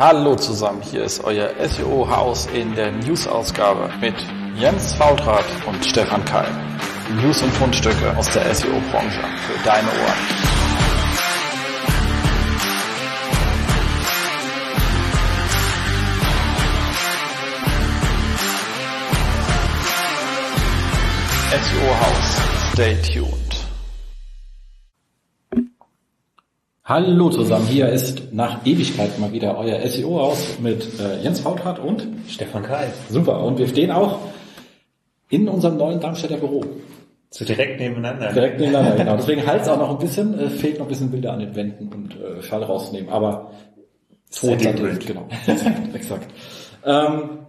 Hallo 0.00 0.36
zusammen, 0.36 0.80
hier 0.80 1.02
ist 1.02 1.24
euer 1.24 1.50
SEO-Haus 1.58 2.46
in 2.54 2.72
der 2.76 2.92
News-Ausgabe 2.92 3.90
mit 4.00 4.14
Jens 4.54 4.94
Fautrat 4.94 5.44
und 5.66 5.84
Stefan 5.84 6.24
Keil. 6.24 6.46
News 7.20 7.42
und 7.42 7.50
Fundstücke 7.54 8.16
aus 8.16 8.30
der 8.30 8.54
SEO-Branche 8.54 9.20
für 9.44 9.64
deine 9.64 9.88
Ohren. 9.88 10.18
SEO-Haus, 21.50 22.72
stay 22.72 22.96
tuned. 23.02 23.47
Hallo 26.88 27.28
zusammen, 27.28 27.66
hier 27.66 27.90
ist 27.90 28.32
nach 28.32 28.64
Ewigkeit 28.64 29.18
mal 29.18 29.30
wieder 29.30 29.58
euer 29.58 29.86
SEO 29.86 30.20
aus 30.20 30.58
mit 30.58 30.98
äh, 30.98 31.22
Jens 31.22 31.40
Fautrat 31.40 31.78
und 31.78 32.08
Stefan 32.26 32.62
Kai. 32.62 32.86
Super, 33.10 33.44
und 33.44 33.58
wir 33.58 33.68
stehen 33.68 33.90
auch 33.90 34.20
in 35.28 35.50
unserem 35.50 35.76
neuen 35.76 36.00
Darmstädter 36.00 36.38
Büro. 36.38 36.64
So 37.28 37.44
direkt 37.44 37.78
nebeneinander. 37.78 38.32
Direkt 38.32 38.58
nebeneinander, 38.58 38.96
genau. 38.96 39.16
Deswegen 39.18 39.46
halt 39.46 39.60
es 39.60 39.68
auch 39.68 39.76
noch 39.76 39.90
ein 39.90 39.98
bisschen, 39.98 40.38
äh, 40.38 40.48
fehlt 40.48 40.78
noch 40.78 40.86
ein 40.86 40.88
bisschen 40.88 41.10
Bilder 41.10 41.34
an 41.34 41.40
den 41.40 41.54
Wänden 41.54 41.92
und 41.92 42.14
äh, 42.14 42.42
Schall 42.42 42.62
rausnehmen, 42.62 43.10
aber 43.10 43.50
Setting 44.30 44.98
genau. 45.06 45.28
exakt. 45.46 45.94
exakt. 45.94 46.30
Ähm, 46.86 47.40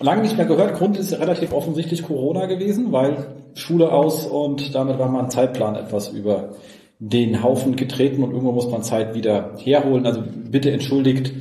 lange 0.00 0.22
nicht 0.22 0.36
mehr 0.36 0.46
gehört, 0.46 0.74
Grund 0.74 0.98
ist 0.98 1.12
relativ 1.12 1.52
offensichtlich 1.52 2.02
Corona 2.02 2.46
gewesen, 2.46 2.90
weil 2.90 3.28
Schule 3.54 3.92
aus 3.92 4.26
und 4.26 4.74
damit 4.74 4.98
war 4.98 5.08
mein 5.08 5.30
Zeitplan 5.30 5.76
etwas 5.76 6.08
über 6.08 6.50
den 6.98 7.42
Haufen 7.42 7.76
getreten 7.76 8.22
und 8.22 8.30
irgendwo 8.30 8.52
muss 8.52 8.70
man 8.70 8.82
Zeit 8.82 9.14
wieder 9.14 9.52
herholen. 9.58 10.06
Also 10.06 10.22
bitte 10.50 10.70
entschuldigt. 10.70 11.32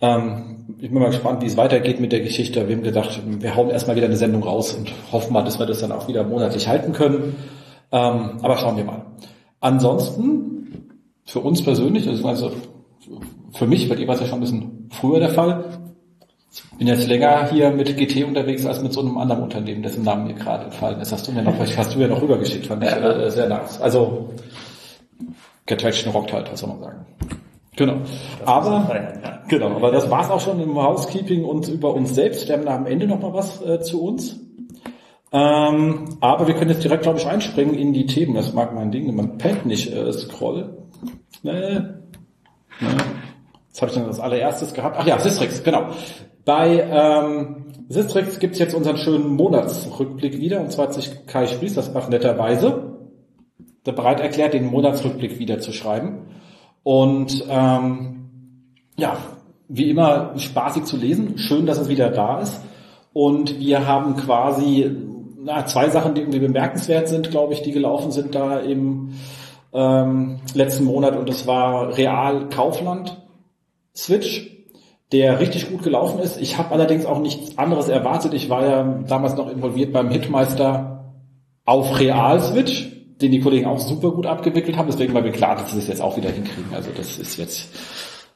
Ähm, 0.00 0.52
ich 0.78 0.90
bin 0.90 1.00
mal 1.00 1.10
gespannt, 1.10 1.42
wie 1.42 1.46
es 1.46 1.56
weitergeht 1.56 2.00
mit 2.00 2.12
der 2.12 2.20
Geschichte. 2.20 2.68
Wir 2.68 2.76
haben 2.76 2.82
gedacht, 2.82 3.20
wir 3.26 3.56
hauen 3.56 3.70
erstmal 3.70 3.96
wieder 3.96 4.06
eine 4.06 4.16
Sendung 4.16 4.42
raus 4.42 4.74
und 4.74 4.92
hoffen 5.10 5.32
mal, 5.32 5.44
dass 5.44 5.58
wir 5.58 5.66
das 5.66 5.80
dann 5.80 5.92
auch 5.92 6.08
wieder 6.08 6.24
monatlich 6.24 6.68
halten 6.68 6.92
können. 6.92 7.36
Ähm, 7.90 8.38
aber 8.42 8.56
schauen 8.58 8.76
wir 8.76 8.84
mal. 8.84 9.06
Ansonsten, 9.60 10.88
für 11.24 11.40
uns 11.40 11.62
persönlich, 11.62 12.08
also, 12.08 12.26
also 12.26 12.52
für 13.52 13.66
mich, 13.66 13.88
bei 13.88 13.94
dir 13.94 14.08
war 14.08 14.14
es 14.14 14.20
ja 14.20 14.26
schon 14.26 14.38
ein 14.38 14.42
bisschen 14.42 14.88
früher 14.90 15.20
der 15.20 15.30
Fall. 15.30 15.64
Ich 16.52 16.78
bin 16.78 16.86
jetzt 16.86 17.06
länger 17.06 17.48
hier 17.50 17.70
mit 17.70 17.96
GT 17.96 18.24
unterwegs 18.24 18.66
als 18.66 18.82
mit 18.82 18.92
so 18.92 19.00
einem 19.00 19.16
anderen 19.18 19.42
Unternehmen, 19.42 19.82
dessen 19.82 20.04
Namen 20.04 20.26
mir 20.26 20.34
gerade 20.34 20.64
entfallen 20.64 21.00
ist. 21.00 21.12
Hast 21.12 21.26
du 21.28 21.32
mir 21.32 21.42
noch, 21.42 21.54
hast 21.76 21.94
du 21.94 21.98
mir 21.98 22.08
noch 22.08 22.20
rübergeschickt, 22.20 22.66
fand 22.66 22.84
ich 22.84 22.90
äh, 22.90 23.30
sehr 23.30 23.48
nice. 23.48 23.80
Also 23.80 24.30
Get 25.66 25.84
rockt 26.12 26.32
halt, 26.32 26.50
was 26.50 26.60
soll 26.60 26.70
man 26.70 26.80
sagen. 26.80 27.06
Genau. 27.76 27.94
Das 28.38 28.48
aber, 28.48 28.86
sein, 28.86 29.20
ja. 29.22 29.42
genau, 29.48 29.76
aber 29.76 29.90
das 29.90 30.10
war's 30.10 30.30
auch 30.30 30.40
schon 30.40 30.60
im 30.60 30.74
Housekeeping 30.74 31.44
und 31.44 31.68
über 31.68 31.94
uns 31.94 32.14
selbst. 32.14 32.48
Wir 32.48 32.56
haben 32.56 32.68
am 32.68 32.86
Ende 32.86 33.06
noch 33.06 33.20
mal 33.20 33.32
was 33.32 33.62
äh, 33.62 33.80
zu 33.80 34.02
uns. 34.02 34.38
Ähm, 35.32 36.18
aber 36.20 36.46
wir 36.46 36.54
können 36.54 36.70
jetzt 36.70 36.84
direkt, 36.84 37.04
glaube 37.04 37.18
ich, 37.18 37.26
einspringen 37.26 37.74
in 37.74 37.94
die 37.94 38.04
Themen. 38.04 38.34
Das 38.34 38.52
mag 38.52 38.74
mein 38.74 38.90
Ding, 38.90 39.14
man 39.14 39.38
pennt 39.38 39.64
nicht 39.64 39.90
äh, 39.90 40.12
scroll. 40.12 40.76
Nee. 41.42 41.80
Nee. 42.80 42.86
Was 43.70 43.80
habe 43.80 43.90
ich 43.90 43.96
denn 43.96 44.06
als 44.06 44.20
allererstes 44.20 44.74
gehabt? 44.74 44.96
Ach 44.98 45.06
ja, 45.06 45.18
Sistrix, 45.18 45.62
genau. 45.62 45.86
Bei 46.44 46.86
ähm, 46.90 47.66
Sistrix 47.88 48.38
gibt's 48.38 48.58
jetzt 48.58 48.74
unseren 48.74 48.98
schönen 48.98 49.28
Monatsrückblick 49.28 50.38
wieder, 50.38 50.60
und 50.60 50.72
zwar 50.72 50.88
hat 50.88 50.94
sich 50.94 51.26
Kai 51.26 51.46
Spries 51.46 51.74
das 51.74 51.94
macht 51.94 52.10
netterweise 52.10 52.91
bereit 53.84 54.20
erklärt, 54.20 54.54
den 54.54 54.66
Monatsrückblick 54.66 55.38
wieder 55.38 55.58
zu 55.58 55.72
schreiben. 55.72 56.26
Und 56.84 57.44
ähm, 57.48 58.28
ja, 58.96 59.16
wie 59.68 59.90
immer 59.90 60.38
spaßig 60.38 60.84
zu 60.84 60.96
lesen. 60.96 61.38
Schön, 61.38 61.66
dass 61.66 61.78
es 61.78 61.88
wieder 61.88 62.10
da 62.10 62.40
ist. 62.40 62.60
Und 63.12 63.58
wir 63.58 63.86
haben 63.86 64.16
quasi 64.16 64.90
na, 65.38 65.66
zwei 65.66 65.88
Sachen, 65.88 66.14
die 66.14 66.20
irgendwie 66.20 66.38
bemerkenswert 66.38 67.08
sind, 67.08 67.30
glaube 67.30 67.52
ich, 67.54 67.62
die 67.62 67.72
gelaufen 67.72 68.12
sind 68.12 68.34
da 68.34 68.58
im 68.58 69.14
ähm, 69.72 70.40
letzten 70.54 70.84
Monat. 70.84 71.16
Und 71.16 71.28
das 71.28 71.46
war 71.46 71.96
Real 71.96 72.48
Kaufland 72.48 73.20
Switch, 73.94 74.66
der 75.10 75.40
richtig 75.40 75.70
gut 75.70 75.82
gelaufen 75.82 76.20
ist. 76.20 76.40
Ich 76.40 76.58
habe 76.58 76.72
allerdings 76.72 77.06
auch 77.06 77.18
nichts 77.18 77.58
anderes 77.58 77.88
erwartet. 77.88 78.34
Ich 78.34 78.48
war 78.48 78.64
ja 78.64 78.82
damals 79.08 79.36
noch 79.36 79.50
involviert 79.50 79.92
beim 79.92 80.10
Hitmeister 80.10 81.14
auf 81.64 81.98
Real 81.98 82.40
Switch 82.40 83.01
den 83.20 83.32
die 83.32 83.40
Kollegen 83.40 83.66
auch 83.66 83.78
super 83.78 84.10
gut 84.10 84.26
abgewickelt 84.26 84.76
haben. 84.76 84.88
Deswegen 84.88 85.14
war 85.14 85.22
mir 85.22 85.32
klar, 85.32 85.56
dass 85.56 85.70
sie 85.70 85.76
das 85.76 85.88
jetzt 85.88 86.00
auch 86.00 86.16
wieder 86.16 86.30
hinkriegen. 86.30 86.74
Also 86.74 86.90
das 86.96 87.18
ist 87.18 87.36
jetzt 87.36 87.68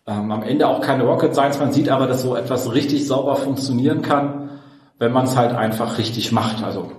ähm, 0.07 0.31
am 0.31 0.43
Ende 0.43 0.69
auch 0.69 0.81
keine 0.81 1.05
Rocket 1.05 1.35
Science. 1.35 1.59
Man 1.59 1.73
sieht 1.73 1.89
aber, 1.89 2.07
dass 2.07 2.23
so 2.23 2.37
etwas 2.37 2.73
richtig 2.73 3.07
sauber 3.07 3.37
funktionieren 3.37 4.03
kann, 4.03 4.51
wenn 4.99 5.13
man 5.13 5.25
es 5.25 5.37
halt 5.37 5.53
einfach 5.55 5.99
richtig 5.99 6.33
macht. 6.33 6.63
Also 6.63 6.93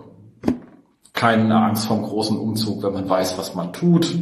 keine 1.13 1.55
Angst 1.55 1.87
vom 1.87 2.03
großen 2.03 2.37
Umzug, 2.37 2.83
wenn 2.83 2.93
man 2.93 3.09
weiß, 3.09 3.37
was 3.37 3.55
man 3.55 3.73
tut, 3.73 4.15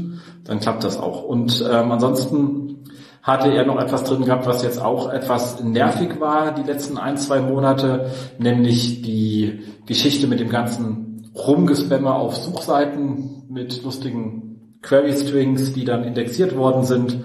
dann 0.46 0.60
klappt 0.60 0.84
das 0.84 0.98
auch. 0.98 1.24
Und 1.24 1.64
ähm, 1.70 1.92
ansonsten 1.92 2.86
hatte 3.22 3.52
er 3.52 3.66
noch 3.66 3.80
etwas 3.82 4.04
drin 4.04 4.24
gehabt, 4.24 4.46
was 4.46 4.64
jetzt 4.64 4.80
auch 4.80 5.12
etwas 5.12 5.62
nervig 5.64 6.20
war 6.20 6.54
die 6.54 6.62
letzten 6.62 6.98
ein, 6.98 7.18
zwei 7.18 7.42
Monate, 7.42 8.12
nämlich 8.38 9.02
die 9.02 9.64
Geschichte 9.88 10.28
mit 10.28 10.40
dem 10.40 10.50
ganzen 10.50 11.05
Rumgespammer 11.36 12.16
auf 12.16 12.36
Suchseiten 12.36 13.44
mit 13.50 13.84
lustigen 13.84 14.78
Query-Strings, 14.82 15.74
die 15.74 15.86
dann 15.86 16.04
indexiert 16.04 16.56
worden 16.56 16.84
sind. 16.84 17.18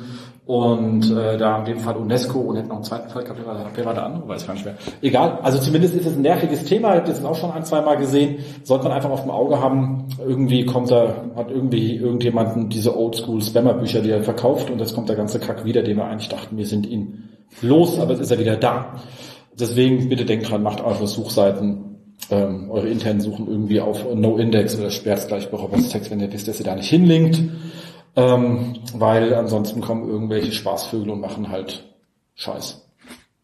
Und 0.47 1.12
äh, 1.12 1.38
da 1.38 1.60
in 1.60 1.65
dem 1.65 1.78
Fall 1.78 1.97
UNESCO 1.97 2.41
und 2.41 2.56
hätte 2.56 2.71
noch 2.71 2.76
einen 2.76 2.84
zweiten 2.84 3.09
Fall 3.09 3.22
gehabt, 3.22 3.38
wer 3.76 3.84
war 3.84 3.94
der 3.94 4.04
andere? 4.04 4.26
Weiß 4.26 4.48
gar 4.48 4.54
nicht 4.54 4.65
mehr. 4.65 4.75
Egal, 5.00 5.38
also 5.43 5.59
zumindest 5.59 5.94
ist 5.94 6.06
es 6.06 6.16
ein 6.16 6.22
nerviges 6.22 6.65
Thema, 6.65 6.94
ich 6.94 7.03
habe 7.03 7.09
das 7.09 7.25
auch 7.25 7.37
schon 7.37 7.53
ein, 7.53 7.65
zwei 7.65 7.82
Mal 7.82 7.97
gesehen. 7.98 8.38
Sollte 8.65 8.84
man 8.84 8.93
einfach 8.94 9.10
auf 9.10 9.22
dem 9.22 9.31
Auge 9.31 9.60
haben, 9.60 10.09
irgendwie 10.19 10.66
kommt 10.66 10.91
da, 10.91 11.15
hat 11.37 11.53
irgendwie 11.53 11.94
irgendjemanden 11.94 12.69
diese 12.69 12.98
Oldschool-Spammer-Bücher, 12.98 14.00
die 14.00 14.10
er 14.10 14.25
verkauft 14.25 14.71
und 14.71 14.81
jetzt 14.81 14.92
kommt 14.92 15.09
der 15.09 15.15
ganze 15.15 15.38
Kack 15.38 15.65
wieder, 15.65 15.84
den 15.84 15.98
wir 15.98 16.06
eigentlich 16.06 16.31
dachten, 16.31 16.56
wir 16.56 16.66
sind 16.66 16.84
ihn 16.84 17.28
los, 17.62 18.00
aber 18.00 18.10
jetzt 18.12 18.22
ist 18.22 18.32
er 18.32 18.41
wieder 18.41 18.56
da. 18.56 18.97
Deswegen 19.56 20.09
bitte 20.09 20.25
denkt 20.25 20.50
dran, 20.50 20.65
macht 20.65 20.82
eure 20.82 21.06
Suchseiten 21.06 21.90
ähm, 22.31 22.71
eure 22.71 22.89
internen 22.89 23.21
Suchen 23.21 23.49
irgendwie 23.49 23.81
auf 23.81 24.05
No-Index 24.15 24.79
oder 24.79 24.91
sperrt 24.91 25.19
es 25.19 25.27
gleich 25.29 25.51
bei 25.51 25.57
Robots-Text, 25.57 26.11
wenn 26.11 26.21
ihr 26.21 26.33
wisst, 26.33 26.49
dass 26.49 26.61
ihr 26.61 26.67
da 26.67 26.75
nicht 26.75 26.91
hinlinkt. 26.91 27.41
Ähm, 28.17 28.77
weil 28.95 29.35
ansonsten 29.35 29.81
kommen 29.81 30.09
irgendwelche 30.09 30.53
Spaßvögel 30.53 31.11
und 31.11 31.21
machen 31.21 31.49
halt 31.49 31.85
Scheiß. 32.35 32.87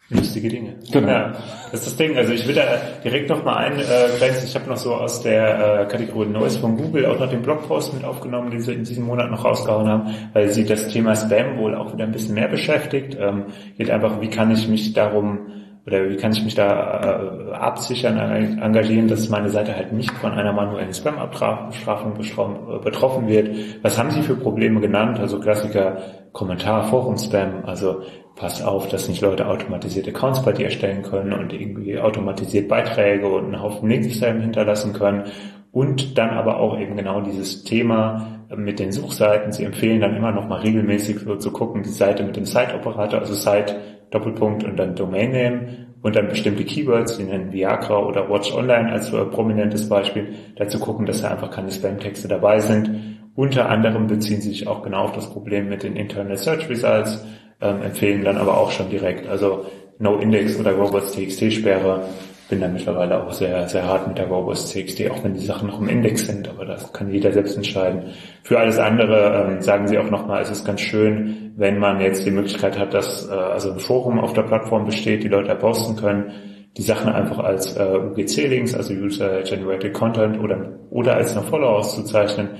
Lustige 0.08 0.48
Dinge. 0.48 0.74
Genau. 0.92 1.08
Ja, 1.08 1.32
das 1.72 1.80
ist 1.80 1.86
das 1.86 1.96
Ding. 1.96 2.16
Also 2.16 2.32
ich 2.32 2.46
will 2.46 2.54
da 2.54 2.78
direkt 3.02 3.28
noch 3.28 3.44
mal 3.44 3.56
ein, 3.56 3.78
äh, 3.80 4.44
ich 4.44 4.54
habe 4.54 4.68
noch 4.68 4.76
so 4.76 4.94
aus 4.94 5.20
der 5.22 5.80
äh, 5.80 5.86
Kategorie 5.86 6.28
Neues 6.28 6.56
von 6.56 6.76
Google 6.76 7.06
auch 7.06 7.18
noch 7.18 7.28
den 7.28 7.42
Blogpost 7.42 7.92
mit 7.92 8.04
aufgenommen, 8.04 8.52
den 8.52 8.60
sie 8.60 8.72
in 8.72 8.84
diesem 8.84 9.04
Monat 9.04 9.32
noch 9.32 9.44
rausgehauen 9.44 9.88
haben, 9.88 10.14
weil 10.32 10.50
sie 10.52 10.64
das 10.64 10.88
Thema 10.88 11.16
Spam 11.16 11.58
wohl 11.58 11.74
auch 11.74 11.92
wieder 11.92 12.04
ein 12.04 12.12
bisschen 12.12 12.34
mehr 12.34 12.46
beschäftigt. 12.46 13.16
Ähm, 13.20 13.46
geht 13.76 13.90
einfach, 13.90 14.20
wie 14.20 14.30
kann 14.30 14.52
ich 14.52 14.68
mich 14.68 14.92
darum 14.92 15.48
oder 15.86 16.10
wie 16.10 16.16
kann 16.16 16.32
ich 16.32 16.42
mich 16.42 16.56
da 16.56 17.20
äh, 17.48 17.52
absichern, 17.52 18.18
engagieren, 18.18 19.06
dass 19.06 19.28
meine 19.28 19.50
Seite 19.50 19.76
halt 19.76 19.92
nicht 19.92 20.10
von 20.10 20.32
einer 20.32 20.52
manuellen 20.52 20.92
Spam-Abstrafung 20.92 22.14
betroffen 22.14 23.28
wird. 23.28 23.56
Was 23.82 23.96
haben 23.96 24.10
Sie 24.10 24.22
für 24.22 24.34
Probleme 24.34 24.80
genannt? 24.80 25.20
Also 25.20 25.38
Klassiker 25.38 25.98
Kommentar, 26.32 26.88
Forum-Spam, 26.88 27.64
also 27.66 28.02
passt 28.34 28.64
auf, 28.64 28.88
dass 28.88 29.08
nicht 29.08 29.22
Leute 29.22 29.46
automatisierte 29.46 30.10
Accounts 30.10 30.42
bei 30.42 30.52
dir 30.52 30.66
erstellen 30.66 31.02
können 31.02 31.32
und 31.32 31.52
irgendwie 31.52 31.98
automatisiert 31.98 32.68
Beiträge 32.68 33.28
und 33.28 33.44
einen 33.44 33.62
Haufen 33.62 33.88
Links 33.88 34.18
hinterlassen 34.18 34.92
können. 34.92 35.24
Und 35.70 36.18
dann 36.18 36.30
aber 36.30 36.58
auch 36.58 36.78
eben 36.80 36.96
genau 36.96 37.20
dieses 37.20 37.62
Thema 37.62 38.44
mit 38.54 38.78
den 38.78 38.92
Suchseiten. 38.92 39.52
Sie 39.52 39.64
empfehlen 39.64 40.00
dann 40.00 40.16
immer 40.16 40.32
noch 40.32 40.48
mal 40.48 40.60
regelmäßig 40.60 41.20
so 41.20 41.36
zu 41.36 41.52
gucken, 41.52 41.82
die 41.82 41.90
Seite 41.90 42.24
mit 42.24 42.36
dem 42.36 42.44
Site-Operator, 42.44 43.20
also 43.20 43.34
Site 43.34 43.76
Doppelpunkt 44.10 44.64
und 44.64 44.76
dann 44.76 44.94
Domain 44.94 45.32
Name 45.32 45.85
und 46.06 46.14
dann 46.14 46.28
bestimmte 46.28 46.62
Keywords, 46.62 47.16
die 47.18 47.24
nennen 47.24 47.52
Viagra 47.52 47.98
oder 47.98 48.30
Watch 48.30 48.54
Online 48.54 48.92
als 48.92 49.12
äh, 49.12 49.24
prominentes 49.24 49.88
Beispiel, 49.88 50.34
dazu 50.54 50.78
gucken, 50.78 51.04
dass 51.04 51.22
da 51.22 51.32
einfach 51.32 51.50
keine 51.50 51.72
Spam-Texte 51.72 52.28
dabei 52.28 52.60
sind. 52.60 53.18
Unter 53.34 53.68
anderem 53.68 54.06
beziehen 54.06 54.40
sie 54.40 54.50
sich 54.50 54.68
auch 54.68 54.84
genau 54.84 55.02
auf 55.02 55.12
das 55.14 55.28
Problem 55.28 55.68
mit 55.68 55.82
den 55.82 55.96
Internal 55.96 56.36
Search 56.36 56.70
Results, 56.70 57.26
ähm, 57.60 57.82
empfehlen 57.82 58.22
dann 58.22 58.36
aber 58.36 58.56
auch 58.56 58.70
schon 58.70 58.88
direkt, 58.88 59.26
also 59.26 59.66
No 59.98 60.18
Index 60.18 60.56
oder 60.60 60.74
Robots.txt 60.74 61.52
Sperre 61.52 62.04
bin 62.48 62.60
da 62.60 62.68
mittlerweile 62.68 63.22
auch 63.22 63.32
sehr, 63.32 63.68
sehr 63.68 63.84
hart 63.86 64.06
mit 64.06 64.18
der 64.18 64.28
Robust 64.28 64.68
CXD, 64.68 65.10
auch 65.10 65.24
wenn 65.24 65.34
die 65.34 65.44
Sachen 65.44 65.68
noch 65.68 65.80
im 65.80 65.88
Index 65.88 66.26
sind, 66.26 66.48
aber 66.48 66.64
das 66.64 66.92
kann 66.92 67.10
jeder 67.10 67.32
selbst 67.32 67.56
entscheiden. 67.56 68.12
Für 68.44 68.58
alles 68.58 68.78
andere 68.78 69.48
ähm, 69.48 69.60
sagen 69.60 69.88
sie 69.88 69.98
auch 69.98 70.10
nochmal, 70.10 70.42
es 70.42 70.50
ist 70.50 70.64
ganz 70.64 70.80
schön, 70.80 71.52
wenn 71.56 71.78
man 71.78 72.00
jetzt 72.00 72.24
die 72.24 72.30
Möglichkeit 72.30 72.78
hat, 72.78 72.94
dass 72.94 73.28
äh, 73.28 73.32
also 73.32 73.72
ein 73.72 73.80
Forum 73.80 74.20
auf 74.20 74.32
der 74.32 74.42
Plattform 74.42 74.84
besteht, 74.84 75.24
die 75.24 75.28
Leute 75.28 75.54
posten 75.56 75.96
können, 75.96 76.30
die 76.76 76.82
Sachen 76.82 77.12
einfach 77.12 77.38
als 77.38 77.76
äh, 77.76 77.98
UGC-Links, 77.98 78.74
also 78.74 78.92
User 78.94 79.42
Generated 79.42 79.92
Content 79.92 80.38
oder, 80.38 80.78
oder 80.90 81.16
als 81.16 81.36
eine 81.36 81.46
Follow 81.46 81.68
auszuzeichnen. 81.68 82.50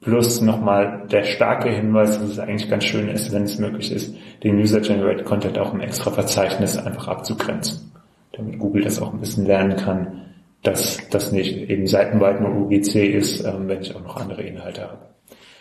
Plus 0.00 0.40
nochmal 0.40 1.02
der 1.10 1.24
starke 1.24 1.68
Hinweis, 1.70 2.18
dass 2.18 2.30
es 2.30 2.38
eigentlich 2.38 2.70
ganz 2.70 2.84
schön 2.84 3.08
ist, 3.08 3.32
wenn 3.32 3.42
es 3.42 3.58
möglich 3.58 3.90
ist, 3.90 4.14
den 4.44 4.58
User-Generated 4.58 5.24
Content 5.24 5.58
auch 5.58 5.74
im 5.74 5.80
extra 5.80 6.10
Verzeichnis 6.10 6.78
einfach 6.78 7.08
abzugrenzen. 7.08 7.92
Damit 8.36 8.58
Google 8.58 8.84
das 8.84 9.00
auch 9.00 9.12
ein 9.12 9.20
bisschen 9.20 9.46
lernen 9.46 9.76
kann, 9.76 10.22
dass 10.62 10.98
das 11.10 11.32
nicht 11.32 11.56
eben 11.70 11.86
seitenweit 11.86 12.40
nur 12.40 12.50
UGC 12.50 13.06
ist, 13.14 13.44
ähm, 13.44 13.68
wenn 13.68 13.82
ich 13.82 13.94
auch 13.94 14.02
noch 14.02 14.16
andere 14.16 14.42
Inhalte 14.42 14.82
habe. 14.82 14.98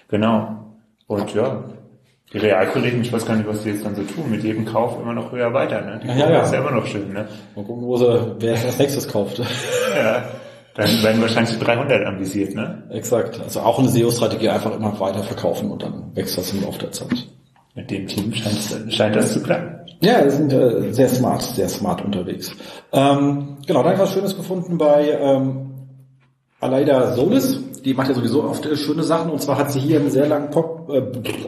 Genau. 0.10 0.76
Und 1.08 1.34
ja, 1.34 1.64
die 2.34 2.40
Realkollegen, 2.40 3.02
ich 3.02 3.14
weiß 3.14 3.26
gar 3.26 3.36
nicht, 3.36 3.48
was 3.48 3.64
die 3.64 3.70
jetzt 3.70 3.86
dann 3.86 3.96
so 3.96 4.02
tun, 4.04 4.30
mit 4.30 4.44
jedem 4.44 4.66
Kauf 4.66 5.00
immer 5.00 5.14
noch 5.14 5.32
höher 5.32 5.54
weiter. 5.54 5.82
Ne? 5.82 6.00
Die 6.04 6.08
ja, 6.08 6.30
ja. 6.30 6.42
ist 6.42 6.54
ja 6.54 6.60
immer 6.60 6.72
noch 6.72 6.86
schön. 6.86 7.14
Ne? 7.14 7.28
Mal 7.56 7.64
gucken, 7.64 7.86
wo 7.86 7.98
sie, 7.98 8.36
wer 8.40 8.54
als 8.54 8.80
nächstes 8.80 9.08
kauft. 9.08 9.40
ja, 9.96 10.24
dann 10.74 11.04
werden 11.04 11.22
wahrscheinlich 11.22 11.58
die 11.58 11.64
300 11.64 12.06
anvisiert. 12.06 12.56
Ne? 12.56 12.84
Exakt. 12.90 13.40
Also 13.42 13.62
auch 13.62 13.80
eine 13.80 13.88
SEO-Strategie 13.90 14.50
einfach 14.50 14.76
immer 14.76 15.00
weiter 15.00 15.24
verkaufen 15.24 15.72
und 15.72 15.84
dann 15.84 16.16
wächst 16.16 16.38
das 16.38 16.52
im 16.52 16.64
Laufe 16.64 16.80
der 16.80 16.92
Zeit. 16.92 17.28
Mit 17.76 17.92
dem 17.92 18.08
Team 18.08 18.34
scheint, 18.34 18.94
scheint 18.94 19.16
das 19.16 19.34
zu 19.34 19.44
klappen. 19.44 19.85
Ja, 20.02 20.24
wir 20.24 20.32
sind 20.32 20.52
äh, 20.52 20.92
sehr 20.94 21.10
smart, 21.10 21.42
sehr 21.42 21.70
smart 21.70 22.04
unterwegs. 22.04 22.52
Ähm, 22.92 23.58
genau, 23.66 23.82
da 23.82 23.86
habe 23.86 23.94
ich 23.94 24.00
was 24.00 24.12
Schönes 24.14 24.36
gefunden 24.36 24.78
bei 24.78 25.18
ähm, 25.20 25.72
Aleida 26.60 27.14
Solis. 27.14 27.60
Die 27.84 27.94
macht 27.94 28.10
ja 28.10 28.16
sowieso 28.16 28.44
oft 28.44 28.66
äh, 28.66 28.76
schöne 28.76 29.04
Sachen. 29.04 29.32
Und 29.32 29.42
zwar 29.42 29.58
hat 29.58 29.72
sie 29.72 29.80
hier 29.80 30.00
einen 30.00 30.12
sehr 30.12 30.28
langen 30.28 30.50
Pop, 30.50 30.90
äh, 30.90 31.02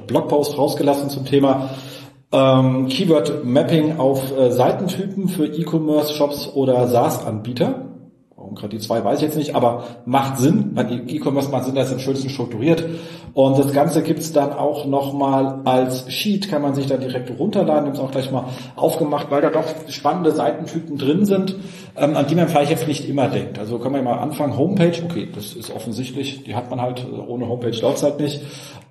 Blogpost 0.08 0.58
rausgelassen 0.58 1.10
zum 1.10 1.26
Thema 1.26 1.70
ähm, 2.32 2.88
Keyword 2.88 3.46
Mapping 3.46 4.00
auf 4.00 4.38
äh, 4.38 4.52
Seitentypen 4.52 5.30
für 5.30 5.46
E-Commerce-Shops 5.46 6.50
oder 6.54 6.88
SaaS-Anbieter. 6.88 7.87
Warum 8.48 8.56
gerade 8.56 8.78
die 8.78 8.82
zwei, 8.82 9.04
weiß 9.04 9.18
ich 9.18 9.26
jetzt 9.26 9.36
nicht, 9.36 9.56
aber 9.56 9.84
macht 10.06 10.38
Sinn. 10.38 10.74
Bei 10.74 10.84
E-Commerce 10.84 11.52
macht 11.52 11.66
Sinn, 11.66 11.76
da 11.76 11.82
ist 11.82 11.92
am 11.92 12.00
schönsten 12.00 12.30
strukturiert. 12.30 12.82
Und 13.34 13.60
das 13.60 13.74
Ganze 13.74 14.04
gibt's 14.04 14.32
dann 14.32 14.54
auch 14.54 14.86
nochmal 14.86 15.60
als 15.66 16.10
Sheet, 16.10 16.50
kann 16.50 16.62
man 16.62 16.74
sich 16.74 16.88
dann 16.88 17.02
direkt 17.02 17.30
runterladen. 17.38 17.84
Ich 17.84 17.88
habe 17.90 17.98
es 17.98 18.00
auch 18.00 18.12
gleich 18.12 18.32
mal 18.32 18.46
aufgemacht, 18.78 19.30
weil 19.30 19.42
da 19.42 19.50
doch 19.50 19.66
spannende 19.90 20.32
Seitentypen 20.32 20.98
drin 20.98 21.26
sind, 21.26 21.58
ähm, 21.98 22.16
an 22.16 22.26
die 22.28 22.36
man 22.36 22.48
vielleicht 22.48 22.72
jetzt 22.72 22.88
nicht 22.88 23.10
immer 23.10 23.28
denkt. 23.28 23.60
Also 23.60 23.80
können 23.80 23.96
wir 23.96 24.02
mal 24.02 24.20
anfangen. 24.20 24.58
Homepage, 24.58 25.04
okay, 25.04 25.28
das 25.36 25.54
ist 25.54 25.76
offensichtlich, 25.76 26.46
die 26.46 26.56
hat 26.56 26.70
man 26.70 26.82
halt, 26.82 27.06
ohne 27.28 27.50
Homepage 27.50 27.78
läuft's 27.82 28.04
halt 28.04 28.22
nicht. 28.22 28.42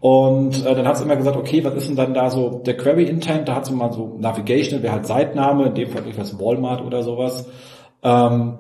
Und 0.01 0.67
äh, 0.67 0.75
dann 0.75 0.87
hat 0.87 0.99
sie 0.99 1.05
immer 1.05 1.17
gesagt, 1.17 1.39
okay, 1.39 1.65
was 1.65 1.73
ist 1.77 1.89
denn 1.89 1.97
dann 1.97 2.13
da 2.13 2.29
so 2.29 2.61
der 2.67 2.77
Query 2.77 3.05
Intent? 3.05 3.49
Da 3.49 3.55
hat 3.55 3.65
sie 3.65 3.73
mal 3.73 3.91
so 3.91 4.17
Navigation, 4.19 4.83
wäre 4.83 4.93
halt 4.93 5.07
Seitname, 5.07 5.69
in 5.69 5.75
dem 5.75 5.89
Fall 5.89 6.07
etwas 6.07 6.39
Walmart 6.39 6.85
oder 6.85 7.03
sowas. 7.03 7.47
Ähm, 8.03 8.59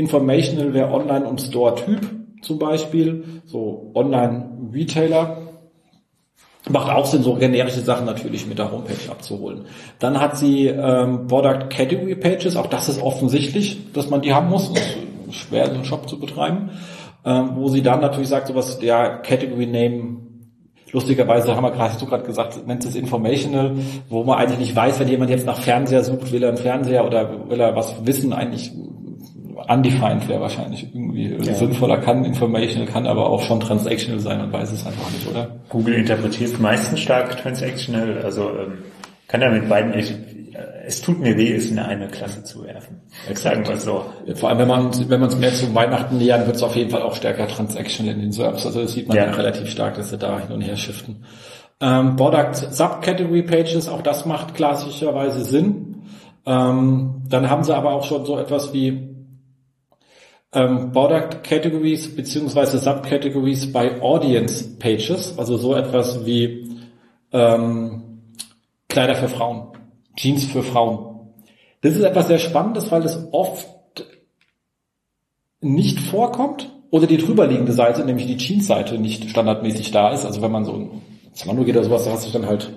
Informational 0.00 0.74
wäre 0.74 0.90
Online- 0.90 1.26
und 1.26 1.40
Store-Typ 1.40 2.00
zum 2.42 2.58
Beispiel, 2.58 3.42
so 3.44 3.92
Online-Retailer. 3.94 5.36
Macht 6.68 6.90
auch 6.90 7.06
Sinn, 7.06 7.22
so 7.22 7.34
generische 7.34 7.80
Sachen 7.80 8.04
natürlich 8.04 8.46
mit 8.46 8.58
der 8.58 8.70
Homepage 8.70 9.10
abzuholen. 9.10 9.64
Dann 9.98 10.20
hat 10.20 10.36
sie 10.36 10.66
ähm, 10.66 11.26
Product 11.26 11.68
Category 11.70 12.14
Pages, 12.14 12.56
auch 12.56 12.66
das 12.66 12.88
ist 12.88 13.00
offensichtlich, 13.00 13.92
dass 13.92 14.10
man 14.10 14.20
die 14.20 14.34
haben 14.34 14.50
muss. 14.50 14.70
Schwer, 15.30 15.66
so 15.66 15.74
einen 15.74 15.84
Shop 15.84 16.08
zu 16.08 16.18
betreiben. 16.18 16.70
Ähm, 17.24 17.50
wo 17.54 17.68
sie 17.68 17.82
dann 17.82 18.00
natürlich 18.00 18.28
sagt, 18.28 18.48
sowas, 18.48 18.78
ja, 18.82 19.18
Category 19.18 19.66
Name 19.66 20.30
Lustigerweise 20.92 21.54
haben 21.54 21.62
wir 21.62 21.70
gerade, 21.70 21.92
hast 21.92 22.02
du 22.02 22.06
gerade 22.06 22.24
gesagt, 22.24 22.66
nennt 22.66 22.84
es 22.84 22.96
informational, 22.96 23.76
wo 24.08 24.24
man 24.24 24.38
eigentlich 24.38 24.58
nicht 24.58 24.76
weiß, 24.76 24.98
wenn 24.98 25.08
jemand 25.08 25.30
jetzt 25.30 25.46
nach 25.46 25.60
Fernseher 25.60 26.02
sucht, 26.02 26.32
will 26.32 26.42
er 26.42 26.48
einen 26.48 26.58
Fernseher 26.58 27.06
oder 27.06 27.48
will 27.48 27.60
er 27.60 27.76
was 27.76 27.94
wissen, 28.04 28.32
eigentlich 28.32 28.72
undefined 29.70 30.28
wäre 30.28 30.40
wahrscheinlich 30.40 30.92
irgendwie 30.92 31.34
ja. 31.34 31.54
sinnvoller, 31.54 31.98
kann 31.98 32.24
informational, 32.24 32.86
kann 32.86 33.06
aber 33.06 33.30
auch 33.30 33.42
schon 33.42 33.60
transactional 33.60 34.20
sein, 34.20 34.38
man 34.38 34.52
weiß 34.52 34.72
es 34.72 34.84
einfach 34.84 35.10
nicht, 35.12 35.26
oder? 35.28 35.48
Google 35.68 35.94
interpretiert 35.94 36.58
meistens 36.58 37.00
stark 37.00 37.36
transactional, 37.40 38.20
also 38.22 38.50
ähm, 38.50 38.78
kann 39.28 39.42
er 39.42 39.50
mit 39.52 39.68
beiden, 39.68 39.96
ich, 39.96 40.12
es 40.84 41.00
tut 41.00 41.20
mir 41.20 41.36
weh, 41.36 41.54
es 41.54 41.70
in 41.70 41.78
eine 41.78 42.08
Klasse 42.08 42.42
zu 42.42 42.64
werfen. 42.64 43.00
Sagen 43.34 43.66
wir 43.66 43.76
so. 43.76 44.04
Ja, 44.26 44.34
vor 44.34 44.48
allem, 44.48 44.58
wenn 44.58 44.68
man 44.68 45.08
wenn 45.08 45.20
man 45.20 45.28
es 45.28 45.38
mehr 45.38 45.54
zu 45.54 45.72
Weihnachten 45.72 46.18
nähern, 46.18 46.46
wird 46.46 46.56
es 46.56 46.62
auf 46.62 46.74
jeden 46.74 46.90
Fall 46.90 47.02
auch 47.02 47.14
stärker 47.14 47.46
transactional 47.46 48.14
in 48.14 48.20
den 48.20 48.32
Serbs. 48.32 48.66
Also 48.66 48.82
das 48.82 48.92
sieht 48.92 49.06
man 49.06 49.16
ja, 49.16 49.26
ja 49.26 49.30
relativ 49.30 49.70
stark, 49.70 49.94
dass 49.94 50.10
sie 50.10 50.18
da 50.18 50.40
hin 50.40 50.50
und 50.50 50.62
her 50.62 50.76
shiften. 50.76 51.24
Ähm, 51.80 52.16
Product 52.16 52.54
Subcategory 52.70 53.42
Pages, 53.42 53.88
auch 53.88 54.02
das 54.02 54.26
macht 54.26 54.54
klassischerweise 54.54 55.44
Sinn. 55.44 56.02
Ähm, 56.44 57.22
dann 57.28 57.48
haben 57.48 57.62
sie 57.62 57.74
aber 57.74 57.92
auch 57.92 58.04
schon 58.04 58.24
so 58.24 58.38
etwas 58.38 58.72
wie 58.72 59.09
ähm, 60.52 60.92
Product 60.92 61.42
Categories 61.42 62.14
beziehungsweise 62.14 62.78
Subcategories 62.78 63.72
bei 63.72 64.00
Audience 64.00 64.76
Pages, 64.78 65.38
also 65.38 65.56
so 65.56 65.74
etwas 65.74 66.24
wie 66.26 66.68
ähm, 67.32 68.02
Kleider 68.88 69.14
für 69.14 69.28
Frauen, 69.28 69.68
Jeans 70.16 70.44
für 70.46 70.62
Frauen. 70.62 71.30
Das 71.82 71.94
ist 71.94 72.02
etwas 72.02 72.26
sehr 72.26 72.38
Spannendes, 72.38 72.90
weil 72.90 73.04
es 73.04 73.28
oft 73.32 73.66
nicht 75.60 76.00
vorkommt 76.00 76.70
oder 76.90 77.06
die 77.06 77.18
drüberliegende 77.18 77.72
Seite, 77.72 78.04
nämlich 78.04 78.26
die 78.26 78.36
Jeans-Seite, 78.36 78.98
nicht 78.98 79.30
standardmäßig 79.30 79.90
da 79.92 80.10
ist. 80.10 80.24
Also 80.24 80.42
wenn 80.42 80.50
man 80.50 80.64
so 80.64 80.72
ein 80.72 80.90
Zalando 81.32 81.64
geht 81.64 81.76
oder 81.76 81.84
sowas, 81.84 82.04
da 82.04 82.10
hast 82.10 82.26
du 82.26 82.32
dann 82.32 82.46
halt 82.46 82.70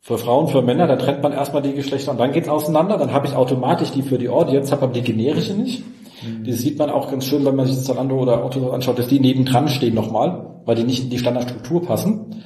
für 0.00 0.16
Frauen, 0.16 0.48
für 0.48 0.62
Männer, 0.62 0.86
da 0.86 0.96
trennt 0.96 1.22
man 1.22 1.32
erstmal 1.32 1.62
die 1.62 1.74
Geschlechter 1.74 2.12
und 2.12 2.18
dann 2.18 2.32
geht's 2.32 2.48
auseinander. 2.48 2.96
Dann 2.96 3.12
habe 3.12 3.26
ich 3.26 3.34
automatisch 3.34 3.90
die 3.90 4.02
für 4.02 4.18
die 4.18 4.30
Audience, 4.30 4.72
habe 4.72 4.82
aber 4.82 4.92
die 4.94 5.02
generische 5.02 5.52
nicht. 5.52 5.84
Mhm. 6.22 6.44
Die 6.44 6.52
sieht 6.52 6.78
man 6.78 6.90
auch 6.90 7.10
ganz 7.10 7.26
schön, 7.26 7.44
wenn 7.44 7.56
man 7.56 7.66
sich 7.66 7.78
Zalando 7.80 8.18
oder 8.18 8.44
Otto 8.44 8.70
anschaut, 8.70 8.98
dass 8.98 9.08
die 9.08 9.20
nebendran 9.20 9.68
stehen 9.68 9.94
nochmal, 9.94 10.60
weil 10.64 10.76
die 10.76 10.84
nicht 10.84 11.04
in 11.04 11.10
die 11.10 11.18
Standardstruktur 11.18 11.82
passen. 11.82 12.42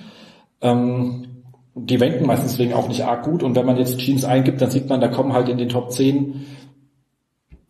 Ähm, 0.61 1.27
die 1.75 1.99
wenken 1.99 2.27
meistens 2.27 2.53
deswegen 2.53 2.75
auch 2.75 2.89
nicht 2.89 3.05
arg 3.05 3.25
gut. 3.25 3.43
Und 3.43 3.57
wenn 3.57 3.67
man 3.67 3.77
jetzt 3.77 3.99
Jeans 3.99 4.25
eingibt, 4.25 4.61
dann 4.61 4.71
sieht 4.71 4.89
man, 4.89 5.01
da 5.01 5.09
kommen 5.09 5.33
halt 5.33 5.49
in 5.49 5.59
den 5.59 5.69
Top 5.69 5.91
10 5.91 6.47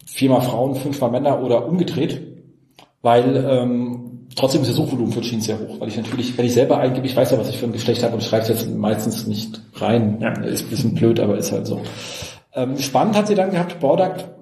viermal 0.06 0.43
Frauen, 0.43 0.75
fünfmal 0.75 1.11
Männer 1.11 1.43
oder 1.43 1.67
umgedreht. 1.67 2.21
Weil 3.01 3.45
ähm, 3.49 4.29
trotzdem 4.37 4.61
ist 4.61 4.69
das 4.69 4.77
Suchvolumen 4.77 5.12
für 5.12 5.23
Jeans 5.23 5.47
sehr 5.47 5.59
hoch. 5.59 5.81
Weil 5.81 5.89
ich 5.89 5.97
natürlich, 5.97 6.37
wenn 6.37 6.45
ich 6.45 6.53
selber 6.53 6.79
eingebe, 6.79 7.06
ich 7.06 7.17
weiß 7.17 7.31
ja, 7.31 7.39
was 7.39 7.49
ich 7.49 7.59
für 7.59 7.67
ein 7.67 7.73
Geschlecht 7.73 8.03
habe 8.03 8.15
und 8.15 8.23
schreibe 8.23 8.43
es 8.43 8.49
jetzt 8.49 8.71
meistens 8.71 9.27
nicht 9.27 9.61
rein. 9.75 10.19
Ja. 10.21 10.33
Ist 10.43 10.65
ein 10.65 10.71
bisschen 10.71 10.95
blöd, 10.95 11.19
aber 11.19 11.39
ist 11.39 11.53
halt 11.53 11.67
so. 11.67 11.81
Ähm, 12.55 12.79
spannend 12.79 13.17
hat 13.17 13.27
sie 13.27 13.35
dann 13.35 13.51
gehabt, 13.51 13.81
Product 13.81 14.34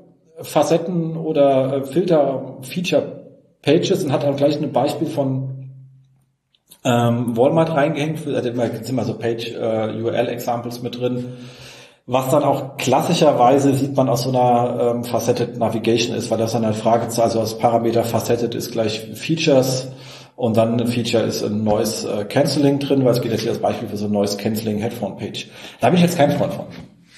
Facetten 0.43 1.17
oder 1.17 1.77
äh, 1.77 1.85
Filter, 1.85 2.59
Feature 2.63 3.23
Pages 3.63 4.05
und 4.05 4.13
hat 4.13 4.25
dann 4.25 4.37
gleich 4.37 4.61
ein 4.61 4.73
Beispiel 4.73 5.07
von 5.07 5.53
ähm, 6.85 7.37
Walmart 7.37 7.71
reingehängt. 7.71 8.27
Da 8.27 8.43
sind 8.43 8.89
immer 8.89 9.05
so 9.05 9.15
Page 9.15 9.53
äh, 9.53 10.03
URL 10.03 10.29
Examples 10.29 10.83
mit 10.83 10.99
drin. 10.99 11.35
Was 12.07 12.31
dann 12.31 12.43
auch 12.43 12.77
klassischerweise 12.79 13.75
sieht 13.75 13.97
man 13.97 14.09
aus 14.09 14.25
so 14.25 14.31
einer 14.31 14.95
ähm, 14.97 15.05
Faceted 15.05 15.57
Navigation 15.57 16.17
ist, 16.17 16.31
weil 16.33 16.39
das 16.39 16.53
dann 16.53 16.65
eine 16.65 16.75
Frage, 16.75 17.07
also 17.07 17.39
das 17.39 17.57
Parameter 17.57 18.03
Faceted 18.03 18.57
ist 18.57 18.73
gleich 18.73 19.09
Features 19.15 19.89
und 20.35 20.57
dann 20.57 20.81
ein 20.81 20.89
Feature 20.89 21.23
ist 21.23 21.45
ein 21.45 21.63
neues 21.63 22.05
äh, 22.05 22.25
Canceling 22.25 22.81
drin, 22.81 23.05
weil 23.05 23.13
es 23.13 23.21
geht 23.21 23.31
jetzt 23.31 23.43
hier 23.43 23.53
als 23.53 23.61
Beispiel 23.61 23.89
für 23.89 23.97
so 23.97 24.07
ein 24.07 24.13
neues 24.13 24.37
Canceling 24.37 24.79
Headphone 24.79 25.17
Page. 25.17 25.49
Da 25.81 25.91
bin 25.91 25.99
ich 25.99 26.03
jetzt 26.03 26.17
kein 26.17 26.33
Freund 26.33 26.55
von 26.55 26.67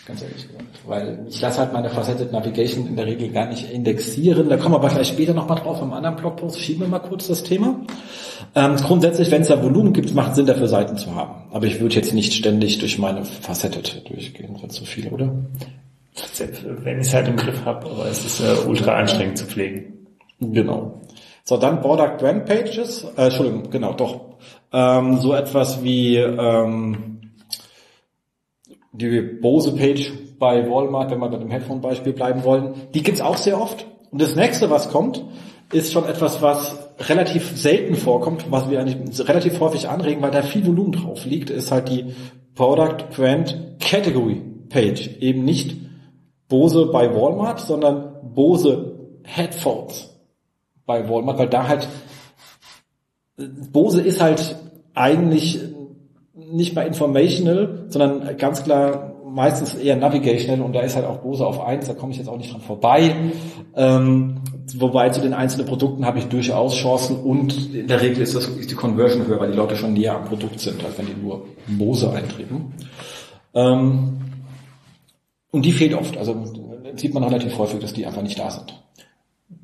ganz 0.06 0.22
ehrlich. 0.22 0.46
Weil 0.86 1.26
ich 1.28 1.40
lasse 1.40 1.60
halt 1.60 1.72
meine 1.72 1.88
Faceted 1.88 2.30
Navigation 2.30 2.86
in 2.86 2.96
der 2.96 3.06
Regel 3.06 3.30
gar 3.30 3.46
nicht 3.46 3.70
indexieren. 3.70 4.48
Da 4.48 4.56
kommen 4.56 4.74
wir 4.74 4.78
aber 4.78 4.90
gleich 4.90 5.08
später 5.08 5.32
nochmal 5.32 5.58
drauf 5.58 5.80
im 5.80 5.92
anderen 5.92 6.16
Blogpost. 6.16 6.60
Schieben 6.60 6.82
wir 6.82 6.88
mal 6.88 6.98
kurz 6.98 7.28
das 7.28 7.42
Thema. 7.42 7.80
Ähm, 8.54 8.76
grundsätzlich, 8.76 9.30
wenn 9.30 9.42
es 9.42 9.48
da 9.48 9.62
Volumen 9.62 9.92
gibt, 9.92 10.14
macht 10.14 10.34
Sinn, 10.34 10.46
dafür 10.46 10.68
Seiten 10.68 10.96
zu 10.96 11.14
haben. 11.14 11.44
Aber 11.52 11.66
ich 11.66 11.80
würde 11.80 11.94
jetzt 11.94 12.12
nicht 12.12 12.34
ständig 12.34 12.78
durch 12.80 12.98
meine 12.98 13.24
Faceted 13.24 14.08
durchgehen, 14.08 14.56
sonst 14.60 14.74
zu 14.74 14.84
viel, 14.84 15.08
oder? 15.08 15.32
Wenn 16.82 17.00
ich 17.00 17.08
es 17.08 17.14
halt 17.14 17.28
im 17.28 17.36
Griff 17.36 17.64
habe, 17.64 17.86
aber 17.86 18.06
es 18.06 18.24
ist 18.24 18.40
äh, 18.40 18.68
ultra 18.68 18.94
anstrengend 18.94 19.38
zu 19.38 19.46
pflegen. 19.46 20.06
Genau. 20.38 21.00
So, 21.44 21.56
dann 21.56 21.80
Product 21.80 22.18
Brand 22.18 22.46
Pages. 22.46 23.06
Äh, 23.16 23.24
Entschuldigung, 23.24 23.70
genau, 23.70 23.94
doch. 23.94 24.20
Ähm, 24.72 25.18
so 25.18 25.34
etwas 25.34 25.82
wie 25.82 26.16
ähm, 26.16 27.20
die 28.92 29.20
Bose-Page 29.20 30.12
bei 30.44 30.70
Walmart, 30.70 31.10
wenn 31.10 31.20
wir 31.20 31.30
bei 31.30 31.38
dem 31.38 31.48
Headphone-Beispiel 31.48 32.12
bleiben 32.12 32.44
wollen, 32.44 32.74
die 32.92 33.02
gibt's 33.02 33.22
auch 33.22 33.38
sehr 33.38 33.58
oft. 33.58 33.86
Und 34.10 34.20
das 34.20 34.36
nächste, 34.36 34.68
was 34.68 34.90
kommt, 34.90 35.24
ist 35.72 35.90
schon 35.90 36.04
etwas, 36.04 36.42
was 36.42 36.90
relativ 37.08 37.56
selten 37.56 37.94
vorkommt, 37.94 38.52
was 38.52 38.68
wir 38.68 38.78
eigentlich 38.78 39.26
relativ 39.26 39.58
häufig 39.60 39.88
anregen, 39.88 40.20
weil 40.20 40.32
da 40.32 40.42
viel 40.42 40.66
Volumen 40.66 40.92
drauf 40.92 41.24
liegt, 41.24 41.48
ist 41.48 41.72
halt 41.72 41.88
die 41.88 42.14
Product 42.54 43.06
Brand 43.16 43.78
Category 43.80 44.42
Page. 44.68 45.16
Eben 45.20 45.46
nicht 45.46 45.78
Bose 46.50 46.90
bei 46.92 47.14
Walmart, 47.14 47.60
sondern 47.60 48.12
Bose 48.34 48.96
Headphones 49.22 50.10
bei 50.84 51.08
Walmart, 51.08 51.38
weil 51.38 51.48
da 51.48 51.68
halt 51.68 51.88
Bose 53.72 54.02
ist 54.02 54.20
halt 54.20 54.56
eigentlich 54.92 55.58
nicht 56.34 56.74
mal 56.74 56.86
informational, 56.86 57.86
sondern 57.88 58.36
ganz 58.36 58.62
klar 58.62 59.13
meistens 59.34 59.74
eher 59.74 59.96
navigational 59.96 60.64
und 60.64 60.72
da 60.72 60.80
ist 60.80 60.94
halt 60.94 61.06
auch 61.06 61.18
Bose 61.18 61.44
auf 61.44 61.60
eins, 61.60 61.86
da 61.86 61.94
komme 61.94 62.12
ich 62.12 62.18
jetzt 62.18 62.28
auch 62.28 62.36
nicht 62.36 62.52
dran 62.52 62.60
vorbei. 62.60 63.14
Ähm, 63.74 64.36
wobei 64.76 65.10
zu 65.10 65.20
den 65.20 65.34
einzelnen 65.34 65.66
Produkten 65.66 66.06
habe 66.06 66.18
ich 66.18 66.26
durchaus 66.26 66.76
Chancen 66.76 67.16
und 67.16 67.74
in 67.74 67.88
der 67.88 68.00
Regel 68.00 68.22
ist, 68.22 68.36
das, 68.36 68.46
ist 68.46 68.70
die 68.70 68.76
Conversion 68.76 69.26
höher, 69.26 69.40
weil 69.40 69.50
die 69.50 69.56
Leute 69.56 69.76
schon 69.76 69.92
näher 69.92 70.16
am 70.16 70.24
Produkt 70.24 70.60
sind, 70.60 70.82
als 70.84 70.96
wenn 70.98 71.06
die 71.06 71.20
nur 71.20 71.46
Bose 71.66 72.12
eintreten. 72.12 72.72
Ähm, 73.54 74.20
und 75.50 75.64
die 75.64 75.72
fehlt 75.72 75.94
oft. 75.94 76.16
Also 76.16 76.36
sieht 76.94 77.12
man 77.12 77.24
relativ 77.24 77.58
häufig, 77.58 77.80
dass 77.80 77.92
die 77.92 78.06
einfach 78.06 78.22
nicht 78.22 78.38
da 78.38 78.50
sind. 78.50 78.80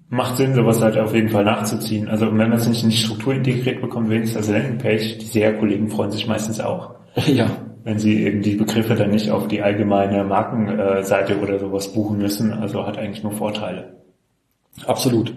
Macht 0.09 0.37
Sinn, 0.37 0.55
sowas 0.55 0.81
halt 0.81 0.99
auf 0.99 1.15
jeden 1.15 1.29
Fall 1.29 1.45
nachzuziehen. 1.45 2.09
Also 2.09 2.27
wenn 2.27 2.37
man 2.37 2.53
es 2.53 2.67
nicht 2.67 2.83
in 2.83 2.91
die 2.91 2.97
Struktur 2.97 3.35
integriert 3.35 3.81
bekommt, 3.81 4.11
wenigstens 4.11 4.39
als 4.39 4.49
Landingpage, 4.49 5.19
die 5.19 5.27
SEA-Kollegen 5.27 5.89
freuen 5.89 6.11
sich 6.11 6.27
meistens 6.27 6.59
auch. 6.59 6.97
Ja. 7.27 7.51
Wenn 7.83 7.99
sie 7.99 8.25
eben 8.25 8.43
die 8.43 8.57
Begriffe 8.57 8.95
dann 8.95 9.11
nicht 9.11 9.31
auf 9.31 9.49
die 9.49 9.63
allgemeine 9.63 10.25
Markenseite 10.25 11.39
oder 11.41 11.59
sowas 11.59 11.93
buchen 11.93 12.19
müssen. 12.19 12.53
Also 12.53 12.87
hat 12.87 12.99
eigentlich 12.99 13.23
nur 13.23 13.33
Vorteile. 13.33 14.01
Absolut. 14.87 15.31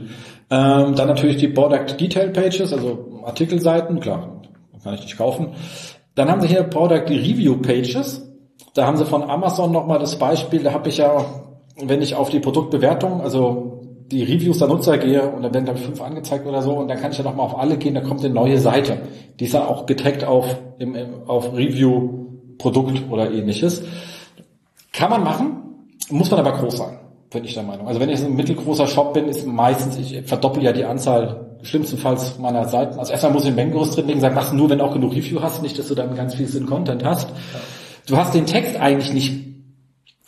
Ähm, 0.49 0.95
dann 0.95 1.07
natürlich 1.07 1.37
die 1.37 1.47
Product 1.47 1.97
Detail 1.99 2.29
Pages, 2.29 2.73
also 2.73 3.21
Artikelseiten, 3.25 3.99
klar, 3.99 4.41
kann 4.83 4.93
ich 4.93 5.01
nicht 5.01 5.17
kaufen. 5.17 5.49
Dann 6.15 6.29
haben 6.29 6.41
sie 6.41 6.47
hier 6.47 6.63
Product 6.63 7.09
Review 7.09 7.57
Pages. 7.57 8.29
Da 8.73 8.85
haben 8.85 8.97
sie 8.97 9.05
von 9.05 9.23
Amazon 9.23 9.71
nochmal 9.71 9.99
das 9.99 10.17
Beispiel, 10.17 10.63
da 10.63 10.73
habe 10.73 10.89
ich 10.89 10.97
ja, 10.97 11.25
wenn 11.81 12.01
ich 12.01 12.15
auf 12.15 12.29
die 12.29 12.39
Produktbewertung, 12.39 13.21
also 13.21 13.81
die 14.11 14.23
Reviews 14.23 14.59
der 14.59 14.67
Nutzer 14.67 14.97
gehe 14.97 15.27
und 15.27 15.43
dann 15.43 15.53
werden 15.53 15.65
glaube 15.65 15.79
fünf 15.79 16.01
angezeigt 16.01 16.45
oder 16.45 16.61
so 16.61 16.73
und 16.73 16.87
dann 16.87 16.99
kann 16.99 17.11
ich 17.11 17.17
ja 17.17 17.23
nochmal 17.23 17.45
auf 17.45 17.57
alle 17.57 17.77
gehen, 17.77 17.95
da 17.95 18.01
kommt 18.01 18.23
eine 18.23 18.33
neue 18.33 18.59
Seite. 18.59 18.99
Die 19.39 19.45
ist 19.45 19.53
ja 19.53 19.65
auch 19.65 19.85
getaggt 19.85 20.23
auf, 20.23 20.45
im, 20.77 20.95
im, 20.95 21.09
auf 21.27 21.53
Review 21.53 22.22
Produkt 22.57 23.03
oder 23.09 23.31
ähnliches. 23.31 23.83
Kann 24.91 25.09
man 25.09 25.23
machen, 25.23 25.57
muss 26.09 26.29
man 26.29 26.39
aber 26.39 26.53
groß 26.53 26.77
sein, 26.77 26.99
bin 27.31 27.43
ich 27.43 27.53
der 27.53 27.63
Meinung. 27.63 27.87
Also 27.87 27.99
wenn 27.99 28.09
ich 28.09 28.23
ein 28.23 28.35
mittelgroßer 28.35 28.87
Shop 28.87 29.13
bin, 29.13 29.27
ist 29.27 29.45
meistens, 29.47 29.97
ich 29.97 30.21
verdoppel 30.25 30.63
ja 30.63 30.71
die 30.71 30.85
Anzahl 30.85 31.57
schlimmstenfalls 31.63 32.37
meiner 32.39 32.67
Seiten. 32.67 32.99
Also 32.99 33.11
erstmal 33.11 33.33
muss 33.33 33.43
ich 33.43 33.49
ein 33.49 33.55
Mengengerüst 33.55 33.97
drin 33.97 34.07
legen, 34.07 34.19
sagen, 34.19 34.35
machst 34.35 34.53
nur, 34.53 34.69
wenn 34.69 34.79
du 34.79 34.85
auch 34.85 34.93
genug 34.93 35.15
Review 35.15 35.41
hast, 35.41 35.63
nicht, 35.63 35.79
dass 35.79 35.87
du 35.87 35.95
dann 35.95 36.15
ganz 36.15 36.35
viel 36.35 36.47
Sinn 36.47 36.65
Content 36.65 37.03
hast. 37.03 37.29
Ja. 37.29 37.35
Du 38.05 38.17
hast 38.17 38.33
den 38.33 38.45
Text 38.45 38.75
eigentlich 38.75 39.13
nicht 39.13 39.45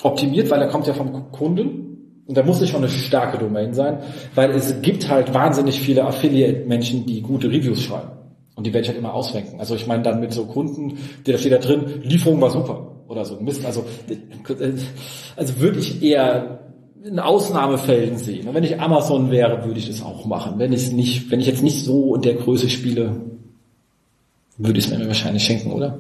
optimiert, 0.02 0.50
weil 0.50 0.62
er 0.62 0.70
kommt 0.70 0.88
ja 0.88 0.94
vom 0.94 1.32
Kunden. 1.32 1.82
Und 2.28 2.38
da 2.38 2.44
muss 2.44 2.60
es 2.60 2.70
schon 2.70 2.84
eine 2.84 2.90
starke 2.90 3.38
Domain 3.38 3.74
sein, 3.74 4.00
weil 4.34 4.52
es 4.52 4.82
gibt 4.82 5.10
halt 5.10 5.34
wahnsinnig 5.34 5.80
viele 5.80 6.06
Affiliate-Menschen, 6.06 7.06
die 7.06 7.22
gute 7.22 7.50
Reviews 7.50 7.84
schreiben. 7.84 8.10
Und 8.56 8.66
die 8.66 8.74
werde 8.74 8.84
ich 8.84 8.90
halt 8.90 8.98
immer 8.98 9.14
ausrenken. 9.14 9.60
Also 9.60 9.76
ich 9.76 9.86
meine 9.86 10.04
dann 10.04 10.20
mit 10.20 10.34
so 10.34 10.46
Kunden, 10.46 10.98
die 11.26 11.32
da 11.32 11.38
steht 11.38 11.52
da 11.52 11.58
drin, 11.58 12.02
Lieferung 12.04 12.40
war 12.42 12.50
super 12.50 12.96
oder 13.08 13.26
so. 13.26 13.40
Mist, 13.40 13.66
also, 13.66 13.86
also 15.36 15.60
würde 15.60 15.80
ich 15.80 16.02
eher 16.02 16.60
in 17.04 17.20
Ausnahmefällen 17.20 18.18
sehen. 18.18 18.48
Wenn 18.52 18.64
ich 18.64 18.80
Amazon 18.80 19.30
wäre, 19.30 19.64
würde 19.66 19.80
ich 19.80 19.88
das 19.88 20.02
auch 20.02 20.26
machen. 20.26 20.58
Wenn 20.58 20.74
ich 20.74 20.92
nicht, 20.92 21.30
wenn 21.30 21.40
ich 21.40 21.48
jetzt 21.48 21.62
nicht 21.62 21.84
so 21.84 22.16
in 22.16 22.22
der 22.22 22.34
Größe 22.34 22.70
spiele, 22.70 23.16
würde 24.58 24.80
ich 24.80 24.86
es 24.86 24.98
mir 24.98 25.06
wahrscheinlich 25.08 25.44
schenken, 25.44 25.72
oder? 25.72 26.00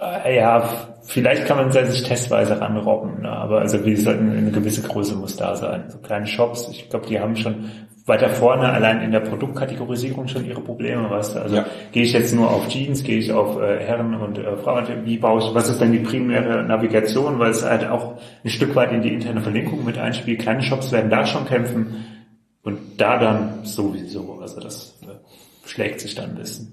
Äh, 0.00 0.36
ja, 0.36 0.68
vielleicht 1.02 1.46
kann 1.46 1.58
man 1.58 1.72
sich 1.72 2.02
testweise 2.02 2.60
ranrobben, 2.60 3.22
ne? 3.22 3.30
aber 3.30 3.60
also 3.60 3.84
wie 3.84 3.92
gesagt, 3.92 4.20
eine 4.20 4.50
gewisse 4.50 4.82
Größe 4.82 5.16
muss 5.16 5.36
da 5.36 5.54
sein. 5.54 5.84
So 5.88 5.98
kleine 5.98 6.26
Shops, 6.26 6.68
ich 6.70 6.88
glaube, 6.88 7.06
die 7.06 7.20
haben 7.20 7.36
schon 7.36 7.70
weiter 8.04 8.28
vorne 8.30 8.68
allein 8.72 9.00
in 9.02 9.12
der 9.12 9.20
Produktkategorisierung 9.20 10.26
schon 10.26 10.44
ihre 10.44 10.60
Probleme, 10.60 11.08
weißt 11.08 11.36
du? 11.36 11.40
Also 11.40 11.56
ja. 11.56 11.66
gehe 11.92 12.02
ich 12.02 12.12
jetzt 12.12 12.34
nur 12.34 12.50
auf 12.50 12.68
Jeans, 12.68 13.04
gehe 13.04 13.18
ich 13.18 13.32
auf 13.32 13.60
äh, 13.60 13.78
Herren 13.78 14.14
und 14.14 14.38
äh, 14.38 14.56
Frauen, 14.56 14.86
wie 15.04 15.18
baue 15.18 15.40
ich, 15.40 15.54
was 15.54 15.68
ist 15.68 15.80
denn 15.80 15.92
die 15.92 16.00
primäre 16.00 16.64
Navigation, 16.64 17.38
weil 17.38 17.50
es 17.50 17.64
halt 17.64 17.88
auch 17.88 18.14
ein 18.44 18.50
Stück 18.50 18.74
weit 18.74 18.92
in 18.92 19.02
die 19.02 19.12
interne 19.12 19.40
Verlinkung 19.40 19.84
mit 19.84 19.98
einspielt. 19.98 20.40
Kleine 20.40 20.62
Shops 20.62 20.90
werden 20.90 21.10
da 21.10 21.24
schon 21.24 21.46
kämpfen 21.46 22.04
und 22.62 22.78
da 22.98 23.18
dann 23.18 23.64
sowieso, 23.64 24.38
also 24.40 24.60
das 24.60 24.98
äh, 25.02 25.68
schlägt 25.68 26.00
sich 26.00 26.14
dann 26.14 26.30
ein 26.30 26.36
bisschen 26.36 26.72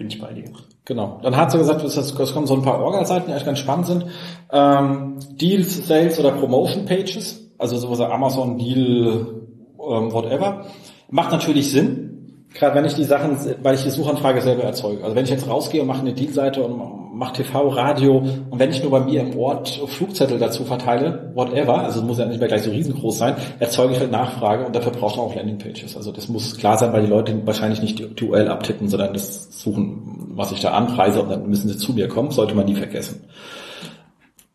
bin 0.00 0.08
ich 0.08 0.18
bei 0.18 0.32
dir. 0.32 0.44
Genau. 0.86 1.20
Dann 1.22 1.36
hat 1.36 1.52
sie 1.52 1.58
gesagt, 1.58 1.84
es 1.84 2.32
kommen 2.32 2.46
so 2.46 2.54
ein 2.54 2.62
paar 2.62 2.80
Orga-Seiten, 2.80 3.26
die 3.26 3.32
eigentlich 3.32 3.44
ganz 3.44 3.58
spannend 3.58 3.86
sind. 3.86 4.06
Ähm, 4.50 5.18
Deals, 5.32 5.86
Sales 5.86 6.18
oder 6.18 6.30
Promotion 6.30 6.86
Pages, 6.86 7.50
also 7.58 7.76
sowas 7.76 8.00
Amazon 8.00 8.56
Deal, 8.56 9.39
ähm, 9.88 10.12
whatever. 10.12 10.66
Macht 11.10 11.32
natürlich 11.32 11.70
Sinn. 11.70 12.46
Gerade 12.52 12.74
wenn 12.74 12.84
ich 12.84 12.94
die 12.94 13.04
Sachen, 13.04 13.36
weil 13.62 13.76
ich 13.76 13.84
die 13.84 13.90
Suchanfrage 13.90 14.40
selber 14.40 14.64
erzeuge. 14.64 15.04
Also 15.04 15.14
wenn 15.14 15.24
ich 15.24 15.30
jetzt 15.30 15.48
rausgehe 15.48 15.82
und 15.82 15.86
mache 15.86 16.00
eine 16.00 16.12
Deal-Seite 16.12 16.62
und 16.64 17.16
mache 17.20 17.42
TV, 17.42 17.68
Radio 17.68 18.24
und 18.50 18.58
wenn 18.58 18.70
ich 18.70 18.82
nur 18.82 18.90
bei 18.90 19.00
mir 19.00 19.20
im 19.20 19.38
Ort 19.38 19.68
Flugzettel 19.86 20.38
dazu 20.38 20.64
verteile, 20.64 21.30
whatever, 21.34 21.80
also 21.80 22.02
muss 22.02 22.18
ja 22.18 22.26
nicht 22.26 22.40
mehr 22.40 22.48
gleich 22.48 22.62
so 22.62 22.70
riesengroß 22.70 23.18
sein, 23.18 23.36
erzeuge 23.60 23.92
ich 23.92 24.00
halt 24.00 24.10
Nachfrage 24.10 24.64
und 24.64 24.74
dafür 24.74 24.92
braucht 24.92 25.16
man 25.16 25.26
auch 25.26 25.34
Landingpages. 25.34 25.96
Also 25.96 26.10
das 26.10 26.28
muss 26.28 26.56
klar 26.56 26.76
sein, 26.78 26.92
weil 26.92 27.02
die 27.02 27.08
Leute 27.08 27.46
wahrscheinlich 27.46 27.82
nicht 27.82 27.98
die 28.18 28.24
URL 28.24 28.48
abtippen, 28.48 28.88
sondern 28.88 29.12
das 29.12 29.60
suchen, 29.60 30.32
was 30.34 30.50
ich 30.50 30.60
da 30.60 30.70
anpreise 30.70 31.22
und 31.22 31.30
dann 31.30 31.48
müssen 31.48 31.68
sie 31.68 31.76
zu 31.76 31.92
mir 31.92 32.08
kommen, 32.08 32.30
sollte 32.30 32.54
man 32.54 32.64
nie 32.64 32.74
vergessen. 32.74 33.24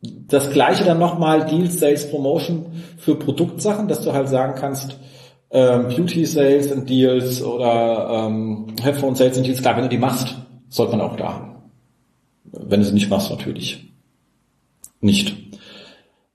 Das 0.01 0.51
gleiche 0.51 0.84
dann 0.84 1.00
nochmal 1.00 1.46
Deals, 1.46 1.79
Sales, 1.79 2.10
Promotion 2.10 2.65
für 2.98 3.15
Produktsachen, 3.15 3.88
dass 3.88 4.01
du 4.01 4.13
halt 4.13 4.27
sagen 4.27 4.55
kannst, 4.55 4.98
ähm, 5.56 5.88
Beauty 5.88 6.26
Sales 6.26 6.70
and 6.70 6.90
Deals 6.90 7.42
oder 7.42 8.28
ähm, 8.28 8.68
Headphone 8.82 9.16
Sales 9.16 9.38
and 9.38 9.48
Deals, 9.48 9.62
klar, 9.62 9.78
wenn 9.78 9.84
du 9.84 9.90
die 9.90 9.98
machst, 9.98 10.36
sollte 10.68 10.98
man 10.98 11.08
auch 11.08 11.16
da 11.16 11.34
haben. 11.34 11.56
Wenn 12.44 12.82
du 12.82 12.86
sie 12.86 12.94
nicht 12.94 13.10
machst, 13.10 13.30
natürlich 13.32 13.94
nicht. 15.00 15.34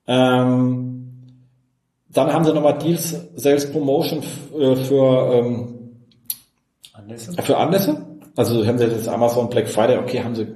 Ähm, 0.07 1.37
dann 2.09 2.33
haben 2.33 2.43
sie 2.43 2.53
nochmal 2.53 2.79
Deals, 2.79 3.15
Sales 3.35 3.71
Promotion 3.71 4.23
äh, 4.59 4.75
für, 4.75 5.33
ähm, 5.33 5.91
Anlässe. 6.93 7.33
für 7.43 7.57
Anlässe. 7.57 8.05
Also 8.35 8.65
haben 8.65 8.79
sie 8.79 8.85
jetzt 8.85 9.07
Amazon 9.07 9.49
Black 9.49 9.69
Friday, 9.69 9.99
okay, 9.99 10.23
haben 10.23 10.35
sie 10.35 10.47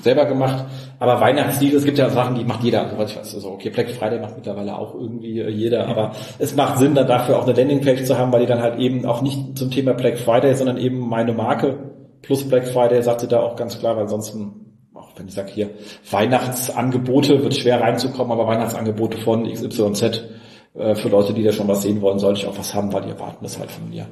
selber 0.00 0.26
gemacht. 0.26 0.66
Aber 1.02 1.20
Weihnachtslied, 1.20 1.74
es 1.74 1.84
gibt 1.84 1.98
ja 1.98 2.08
Sachen, 2.10 2.36
die 2.36 2.44
macht 2.44 2.62
jeder. 2.62 2.82
Also 2.82 3.02
ich 3.02 3.16
weiß, 3.16 3.34
also 3.34 3.50
okay, 3.50 3.70
Black 3.70 3.90
Friday 3.90 4.20
macht 4.20 4.36
mittlerweile 4.36 4.78
auch 4.78 4.94
irgendwie 4.94 5.40
äh, 5.40 5.48
jeder, 5.48 5.88
aber 5.88 6.12
es 6.38 6.54
macht 6.54 6.78
Sinn, 6.78 6.94
dann 6.94 7.08
dafür 7.08 7.40
auch 7.40 7.42
eine 7.42 7.54
Landingpage 7.54 8.04
zu 8.04 8.16
haben, 8.16 8.32
weil 8.32 8.42
die 8.42 8.46
dann 8.46 8.62
halt 8.62 8.78
eben 8.78 9.04
auch 9.04 9.20
nicht 9.20 9.58
zum 9.58 9.72
Thema 9.72 9.94
Black 9.94 10.16
Friday, 10.16 10.54
sondern 10.54 10.76
eben 10.76 11.00
meine 11.00 11.32
Marke 11.32 11.90
plus 12.22 12.48
Black 12.48 12.68
Friday 12.68 13.02
sagt 13.02 13.22
sie 13.22 13.26
da 13.26 13.40
auch 13.40 13.56
ganz 13.56 13.80
klar, 13.80 13.96
weil 13.96 14.04
ansonsten, 14.04 14.76
auch 14.94 15.08
wenn 15.16 15.26
ich 15.26 15.34
sage 15.34 15.50
hier, 15.50 15.70
Weihnachtsangebote 16.08 17.42
wird 17.42 17.56
schwer 17.56 17.80
reinzukommen, 17.80 18.30
aber 18.30 18.46
Weihnachtsangebote 18.46 19.18
von 19.18 19.52
XYZ 19.52 20.22
äh, 20.76 20.94
für 20.94 21.08
Leute, 21.08 21.34
die 21.34 21.42
da 21.42 21.50
schon 21.50 21.66
was 21.66 21.82
sehen 21.82 22.00
wollen, 22.00 22.20
sollte 22.20 22.38
ich 22.38 22.46
auch 22.46 22.56
was 22.56 22.74
haben, 22.74 22.92
weil 22.92 23.02
die 23.02 23.10
erwarten 23.10 23.42
das 23.42 23.58
halt 23.58 23.72
von 23.72 23.90
mir. 23.90 24.06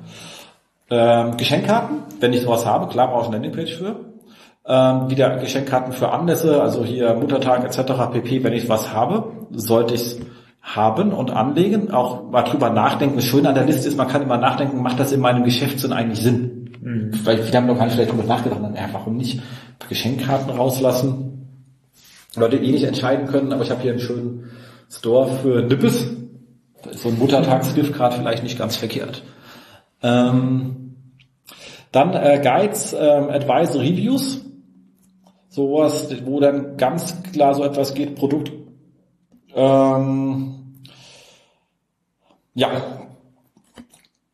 Ähm, 0.90 1.36
Geschenkkarten, 1.36 1.98
wenn 2.18 2.32
ich 2.32 2.40
sowas 2.40 2.66
habe, 2.66 2.88
klar 2.88 3.12
brauche 3.12 3.20
ich 3.20 3.28
eine 3.28 3.36
Landingpage 3.36 3.76
für 3.76 4.09
ähm, 4.70 5.10
wieder 5.10 5.36
Geschenkkarten 5.38 5.92
für 5.92 6.12
Anlässe, 6.12 6.62
also 6.62 6.84
hier 6.84 7.14
Muttertag 7.14 7.64
etc. 7.64 8.12
pp. 8.12 8.44
Wenn 8.44 8.52
ich 8.52 8.68
was 8.68 8.92
habe, 8.94 9.32
sollte 9.50 9.94
ich 9.94 10.00
es 10.00 10.20
haben 10.62 11.12
und 11.12 11.32
anlegen, 11.32 11.90
auch 11.90 12.30
mal 12.30 12.42
drüber 12.42 12.70
nachdenken. 12.70 13.16
Das 13.16 13.24
Schöne 13.24 13.48
an 13.48 13.56
der 13.56 13.64
Liste 13.64 13.88
ist, 13.88 13.96
man 13.96 14.06
kann 14.06 14.22
immer 14.22 14.36
nachdenken, 14.36 14.80
macht 14.80 15.00
das 15.00 15.10
in 15.10 15.20
meinem 15.20 15.42
Geschäftssinn 15.42 15.92
eigentlich 15.92 16.20
Sinn? 16.20 16.70
Mhm. 16.80 17.10
Weil 17.24 17.38
viele 17.38 17.56
haben 17.56 17.66
noch 17.66 17.78
gar 17.78 17.86
nicht 17.86 17.94
vielleicht 17.94 18.12
drüber 18.12 18.22
nachgedacht, 18.22 18.60
dann, 18.62 18.76
ja, 18.76 18.88
warum 18.92 19.16
nicht 19.16 19.42
Geschenkkarten 19.88 20.50
rauslassen? 20.50 21.48
Leute 22.36 22.58
eh 22.58 22.70
nicht 22.70 22.84
entscheiden 22.84 23.26
können, 23.26 23.52
aber 23.52 23.64
ich 23.64 23.72
habe 23.72 23.82
hier 23.82 23.90
einen 23.90 24.00
schönen 24.00 24.50
Store 24.88 25.28
für 25.42 25.62
Nippes. 25.62 26.06
Da 26.84 26.90
ist 26.90 27.02
so 27.02 27.08
ein 27.08 27.18
Muttertagsgift 27.18 27.92
gerade 27.92 28.14
vielleicht 28.14 28.44
nicht 28.44 28.56
ganz 28.56 28.76
verkehrt. 28.76 29.24
Ähm, 30.00 30.94
dann 31.90 32.14
äh, 32.14 32.40
Guides, 32.40 32.92
ähm, 32.92 33.30
Advice, 33.30 33.74
Reviews 33.74 34.44
sowas, 35.50 36.08
wo 36.24 36.40
dann 36.40 36.76
ganz 36.76 37.22
klar 37.32 37.54
so 37.54 37.64
etwas 37.64 37.92
geht, 37.92 38.14
Produkt, 38.14 38.52
ähm, 39.54 40.54
ja, 42.54 42.70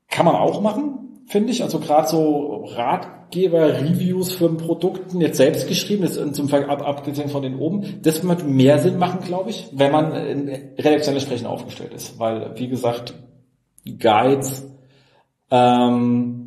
kann 0.08 0.26
man 0.26 0.36
auch 0.36 0.60
machen, 0.60 1.24
finde 1.26 1.52
ich. 1.52 1.62
Also 1.62 1.80
gerade 1.80 2.08
so 2.08 2.66
Ratgeber-Reviews 2.66 4.32
für 4.32 4.48
Produkten, 4.56 5.20
jetzt 5.20 5.38
selbst 5.38 5.68
geschrieben, 5.68 6.04
jetzt 6.04 6.34
zum 6.34 6.48
Fall 6.48 6.68
ab, 6.68 6.86
abgesehen 6.86 7.30
von 7.30 7.42
den 7.42 7.58
oben, 7.58 8.00
das 8.02 8.22
wird 8.26 8.46
mehr 8.46 8.78
Sinn 8.78 8.98
machen, 8.98 9.20
glaube 9.20 9.50
ich, 9.50 9.68
wenn 9.72 9.92
man 9.92 10.14
in 10.14 10.48
redaktionell 10.48 11.20
entsprechend 11.20 11.46
aufgestellt 11.46 11.94
ist. 11.94 12.18
Weil, 12.18 12.58
wie 12.58 12.68
gesagt, 12.68 13.14
Guides, 13.84 14.70
ähm, 15.50 16.45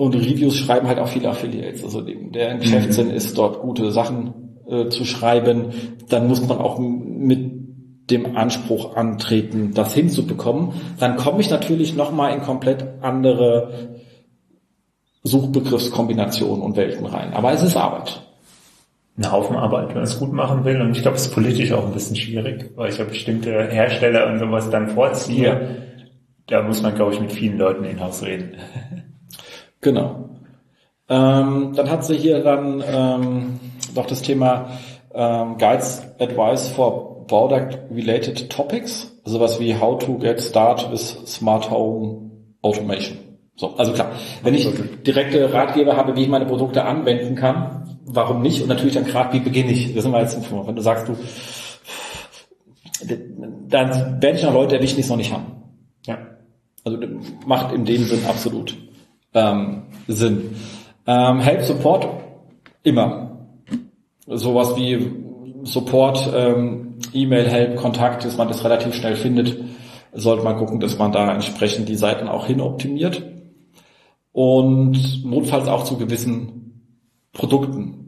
und 0.00 0.14
Reviews 0.14 0.56
schreiben 0.56 0.88
halt 0.88 0.98
auch 0.98 1.08
viele 1.08 1.28
Affiliates. 1.28 1.84
Also 1.84 2.00
der 2.00 2.56
Geschäftssinn 2.56 3.08
mhm. 3.08 3.14
ist 3.14 3.36
dort 3.36 3.60
gute 3.60 3.92
Sachen 3.92 4.56
äh, 4.66 4.88
zu 4.88 5.04
schreiben. 5.04 5.74
Dann 6.08 6.26
muss 6.26 6.40
man 6.40 6.56
auch 6.56 6.78
mit 6.78 8.08
dem 8.10 8.34
Anspruch 8.34 8.96
antreten, 8.96 9.72
das 9.74 9.92
hinzubekommen. 9.92 10.70
Dann 10.98 11.18
komme 11.18 11.42
ich 11.42 11.50
natürlich 11.50 11.96
nochmal 11.96 12.34
in 12.34 12.40
komplett 12.40 12.82
andere 13.02 13.98
Suchbegriffskombinationen 15.22 16.62
und 16.62 16.76
Welten 16.78 17.04
rein. 17.04 17.34
Aber 17.34 17.52
es 17.52 17.62
ist 17.62 17.76
Arbeit. 17.76 18.22
ein 19.18 19.30
Haufen 19.30 19.54
Arbeit, 19.54 19.88
wenn 19.88 19.96
man 19.96 20.04
es 20.04 20.18
gut 20.18 20.32
machen 20.32 20.64
will. 20.64 20.80
Und 20.80 20.96
ich 20.96 21.02
glaube, 21.02 21.18
es 21.18 21.26
ist 21.26 21.34
politisch 21.34 21.72
auch 21.72 21.84
ein 21.84 21.92
bisschen 21.92 22.16
schwierig, 22.16 22.70
weil 22.74 22.88
ich 22.88 22.96
ja 22.96 23.04
bestimmte 23.04 23.50
Hersteller 23.68 24.32
und 24.32 24.38
sowas 24.38 24.70
dann 24.70 24.88
vorziehe. 24.88 25.46
Ja. 25.46 25.60
Da 26.46 26.62
muss 26.62 26.80
man, 26.80 26.94
glaube 26.94 27.12
ich, 27.12 27.20
mit 27.20 27.32
vielen 27.32 27.58
Leuten 27.58 27.84
in-house 27.84 28.22
reden. 28.22 28.54
Genau. 29.80 30.30
Ähm, 31.08 31.72
dann 31.74 31.90
hat 31.90 32.04
sie 32.04 32.16
hier 32.16 32.42
dann 32.42 32.82
ähm, 32.86 33.60
noch 33.94 34.06
das 34.06 34.22
Thema 34.22 34.70
ähm, 35.12 35.58
Guides 35.58 36.02
Advice 36.18 36.68
for 36.68 37.26
Product 37.26 37.78
Related 37.92 38.50
Topics, 38.50 39.12
sowas 39.24 39.58
wie 39.58 39.74
How 39.74 39.98
to 39.98 40.18
get 40.18 40.40
start 40.40 40.90
with 40.90 41.18
Smart 41.26 41.70
Home 41.70 42.30
Automation. 42.62 43.18
So, 43.56 43.74
also 43.76 43.92
klar, 43.92 44.12
wenn 44.42 44.54
ich 44.54 44.68
direkte 45.06 45.52
Ratgeber 45.52 45.96
habe, 45.96 46.16
wie 46.16 46.22
ich 46.22 46.28
meine 46.28 46.46
Produkte 46.46 46.84
anwenden 46.84 47.34
kann, 47.34 47.98
warum 48.06 48.42
nicht? 48.42 48.62
Und 48.62 48.68
natürlich 48.68 48.94
dann 48.94 49.04
gerade, 49.04 49.32
wie 49.32 49.40
beginne 49.40 49.72
ich? 49.72 49.94
Das 49.94 50.04
sind 50.04 50.12
wir 50.12 50.20
jetzt 50.20 50.38
wenn 50.50 50.76
du 50.76 50.82
sagst, 50.82 51.08
du, 51.08 51.16
dann 53.68 54.22
werden 54.22 54.36
ich 54.36 54.42
noch 54.42 54.54
Leute 54.54 54.76
erwischen, 54.76 54.96
die 54.96 55.02
es 55.02 55.08
noch 55.08 55.16
nicht 55.16 55.32
haben. 55.32 55.46
Ja. 56.06 56.18
Also 56.84 56.98
macht 57.46 57.74
in 57.74 57.84
dem 57.84 58.04
Sinn 58.04 58.24
absolut 58.26 58.76
ähm, 59.34 59.82
Sinn. 60.08 60.56
Ähm, 61.06 61.40
Help 61.40 61.62
Support 61.62 62.08
immer. 62.82 63.46
Sowas 64.26 64.76
wie 64.76 65.12
Support, 65.64 66.30
ähm, 66.34 66.94
E-Mail, 67.12 67.48
Help, 67.48 67.76
Kontakt, 67.76 68.24
dass 68.24 68.36
man 68.36 68.48
das 68.48 68.64
relativ 68.64 68.94
schnell 68.94 69.16
findet, 69.16 69.58
sollte 70.12 70.44
man 70.44 70.56
gucken, 70.56 70.80
dass 70.80 70.98
man 70.98 71.12
da 71.12 71.32
entsprechend 71.32 71.88
die 71.88 71.96
Seiten 71.96 72.28
auch 72.28 72.46
hin 72.46 72.60
optimiert. 72.60 73.22
Und 74.32 75.24
notfalls 75.24 75.68
auch 75.68 75.84
zu 75.84 75.96
gewissen 75.96 76.84
Produkten 77.32 77.99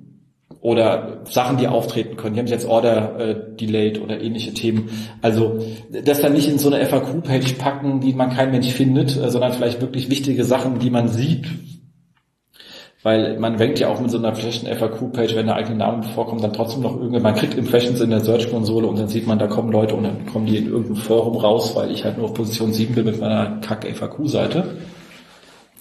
oder 0.63 1.19
Sachen, 1.25 1.57
die 1.59 1.67
auftreten 1.67 2.17
können. 2.17 2.35
Hier 2.35 2.45
haben 2.45 2.51
jetzt 2.51 2.67
Order 2.67 3.19
äh, 3.19 3.57
Delayed 3.57 4.01
oder 4.01 4.23
ähnliche 4.23 4.55
Themen. 4.55 4.91
Also 5.21 5.59
das 6.05 6.21
dann 6.21 6.35
nicht 6.35 6.49
in 6.49 6.59
so 6.59 6.73
eine 6.73 6.87
FAQ-Page 6.87 7.55
packen, 7.55 8.01
die 8.01 8.15
man 8.15 8.31
kein 8.31 8.53
Mensch 8.53 8.69
findet, 8.69 9.17
äh, 9.17 9.29
sondern 9.29 9.53
vielleicht 9.53 9.81
wirklich 9.81 10.09
wichtige 10.09 10.45
Sachen, 10.45 10.79
die 10.79 10.91
man 10.91 11.09
sieht. 11.09 11.47
Weil 13.03 13.41
man 13.41 13.59
wenkt 13.59 13.81
ja 13.81 13.89
auch 13.89 14.01
mit 14.01 14.13
so 14.13 14.19
einer 14.19 14.37
flächen 14.37 14.69
FAQ-Page, 14.69 15.35
wenn 15.35 15.47
der 15.47 15.57
eigene 15.57 15.79
Name 15.79 16.05
vorkommt, 16.05 16.45
dann 16.45 16.53
trotzdem 16.53 16.83
noch 16.83 16.97
irgendwie, 16.97 17.19
man 17.19 17.35
kriegt 17.35 17.55
Impressions 17.55 18.01
in 18.01 18.11
der 18.11 18.21
Search-Konsole 18.21 18.87
und 18.87 18.97
dann 18.97 19.09
sieht 19.09 19.27
man, 19.27 19.41
da 19.41 19.49
kommen 19.49 19.73
Leute 19.73 19.97
und 19.97 20.05
dann 20.05 20.27
kommen 20.27 20.47
die 20.47 20.59
in 20.59 20.69
irgendein 20.69 20.95
Forum 20.95 21.37
raus, 21.39 21.75
weil 21.75 21.91
ich 21.91 22.05
halt 22.05 22.19
nur 22.19 22.27
auf 22.27 22.35
Position 22.35 22.73
7 22.73 22.95
bin 22.95 23.07
mit 23.07 23.21
meiner 23.21 23.59
Kack-FAQ-Seite. 23.63 24.77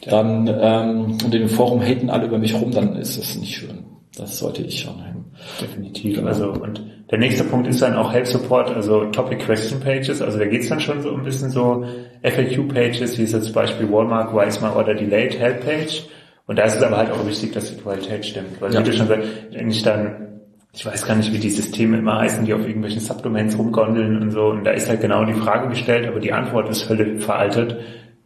Dann 0.07 0.47
ähm, 0.47 1.17
und 1.23 1.25
in 1.25 1.41
dem 1.41 1.49
Forum 1.49 1.79
haten 1.81 2.09
alle 2.09 2.25
über 2.25 2.39
mich 2.39 2.55
rum, 2.55 2.71
dann 2.71 2.95
ist 2.95 3.19
das 3.19 3.35
nicht 3.35 3.55
schön. 3.55 3.90
Das 4.17 4.39
sollte 4.39 4.61
ich 4.61 4.81
schon 4.81 5.05
haben. 5.05 5.25
Definitiv. 5.61 6.17
Genau. 6.17 6.27
Also 6.27 6.51
und 6.51 6.81
der 7.09 7.17
nächste 7.17 7.43
Punkt 7.45 7.67
ist 7.67 7.81
dann 7.81 7.95
auch 7.95 8.11
Help 8.11 8.27
Support, 8.27 8.71
also 8.71 9.05
Topic 9.05 9.43
Question 9.43 9.79
Pages. 9.79 10.21
Also 10.21 10.37
da 10.37 10.45
geht's 10.45 10.67
dann 10.67 10.79
schon 10.79 11.01
so 11.01 11.13
ein 11.13 11.23
bisschen 11.23 11.49
so 11.49 11.85
FAQ 12.23 12.67
Pages, 12.67 13.17
wie 13.17 13.23
ist 13.23 13.33
jetzt 13.33 13.45
zum 13.45 13.53
Beispiel 13.53 13.89
Walmart, 13.89 14.33
why 14.33 14.47
is 14.47 14.59
my 14.59 14.67
order 14.67 14.93
delayed 14.93 15.39
Help 15.39 15.63
Page. 15.65 16.03
Und 16.45 16.59
da 16.59 16.63
ist 16.63 16.75
es 16.75 16.83
aber 16.83 16.97
halt 16.97 17.11
auch 17.11 17.25
wichtig, 17.25 17.53
dass 17.53 17.73
die 17.73 17.81
Qualität 17.81 18.25
stimmt. 18.25 18.59
Weil 18.59 18.73
ja. 18.73 18.81
wie 18.81 18.83
du 18.83 18.93
schon 18.93 19.07
sagst, 19.07 19.27
wenn 19.51 19.69
ich 19.69 19.83
dann, 19.83 20.41
ich 20.73 20.85
weiß 20.85 21.05
gar 21.05 21.15
nicht, 21.15 21.31
wie 21.31 21.39
die 21.39 21.49
Systeme 21.49 21.97
immer 21.97 22.19
heißen, 22.19 22.43
die 22.45 22.53
auf 22.53 22.65
irgendwelchen 22.65 22.99
Subdomains 22.99 23.57
rumgondeln 23.57 24.21
und 24.21 24.31
so. 24.31 24.47
Und 24.47 24.65
da 24.65 24.71
ist 24.71 24.89
halt 24.89 24.99
genau 24.99 25.23
die 25.23 25.33
Frage 25.33 25.69
gestellt, 25.69 26.07
aber 26.07 26.19
die 26.19 26.33
Antwort 26.33 26.69
ist 26.69 26.83
völlig 26.83 27.23
veraltet, 27.23 27.77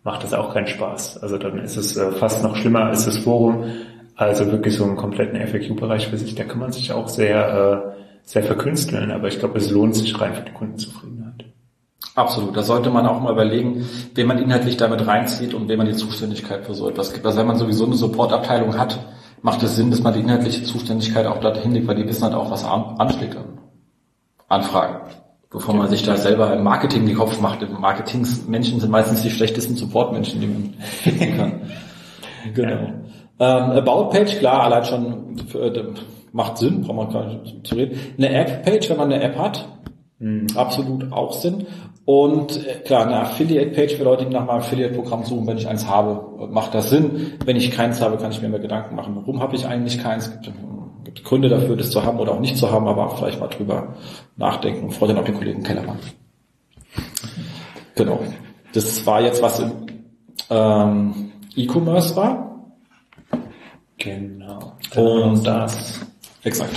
macht 0.03 0.23
das 0.23 0.33
auch 0.33 0.53
keinen 0.53 0.67
Spaß. 0.67 1.21
Also 1.21 1.37
dann 1.37 1.59
ist 1.59 1.77
es 1.77 1.95
äh, 1.97 2.11
fast 2.13 2.43
noch 2.43 2.55
schlimmer 2.55 2.85
als 2.85 3.05
das 3.05 3.19
Forum 3.19 3.65
also 4.15 4.51
wirklich 4.51 4.75
so 4.75 4.83
einen 4.85 4.95
kompletten 4.95 5.39
FAQ-Bereich 5.45 6.07
für 6.07 6.17
sich, 6.17 6.35
da 6.35 6.43
kann 6.43 6.59
man 6.59 6.71
sich 6.71 6.91
auch 6.91 7.09
sehr, 7.09 7.93
äh, 7.93 8.01
sehr 8.23 8.43
verkünsteln, 8.43 9.11
aber 9.11 9.27
ich 9.27 9.39
glaube, 9.39 9.57
es 9.57 9.69
lohnt 9.69 9.95
sich 9.95 10.19
rein 10.19 10.33
für 10.33 10.43
die 10.43 10.53
Kundenzufriedenheit. 10.53 11.45
Absolut. 12.15 12.55
Da 12.55 12.63
sollte 12.63 12.89
man 12.89 13.05
auch 13.05 13.19
mal 13.19 13.33
überlegen, 13.33 13.85
wen 14.13 14.27
man 14.27 14.37
inhaltlich 14.37 14.77
damit 14.77 15.05
reinzieht 15.05 15.53
und 15.53 15.67
wem 15.67 15.79
man 15.79 15.87
die 15.87 15.95
Zuständigkeit 15.95 16.65
für 16.65 16.73
so 16.73 16.89
etwas 16.89 17.13
gibt. 17.13 17.25
Also 17.25 17.39
wenn 17.39 17.47
man 17.47 17.57
sowieso 17.57 17.85
eine 17.85 17.95
Supportabteilung 17.95 18.77
hat, 18.77 18.97
macht 19.41 19.61
es 19.63 19.75
Sinn, 19.75 19.91
dass 19.91 20.01
man 20.01 20.13
die 20.13 20.21
inhaltliche 20.21 20.63
Zuständigkeit 20.63 21.25
auch 21.25 21.41
da 21.41 21.53
hinlegt, 21.53 21.87
weil 21.87 21.95
die 21.95 22.07
wissen 22.07 22.23
halt 22.23 22.33
auch, 22.33 22.49
was 22.49 22.63
ansteht 22.63 23.35
an 23.35 23.59
Anfragen. 24.47 25.11
Bevor 25.49 25.75
man 25.75 25.89
sich 25.89 26.03
da 26.03 26.15
selber 26.15 26.53
im 26.53 26.63
Marketing 26.63 27.05
die 27.05 27.13
Kopf 27.13 27.39
macht. 27.41 27.67
Marketingsmenschen 27.69 28.79
sind 28.79 28.89
meistens 28.89 29.21
die 29.21 29.29
schlechtesten 29.29 29.75
Supportmenschen, 29.75 30.39
die 30.39 30.47
man 30.47 30.73
finden 30.79 31.37
kann. 31.37 31.61
genau. 32.53 33.04
Ähm, 33.39 33.71
About 33.71 34.09
Page, 34.09 34.37
klar, 34.39 34.63
allein 34.63 34.85
schon 34.85 35.37
äh, 35.53 35.83
macht 36.31 36.57
Sinn, 36.57 36.81
braucht 36.81 36.95
man 36.95 37.09
gar 37.11 37.27
nicht 37.27 37.67
zu 37.67 37.75
reden. 37.75 37.99
Eine 38.17 38.29
App 38.29 38.63
Page, 38.63 38.89
wenn 38.89 38.97
man 38.97 39.11
eine 39.11 39.23
App 39.23 39.37
hat, 39.37 39.67
mhm. 40.19 40.47
absolut 40.55 41.11
auch 41.11 41.33
Sinn. 41.33 41.65
Und 42.05 42.65
äh, 42.65 42.75
klar, 42.85 43.07
eine 43.07 43.21
Affiliate 43.21 43.71
Page 43.71 43.95
für 43.95 44.03
Leute, 44.03 44.25
die 44.25 44.33
nach 44.33 44.45
meinem 44.45 44.59
Affiliate-Programm 44.59 45.23
suchen, 45.23 45.47
wenn 45.47 45.57
ich 45.57 45.67
eins 45.67 45.87
habe, 45.87 46.47
macht 46.47 46.73
das 46.75 46.89
Sinn. 46.91 47.33
Wenn 47.43 47.57
ich 47.57 47.71
keins 47.71 47.99
habe, 47.99 48.17
kann 48.17 48.31
ich 48.31 48.41
mir 48.41 48.49
mehr 48.49 48.59
Gedanken 48.59 48.95
machen. 48.95 49.15
Warum 49.15 49.41
habe 49.41 49.55
ich 49.55 49.65
eigentlich 49.65 50.01
keins? 50.01 50.27
Es 50.27 50.41
gibt, 50.41 50.53
gibt 51.03 51.23
Gründe 51.23 51.49
dafür, 51.49 51.75
das 51.75 51.89
zu 51.89 52.03
haben 52.03 52.19
oder 52.19 52.33
auch 52.33 52.39
nicht 52.39 52.57
zu 52.57 52.71
haben, 52.71 52.87
aber 52.87 53.09
vielleicht 53.09 53.39
mal 53.39 53.47
drüber 53.47 53.95
nachdenken 54.37 54.85
und 54.85 54.91
freue 54.91 55.09
dann 55.09 55.17
auch 55.17 55.25
den 55.25 55.35
Kollegen 55.35 55.63
Kellermann. 55.63 55.99
Genau. 57.95 58.19
Das 58.73 59.05
war 59.05 59.21
jetzt 59.21 59.41
was 59.41 59.59
im 59.59 59.71
ähm, 60.49 61.31
E-Commerce 61.55 62.15
war. 62.15 62.54
Genau. 64.05 64.73
Und 64.95 65.47
das, 65.47 65.99
exakt. 66.43 66.69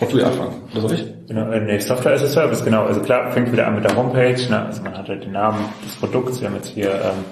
Wolltest 0.00 0.12
du 0.12 0.22
ja 0.22 0.26
anfangen, 0.26 0.62
oder 0.72 0.80
soll 0.80 0.94
ich? 0.94 1.06
Genau, 1.28 1.50
äh, 1.50 1.60
nee, 1.60 1.78
Software 1.78 2.14
as 2.14 2.24
a 2.24 2.28
Service, 2.28 2.64
genau. 2.64 2.84
Also 2.84 3.00
klar, 3.00 3.30
fängt 3.30 3.52
wieder 3.52 3.68
an 3.68 3.76
mit 3.76 3.84
der 3.84 3.96
Homepage, 3.96 4.40
ne? 4.50 4.66
also 4.66 4.82
man 4.82 4.98
hat 4.98 5.08
halt 5.08 5.24
den 5.24 5.32
Namen 5.32 5.64
des 5.84 5.94
Produkts, 5.96 6.40
wir 6.40 6.48
haben 6.48 6.56
jetzt 6.56 6.68
hier 6.68 6.90
ähm, 6.90 7.24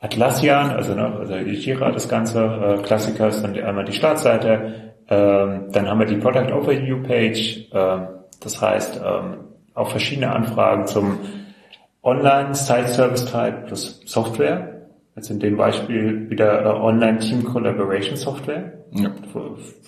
Atlassian, 0.00 0.70
also, 0.70 0.94
ne, 0.94 1.14
also 1.20 1.34
Jira, 1.34 1.92
das 1.92 2.08
ganze, 2.08 2.42
äh, 2.42 2.82
Klassiker 2.82 3.28
ist 3.28 3.42
dann 3.42 3.54
einmal 3.58 3.84
die 3.84 3.92
Startseite, 3.92 4.92
ähm, 5.08 5.66
dann 5.70 5.88
haben 5.88 6.00
wir 6.00 6.06
die 6.06 6.16
Product 6.16 6.52
Overview 6.52 7.02
Page, 7.02 7.68
ähm, 7.72 8.06
das 8.40 8.60
heißt 8.60 9.00
ähm, 9.04 9.44
auch 9.74 9.90
verschiedene 9.90 10.32
Anfragen 10.32 10.86
zum 10.86 11.18
Online 12.02 12.54
Site 12.54 12.88
Service 12.88 13.26
Type 13.26 13.64
plus 13.66 14.00
Software, 14.06 14.71
Jetzt 15.14 15.30
in 15.30 15.40
dem 15.40 15.58
Beispiel 15.58 16.30
wieder 16.30 16.64
äh, 16.64 16.68
Online-Team-Collaboration-Software. 16.68 18.72
Ja. 18.92 19.10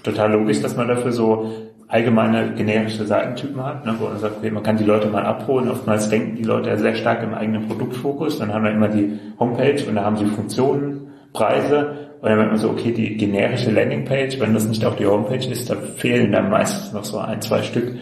Total 0.02 0.32
logisch, 0.32 0.60
dass 0.60 0.76
man 0.76 0.88
dafür 0.88 1.12
so 1.12 1.50
allgemeine 1.88 2.54
generische 2.54 3.06
Seitentypen 3.06 3.62
hat, 3.62 3.86
ne, 3.86 3.94
wo 3.98 4.06
man 4.06 4.18
sagt, 4.18 4.38
okay, 4.38 4.50
man 4.50 4.62
kann 4.62 4.76
die 4.76 4.84
Leute 4.84 5.08
mal 5.08 5.24
abholen. 5.24 5.70
Oftmals 5.70 6.08
denken 6.08 6.36
die 6.36 6.42
Leute 6.42 6.70
ja 6.70 6.76
sehr 6.76 6.94
stark 6.94 7.22
im 7.22 7.34
eigenen 7.34 7.68
Produktfokus. 7.68 8.38
Dann 8.38 8.52
haben 8.52 8.64
wir 8.64 8.72
immer 8.72 8.88
die 8.88 9.18
Homepage 9.38 9.82
und 9.88 9.94
da 9.94 10.04
haben 10.04 10.16
sie 10.16 10.26
Funktionen, 10.26 11.08
Preise. 11.32 12.10
Und 12.20 12.28
dann 12.28 12.38
merkt 12.38 12.52
man 12.52 12.60
so, 12.60 12.70
okay, 12.70 12.92
die 12.92 13.16
generische 13.16 13.70
Landingpage, 13.70 14.40
wenn 14.40 14.54
das 14.54 14.66
nicht 14.66 14.84
auch 14.84 14.96
die 14.96 15.06
Homepage 15.06 15.46
ist, 15.46 15.70
da 15.70 15.76
fehlen 15.76 16.32
dann 16.32 16.50
meistens 16.50 16.92
noch 16.92 17.04
so 17.04 17.18
ein, 17.18 17.40
zwei 17.40 17.62
Stück. 17.62 17.96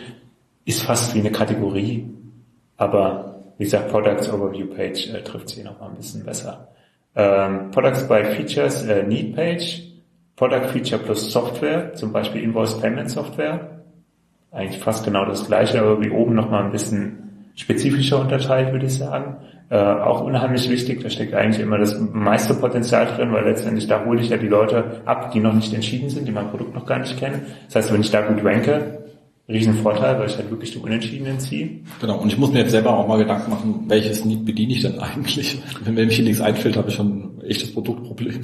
Ist 0.64 0.82
fast 0.82 1.14
wie 1.14 1.20
eine 1.20 1.30
Kategorie. 1.30 2.08
Aber 2.76 3.42
wie 3.58 3.64
gesagt, 3.64 3.90
Products 3.90 4.32
Overview 4.32 4.66
Page 4.66 5.12
äh, 5.12 5.22
trifft 5.22 5.50
sie 5.50 5.62
noch 5.62 5.78
mal 5.80 5.88
ein 5.88 5.96
bisschen 5.96 6.24
besser. 6.24 6.71
Ähm, 7.14 7.70
Products 7.70 8.08
by 8.08 8.24
Features, 8.24 8.84
äh, 8.84 9.02
Need 9.02 9.36
Page, 9.36 9.82
Product 10.36 10.68
Feature 10.72 11.02
plus 11.02 11.30
Software, 11.30 11.94
zum 11.94 12.12
Beispiel 12.12 12.42
Invoice 12.42 12.80
Payment 12.80 13.10
Software. 13.10 13.82
Eigentlich 14.50 14.82
fast 14.82 15.04
genau 15.04 15.24
das 15.24 15.46
gleiche, 15.46 15.80
aber 15.80 16.00
wie 16.02 16.10
oben 16.10 16.34
nochmal 16.34 16.64
ein 16.64 16.72
bisschen 16.72 17.50
spezifischer 17.54 18.20
unterteilt, 18.20 18.72
würde 18.72 18.86
ich 18.86 18.96
sagen. 18.96 19.36
Äh, 19.70 19.76
auch 19.76 20.22
unheimlich 20.22 20.68
wichtig, 20.68 21.02
da 21.02 21.08
steckt 21.08 21.34
eigentlich 21.34 21.60
immer 21.60 21.78
das 21.78 21.98
meiste 21.98 22.54
Potenzial 22.54 23.06
drin, 23.06 23.32
weil 23.32 23.44
letztendlich 23.44 23.86
da 23.86 24.04
hole 24.04 24.20
ich 24.20 24.28
ja 24.28 24.36
die 24.36 24.48
Leute 24.48 25.00
ab, 25.06 25.30
die 25.32 25.40
noch 25.40 25.54
nicht 25.54 25.72
entschieden 25.72 26.10
sind, 26.10 26.28
die 26.28 26.32
mein 26.32 26.50
Produkt 26.50 26.74
noch 26.74 26.86
gar 26.86 26.98
nicht 26.98 27.18
kennen. 27.18 27.46
Das 27.66 27.76
heißt, 27.76 27.92
wenn 27.92 28.02
ich 28.02 28.10
da 28.10 28.20
gut 28.20 28.44
ranke, 28.44 29.01
Riesenvorteil, 29.48 30.18
weil 30.18 30.28
ich 30.28 30.36
halt 30.36 30.50
wirklich 30.50 30.72
die 30.72 30.78
Unentschiedenen 30.78 31.38
ziehe. 31.40 31.80
Genau, 32.00 32.18
und 32.18 32.28
ich 32.28 32.38
muss 32.38 32.52
mir 32.52 32.60
jetzt 32.60 32.70
selber 32.70 32.96
auch 32.96 33.08
mal 33.08 33.18
Gedanken 33.18 33.50
machen, 33.50 33.84
welches 33.88 34.24
Need 34.24 34.44
bediene 34.44 34.72
ich 34.72 34.82
denn 34.82 34.98
eigentlich? 35.00 35.60
Wenn 35.84 35.94
mir 35.94 36.06
nichts 36.06 36.40
einfällt, 36.40 36.76
habe 36.76 36.88
ich 36.88 36.94
schon 36.94 37.38
ein 37.38 37.42
echtes 37.42 37.72
Produktproblem. 37.72 38.40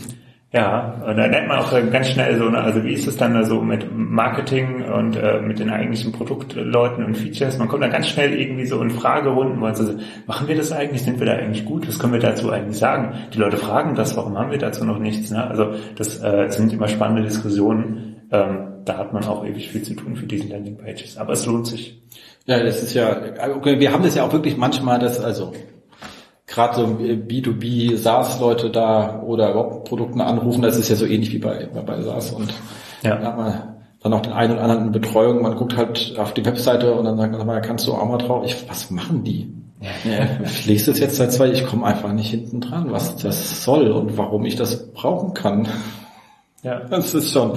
Ja, 0.50 1.02
und 1.06 1.18
da 1.18 1.28
nennt 1.28 1.46
man 1.46 1.58
auch 1.58 1.70
ganz 1.92 2.08
schnell 2.08 2.38
so, 2.38 2.48
ne, 2.48 2.58
also 2.58 2.82
wie 2.82 2.94
ist 2.94 3.06
es 3.06 3.18
dann 3.18 3.34
da 3.34 3.44
so 3.44 3.60
mit 3.60 3.86
Marketing 3.94 4.82
und 4.82 5.14
äh, 5.14 5.42
mit 5.42 5.58
den 5.58 5.68
eigentlichen 5.68 6.10
Produktleuten 6.10 7.04
und 7.04 7.18
Features? 7.18 7.58
Man 7.58 7.68
kommt 7.68 7.82
da 7.82 7.88
ganz 7.88 8.08
schnell 8.08 8.32
irgendwie 8.32 8.64
so 8.64 8.80
in 8.80 8.88
Fragerunden, 8.88 9.56
wo 9.58 9.60
man 9.60 9.74
so, 9.74 9.92
machen 10.26 10.48
wir 10.48 10.56
das 10.56 10.72
eigentlich? 10.72 11.02
Sind 11.02 11.18
wir 11.18 11.26
da 11.26 11.34
eigentlich 11.34 11.66
gut? 11.66 11.86
Was 11.86 11.98
können 11.98 12.14
wir 12.14 12.20
dazu 12.20 12.50
eigentlich 12.50 12.78
sagen? 12.78 13.12
Die 13.34 13.38
Leute 13.38 13.58
fragen 13.58 13.94
das, 13.94 14.16
warum 14.16 14.38
haben 14.38 14.50
wir 14.50 14.56
dazu 14.56 14.86
noch 14.86 14.98
nichts? 14.98 15.30
Ne? 15.30 15.46
Also 15.46 15.74
das 15.96 16.22
äh, 16.22 16.48
sind 16.48 16.72
immer 16.72 16.88
spannende 16.88 17.24
Diskussionen. 17.24 18.17
Ähm, 18.30 18.82
da 18.84 18.98
hat 18.98 19.12
man 19.12 19.24
auch 19.24 19.44
ewig 19.44 19.70
viel 19.70 19.82
zu 19.82 19.94
tun 19.94 20.16
für 20.16 20.26
diese 20.26 20.48
Landingpages. 20.48 21.18
Aber 21.18 21.32
es 21.32 21.46
lohnt 21.46 21.66
sich. 21.66 22.00
Ja, 22.46 22.62
das 22.62 22.82
ist 22.82 22.94
ja, 22.94 23.20
okay, 23.54 23.78
wir 23.78 23.92
haben 23.92 24.02
das 24.02 24.14
ja 24.14 24.24
auch 24.24 24.32
wirklich 24.32 24.56
manchmal, 24.56 24.98
dass, 24.98 25.20
also 25.20 25.52
gerade 26.46 26.76
so 26.76 26.82
B2B 26.86 27.96
SaaS-Leute 27.96 28.70
da 28.70 29.22
oder 29.22 29.50
überhaupt 29.50 29.88
Produkten 29.88 30.20
anrufen, 30.20 30.62
das 30.62 30.78
ist 30.78 30.88
ja 30.88 30.96
so 30.96 31.04
ähnlich 31.04 31.32
wie 31.32 31.38
bei, 31.38 31.66
bei 31.66 32.00
SaaS 32.00 32.32
und 32.32 32.52
ja. 33.02 33.16
da 33.16 33.26
hat 33.26 33.36
man 33.36 33.62
dann 34.02 34.12
auch 34.14 34.20
den 34.22 34.32
einen 34.32 34.54
oder 34.54 34.62
anderen 34.62 34.86
in 34.86 34.92
Betreuung. 34.92 35.42
Man 35.42 35.56
guckt 35.56 35.76
halt 35.76 36.14
auf 36.18 36.32
die 36.32 36.44
Webseite 36.44 36.94
und 36.94 37.04
dann 37.04 37.16
sagt 37.18 37.32
man, 37.32 37.46
da 37.46 37.60
kannst 37.60 37.86
du 37.86 37.92
auch 37.92 38.08
mal 38.08 38.18
drauf. 38.18 38.44
Ich, 38.46 38.68
was 38.68 38.90
machen 38.90 39.24
die? 39.24 39.52
Ja, 39.80 40.26
ich 40.44 40.66
lese 40.66 40.90
das 40.90 41.00
jetzt 41.00 41.16
seit 41.16 41.32
zwei, 41.32 41.50
ich 41.50 41.64
komme 41.66 41.86
einfach 41.86 42.12
nicht 42.12 42.30
hinten 42.30 42.60
dran, 42.60 42.90
was 42.90 43.16
das 43.16 43.62
soll 43.62 43.90
und 43.92 44.16
warum 44.16 44.44
ich 44.44 44.56
das 44.56 44.92
brauchen 44.92 45.34
kann. 45.34 45.68
Ja. 46.68 46.80
Das 46.90 47.14
ist 47.14 47.32
schon 47.32 47.56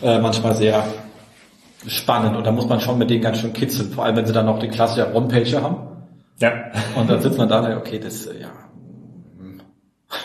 äh, 0.00 0.18
manchmal 0.20 0.54
sehr 0.54 0.84
spannend 1.88 2.36
und 2.36 2.46
da 2.46 2.52
muss 2.52 2.68
man 2.68 2.80
schon 2.80 2.98
mit 2.98 3.10
denen 3.10 3.20
ganz 3.20 3.40
schön 3.40 3.52
kitzeln, 3.52 3.90
vor 3.90 4.04
allem 4.04 4.14
wenn 4.14 4.26
sie 4.26 4.32
dann 4.32 4.46
noch 4.46 4.60
die 4.60 4.68
klassische 4.68 5.12
One-Pager 5.12 5.60
haben. 5.60 5.76
Ja. 6.38 6.52
Und 6.94 7.10
dann 7.10 7.20
sitzt 7.20 7.36
man 7.36 7.48
da, 7.48 7.76
okay, 7.76 7.98
das, 7.98 8.26
ja, 8.26 8.48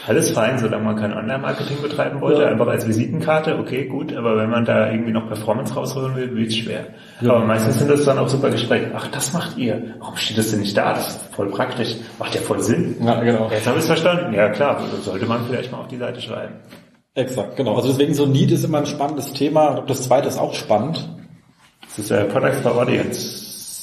alles 0.08 0.30
fein, 0.32 0.60
solange 0.60 0.84
man 0.84 0.96
kein 0.96 1.12
Online-Marketing 1.12 1.82
betreiben 1.82 2.22
wollte, 2.22 2.44
ja. 2.44 2.50
einfach 2.50 2.68
als 2.68 2.88
Visitenkarte, 2.88 3.58
okay, 3.58 3.86
gut, 3.86 4.15
aber 4.15 4.38
wenn 4.38 4.50
man 4.52 4.63
da 4.63 4.92
irgendwie 4.92 5.12
noch 5.12 5.28
Performance 5.28 5.74
rausholen 5.74 6.15
will, 6.15 6.36
wird 6.36 6.50
es 6.50 6.58
schwer. 6.58 6.86
Ja. 7.22 7.32
Aber 7.32 7.46
meistens 7.46 7.80
sind 7.80 7.89
das 7.89 8.06
dann 8.06 8.20
auch 8.20 8.30
super 8.30 8.52
Gespräche. 8.52 8.92
Ach, 8.96 9.08
das 9.08 9.34
macht 9.34 9.58
ihr. 9.58 9.96
Warum 9.98 10.15
steht 10.18 10.38
das 10.38 10.52
denn 10.52 10.60
nicht 10.60 10.78
da? 10.78 10.94
Das 10.94 11.08
ist 11.08 11.34
voll 11.34 11.50
praktisch. 11.50 11.96
Macht 12.20 12.36
ja 12.36 12.42
voll 12.42 12.60
Sinn. 12.60 12.96
Ja, 13.04 13.20
genau. 13.24 13.50
Jetzt 13.52 13.65
habe 13.65 13.78
ich 13.78 13.82
es 13.82 13.88
verstanden. 13.88 14.34
Ja, 14.34 14.50
klar, 14.50 14.80
sollte 15.02 15.26
man 15.26 15.46
vielleicht 15.48 15.72
mal 15.72 15.80
auf 15.80 15.88
die 15.88 15.98
Seite 15.98 16.22
schreiben. 16.22 16.56
Exakt, 17.15 17.56
genau. 17.58 17.76
Also 17.76 17.89
deswegen 17.89 18.13
so 18.13 18.26
Need 18.26 18.52
ist 18.52 18.63
immer 18.63 18.80
ein 18.80 18.86
spannendes 18.86 19.34
Thema. 19.34 19.82
Das 19.82 20.04
zweite 20.04 20.28
ist 20.28 20.38
auch 20.38 20.54
spannend. 20.54 21.10
Das 21.82 22.00
ist 22.00 22.12
der 22.12 22.26
Product 22.26 22.62
for 22.62 22.76
Audience 22.76 23.19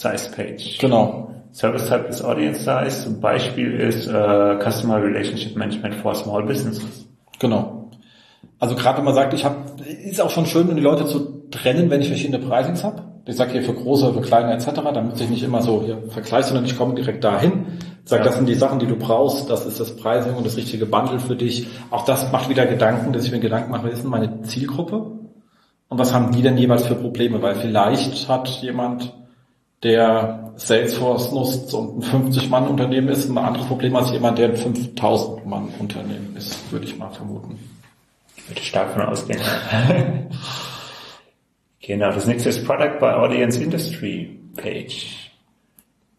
Size 0.01 0.31
Page. 0.31 0.79
Genau. 0.79 1.31
Service 1.53 1.89
Type 1.89 2.07
ist 2.09 2.23
Audience 2.23 2.61
Size. 2.61 3.05
Zum 3.05 3.21
Beispiel 3.21 3.73
ist 3.81 4.07
äh, 4.07 4.59
Customer 4.63 5.03
Relationship 5.03 5.57
Management 5.57 5.95
for 5.97 6.15
Small 6.15 6.45
Businesses. 6.45 7.07
Genau. 7.39 7.91
Also 8.59 8.75
gerade 8.75 8.99
wenn 8.99 9.05
man 9.05 9.15
sagt, 9.15 9.35
ich 9.35 9.45
habe, 9.45 9.65
ist 9.85 10.21
auch 10.21 10.31
schon 10.31 10.47
schön, 10.47 10.69
um 10.69 10.77
die 10.77 10.83
Leute 10.83 11.07
zu 11.07 11.49
trennen, 11.51 11.91
wenn 11.91 12.01
ich 12.01 12.09
verschiedene 12.09 12.39
Pricings 12.39 12.85
habe. 12.85 13.03
Ich 13.29 13.37
sage 13.37 13.53
hier 13.53 13.63
für 13.63 13.75
große, 13.75 14.15
für 14.15 14.21
kleine 14.21 14.53
etc. 14.53 14.71
Da 14.95 15.01
muss 15.03 15.21
ich 15.21 15.29
nicht 15.29 15.43
immer 15.43 15.61
so 15.61 15.83
hier 15.83 15.99
vergleichen, 16.11 16.49
sondern 16.49 16.65
ich 16.65 16.79
komme 16.79 16.95
direkt 16.95 17.25
dahin. 17.25 17.67
Sag, 18.05 18.21
ja. 18.21 18.27
das 18.27 18.37
sind 18.37 18.49
die 18.49 18.55
Sachen, 18.55 18.79
die 18.79 18.87
du 18.87 18.95
brauchst, 18.95 19.51
das 19.51 19.67
ist 19.67 19.81
das 19.81 19.97
Pricing 19.97 20.35
und 20.35 20.47
das 20.47 20.57
richtige 20.57 20.87
Bundle 20.87 21.19
für 21.19 21.35
dich. 21.35 21.67
Auch 21.91 22.05
das 22.05 22.31
macht 22.31 22.49
wieder 22.49 22.67
Gedanken, 22.67 23.13
dass 23.13 23.25
ich 23.25 23.33
mir 23.33 23.41
Gedanken 23.41 23.73
mache, 23.73 23.87
wer 23.87 23.93
ist 23.93 24.05
denn 24.05 24.11
meine 24.11 24.43
Zielgruppe? 24.43 25.11
Und 25.89 25.99
was 25.99 26.15
haben 26.15 26.31
die 26.31 26.43
denn 26.43 26.57
jeweils 26.57 26.87
für 26.87 26.95
Probleme? 26.95 27.43
Weil 27.43 27.57
vielleicht 27.57 28.29
hat 28.29 28.49
jemand 28.49 29.13
der 29.83 30.53
Salesforce 30.55 31.33
nutzt 31.33 31.75
und 31.75 31.99
ein 31.99 32.33
50-Mann-Unternehmen 32.33 33.09
ist, 33.09 33.29
ein 33.29 33.39
anderes 33.39 33.67
Problem 33.67 33.97
als 33.97 34.13
jemand, 34.13 34.39
der 34.39 34.51
ein 34.51 34.57
5000-Mann-Unternehmen 34.57 36.37
ist, 36.37 36.71
würde 36.71 36.87
ich 36.87 36.97
mal 36.97 37.11
vermuten. 37.11 37.59
Ich 38.37 38.49
würde 38.49 38.63
stark 38.63 38.93
von 38.93 39.03
ausgehen. 39.03 39.41
genau, 41.87 42.11
das 42.13 42.27
nächste 42.27 42.49
ist 42.51 42.65
Product 42.65 42.99
by 43.01 43.07
Audience 43.07 43.63
Industry 43.63 44.39
Page. 44.57 45.31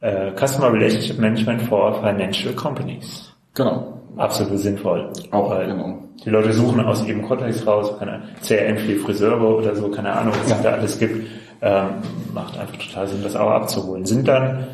Uh, 0.02 0.32
Customer 0.36 0.72
Relationship 0.72 1.18
Management 1.18 1.62
for 1.64 1.96
Financial 2.02 2.54
Companies. 2.54 3.34
Genau. 3.56 4.00
Absolut 4.16 4.60
sinnvoll. 4.60 5.12
Auch, 5.32 5.50
weil 5.50 5.68
genau. 5.68 6.04
Die 6.24 6.30
Leute 6.30 6.54
suchen 6.54 6.80
aus 6.82 7.06
ihrem 7.06 7.24
Kontext 7.24 7.66
raus, 7.66 7.98
keine 7.98 8.22
CRM 8.46 8.78
für 8.78 8.96
Friseure 8.98 9.58
oder 9.58 9.76
so, 9.76 9.90
keine 9.90 10.12
Ahnung, 10.12 10.34
was 10.40 10.52
es 10.52 10.62
da 10.62 10.72
alles 10.72 11.00
gibt 11.00 11.28
ähm, 11.62 11.90
macht 12.34 12.58
einfach 12.58 12.78
total 12.78 13.08
Sinn, 13.08 13.24
das 13.24 13.36
auch 13.36 13.50
abzuholen. 13.50 14.06
Sind 14.06 14.28
dann, 14.28 14.68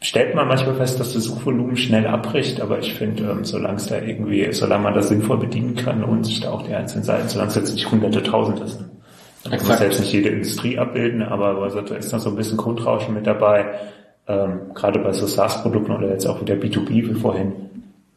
stellt 0.00 0.34
man 0.34 0.48
manchmal 0.48 0.74
fest, 0.74 0.98
dass 0.98 1.12
das 1.12 1.24
Suchvolumen 1.24 1.76
schnell 1.76 2.06
abbricht, 2.06 2.60
aber 2.60 2.78
ich 2.78 2.94
finde, 2.94 3.30
ähm, 3.30 3.44
solange 3.44 3.76
es 3.76 3.86
da 3.86 4.00
irgendwie, 4.00 4.52
solange 4.52 4.84
man 4.84 4.94
das 4.94 5.08
sinnvoll 5.08 5.38
bedienen 5.38 5.76
kann, 5.76 6.00
lohnt 6.00 6.26
sich 6.26 6.40
da 6.40 6.50
auch 6.50 6.62
die 6.62 6.74
einzelnen 6.74 7.04
Seiten, 7.04 7.28
solange 7.28 7.50
es 7.50 7.56
jetzt 7.56 7.74
nicht 7.74 7.90
hunderte, 7.90 8.22
tausende 8.22 8.66
sind. 8.66 8.90
Man 9.48 9.58
muss 9.58 9.78
selbst 9.78 10.00
nicht 10.00 10.12
jede 10.12 10.28
Industrie 10.28 10.78
abbilden, 10.78 11.22
aber 11.22 11.68
da 11.68 11.94
ist 11.94 12.12
noch 12.12 12.20
so 12.20 12.30
ein 12.30 12.36
bisschen 12.36 12.56
Grundrauschen 12.56 13.14
mit 13.14 13.26
dabei. 13.26 13.66
Ähm, 14.28 14.72
gerade 14.74 15.00
bei 15.00 15.12
so 15.12 15.26
SaaS-Produkten 15.26 15.92
oder 15.92 16.08
jetzt 16.08 16.26
auch 16.26 16.40
wieder 16.40 16.54
B2B 16.54 16.90
wie 16.90 17.14
vorhin, 17.14 17.52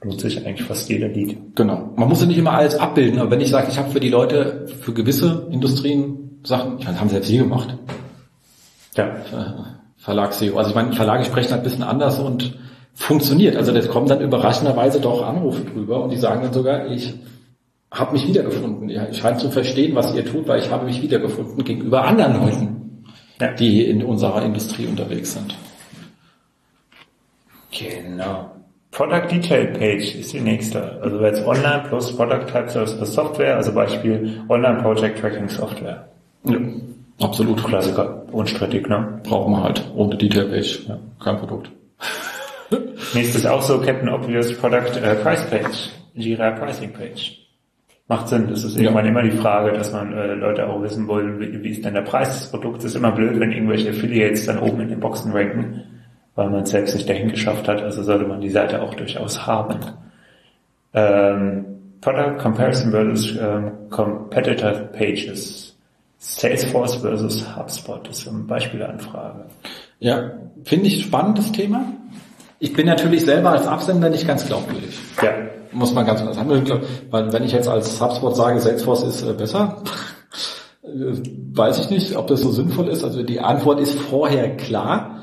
lohnt 0.03 0.21
sich 0.21 0.45
eigentlich 0.45 0.67
fast 0.67 0.87
jeder 0.87 1.07
Lied. 1.07 1.37
Genau. 1.55 1.89
Man 1.95 2.07
muss 2.07 2.21
ja 2.21 2.27
nicht 2.27 2.37
immer 2.37 2.53
alles 2.53 2.75
abbilden, 2.75 3.19
aber 3.19 3.31
wenn 3.31 3.41
ich 3.41 3.49
sage, 3.49 3.67
ich 3.71 3.77
habe 3.79 3.89
für 3.89 3.99
die 3.99 4.09
Leute, 4.09 4.67
für 4.81 4.93
gewisse 4.93 5.47
Industrien 5.51 6.25
Sachen, 6.43 6.77
ich 6.79 6.85
meine, 6.85 6.99
haben 6.99 7.09
selbst 7.09 7.27
Sie 7.27 7.37
gemacht. 7.37 7.75
Ja. 8.95 9.15
Verlag-SEO. 9.97 10.57
Also 10.57 10.69
ich 10.69 10.75
meine, 10.75 10.93
Verlage 10.93 11.25
sprechen 11.25 11.51
halt 11.51 11.61
ein 11.61 11.63
bisschen 11.63 11.83
anders 11.83 12.19
und 12.19 12.53
funktioniert. 12.93 13.55
Also 13.55 13.73
das 13.73 13.89
kommen 13.89 14.07
dann 14.07 14.21
überraschenderweise 14.21 15.01
doch 15.01 15.25
Anrufe 15.25 15.65
drüber 15.65 16.03
und 16.03 16.11
die 16.11 16.17
sagen 16.17 16.43
dann 16.43 16.53
sogar, 16.53 16.91
ich 16.91 17.15
habe 17.95 18.13
mich 18.13 18.27
wiedergefunden. 18.27 18.89
Ich 18.89 19.17
scheine 19.17 19.37
zu 19.37 19.49
verstehen, 19.49 19.95
was 19.95 20.13
ihr 20.13 20.25
tut, 20.25 20.47
weil 20.47 20.59
ich 20.59 20.69
habe 20.69 20.85
mich 20.85 21.01
wiedergefunden 21.01 21.63
gegenüber 21.63 22.03
anderen 22.03 22.41
Leuten, 22.41 23.03
ja. 23.39 23.53
die 23.53 23.85
in 23.85 24.03
unserer 24.03 24.43
Industrie 24.43 24.85
unterwegs 24.85 25.33
sind. 25.33 25.55
Genau. 27.71 28.51
Product 28.91 29.27
Detail 29.29 29.67
Page 29.77 30.15
ist 30.15 30.33
die 30.33 30.39
nächste. 30.39 31.01
Also 31.01 31.19
jetzt 31.21 31.45
Online 31.45 31.83
plus 31.87 32.15
Product 32.15 32.45
Type 32.45 32.69
Service 32.69 32.95
plus 32.95 33.13
Software, 33.13 33.57
also 33.57 33.73
Beispiel 33.73 34.41
Online 34.47 34.81
Project 34.81 35.19
Tracking 35.19 35.49
Software. 35.49 36.07
Ja, 36.45 36.57
absolut. 37.21 37.63
Klassiker. 37.63 38.23
Unstrittig, 38.31 38.87
ne? 38.87 39.19
Braucht 39.23 39.49
man 39.49 39.63
halt. 39.63 39.83
Ohne 39.95 40.15
Detail 40.15 40.45
Page. 40.45 40.85
Ja, 40.87 40.97
kein 41.21 41.37
Produkt. 41.37 41.71
Nächstes 43.13 43.45
auch 43.45 43.61
so 43.61 43.79
Captain 43.79 44.09
Obvious 44.09 44.53
Product 44.57 44.97
äh, 45.01 45.15
Price 45.15 45.45
Page. 45.49 45.89
Jira 46.13 46.51
Pricing 46.51 46.93
Page. 46.93 47.44
Macht 48.07 48.27
Sinn. 48.27 48.47
Das 48.49 48.63
ist 48.63 48.77
irgendwann 48.77 49.05
ja. 49.05 49.11
immer 49.11 49.23
die 49.23 49.31
Frage, 49.31 49.71
dass 49.71 49.91
man 49.91 50.13
äh, 50.13 50.35
Leute 50.35 50.67
auch 50.67 50.81
wissen 50.81 51.07
wollen, 51.07 51.39
wie, 51.39 51.63
wie 51.63 51.69
ist 51.69 51.83
denn 51.83 51.95
der 51.95 52.01
Preis 52.01 52.39
des 52.39 52.51
Produkts. 52.51 52.83
Das 52.83 52.91
ist 52.91 52.97
immer 52.97 53.11
blöd, 53.11 53.39
wenn 53.39 53.51
irgendwelche 53.51 53.89
Affiliates 53.89 54.45
dann 54.45 54.59
oben 54.59 54.81
in 54.81 54.89
den 54.89 54.99
Boxen 54.99 55.31
ranken, 55.31 55.81
weil 56.35 56.49
man 56.49 56.63
es 56.63 56.69
selbst 56.69 56.93
nicht 56.93 57.09
dahin 57.09 57.29
geschafft 57.29 57.67
hat. 57.67 57.81
Also 57.81 58.03
sollte 58.03 58.27
man 58.27 58.41
die 58.41 58.49
Seite 58.49 58.81
auch 58.81 58.93
durchaus 58.93 59.47
haben. 59.47 59.79
Ähm, 60.93 61.65
Product 62.01 62.37
Comparison 62.37 62.91
versus 62.91 63.35
ähm, 63.41 63.71
Competitor 63.89 64.71
Pages. 64.71 65.75
Salesforce 66.17 66.95
versus 66.95 67.45
HubSpot 67.55 68.07
das 68.07 68.19
ist 68.19 68.27
eine 68.27 68.39
Beispielanfrage. 68.39 69.45
Ja, 69.99 70.31
finde 70.63 70.87
ich 70.87 71.03
spannendes 71.03 71.51
Thema. 71.51 71.85
Ich 72.59 72.73
bin 72.73 72.87
natürlich 72.87 73.25
selber 73.25 73.51
als 73.51 73.67
Absender 73.67 74.09
nicht 74.09 74.25
ganz 74.25 74.45
glaubwürdig. 74.45 74.97
Ja. 75.21 75.33
Muss 75.75 75.93
man 75.93 76.05
ganz 76.05 76.21
anders 76.21 76.37
handeln. 76.37 76.65
Weil 77.11 77.31
wenn 77.33 77.43
ich 77.43 77.51
jetzt 77.51 77.67
als 77.67 78.01
HubSpot 78.01 78.35
sage, 78.35 78.59
Salesforce 78.59 79.03
ist 79.03 79.23
äh, 79.23 79.33
besser, 79.33 79.83
äh, 80.83 80.87
weiß 81.53 81.79
ich 81.79 81.89
nicht, 81.89 82.15
ob 82.15 82.27
das 82.27 82.41
so 82.41 82.51
sinnvoll 82.51 82.87
ist. 82.87 83.03
Also 83.03 83.23
die 83.23 83.41
Antwort 83.41 83.79
ist 83.79 83.99
vorher 83.99 84.55
klar. 84.55 85.21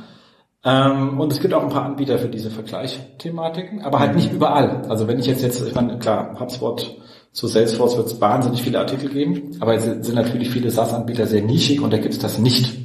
Ähm, 0.64 1.18
und 1.18 1.32
es 1.32 1.40
gibt 1.40 1.54
auch 1.54 1.62
ein 1.62 1.70
paar 1.70 1.84
Anbieter 1.84 2.18
für 2.18 2.28
diese 2.28 2.50
Vergleichsthematiken, 2.50 3.82
aber 3.82 3.98
halt 3.98 4.14
nicht 4.14 4.32
überall. 4.32 4.82
Also 4.88 5.08
wenn 5.08 5.18
ich 5.18 5.26
jetzt 5.26 5.42
jetzt, 5.42 5.66
ich 5.66 5.74
meine, 5.74 5.98
klar, 5.98 6.38
HubSpot 6.38 6.98
zu 7.32 7.46
Salesforce 7.46 7.96
wird 7.96 8.06
es 8.06 8.20
wahnsinnig 8.20 8.62
viele 8.62 8.78
Artikel 8.78 9.08
geben, 9.08 9.56
aber 9.60 9.74
es 9.74 9.84
sind 9.84 10.14
natürlich 10.14 10.50
viele 10.50 10.70
SaaS-Anbieter 10.70 11.26
sehr 11.26 11.42
nischig 11.42 11.80
und 11.80 11.92
da 11.92 11.96
gibt 11.96 12.14
es 12.14 12.20
das 12.20 12.38
nicht. 12.38 12.78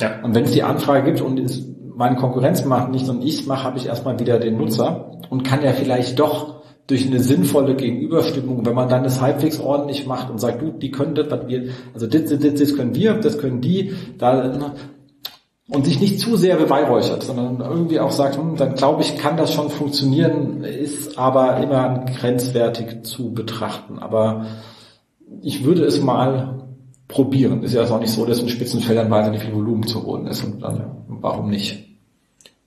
Ja. 0.00 0.22
Und 0.22 0.34
wenn 0.34 0.44
es 0.44 0.52
die 0.52 0.62
Anfrage 0.62 1.04
gibt 1.04 1.20
und 1.22 1.40
es 1.40 1.64
meine 1.96 2.16
Konkurrenz 2.16 2.64
macht 2.64 2.90
nicht 2.90 3.08
und 3.08 3.24
ich 3.24 3.46
mache, 3.46 3.64
habe 3.64 3.78
ich 3.78 3.86
erstmal 3.86 4.18
wieder 4.20 4.38
den 4.38 4.58
Nutzer 4.58 5.18
und 5.30 5.44
kann 5.44 5.62
ja 5.62 5.72
vielleicht 5.72 6.18
doch 6.18 6.55
durch 6.86 7.06
eine 7.06 7.20
sinnvolle 7.20 7.74
Gegenüberstimmung, 7.74 8.64
wenn 8.64 8.74
man 8.74 8.88
dann 8.88 9.02
das 9.02 9.20
halbwegs 9.20 9.58
ordentlich 9.58 10.06
macht 10.06 10.30
und 10.30 10.38
sagt, 10.38 10.62
du, 10.62 10.70
die 10.70 10.90
können 10.90 11.14
das, 11.14 11.30
was 11.30 11.48
wir, 11.48 11.70
also 11.92 12.06
das, 12.06 12.24
das, 12.24 12.54
das 12.54 12.76
können 12.76 12.94
wir, 12.94 13.14
das 13.14 13.38
können 13.38 13.60
die, 13.60 13.92
da, 14.18 14.74
und 15.68 15.84
sich 15.84 16.00
nicht 16.00 16.20
zu 16.20 16.36
sehr 16.36 16.56
beweihräuchert, 16.56 17.24
sondern 17.24 17.60
irgendwie 17.60 17.98
auch 17.98 18.12
sagt, 18.12 18.36
hm, 18.36 18.56
dann 18.56 18.74
glaube 18.74 19.02
ich, 19.02 19.18
kann 19.18 19.36
das 19.36 19.52
schon 19.52 19.68
funktionieren, 19.68 20.62
ist 20.62 21.18
aber 21.18 21.56
immer 21.58 22.04
grenzwertig 22.04 23.02
zu 23.02 23.32
betrachten. 23.32 23.98
Aber 23.98 24.46
ich 25.42 25.64
würde 25.64 25.84
es 25.84 26.00
mal 26.00 26.66
probieren. 27.08 27.62
Ist 27.62 27.74
ja 27.74 27.82
auch 27.82 28.00
nicht 28.00 28.12
so, 28.12 28.24
dass 28.26 28.40
in 28.40 28.48
Spitzenfeldern 28.48 29.10
wahnsinnig 29.10 29.42
viel 29.42 29.54
Volumen 29.54 29.84
zu 29.84 30.04
holen 30.04 30.26
ist 30.26 30.44
und 30.44 30.62
dann, 30.62 31.04
warum 31.08 31.50
nicht? 31.50 31.85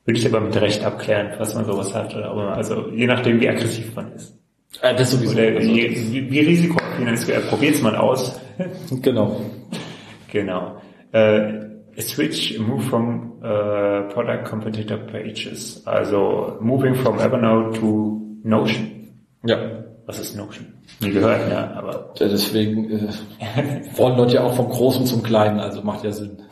Würde 0.10 0.18
ich 0.22 0.26
aber 0.26 0.40
mit 0.40 0.60
Recht 0.60 0.84
abklären, 0.84 1.34
was 1.38 1.54
man 1.54 1.66
sowas 1.66 1.94
hat. 1.94 2.16
Oder 2.16 2.34
man, 2.34 2.48
also 2.48 2.90
je 2.96 3.06
nachdem, 3.06 3.40
wie 3.40 3.48
aggressiv 3.48 3.96
man 3.96 4.12
ist. 4.14 4.36
Äh, 4.82 4.96
das 4.96 5.12
sowieso. 5.12 5.34
Oder 5.34 5.62
je, 5.62 5.88
wie, 6.12 6.32
wie 6.32 6.40
risikoaffin 6.40 7.08
ist, 7.10 7.32
probiert 7.48 7.76
es 7.76 7.82
mal 7.84 7.96
aus. 7.96 8.42
genau. 9.04 9.40
Genau. 10.32 10.82
Äh, 11.12 11.60
switch, 12.00 12.58
move 12.58 12.82
from 12.82 13.34
uh, 13.44 14.12
product 14.12 14.46
competitor 14.46 14.98
pages. 14.98 15.86
Also 15.86 16.58
moving 16.60 16.96
from 16.96 17.20
Evernote 17.20 17.80
to 17.80 18.20
Notion. 18.44 19.12
Ja. 19.46 19.60
Was 20.08 20.18
ist 20.18 20.36
Notion? 20.36 20.74
Nie 21.02 21.12
gehört, 21.12 21.52
ja, 21.52 21.72
aber. 21.76 22.16
Ja, 22.18 22.28
deswegen 22.28 22.90
äh, 22.90 23.12
wollen 23.96 24.18
Leute 24.18 24.38
ja 24.38 24.44
auch 24.44 24.56
vom 24.56 24.70
Großen 24.70 25.06
zum 25.06 25.22
Kleinen, 25.22 25.60
also 25.60 25.84
macht 25.84 26.04
ja 26.04 26.12
Sinn. 26.12 26.42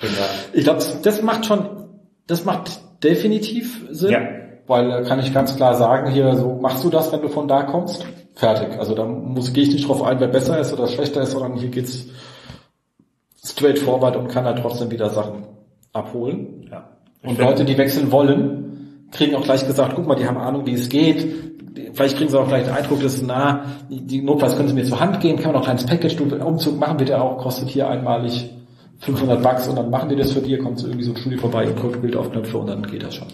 Genau. 0.00 0.28
Ich 0.52 0.62
glaube, 0.62 0.80
das 1.02 1.22
macht 1.22 1.46
schon, 1.46 1.87
das 2.28 2.44
macht 2.44 2.80
definitiv 3.02 3.84
Sinn. 3.90 4.12
Ja. 4.12 4.20
Weil 4.68 4.90
äh, 4.90 5.02
kann 5.02 5.18
ich 5.18 5.34
ganz 5.34 5.56
klar 5.56 5.74
sagen, 5.74 6.10
hier 6.10 6.36
so 6.36 6.58
machst 6.60 6.84
du 6.84 6.90
das, 6.90 7.10
wenn 7.10 7.22
du 7.22 7.28
von 7.28 7.48
da 7.48 7.64
kommst. 7.64 8.06
Fertig. 8.34 8.78
Also 8.78 8.94
da 8.94 9.04
muss 9.04 9.52
gehe 9.52 9.64
ich 9.64 9.72
nicht 9.72 9.88
drauf 9.88 10.02
ein, 10.02 10.20
wer 10.20 10.28
besser 10.28 10.60
ist 10.60 10.72
oder 10.72 10.86
schlechter 10.86 11.22
ist, 11.22 11.32
sondern 11.32 11.54
hier 11.54 11.70
geht's 11.70 12.06
straightforward 13.44 14.16
und 14.16 14.28
kann 14.28 14.44
da 14.44 14.52
trotzdem 14.52 14.90
wieder 14.90 15.10
Sachen 15.10 15.44
abholen. 15.92 16.68
Ja. 16.70 16.90
Und 17.22 17.38
Leute, 17.38 17.64
die 17.64 17.78
wechseln 17.78 18.12
wollen, 18.12 19.08
kriegen 19.10 19.34
auch 19.34 19.42
gleich 19.42 19.66
gesagt, 19.66 19.94
guck 19.96 20.06
mal, 20.06 20.14
die 20.14 20.26
haben 20.26 20.36
Ahnung, 20.36 20.66
wie 20.66 20.74
es 20.74 20.88
geht. 20.88 21.26
Vielleicht 21.94 22.18
kriegen 22.18 22.28
sie 22.28 22.38
auch 22.38 22.48
gleich 22.48 22.64
den 22.64 22.74
Eindruck, 22.74 23.02
dass 23.02 23.22
na, 23.22 23.64
die 23.88 24.20
Notfalls 24.20 24.56
können 24.56 24.68
sie 24.68 24.74
mir 24.74 24.84
zur 24.84 25.00
Hand 25.00 25.20
geben, 25.20 25.38
kann 25.38 25.52
man 25.52 25.62
noch 25.62 25.68
ein 25.68 25.76
kleines 25.76 25.86
Package, 25.86 26.20
Umzug 26.44 26.78
machen 26.78 26.98
wird 26.98 27.08
ja 27.08 27.22
auch, 27.22 27.38
kostet 27.38 27.70
hier 27.70 27.88
einmalig 27.88 28.50
500 29.00 29.42
Bucks 29.42 29.68
und 29.68 29.76
dann 29.76 29.90
machen 29.90 30.08
die 30.08 30.16
das 30.16 30.32
für 30.32 30.40
dir, 30.40 30.58
kommt 30.58 30.82
irgendwie 30.82 31.04
so 31.04 31.12
ein 31.12 31.16
Studio 31.16 31.38
vorbei 31.38 31.68
und 31.68 31.80
drückt 31.80 32.02
Bild 32.02 32.16
auf 32.16 32.30
Knöpfe 32.32 32.58
und 32.58 32.66
dann 32.66 32.82
geht 32.82 33.02
das 33.02 33.14
schon. 33.14 33.28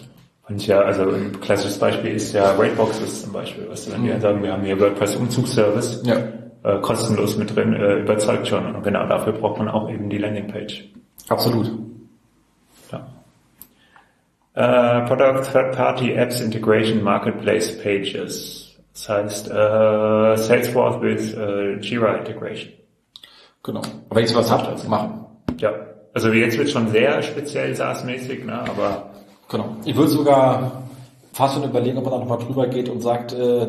Und 0.47 0.65
ja, 0.67 0.81
also 0.81 1.09
ein 1.09 1.39
klassisches 1.41 1.79
Beispiel 1.79 2.11
ist 2.11 2.33
ja 2.33 2.51
Raidboxes 2.51 3.23
zum 3.23 3.33
Beispiel. 3.33 3.67
Weißt 3.67 3.87
du, 3.87 3.93
wenn 3.93 4.01
mhm. 4.01 4.07
wir 4.07 4.19
sagen, 4.19 4.43
wir 4.43 4.53
haben 4.53 4.63
hier 4.63 4.79
WordPress-Umzugsservice, 4.79 6.03
ja. 6.05 6.17
äh, 6.63 6.79
kostenlos 6.81 7.35
mit 7.37 7.55
drin, 7.55 7.73
äh, 7.73 8.01
überzeugt 8.01 8.47
schon. 8.47 8.75
Und 8.75 8.83
genau 8.83 9.07
dafür 9.07 9.33
braucht 9.33 9.57
man 9.57 9.69
auch 9.69 9.89
eben 9.89 10.07
die 10.09 10.19
Landingpage. 10.19 10.87
Absolut. 11.29 11.71
Ja. 12.91 13.07
Äh, 14.53 15.07
Product 15.07 15.51
Third-Party 15.51 16.13
Apps 16.13 16.41
Integration 16.41 17.03
Marketplace 17.03 17.81
Pages. 17.81 18.77
Das 18.93 19.09
heißt 19.09 19.47
äh, 19.47 20.37
Salesforce 20.37 21.01
with 21.01 21.33
äh, 21.33 21.79
Jira 21.79 22.17
Integration. 22.17 22.71
Genau. 23.63 23.79
Aber 23.79 24.15
wenn 24.15 24.25
ich 24.25 24.35
was 24.35 24.51
habt, 24.51 24.87
machen. 24.87 25.24
Ja. 25.65 25.73
Also 26.13 26.31
jetzt 26.31 26.57
wird 26.57 26.69
schon 26.69 26.89
sehr 26.89 27.21
speziell 27.21 27.75
SaaS-mäßig, 27.75 28.45
ne? 28.45 28.53
aber 28.53 29.11
Genau. 29.49 29.75
Ich 29.85 29.95
würde 29.95 30.09
sogar 30.09 30.83
fast 31.33 31.55
schon 31.55 31.63
überlegen, 31.65 31.97
ob 31.97 32.05
man 32.05 32.13
da 32.13 32.19
nochmal 32.19 32.37
drüber 32.37 32.67
geht 32.67 32.87
und 32.87 33.01
sagt, 33.01 33.33
äh, 33.33 33.67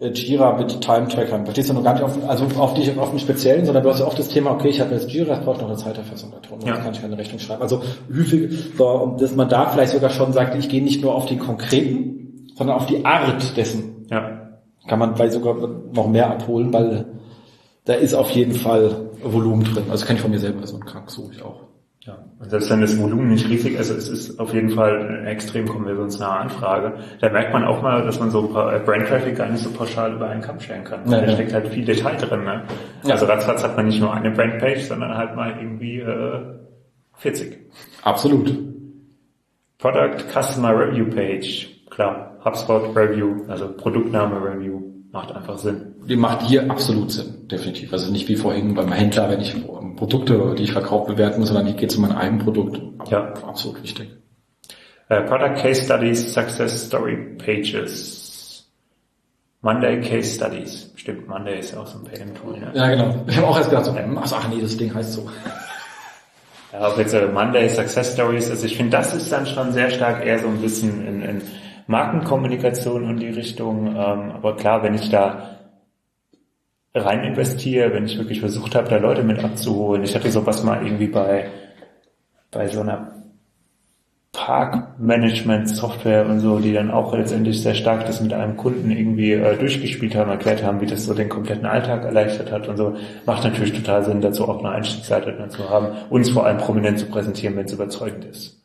Jira 0.00 0.56
mit 0.56 0.80
Time-Trackern. 0.80 1.44
Verstehst 1.44 1.70
du 1.70 1.74
noch 1.74 1.84
gar 1.84 1.94
nicht 1.94 2.02
auf, 2.02 2.18
also 2.28 2.44
auf 2.58 2.74
dich, 2.74 2.98
auf 2.98 3.10
den 3.10 3.20
speziellen, 3.20 3.64
sondern 3.64 3.84
du 3.84 3.90
hast 3.90 4.00
ja 4.00 4.06
oft 4.06 4.18
das 4.18 4.28
Thema, 4.28 4.50
okay, 4.50 4.68
ich 4.68 4.80
habe 4.80 4.94
jetzt 4.94 5.10
Jira, 5.10 5.34
ich 5.38 5.44
brauche 5.44 5.60
noch 5.60 5.68
eine 5.68 5.76
Zeiterfassung 5.76 6.32
da 6.32 6.40
drin, 6.46 6.58
ja. 6.66 6.76
kann 6.76 6.92
ich 6.92 7.00
keine 7.00 7.16
Rechnung 7.16 7.38
schreiben. 7.38 7.62
Also 7.62 7.82
häufig, 8.12 8.50
so, 8.76 9.16
dass 9.18 9.34
man 9.36 9.48
da 9.48 9.66
vielleicht 9.66 9.92
sogar 9.92 10.10
schon 10.10 10.32
sagt, 10.32 10.56
ich 10.56 10.68
gehe 10.68 10.82
nicht 10.82 11.02
nur 11.02 11.14
auf 11.14 11.26
die 11.26 11.36
konkreten, 11.36 12.48
sondern 12.56 12.76
auf 12.76 12.86
die 12.86 13.04
Art 13.04 13.56
dessen. 13.56 14.06
Ja. 14.10 14.58
Kann 14.88 14.98
man 14.98 15.14
vielleicht 15.14 15.34
sogar 15.34 15.54
noch 15.92 16.08
mehr 16.08 16.30
abholen, 16.30 16.72
weil 16.72 17.06
da 17.84 17.94
ist 17.94 18.14
auf 18.14 18.30
jeden 18.30 18.54
Fall 18.54 19.10
Volumen 19.24 19.64
drin. 19.64 19.84
Also 19.90 20.06
kann 20.06 20.16
ich 20.16 20.22
von 20.22 20.30
mir 20.30 20.38
selber 20.38 20.66
so 20.66 20.76
ein 20.76 20.84
Krank 20.84 21.10
suche 21.10 21.34
ich 21.34 21.42
auch. 21.42 21.62
Ja, 22.00 22.18
und 22.38 22.50
selbst 22.50 22.70
wenn 22.70 22.82
das 22.82 22.98
Volumen 22.98 23.30
nicht 23.30 23.48
riesig 23.48 23.78
ist, 23.78 23.88
es 23.88 24.10
ist 24.10 24.38
auf 24.38 24.52
jeden 24.52 24.68
Fall 24.68 25.06
eine 25.06 25.26
extrem 25.30 25.66
konversionsnahe 25.66 26.40
Anfrage. 26.40 26.98
Da 27.20 27.30
merkt 27.30 27.54
man 27.54 27.64
auch 27.64 27.80
mal, 27.80 28.04
dass 28.04 28.20
man 28.20 28.30
so 28.30 28.48
Brand 28.48 29.08
Traffic 29.08 29.36
gar 29.36 29.48
nicht 29.48 29.62
so 29.62 29.70
pauschal 29.70 30.12
über 30.12 30.28
einen 30.28 30.42
Kamm 30.42 30.60
stellen 30.60 30.84
kann. 30.84 31.00
Ja, 31.10 31.22
da 31.22 31.26
ja. 31.26 31.32
steckt 31.32 31.54
halt 31.54 31.68
viel 31.68 31.86
Detail 31.86 32.16
drin. 32.18 32.44
Ne? 32.44 32.64
Ja. 33.04 33.14
Also 33.14 33.24
ratzfatz 33.24 33.64
hat 33.64 33.76
man 33.78 33.86
nicht 33.86 34.00
nur 34.00 34.12
eine 34.12 34.30
Brandpage, 34.30 34.82
sondern 34.82 35.16
halt 35.16 35.34
mal 35.34 35.56
irgendwie 35.58 36.00
äh, 36.00 36.40
40. 37.14 37.58
Absolut. 38.02 38.54
Product 39.78 40.18
Customer 40.30 40.78
Review 40.78 41.06
Page. 41.06 41.70
Klar, 41.88 42.38
HubSpot 42.44 42.94
Review, 42.94 43.44
also 43.48 43.72
Produktname 43.72 44.44
Review 44.44 44.93
macht 45.14 45.32
einfach 45.32 45.56
Sinn. 45.56 45.94
Die 46.08 46.16
macht 46.16 46.42
hier 46.42 46.68
absolut 46.68 47.12
Sinn, 47.12 47.48
definitiv. 47.48 47.92
Also 47.92 48.10
nicht 48.12 48.28
wie 48.28 48.34
vorhin 48.36 48.74
beim 48.74 48.92
Händler, 48.92 49.30
wenn 49.30 49.40
ich 49.40 49.54
Produkte, 49.96 50.54
die 50.58 50.64
ich 50.64 50.72
verkaufe, 50.72 51.12
bewerten 51.12 51.38
muss, 51.38 51.48
sondern 51.48 51.66
hier 51.66 51.76
geht 51.76 51.90
es 51.90 51.96
um 51.96 52.02
mein 52.02 52.12
eigenes 52.12 52.44
Produkt. 52.44 52.80
Ja. 53.10 53.32
Absolut 53.46 53.80
wichtig. 53.82 54.10
Uh, 55.08 55.22
Product 55.26 55.54
Case 55.54 55.84
Studies, 55.84 56.34
Success 56.34 56.86
Story 56.86 57.16
Pages. 57.38 58.66
Monday 59.60 60.00
Case 60.00 60.34
Studies. 60.34 60.90
Stimmt, 60.96 61.28
Monday 61.28 61.60
ist 61.60 61.76
auch 61.76 61.86
so 61.86 61.98
ein 61.98 62.04
PM-Tool. 62.04 62.58
Ne? 62.58 62.72
Ja, 62.74 62.88
genau. 62.88 63.24
Ich 63.28 63.36
habe 63.36 63.46
auch 63.46 63.56
erst 63.56 63.70
gedacht, 63.70 63.84
so, 63.84 63.94
ach 63.94 64.48
nee, 64.48 64.60
das 64.60 64.76
Ding 64.76 64.92
heißt 64.92 65.12
so. 65.12 65.30
Ja, 66.72 66.88
auch 66.88 66.98
jetzt 66.98 67.14
Monday 67.32 67.68
Success 67.68 68.14
Stories. 68.14 68.50
Also 68.50 68.66
ich 68.66 68.76
finde, 68.76 68.96
das 68.96 69.14
ist 69.14 69.30
dann 69.30 69.46
schon 69.46 69.72
sehr 69.72 69.90
stark 69.90 70.26
eher 70.26 70.40
so 70.40 70.48
ein 70.48 70.60
bisschen 70.60 71.06
in, 71.06 71.22
in 71.22 71.42
Markenkommunikation 71.86 73.04
und 73.04 73.20
die 73.20 73.28
Richtung. 73.28 73.88
Ähm, 73.88 74.32
aber 74.32 74.56
klar, 74.56 74.82
wenn 74.82 74.94
ich 74.94 75.10
da 75.10 75.54
rein 76.94 77.24
investiere, 77.24 77.92
wenn 77.92 78.06
ich 78.06 78.18
wirklich 78.18 78.40
versucht 78.40 78.74
habe, 78.74 78.88
da 78.88 78.98
Leute 78.98 79.24
mit 79.24 79.42
abzuholen. 79.42 80.04
Ich 80.04 80.14
hatte 80.14 80.30
sowas 80.30 80.62
mal 80.62 80.84
irgendwie 80.84 81.08
bei, 81.08 81.48
bei 82.50 82.68
so 82.68 82.80
einer 82.80 83.14
Parkmanagement-Software 84.32 86.26
und 86.26 86.40
so, 86.40 86.58
die 86.58 86.72
dann 86.72 86.90
auch 86.90 87.16
letztendlich 87.16 87.62
sehr 87.62 87.74
stark 87.74 88.04
das 88.06 88.20
mit 88.20 88.32
einem 88.32 88.56
Kunden 88.56 88.90
irgendwie 88.90 89.32
äh, 89.32 89.56
durchgespielt 89.56 90.14
haben, 90.14 90.30
erklärt 90.30 90.62
haben, 90.62 90.80
wie 90.80 90.86
das 90.86 91.04
so 91.04 91.14
den 91.14 91.28
kompletten 91.28 91.66
Alltag 91.66 92.04
erleichtert 92.04 92.50
hat 92.50 92.68
und 92.68 92.76
so. 92.76 92.96
Macht 93.26 93.44
natürlich 93.44 93.72
total 93.72 94.04
Sinn, 94.04 94.20
dazu 94.20 94.48
auch 94.48 94.58
eine 94.58 94.70
Einstiegsseite 94.70 95.48
zu 95.48 95.70
haben, 95.70 95.88
uns 96.10 96.30
vor 96.30 96.46
allem 96.46 96.58
prominent 96.58 96.98
zu 96.98 97.06
präsentieren, 97.06 97.56
wenn 97.56 97.66
es 97.66 97.72
überzeugend 97.72 98.24
ist. 98.24 98.63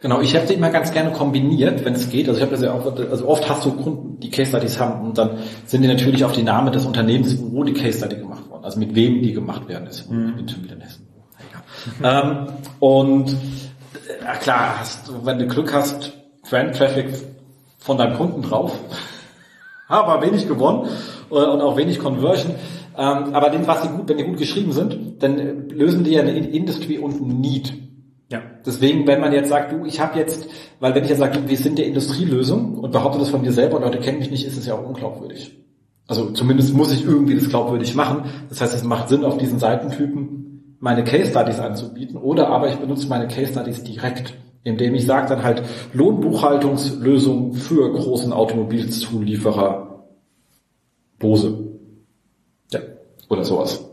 Genau, 0.00 0.20
ich 0.20 0.34
habe 0.36 0.46
die 0.46 0.54
immer 0.54 0.70
ganz 0.70 0.92
gerne 0.92 1.10
kombiniert, 1.10 1.84
wenn 1.84 1.94
es 1.94 2.08
geht. 2.08 2.28
Also 2.28 2.38
ich 2.38 2.42
habe 2.42 2.52
das 2.52 2.62
ja 2.62 2.72
auch, 2.72 2.86
also 3.10 3.28
oft 3.28 3.48
hast 3.48 3.64
du 3.64 3.72
Kunden, 3.72 4.20
die 4.20 4.30
Case 4.30 4.50
Studies 4.50 4.78
haben 4.78 5.08
und 5.08 5.18
dann 5.18 5.38
sind 5.66 5.82
die 5.82 5.88
natürlich 5.88 6.24
auf 6.24 6.32
die 6.32 6.42
Name 6.42 6.70
des 6.70 6.86
Unternehmens, 6.86 7.36
wo 7.38 7.64
die 7.64 7.74
Case 7.74 7.98
Study 7.98 8.16
gemacht 8.16 8.48
worden, 8.48 8.64
also 8.64 8.78
mit 8.78 8.94
wem 8.94 9.22
die 9.22 9.32
gemacht 9.32 9.68
werden 9.68 9.88
ist. 9.88 10.10
Mhm. 10.10 10.36
Bin 10.36 10.48
schon 10.48 10.64
wieder 10.64 10.76
in 10.76 10.80
Hessen. 10.82 11.06
Ja. 12.00 12.22
ähm, 12.22 12.48
und 12.78 13.36
ja, 14.24 14.34
klar, 14.36 14.80
hast, 14.80 15.10
wenn 15.24 15.38
du 15.38 15.46
Glück 15.46 15.72
hast, 15.72 16.12
Brand 16.48 16.76
Traffic 16.76 17.06
von 17.78 17.98
deinem 17.98 18.16
Kunden 18.16 18.42
drauf, 18.42 18.78
aber 19.88 20.22
wenig 20.22 20.46
gewonnen 20.46 20.88
äh, 21.30 21.34
und 21.34 21.60
auch 21.60 21.76
wenig 21.76 21.98
Conversion. 21.98 22.54
Ähm, 22.96 23.34
aber 23.34 23.50
den, 23.50 23.66
was 23.66 23.82
die 23.82 23.88
gut, 23.88 24.08
wenn 24.08 24.16
die 24.16 24.24
gut 24.24 24.38
geschrieben 24.38 24.72
sind, 24.72 25.22
dann 25.22 25.68
lösen 25.70 26.04
die 26.04 26.12
ja 26.12 26.22
eine 26.22 26.32
Industry 26.32 26.98
und 26.98 27.20
ein 27.20 27.40
Need. 27.40 27.87
Ja. 28.30 28.42
Deswegen, 28.66 29.06
wenn 29.06 29.20
man 29.20 29.32
jetzt 29.32 29.48
sagt, 29.48 29.72
du, 29.72 29.86
ich 29.86 30.00
habe 30.00 30.18
jetzt, 30.18 30.48
weil 30.80 30.94
wenn 30.94 31.02
ich 31.02 31.08
jetzt 31.08 31.18
sage, 31.18 31.38
wir 31.46 31.56
sind 31.56 31.78
der 31.78 31.86
Industrielösung 31.86 32.74
und 32.74 32.90
behaupte 32.90 33.18
das 33.18 33.30
von 33.30 33.40
mir 33.40 33.52
selber 33.52 33.76
und 33.76 33.82
Leute 33.82 34.00
kennen 34.00 34.18
mich 34.18 34.30
nicht, 34.30 34.46
ist 34.46 34.58
es 34.58 34.66
ja 34.66 34.74
auch 34.74 34.86
unglaubwürdig. 34.86 35.56
Also 36.06 36.30
zumindest 36.30 36.74
muss 36.74 36.92
ich 36.92 37.04
irgendwie 37.04 37.34
das 37.34 37.48
glaubwürdig 37.48 37.94
machen. 37.94 38.24
Das 38.48 38.60
heißt, 38.60 38.74
es 38.74 38.84
macht 38.84 39.08
Sinn, 39.08 39.24
auf 39.24 39.38
diesen 39.38 39.58
Seitentypen 39.58 40.76
meine 40.80 41.04
Case 41.04 41.30
Studies 41.30 41.58
anzubieten 41.58 42.16
oder 42.16 42.48
aber 42.48 42.68
ich 42.68 42.76
benutze 42.76 43.08
meine 43.08 43.28
Case 43.28 43.52
Studies 43.52 43.82
direkt, 43.82 44.34
indem 44.62 44.94
ich 44.94 45.06
sage 45.06 45.28
dann 45.28 45.42
halt 45.42 45.62
Lohnbuchhaltungslösung 45.92 47.54
für 47.54 47.92
großen 47.92 48.32
Automobilzulieferer 48.32 50.04
Bose. 51.18 51.68
Ja. 52.72 52.80
Oder 53.28 53.44
sowas. 53.44 53.84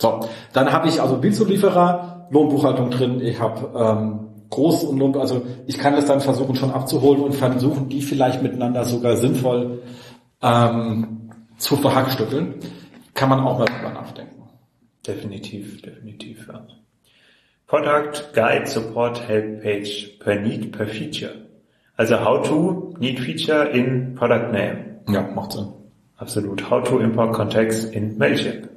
So, 0.00 0.20
dann 0.52 0.72
habe 0.72 0.88
ich 0.88 1.00
also 1.00 1.18
Bildzulieferer, 1.18 2.19
Lohnbuchhaltung 2.30 2.90
drin, 2.90 3.20
ich 3.20 3.40
habe 3.40 3.70
ähm, 3.78 4.20
Groß- 4.50 4.86
und 4.86 4.98
Lohn, 4.98 5.16
also 5.16 5.42
ich 5.66 5.78
kann 5.78 5.94
das 5.94 6.06
dann 6.06 6.20
versuchen 6.20 6.56
schon 6.56 6.70
abzuholen 6.70 7.22
und 7.22 7.34
versuchen, 7.34 7.88
die 7.88 8.02
vielleicht 8.02 8.42
miteinander 8.42 8.84
sogar 8.84 9.16
sinnvoll 9.16 9.82
ähm, 10.42 11.30
zu 11.58 11.76
verhackstückeln. 11.76 12.54
Kann 13.14 13.28
man 13.28 13.40
auch 13.40 13.58
mal 13.58 13.66
drüber 13.66 13.92
nachdenken. 13.92 14.42
Definitiv, 15.06 15.82
definitiv, 15.82 16.48
ja. 16.48 16.66
Product 17.66 18.32
Guide 18.34 18.66
Support 18.66 19.28
Help 19.28 19.62
Page 19.62 20.18
per 20.18 20.40
Need, 20.40 20.72
per 20.72 20.88
Feature. 20.88 21.46
Also 21.96 22.24
how 22.24 22.42
to 22.42 22.94
Need 22.98 23.20
Feature 23.20 23.68
in 23.68 24.14
Product 24.16 24.50
Name. 24.52 25.00
Ja, 25.08 25.22
macht 25.22 25.52
Sinn. 25.52 25.68
Absolut. 26.16 26.68
How 26.68 26.82
to 26.82 26.98
import 26.98 27.32
Context 27.32 27.94
in 27.94 28.18
Mailchimp. 28.18 28.68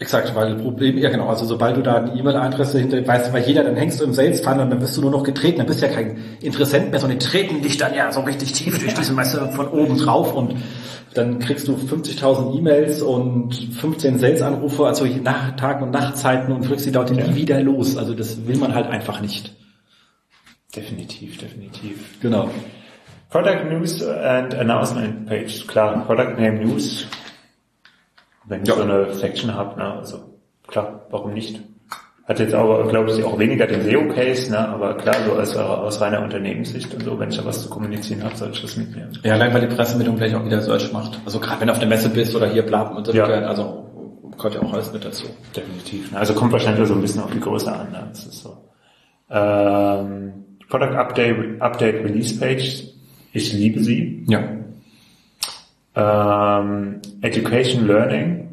Exakt, 0.00 0.34
weil 0.34 0.54
das 0.54 0.62
Problem, 0.62 0.96
ja 0.96 1.10
genau, 1.10 1.28
also 1.28 1.44
sobald 1.44 1.76
du 1.76 1.82
da 1.82 1.96
eine 1.96 2.18
E-Mail-Adresse 2.18 2.78
hinter, 2.78 3.06
weißt 3.06 3.28
du, 3.28 3.32
weil 3.34 3.42
jeder, 3.42 3.64
dann 3.64 3.76
hängst 3.76 4.00
du 4.00 4.04
im 4.04 4.14
Sales-Funnel 4.14 4.62
und 4.62 4.70
dann 4.70 4.78
bist 4.78 4.96
du 4.96 5.02
nur 5.02 5.10
noch 5.10 5.22
getreten, 5.22 5.58
dann 5.58 5.66
bist 5.66 5.82
du 5.82 5.86
ja 5.86 5.92
kein 5.92 6.16
Interessent 6.40 6.90
mehr, 6.90 6.98
sondern 6.98 7.18
die 7.18 7.26
treten 7.26 7.60
dich 7.60 7.76
dann 7.76 7.94
ja 7.94 8.10
so 8.10 8.20
richtig 8.22 8.54
tief 8.54 8.78
durch 8.78 8.94
diese 8.94 9.12
Messe 9.12 9.50
von 9.54 9.68
oben 9.68 9.98
drauf 9.98 10.32
und 10.34 10.56
dann 11.12 11.38
kriegst 11.38 11.68
du 11.68 11.74
50.000 11.74 12.56
E-Mails 12.56 13.02
und 13.02 13.54
15 13.54 14.18
Sales-Anrufe, 14.18 14.86
also 14.86 15.04
nach 15.04 15.54
Tagen 15.56 15.82
und 15.82 15.90
Nachtzeiten 15.90 16.50
und 16.50 16.66
kriegst 16.66 16.86
die 16.86 16.92
dort 16.92 17.14
ja. 17.14 17.26
nie 17.26 17.34
wieder 17.34 17.60
los. 17.60 17.98
Also 17.98 18.14
das 18.14 18.46
will 18.46 18.56
man 18.56 18.74
halt 18.74 18.86
einfach 18.86 19.20
nicht. 19.20 19.54
Definitiv, 20.74 21.36
definitiv. 21.36 22.18
Genau. 22.22 22.48
Product 23.28 23.68
News 23.70 24.02
and 24.02 24.54
Announcement 24.54 25.26
Page. 25.26 25.66
Klar, 25.66 26.06
Product 26.06 26.40
Name 26.40 26.64
News 26.64 27.06
wenn 28.50 28.62
ich 28.62 28.68
ja. 28.68 28.74
so 28.74 28.82
eine 28.82 29.14
Section 29.14 29.54
habe, 29.54 29.78
ne, 29.78 29.94
also 29.94 30.18
klar, 30.66 31.06
warum 31.10 31.32
nicht? 31.32 31.60
Hat 32.24 32.38
jetzt 32.38 32.54
aber, 32.54 32.86
glaube 32.88 33.10
ich, 33.10 33.24
auch 33.24 33.38
weniger 33.38 33.66
den 33.66 33.82
SEO-Case, 33.82 34.50
ne, 34.50 34.68
aber 34.68 34.94
klar, 34.94 35.14
so 35.24 35.32
aus, 35.32 35.56
aus 35.56 36.00
reiner 36.00 36.22
Unternehmenssicht 36.22 36.92
und 36.92 37.02
so, 37.04 37.18
wenn 37.18 37.30
ich 37.30 37.36
da 37.36 37.44
was 37.44 37.62
zu 37.62 37.70
kommunizieren 37.70 38.22
habe, 38.24 38.36
soll 38.36 38.50
ich 38.52 38.60
das 38.60 38.76
mitnehmen. 38.76 39.18
Ja, 39.22 39.34
allein 39.34 39.54
weil 39.54 39.66
die 39.66 39.74
Pressemeldung 39.74 40.16
gleich 40.16 40.34
auch 40.34 40.44
wieder 40.44 40.60
Search 40.60 40.92
macht. 40.92 41.18
Also 41.24 41.38
gerade 41.40 41.60
wenn 41.60 41.68
du 41.68 41.72
auf 41.72 41.78
der 41.78 41.88
Messe 41.88 42.08
bist 42.08 42.34
oder 42.34 42.48
hier 42.48 42.62
bleiben 42.62 42.96
und 42.96 43.06
so, 43.06 43.12
ja. 43.12 43.24
also 43.24 43.86
kommt 44.36 44.54
ja 44.54 44.62
auch 44.62 44.72
alles 44.72 44.92
mit 44.92 45.04
dazu. 45.04 45.26
Definitiv. 45.54 46.10
Ne? 46.12 46.18
Also 46.18 46.34
kommt 46.34 46.52
wahrscheinlich 46.52 46.86
so 46.88 46.94
ein 46.94 47.00
bisschen 47.00 47.22
auf 47.22 47.30
die 47.30 47.40
Größe 47.40 47.72
an. 47.72 47.90
Ne? 47.92 48.06
Das 48.10 48.26
ist 48.26 48.42
so. 48.42 48.56
Ähm, 49.30 50.32
Product 50.68 50.96
Update, 50.96 51.60
Update 51.60 52.04
Release 52.04 52.38
Page. 52.38 52.84
Ich 53.32 53.52
liebe 53.52 53.80
sie. 53.80 54.24
Ja 54.28 54.59
ähm, 56.00 57.00
Education 57.20 57.86
Learning, 57.86 58.48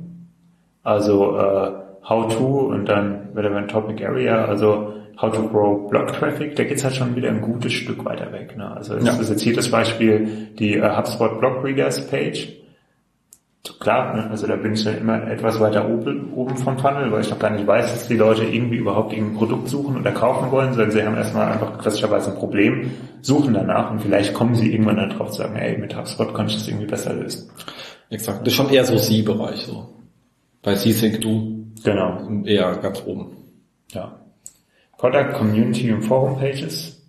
also 0.84 1.38
äh, 1.38 1.72
How 2.08 2.34
to 2.34 2.46
und 2.70 2.86
dann 2.86 3.30
Relevant 3.36 3.72
Topic 3.72 4.06
Area, 4.06 4.46
also 4.46 4.94
How 5.22 5.34
to 5.34 5.48
Grow 5.50 5.90
Blog 5.90 6.14
Traffic, 6.14 6.56
da 6.56 6.64
geht's 6.64 6.84
halt 6.84 6.96
schon 6.96 7.16
wieder 7.16 7.30
ein 7.30 7.42
gutes 7.42 7.74
Stück 7.74 8.06
weiter 8.06 8.32
weg. 8.32 8.56
Ne? 8.56 8.70
Also 8.76 8.96
das 8.96 9.06
ja. 9.06 9.14
ist 9.14 9.30
jetzt 9.30 9.42
hier 9.42 9.56
das 9.56 9.70
Beispiel 9.70 10.50
die 10.60 10.76
äh, 10.76 10.96
HubSpot 10.96 11.40
Blog 11.40 11.64
Readers 11.64 12.08
Page 12.08 12.50
klar, 13.80 14.16
ne? 14.16 14.30
also 14.30 14.48
da 14.48 14.56
bin 14.56 14.74
ich 14.74 14.84
dann 14.84 14.98
immer 14.98 15.28
etwas 15.30 15.60
weiter 15.60 15.88
oben, 15.90 16.34
oben 16.34 16.58
vom 16.58 16.78
Funnel, 16.78 17.12
weil 17.12 17.22
ich 17.22 17.30
noch 17.30 17.40
gar 17.40 17.50
nicht 17.50 17.66
weiß, 17.66 17.94
dass 17.94 18.08
die 18.08 18.18
Leute 18.18 18.44
irgendwie 18.44 18.78
überhaupt 18.78 19.14
irgendein 19.14 19.38
Produkt 19.38 19.70
suchen 19.70 19.98
oder 19.98 20.12
kaufen 20.12 20.52
wollen, 20.52 20.74
sondern 20.74 20.92
sie 20.92 21.04
haben 21.04 21.16
erstmal 21.16 21.52
einfach 21.52 21.78
klassischerweise 21.78 22.32
ein 22.32 22.38
Problem, 22.38 22.92
suchen 23.22 23.54
danach 23.54 23.92
und 23.92 24.02
vielleicht 24.02 24.34
kommen 24.34 24.56
sie 24.56 24.72
irgendwann 24.72 24.98
dann 24.98 25.10
drauf 25.10 25.32
zu 25.32 25.42
sagen, 25.42 25.56
ey, 25.56 25.78
mit 25.78 25.96
HubSpot 25.96 26.34
kann 26.34 26.48
ich 26.48 26.56
das 26.56 26.68
irgendwie 26.68 26.88
besser 26.88 27.14
lösen. 27.14 27.50
Exakt. 28.10 28.42
Das 28.42 28.48
ist 28.48 28.56
schon 28.56 28.70
eher 28.70 28.86
so 28.86 28.98
Sie-Bereich 28.98 29.62
so. 29.62 29.88
Bei 30.62 30.76
C-Sync 30.76 31.22
du. 31.22 31.66
Genau. 31.84 32.44
Eher 32.46 32.76
ganz 32.78 33.04
oben. 33.06 33.38
Ja. 33.92 34.20
Product, 34.98 35.34
Community 35.34 35.92
und 35.92 36.02
Forum 36.02 36.40
Pages, 36.40 37.02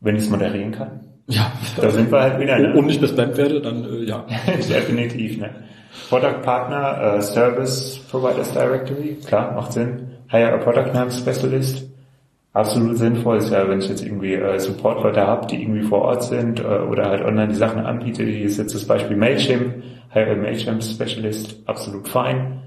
wenn 0.00 0.16
ich 0.16 0.22
es 0.24 0.30
moderieren 0.30 0.72
kann. 0.72 1.00
Ja. 1.28 1.52
Da 1.76 1.90
sind 1.90 2.10
wir 2.10 2.20
halt 2.20 2.40
wieder. 2.40 2.58
Ne? 2.62 2.74
Und 2.74 2.86
nicht 2.86 3.00
bespammt 3.00 3.36
werde, 3.36 3.60
dann 3.60 3.84
äh, 3.84 4.04
ja. 4.04 4.26
Definitiv, 4.46 5.38
ne? 5.38 5.50
Product 6.08 6.42
Partner, 6.42 7.16
uh, 7.16 7.20
Service 7.20 7.98
Providers 8.10 8.52
Directory, 8.52 9.18
klar, 9.26 9.52
macht 9.52 9.72
Sinn. 9.72 10.08
Hire 10.30 10.54
a 10.54 10.58
Product 10.58 10.92
Name 10.94 11.10
Specialist, 11.10 11.84
absolut 12.52 12.96
sinnvoll. 12.96 13.38
Ist 13.38 13.50
ja, 13.50 13.68
wenn 13.68 13.80
ich 13.80 13.88
jetzt 13.88 14.04
irgendwie 14.04 14.34
äh, 14.34 14.58
Support-Leute 14.58 15.26
habe, 15.26 15.46
die 15.46 15.62
irgendwie 15.62 15.82
vor 15.82 16.02
Ort 16.02 16.22
sind 16.22 16.60
äh, 16.60 16.62
oder 16.62 17.06
halt 17.06 17.22
online 17.22 17.48
die 17.48 17.54
Sachen 17.54 17.80
anbiete, 17.80 18.24
hier 18.24 18.46
ist 18.46 18.58
jetzt 18.58 18.74
das 18.74 18.86
Beispiel 18.86 19.16
Mailchimp, 19.16 19.82
Hire 20.10 20.32
a 20.32 20.36
Mailchimp 20.36 20.82
Specialist, 20.82 21.56
absolut 21.66 22.08
fein. 22.08 22.62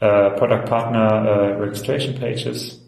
Äh, 0.00 0.30
Product 0.30 0.64
Partner 0.64 1.24
äh, 1.24 1.62
Registration 1.62 2.14
Pages, 2.14 2.81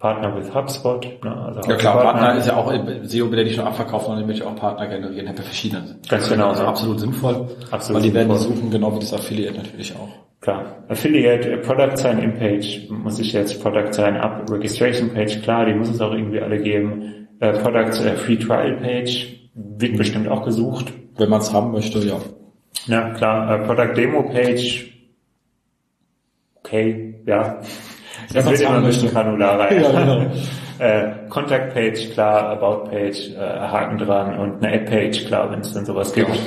Partner 0.00 0.34
with 0.34 0.52
HubSpot. 0.54 1.04
Ne? 1.22 1.36
Also 1.36 1.60
ja 1.70 1.76
klar, 1.76 2.02
Partner, 2.02 2.20
Partner 2.22 2.40
ist 2.40 2.46
ja 2.46 2.56
auch, 2.56 2.72
SEO 3.02 3.30
will 3.30 3.38
ja 3.38 3.44
nicht 3.44 3.58
nur 3.58 3.66
abverkaufen, 3.66 4.06
sondern 4.06 4.26
möchte 4.26 4.46
auch 4.46 4.56
Partner 4.56 4.86
generieren, 4.86 5.26
ja, 5.26 5.32
bei 5.32 5.42
verschiedenen. 5.42 6.00
Ganz 6.08 6.28
genau. 6.28 6.48
Also 6.48 6.64
absolut 6.64 7.00
sinnvoll. 7.00 7.48
Absolut 7.70 8.02
weil 8.02 8.08
die 8.08 8.14
werden 8.14 8.30
die 8.30 8.38
suchen, 8.38 8.70
genau 8.70 8.94
wie 8.96 9.00
das 9.00 9.12
Affiliate 9.12 9.58
natürlich 9.58 9.94
auch. 9.94 10.08
Klar. 10.40 10.64
Affiliate, 10.88 11.58
Product 11.58 11.96
Sign 11.96 12.18
In 12.18 12.34
Page, 12.34 12.88
muss 12.88 13.18
ich 13.18 13.34
jetzt 13.34 13.62
Product 13.62 13.92
Sign 13.92 14.16
Up, 14.16 14.50
Registration 14.50 15.12
Page, 15.12 15.42
klar, 15.42 15.66
die 15.66 15.74
muss 15.74 15.90
es 15.90 16.00
auch 16.00 16.12
irgendwie 16.12 16.40
alle 16.40 16.58
geben. 16.58 17.28
Äh, 17.40 17.52
Product 17.58 18.02
äh, 18.02 18.16
Free 18.16 18.36
Trial 18.36 18.78
Page, 18.78 19.36
wird 19.54 19.98
bestimmt 19.98 20.28
auch 20.28 20.46
gesucht. 20.46 20.94
Wenn 21.18 21.28
man 21.28 21.42
es 21.42 21.52
haben 21.52 21.72
möchte, 21.72 21.98
ja. 21.98 22.16
Ja, 22.86 23.10
klar. 23.10 23.54
Äh, 23.54 23.66
Product 23.66 23.94
Demo 23.94 24.22
Page, 24.22 24.94
okay, 26.56 27.16
ja. 27.26 27.60
Das 28.32 28.48
wird 28.48 28.60
immer 28.60 28.76
ein 28.76 28.84
bisschen 28.84 29.10
granularer. 29.10 29.72
Ja, 29.72 29.90
genau. 29.90 30.26
äh, 30.78 31.28
Contact 31.28 31.74
Page, 31.74 32.10
klar, 32.12 32.50
About 32.50 32.90
Page, 32.90 33.30
äh, 33.30 33.38
Haken 33.38 33.98
dran 33.98 34.38
und 34.38 34.64
eine 34.64 34.74
App 34.74 34.88
Page, 34.88 35.26
klar, 35.26 35.50
wenn 35.50 35.60
es 35.60 35.72
dann 35.72 35.84
sowas 35.84 36.12
gibt. 36.12 36.28
Genau. 36.28 36.38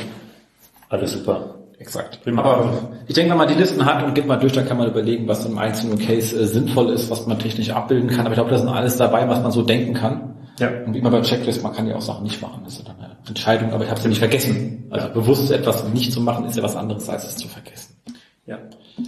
Alles 0.89 1.13
super. 1.13 1.55
Exakt. 1.79 2.19
Aber 2.37 2.79
ich 3.07 3.13
denke, 3.13 3.31
wenn 3.31 3.37
man 3.37 3.47
die 3.47 3.55
Listen 3.55 3.85
hat 3.85 4.03
und 4.03 4.13
geht 4.13 4.25
mal 4.25 4.37
durch, 4.37 4.53
dann 4.53 4.65
kann 4.65 4.77
man 4.77 4.87
überlegen, 4.87 5.27
was 5.27 5.45
im 5.45 5.57
einzelnen 5.57 5.99
Case 5.99 6.39
äh, 6.39 6.45
sinnvoll 6.45 6.91
ist, 6.91 7.09
was 7.09 7.27
man 7.27 7.37
technisch 7.39 7.71
abbilden 7.71 8.09
kann. 8.09 8.21
Aber 8.21 8.29
ich 8.29 8.35
glaube, 8.35 8.51
da 8.51 8.57
sind 8.57 8.69
alles 8.69 8.95
dabei, 8.95 9.27
was 9.27 9.41
man 9.41 9.51
so 9.51 9.63
denken 9.63 9.93
kann. 9.93 10.35
Ja. 10.59 10.69
Und 10.85 10.93
wie 10.93 10.99
immer 10.99 11.09
bei 11.09 11.21
Checklist, 11.21 11.61
man 11.61 11.73
kann 11.73 11.87
ja 11.87 11.95
auch 11.95 12.01
Sachen 12.01 12.23
nicht 12.23 12.41
machen. 12.41 12.61
Das 12.63 12.77
ist 12.77 12.87
dann 12.87 12.95
eine 12.99 13.17
Entscheidung, 13.27 13.73
aber 13.73 13.83
ich 13.83 13.89
habe 13.89 13.97
es 13.97 14.03
ja 14.03 14.09
nicht 14.09 14.19
vergessen. 14.19 14.87
Also 14.91 15.07
ja. 15.07 15.13
bewusst 15.13 15.51
etwas 15.51 15.83
nicht 15.89 16.13
zu 16.13 16.21
machen, 16.21 16.45
ist 16.45 16.55
ja 16.55 16.63
was 16.63 16.75
anderes, 16.75 17.09
als 17.09 17.25
es 17.27 17.35
zu 17.35 17.47
vergessen. 17.47 17.97
Ja. 18.45 18.59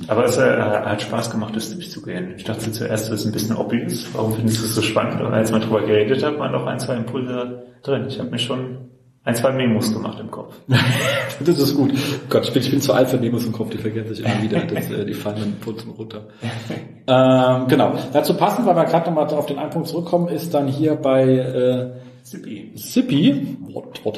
Aber 0.07 0.25
es 0.25 0.37
äh, 0.37 0.61
hat 0.61 1.01
Spaß 1.01 1.29
gemacht, 1.29 1.55
das 1.55 1.71
durchzugehen. 1.71 2.33
Ich 2.37 2.43
dachte 2.43 2.71
zuerst, 2.71 3.11
das 3.11 3.21
ist 3.21 3.25
ein 3.25 3.31
bisschen 3.31 3.55
obvious. 3.55 4.07
Warum 4.13 4.33
findest 4.33 4.61
du 4.61 4.65
es 4.65 4.75
so 4.75 4.81
spannend? 4.81 5.21
Und 5.21 5.33
als 5.33 5.51
man 5.51 5.61
drüber 5.61 5.81
geredet 5.81 6.23
hat, 6.23 6.39
waren 6.39 6.51
noch 6.51 6.65
ein, 6.65 6.79
zwei 6.79 6.95
Impulse 6.95 7.63
drin. 7.83 8.05
Ich 8.07 8.19
habe 8.19 8.29
mir 8.31 8.39
schon 8.39 8.89
ein, 9.23 9.35
zwei 9.35 9.51
Memos 9.51 9.91
gemacht 9.93 10.19
im 10.19 10.31
Kopf. 10.31 10.55
das 11.39 11.59
ist 11.59 11.75
gut. 11.75 11.93
Gott, 12.29 12.45
ich 12.45 12.53
bin, 12.53 12.63
ich 12.63 12.71
bin 12.71 12.81
zu 12.81 12.93
alt 12.93 13.09
für 13.09 13.17
Memos 13.17 13.45
im 13.45 13.51
Kopf, 13.51 13.69
die 13.69 13.77
vergesse 13.77 14.13
ich 14.13 14.19
immer 14.19 14.41
wieder. 14.41 14.61
Das, 14.61 14.89
äh, 14.89 15.05
die 15.05 15.13
fallen 15.13 15.37
dann 15.39 15.53
putzen 15.59 15.91
runter. 15.91 16.27
ähm, 17.07 17.67
genau. 17.67 17.93
Dazu 18.11 18.35
passend, 18.35 18.67
weil 18.67 18.75
wir 18.75 18.85
gerade 18.85 19.09
nochmal 19.09 19.27
auf 19.27 19.45
den 19.45 19.59
einen 19.59 19.69
Punkt 19.71 19.87
zurückkommen, 19.87 20.29
ist 20.29 20.53
dann 20.53 20.67
hier 20.67 20.95
bei 20.95 21.23
äh, 21.23 21.91
Sippy. 22.25 22.71
Sippy, 22.75 23.57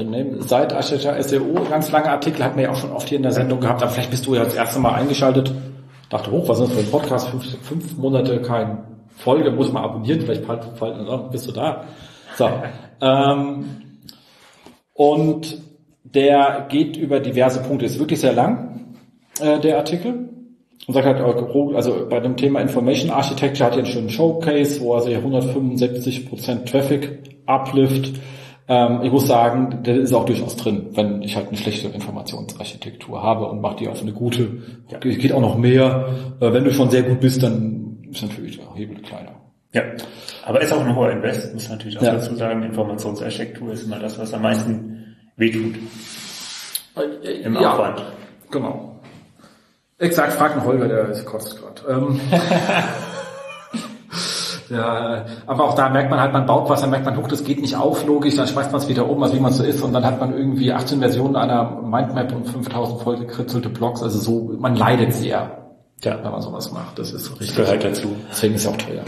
name, 0.03 0.41
seit 0.41 0.73
Architecture 0.73 1.21
SEO, 1.21 1.65
ganz 1.69 1.91
lange 1.91 2.09
Artikel, 2.09 2.43
hatten 2.43 2.57
wir 2.57 2.65
ja 2.65 2.71
auch 2.71 2.75
schon 2.75 2.91
oft 2.91 3.07
hier 3.09 3.17
in 3.17 3.23
der 3.23 3.31
Sendung 3.31 3.59
gehabt, 3.59 3.81
aber 3.81 3.91
vielleicht 3.91 4.11
bist 4.11 4.25
du 4.25 4.35
ja 4.35 4.43
das 4.43 4.55
erste 4.55 4.79
Mal 4.79 4.93
eingeschaltet. 4.93 5.53
Dachte, 6.09 6.31
hoch, 6.31 6.47
was 6.47 6.59
ist 6.59 6.69
das 6.69 6.77
für 6.77 6.83
ein 6.83 6.91
Podcast? 6.91 7.29
Fünf, 7.29 7.57
fünf 7.61 7.97
Monate 7.97 8.41
kein 8.41 8.83
Folge, 9.17 9.51
muss 9.51 9.71
man 9.71 9.83
abonnieren, 9.83 10.21
vielleicht 10.21 10.43
bist 11.31 11.47
du 11.47 11.51
da. 11.51 11.85
So. 12.37 12.49
ähm, 13.01 13.65
und 14.93 15.57
der 16.03 16.67
geht 16.69 16.95
über 16.97 17.19
diverse 17.19 17.61
Punkte, 17.61 17.85
ist 17.85 17.99
wirklich 17.99 18.21
sehr 18.21 18.33
lang, 18.33 18.95
äh, 19.39 19.59
der 19.59 19.77
Artikel. 19.77 20.29
Und 20.87 20.93
sagt 20.93 21.05
halt, 21.05 21.19
also 21.75 22.07
bei 22.09 22.21
dem 22.21 22.37
Thema 22.37 22.61
Information 22.61 23.11
Architecture 23.11 23.65
hat 23.69 23.73
er 23.73 23.83
einen 23.83 23.91
schönen 23.91 24.09
Showcase, 24.09 24.79
wo 24.79 24.95
er 24.95 25.01
sich 25.01 25.17
175% 25.17 26.65
Traffic 26.65 27.41
Uplift. 27.45 28.17
Ähm, 28.69 28.99
ich 29.03 29.11
muss 29.11 29.27
sagen, 29.27 29.83
der 29.83 29.95
ist 29.95 30.13
auch 30.13 30.25
durchaus 30.25 30.57
drin, 30.57 30.87
wenn 30.91 31.21
ich 31.21 31.35
halt 31.35 31.47
eine 31.47 31.57
schlechte 31.57 31.87
Informationsarchitektur 31.87 33.23
habe 33.23 33.45
und 33.45 33.61
mache 33.61 33.77
die 33.77 33.87
auf 33.87 34.01
eine 34.01 34.11
gute. 34.11 34.61
Ja. 34.89 34.99
Geht 34.99 35.31
auch 35.31 35.41
noch 35.41 35.57
mehr. 35.57 36.09
Äh, 36.39 36.51
wenn 36.51 36.65
du 36.65 36.71
schon 36.71 36.89
sehr 36.89 37.03
gut 37.03 37.21
bist, 37.21 37.41
dann 37.43 37.99
ist 38.09 38.21
natürlich 38.21 38.57
der 38.57 38.73
Hebel 38.75 39.01
kleiner. 39.01 39.31
Ja, 39.73 39.83
aber 40.45 40.61
ist 40.61 40.73
auch 40.73 40.81
ein 40.81 40.95
hoher 40.95 41.11
Invest, 41.11 41.53
muss 41.53 41.69
natürlich 41.69 41.97
auch 41.97 42.03
ja. 42.03 42.13
dazu 42.13 42.35
sagen. 42.35 42.63
Informationsarchitektur 42.63 43.73
ist 43.73 43.83
immer 43.83 43.99
das, 43.99 44.17
was 44.17 44.33
am 44.33 44.41
meisten 44.41 45.15
wehtut. 45.35 45.75
Äh, 46.95 47.43
Im 47.43 47.55
ja, 47.55 47.73
Aufwand. 47.73 48.03
Genau. 48.51 48.99
Exakt, 49.99 50.33
frag 50.33 50.51
einen 50.53 50.63
Holger, 50.63 50.87
der 50.87 51.23
kostet 51.23 51.59
gerade. 51.59 51.81
Ähm. 51.91 52.19
Ja, 54.69 55.25
aber 55.45 55.63
auch 55.65 55.75
da 55.75 55.89
merkt 55.89 56.09
man 56.09 56.19
halt, 56.19 56.33
man 56.33 56.45
baut 56.45 56.69
was, 56.69 56.81
dann 56.81 56.89
merkt 56.89 57.05
man, 57.05 57.15
huch, 57.17 57.27
das 57.27 57.43
geht 57.43 57.61
nicht 57.61 57.75
auf, 57.75 58.05
logisch, 58.05 58.35
dann 58.35 58.47
schmeißt 58.47 58.71
man 58.71 58.81
es 58.81 58.89
wieder 58.89 59.09
um, 59.09 59.21
also 59.23 59.35
wie 59.35 59.39
man 59.39 59.53
so 59.53 59.63
ist, 59.63 59.81
und 59.81 59.93
dann 59.93 60.05
hat 60.05 60.19
man 60.19 60.37
irgendwie 60.37 60.73
18 60.73 60.99
Versionen 60.99 61.35
einer 61.35 61.81
Mindmap 61.81 62.33
und 62.35 62.45
5000 62.47 63.01
vollgekritzelte 63.01 63.69
Blogs, 63.69 64.03
also 64.03 64.19
so, 64.19 64.55
man 64.59 64.75
leidet 64.75 65.13
sehr, 65.13 65.71
ja. 66.03 66.23
wenn 66.23 66.31
man 66.31 66.41
sowas 66.41 66.71
macht. 66.71 66.99
Das 66.99 67.11
ist 67.11 67.31
richtig. 67.31 67.55
Das 67.55 67.65
gehört 67.65 67.83
dazu. 67.83 68.15
Deswegen 68.29 68.55
ist 68.55 68.65
es 68.65 68.67
auch 68.67 68.77
teuer. 68.77 69.03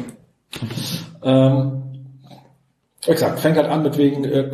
ähm, 1.24 1.84
exakt, 3.06 3.40
fängt 3.40 3.58
halt 3.58 3.70
an 3.70 3.84
mit 3.84 3.98
wegen 3.98 4.24
äh, 4.24 4.52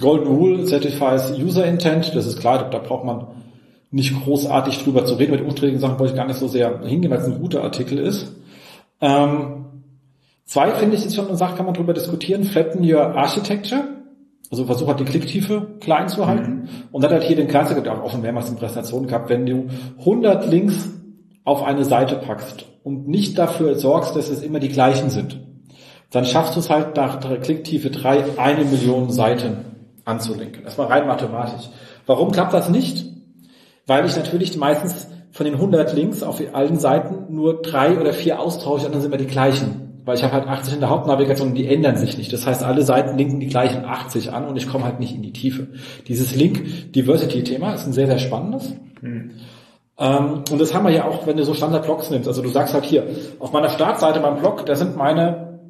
Golden 0.00 0.26
Rule 0.28 0.66
Certifies 0.66 1.32
User 1.38 1.64
Intent, 1.64 2.14
das 2.14 2.26
ist 2.26 2.40
klar, 2.40 2.68
da 2.70 2.78
braucht 2.78 3.04
man 3.04 3.26
nicht 3.90 4.22
großartig 4.22 4.84
drüber 4.84 5.06
zu 5.06 5.14
reden. 5.14 5.32
Mit 5.32 5.40
unträgigen 5.40 5.80
Sachen 5.80 5.98
wollte 5.98 6.12
ich 6.12 6.16
gar 6.16 6.26
nicht 6.26 6.38
so 6.38 6.48
sehr 6.48 6.80
hingehen, 6.80 7.10
weil 7.10 7.20
es 7.20 7.26
ein 7.26 7.40
guter 7.40 7.62
Artikel 7.62 7.98
ist. 7.98 8.34
Ähm, 9.00 9.57
zwei 10.48 10.72
finde 10.72 10.96
ich 10.96 11.06
ist 11.06 11.14
schon 11.14 11.28
eine 11.28 11.36
Sache, 11.36 11.56
kann 11.56 11.66
man 11.66 11.74
drüber 11.74 11.94
diskutieren. 11.94 12.42
Flatten 12.42 12.82
your 12.82 13.14
architecture. 13.16 13.84
Also 14.50 14.64
versuch 14.64 14.88
halt 14.88 14.98
die 14.98 15.04
Klicktiefe 15.04 15.76
klein 15.80 16.08
zu 16.08 16.26
halten. 16.26 16.52
Mhm. 16.52 16.68
Und 16.90 17.04
dann 17.04 17.12
hat 17.12 17.22
hier 17.22 17.36
den 17.36 17.48
Klassiker, 17.48 18.02
auch 18.02 18.10
schon 18.10 18.22
mehrmals 18.22 18.48
in 18.48 18.56
Präsentationen 18.56 19.06
gehabt, 19.06 19.28
wenn 19.28 19.46
du 19.46 19.68
100 20.00 20.50
Links 20.50 20.88
auf 21.44 21.62
eine 21.62 21.84
Seite 21.84 22.16
packst 22.16 22.64
und 22.82 23.08
nicht 23.08 23.38
dafür 23.38 23.74
sorgst, 23.74 24.16
dass 24.16 24.28
es 24.28 24.42
immer 24.42 24.58
die 24.58 24.68
gleichen 24.68 25.10
sind, 25.10 25.40
dann 26.10 26.24
schaffst 26.24 26.56
du 26.56 26.60
es 26.60 26.70
halt 26.70 26.96
nach 26.96 27.20
Klicktiefe 27.42 27.90
3 27.90 28.38
eine 28.38 28.64
Million 28.64 29.10
Seiten 29.10 29.58
anzulinken. 30.06 30.64
Das 30.64 30.78
war 30.78 30.88
rein 30.88 31.06
mathematisch. 31.06 31.68
Warum 32.06 32.32
klappt 32.32 32.54
das 32.54 32.70
nicht? 32.70 33.04
Weil 33.86 34.06
ich 34.06 34.16
natürlich 34.16 34.56
meistens 34.56 35.08
von 35.30 35.44
den 35.44 35.54
100 35.54 35.94
Links 35.94 36.22
auf 36.22 36.40
allen 36.52 36.78
Seiten 36.78 37.34
nur 37.34 37.60
drei 37.60 37.98
oder 37.98 38.14
vier 38.14 38.40
austausche 38.40 38.86
und 38.86 38.94
dann 38.94 39.02
sind 39.02 39.10
wir 39.10 39.18
die 39.18 39.26
gleichen. 39.26 39.87
Weil 40.08 40.16
ich 40.16 40.22
habe 40.22 40.32
halt 40.32 40.48
80 40.48 40.72
in 40.72 40.80
der 40.80 40.88
Hauptnavigation 40.88 41.48
und 41.48 41.54
die 41.54 41.68
ändern 41.68 41.98
sich 41.98 42.16
nicht. 42.16 42.32
Das 42.32 42.46
heißt, 42.46 42.64
alle 42.64 42.80
Seiten 42.80 43.18
linken 43.18 43.40
die 43.40 43.46
gleichen 43.46 43.84
80 43.84 44.32
an 44.32 44.46
und 44.46 44.56
ich 44.56 44.66
komme 44.66 44.84
halt 44.84 45.00
nicht 45.00 45.14
in 45.14 45.20
die 45.20 45.34
Tiefe. 45.34 45.66
Dieses 46.06 46.34
Link-Diversity-Thema 46.34 47.74
ist 47.74 47.86
ein 47.86 47.92
sehr, 47.92 48.06
sehr 48.06 48.18
spannendes. 48.18 48.72
Mhm. 49.02 49.32
Ähm, 49.98 50.44
und 50.50 50.58
das 50.58 50.72
haben 50.72 50.86
wir 50.86 50.92
ja 50.92 51.04
auch, 51.04 51.26
wenn 51.26 51.36
du 51.36 51.44
so 51.44 51.52
Standard-Blogs 51.52 52.08
nimmst. 52.08 52.26
Also 52.26 52.40
du 52.40 52.48
sagst 52.48 52.72
halt 52.72 52.86
hier, 52.86 53.06
auf 53.38 53.52
meiner 53.52 53.68
Startseite 53.68 54.20
beim 54.20 54.38
Blog, 54.38 54.64
da 54.64 54.76
sind 54.76 54.96
meine 54.96 55.60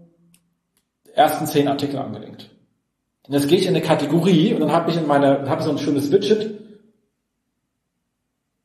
ersten 1.15 1.47
zehn 1.47 1.67
Artikel 1.67 1.99
angelinkt. 1.99 2.49
Und 3.27 3.35
jetzt 3.35 3.49
gehe 3.49 3.59
ich 3.59 3.67
in 3.67 3.75
eine 3.75 3.83
Kategorie 3.83 4.55
und 4.55 4.61
dann 4.61 4.71
habe 4.71 4.89
ich 4.93 4.97
in 4.97 5.09
meiner, 5.09 5.51
habe 5.51 5.65
so 5.65 5.71
ein 5.71 5.79
schönes 5.79 6.13
Widget, 6.13 6.61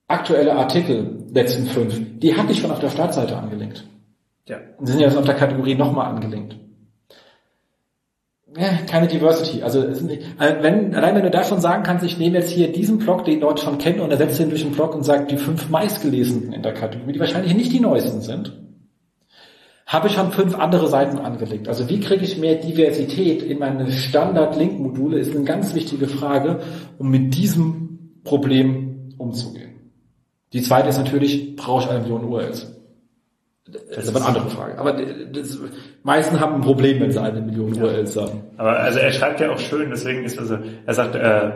aktuelle 0.08 0.54
Artikel, 0.54 1.26
letzten 1.34 1.66
fünf, 1.66 2.00
die 2.20 2.38
hatte 2.38 2.52
ich 2.52 2.60
schon 2.60 2.70
auf 2.70 2.80
der 2.80 2.92
Startseite 2.92 3.36
angelinkt. 3.36 3.86
Ja. 4.48 4.58
Und 4.78 4.88
sind 4.88 5.00
jetzt 5.00 5.18
auf 5.18 5.26
der 5.26 5.36
Kategorie 5.36 5.76
nochmal 5.76 6.14
angelinkt. 6.14 6.58
Ja, 8.58 8.70
keine 8.88 9.08
Diversity. 9.08 9.64
Also 9.64 9.82
äh, 9.82 10.56
wenn, 10.62 10.94
allein 10.94 11.16
wenn 11.16 11.24
du 11.24 11.32
da 11.32 11.44
schon 11.44 11.60
sagen 11.60 11.84
kannst, 11.84 12.06
ich 12.06 12.20
nehme 12.20 12.38
jetzt 12.38 12.52
hier 12.52 12.72
diesen 12.72 13.00
Blog, 13.00 13.26
den 13.26 13.40
Leute 13.40 13.64
schon 13.64 13.80
kennen, 13.80 14.00
und 14.00 14.12
ersetze 14.12 14.44
ihn 14.44 14.50
durch 14.50 14.64
einen 14.64 14.76
Blog 14.76 14.94
und 14.94 15.04
sage 15.04 15.26
die 15.26 15.38
fünf 15.38 15.70
meistgelesenen 15.70 16.54
in 16.54 16.62
der 16.62 16.74
Kategorie, 16.74 17.14
die 17.14 17.20
wahrscheinlich 17.20 17.56
nicht 17.56 17.72
die 17.72 17.80
neuesten 17.80 18.22
sind, 18.22 18.54
habe 19.88 20.08
ich 20.08 20.14
schon 20.14 20.32
fünf 20.32 20.56
andere 20.58 20.88
Seiten 20.88 21.18
angelegt. 21.18 21.68
Also 21.68 21.90
wie 21.90 22.00
kriege 22.00 22.24
ich 22.24 22.38
mehr 22.38 22.56
Diversität 22.56 23.42
in 23.42 23.60
meine 23.60 23.92
Standard-Link-Module, 23.92 25.20
ist 25.20 25.36
eine 25.36 25.46
ganz 25.46 25.74
wichtige 25.74 26.08
Frage, 26.08 26.62
um 27.00 27.10
mit 27.10 27.36
diesem 27.36 28.22
Problem 28.24 29.14
umzugehen. 29.18 29.92
Die 30.54 30.62
zweite 30.62 30.90
ist 30.90 30.98
natürlich, 31.00 31.56
brauche 31.56 31.84
ich 31.84 31.90
eine 31.90 32.00
Million 32.02 32.26
URLs? 32.26 32.73
Das 33.90 34.06
ist 34.06 34.10
aber 34.10 34.26
eine 34.26 34.38
andere 34.38 34.50
Frage. 34.50 34.78
Aber 34.78 34.94
das, 34.94 35.60
meisten 36.04 36.40
haben 36.40 36.56
ein 36.56 36.62
Problem, 36.62 37.00
wenn 37.00 37.12
sie 37.12 37.22
eine 37.22 37.42
Million 37.42 37.74
ja. 37.74 37.84
URLs 37.84 38.18
haben. 38.18 38.42
Aber 38.58 38.80
also 38.80 39.00
er 39.00 39.12
schreibt 39.12 39.40
ja 39.40 39.52
auch 39.52 39.60
schön, 39.60 39.90
deswegen 39.90 40.24
ist 40.24 40.40
also, 40.40 40.58
er 40.86 40.94
sagt, 40.94 41.16
äh, 41.16 41.52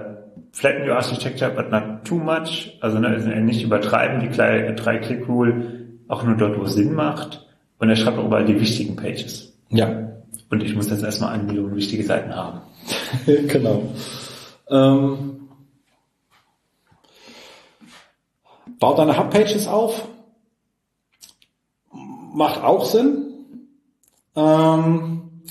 flatten 0.51 0.87
your 0.87 0.95
architecture, 0.95 1.51
but 1.51 1.71
not 1.71 2.03
too 2.05 2.15
much. 2.15 2.77
Also 2.81 2.99
ne, 2.99 3.07
also 3.09 3.29
nicht 3.29 3.63
übertreiben, 3.63 4.19
die 4.19 4.29
drei-Click-Rule 4.29 5.87
auch 6.07 6.23
nur 6.23 6.35
dort, 6.37 6.57
wo 6.57 6.63
es 6.63 6.73
Sinn 6.73 6.93
macht. 6.93 7.45
Und 7.79 7.89
er 7.89 7.95
schreibt 7.95 8.17
auch 8.17 8.25
überall 8.25 8.45
die 8.45 8.59
wichtigen 8.59 8.95
Pages. 8.95 9.53
Ja. 9.69 10.09
Und 10.49 10.63
ich 10.63 10.75
muss 10.75 10.89
jetzt 10.89 11.03
erstmal 11.03 11.33
eine 11.33 11.43
Million 11.43 11.75
wichtige 11.75 12.03
Seiten 12.03 12.33
haben. 12.33 12.61
genau. 13.25 13.83
Ähm, 14.69 15.37
Baut 18.79 18.99
deine 18.99 19.17
Hubpages 19.17 19.67
auf. 19.67 20.07
Macht 22.37 22.63
auch 22.63 22.85
Sinn. 22.85 23.33
Ähm, 24.35 25.41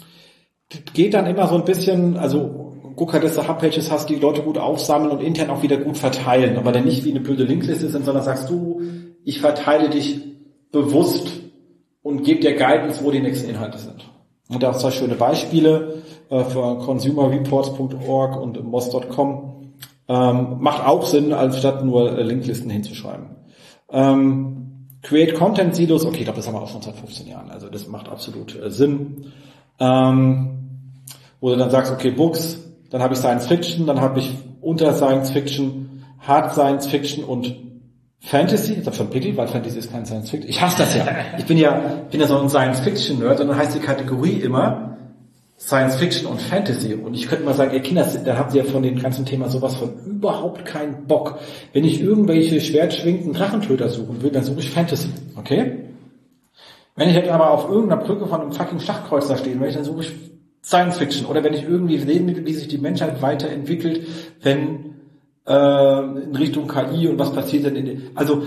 geht 0.95 1.14
dann 1.14 1.26
immer 1.26 1.49
so 1.49 1.57
ein 1.57 1.64
bisschen, 1.64 2.16
also 2.16 2.76
guck 2.95 3.12
halt, 3.12 3.24
dass 3.24 3.34
du 3.34 3.49
Hubpages 3.49 3.91
hast, 3.91 4.09
die 4.09 4.14
Leute 4.14 4.43
gut 4.43 4.57
aufsammeln 4.57 5.11
und 5.11 5.20
intern 5.20 5.51
auch 5.51 5.64
wieder 5.64 5.78
gut 5.78 5.99
verteilen. 5.99 6.57
Aber 6.57 6.70
dann 6.70 6.84
nicht 6.84 7.05
wie 7.05 7.11
eine 7.11 7.18
blöde 7.18 7.43
Linkliste 7.43 7.89
sind, 7.89 8.05
sondern 8.05 8.22
sagst 8.22 8.49
du, 8.49 8.82
ich 9.24 9.41
verteile 9.41 9.91
dich 9.91 10.20
bewusst 10.70 11.28
und 12.03 12.22
gebe 12.22 12.39
dir 12.39 12.55
Guidance, 12.55 13.03
wo 13.03 13.11
die 13.11 13.18
nächsten 13.18 13.51
Inhalte 13.51 13.78
sind. 13.78 14.09
Und 14.49 14.62
da 14.62 14.70
auch 14.70 14.78
zwei 14.78 14.93
schöne 14.93 15.16
Beispiele 15.16 16.05
äh, 16.30 16.45
für 16.45 16.78
consumerreports.org 16.78 18.41
und 18.41 18.62
moss.com 18.62 19.72
ähm, 20.07 20.57
macht 20.61 20.87
auch 20.87 21.05
Sinn, 21.05 21.32
anstatt 21.32 21.84
nur 21.84 22.16
äh, 22.16 22.22
Linklisten 22.22 22.70
hinzuschreiben. 22.70 23.26
Ähm, 23.91 24.65
Create 25.07 25.34
Content 25.34 25.76
Silos, 25.76 26.04
okay, 26.04 26.18
ich 26.18 26.24
glaube, 26.24 26.38
das 26.38 26.48
haben 26.48 26.54
wir 26.54 26.62
auch 26.62 26.68
schon 26.68 26.82
seit 26.82 26.96
15 26.96 27.28
Jahren, 27.28 27.48
also 27.48 27.68
das 27.68 27.86
macht 27.86 28.09
absolut 28.09 28.61
äh, 28.61 28.70
Sinn. 28.72 29.32
Ähm, 29.78 30.50
wo 31.40 31.50
du 31.50 31.57
dann 31.57 31.70
sagst, 31.70 31.92
okay, 31.92 32.11
Books, 32.11 32.59
dann 32.90 33.00
habe 33.02 33.14
ich 33.14 33.20
Science 33.20 33.46
Fiction, 33.46 33.86
dann 33.86 34.00
habe 34.00 34.18
ich 34.18 34.32
unter 34.61 34.92
Science 34.94 35.30
Fiction 35.30 36.02
Hard 36.18 36.54
Science 36.54 36.88
Fiction 36.88 37.22
und 37.22 37.54
Fantasy, 38.18 38.72
ich 38.80 38.86
habe 38.86 38.96
schon 38.96 39.09
Pickel, 39.09 39.36
weil 39.36 39.46
Fantasy 39.46 39.78
ist 39.78 39.92
kein 39.92 40.04
Science 40.04 40.30
Fiction. 40.30 40.50
Ich 40.50 40.61
hasse 40.61 40.78
das 40.78 40.96
ja. 40.96 41.07
Ich 41.38 41.44
bin 41.44 41.57
ja, 41.57 41.70
bin 42.11 42.20
ja 42.20 42.26
so 42.26 42.40
ein 42.40 42.48
Science 42.48 42.80
Fiction 42.80 43.20
Nerd 43.20 43.38
und 43.38 43.46
dann 43.46 43.57
heißt 43.57 43.76
die 43.76 43.80
Kategorie 43.80 44.40
immer 44.40 44.96
Science 45.59 45.96
Fiction 45.96 46.26
und 46.26 46.40
Fantasy. 46.40 46.94
Und 46.94 47.14
ich 47.14 47.28
könnte 47.28 47.44
mal 47.44 47.54
sagen, 47.54 47.72
ihr 47.72 47.80
Kinder, 47.80 48.07
da 48.24 48.36
habt 48.36 48.54
ihr 48.54 48.64
von 48.64 48.82
dem 48.82 48.98
ganzen 48.98 49.24
Thema 49.24 49.48
sowas 49.48 49.76
von 49.76 49.94
überhaupt 50.04 50.66
keinen 50.66 51.07
Bock. 51.07 51.38
Wenn 51.72 51.84
ich 51.84 52.00
irgendwelche 52.00 52.61
schwertschwingenden 52.61 53.32
Drachentöter 53.32 53.88
suchen 53.88 54.22
will, 54.22 54.30
dann 54.30 54.44
suche 54.44 54.61
ich 54.61 54.70
Fantasy. 54.70 55.09
Okay? 55.36 55.86
Wenn 56.94 57.09
ich 57.09 57.14
jetzt 57.14 57.30
aber 57.30 57.50
auf 57.50 57.68
irgendeiner 57.70 58.02
Brücke 58.02 58.26
von 58.26 58.40
einem 58.40 58.52
fucking 58.52 58.80
Schachkreuz 58.80 59.28
da 59.28 59.36
stehen 59.36 59.59
möchte, 59.59 59.76
dann 59.76 59.84
suche 59.84 60.02
ich 60.02 60.12
Science 60.62 60.98
Fiction. 60.98 61.26
Oder 61.26 61.42
wenn 61.42 61.54
ich 61.54 61.62
irgendwie 61.62 61.98
sehen 61.98 62.26
will, 62.26 62.44
wie 62.44 62.52
sich 62.52 62.68
die 62.68 62.78
Menschheit 62.78 63.22
weiterentwickelt, 63.22 64.07
wenn 64.42 64.94
äh, 65.46 66.22
in 66.22 66.36
Richtung 66.36 66.68
KI 66.68 67.09
und 67.09 67.18
was 67.18 67.32
passiert 67.32 67.64
denn 67.64 67.76
in 67.76 67.86
den, 67.86 68.02
also 68.14 68.42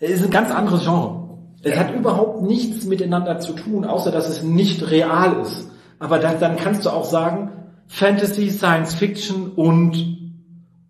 es 0.00 0.10
ist 0.10 0.24
ein 0.24 0.30
ganz 0.30 0.50
anderes 0.50 0.82
Genre. 0.82 1.24
Es 1.62 1.78
hat 1.78 1.94
überhaupt 1.94 2.42
nichts 2.42 2.84
miteinander 2.84 3.38
zu 3.38 3.54
tun, 3.54 3.86
außer 3.86 4.10
dass 4.10 4.28
es 4.28 4.42
nicht 4.42 4.90
real 4.90 5.40
ist. 5.40 5.70
Aber 5.98 6.18
das, 6.18 6.38
dann 6.38 6.56
kannst 6.56 6.84
du 6.84 6.90
auch 6.90 7.04
sagen, 7.04 7.52
Fantasy, 7.86 8.50
Science 8.50 8.94
Fiction 8.94 9.52
und 9.52 10.42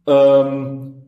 ähm, 0.06 1.02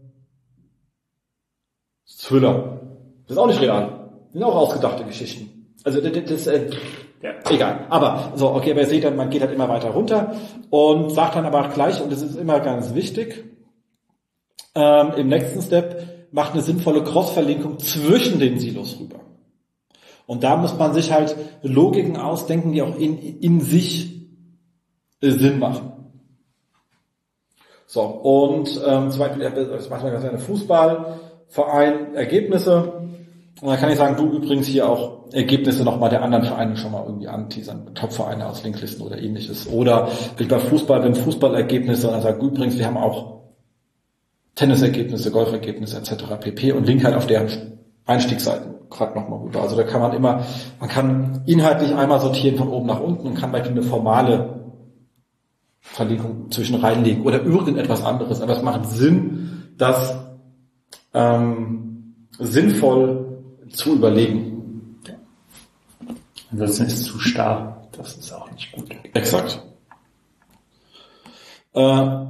Thriller. 2.06 2.80
Das 3.24 3.36
ist 3.36 3.38
auch 3.38 3.46
nicht 3.46 3.60
real. 3.60 4.10
Das 4.24 4.32
sind 4.32 4.42
auch 4.42 4.56
ausgedachte 4.56 5.04
Geschichten. 5.04 5.74
Also 5.84 6.00
das, 6.00 6.12
das 6.24 6.46
äh, 6.46 6.70
ja. 7.22 7.30
egal. 7.50 7.86
Aber 7.90 8.32
so, 8.34 8.52
okay, 8.52 8.72
aber 8.72 8.80
ihr 8.80 8.86
seht 8.86 9.04
dann, 9.04 9.16
man 9.16 9.30
geht 9.30 9.42
halt 9.42 9.52
immer 9.52 9.68
weiter 9.68 9.90
runter 9.90 10.34
und 10.70 11.10
sagt 11.10 11.36
dann 11.36 11.46
aber 11.46 11.66
auch 11.66 11.72
gleich, 11.72 12.00
und 12.00 12.10
das 12.10 12.22
ist 12.22 12.36
immer 12.36 12.60
ganz 12.60 12.94
wichtig, 12.94 13.44
ähm, 14.74 15.12
im 15.16 15.28
nächsten 15.28 15.62
Step 15.62 16.28
macht 16.32 16.52
eine 16.52 16.62
sinnvolle 16.62 17.02
Cross-Verlinkung 17.02 17.78
zwischen 17.78 18.38
den 18.38 18.58
Silos 18.58 18.98
rüber. 19.00 19.20
Und 20.26 20.42
da 20.42 20.56
muss 20.56 20.76
man 20.76 20.92
sich 20.92 21.12
halt 21.12 21.36
Logiken 21.62 22.16
ausdenken, 22.16 22.72
die 22.72 22.82
auch 22.82 22.96
in, 22.98 23.18
in 23.18 23.60
sich 23.60 24.28
äh, 25.20 25.30
Sinn 25.30 25.58
machen. 25.58 25.92
So, 27.86 28.02
und 28.02 28.80
ähm, 28.84 29.10
zum 29.10 29.20
Beispiel, 29.20 29.48
das 29.48 29.88
macht 29.88 30.02
man 30.02 30.12
ganz 30.12 30.24
gerne 30.24 30.38
Fußballverein, 30.38 32.14
Ergebnisse. 32.14 32.92
Und 33.60 33.68
dann 33.68 33.78
kann 33.78 33.90
ich 33.90 33.96
sagen, 33.96 34.16
du 34.16 34.36
übrigens 34.36 34.66
hier 34.66 34.88
auch 34.88 35.32
Ergebnisse 35.32 35.84
nochmal 35.84 36.10
der 36.10 36.22
anderen 36.22 36.44
Vereine 36.44 36.76
schon 36.76 36.92
mal 36.92 37.04
irgendwie 37.06 37.28
anteasern, 37.28 37.94
Topvereine 37.94 38.48
aus 38.48 38.64
Linklisten 38.64 39.06
oder 39.06 39.18
ähnliches. 39.18 39.68
Oder 39.68 40.08
wie 40.36 40.44
bei 40.44 40.58
Fußball, 40.58 41.04
wenn 41.04 41.14
Fußballergebnisse, 41.14 42.08
dann 42.08 42.22
sagt 42.22 42.42
übrigens, 42.42 42.76
wir 42.76 42.86
haben 42.86 42.96
auch 42.96 43.42
Tennisergebnisse, 44.56 45.30
Golfergebnisse 45.30 45.98
etc. 45.98 46.24
pp. 46.40 46.72
und 46.72 46.86
link 46.86 47.04
halt 47.04 47.14
auf 47.14 47.26
deren 47.26 47.78
Einstiegsseiten 48.04 48.75
gerade 48.90 49.18
nochmal 49.18 49.40
rüber. 49.40 49.62
Also 49.62 49.76
da 49.76 49.84
kann 49.84 50.00
man 50.00 50.12
immer, 50.12 50.44
man 50.80 50.88
kann 50.88 51.42
inhaltlich 51.46 51.94
einmal 51.94 52.20
sortieren 52.20 52.56
von 52.56 52.68
oben 52.68 52.86
nach 52.86 53.00
unten 53.00 53.26
und 53.26 53.34
kann 53.34 53.52
bei 53.52 53.62
eine 53.62 53.82
formale 53.82 54.56
Verlinkung 55.80 56.50
zwischen 56.50 56.76
reinlegen 56.76 57.24
oder 57.24 57.42
irgendetwas 57.42 58.04
anderes. 58.04 58.40
Aber 58.40 58.56
es 58.56 58.62
macht 58.62 58.86
Sinn, 58.86 59.72
das 59.76 60.16
ähm, 61.14 62.16
sinnvoll 62.38 63.42
zu 63.70 63.94
überlegen. 63.94 64.98
Ansonsten 66.50 66.84
ist 66.84 67.00
es 67.00 67.04
zu 67.04 67.18
starr. 67.18 67.88
Das 67.92 68.16
ist 68.16 68.32
auch 68.32 68.50
nicht 68.50 68.72
gut. 68.72 68.90
Exakt. 69.14 69.62
Äh, 71.74 72.26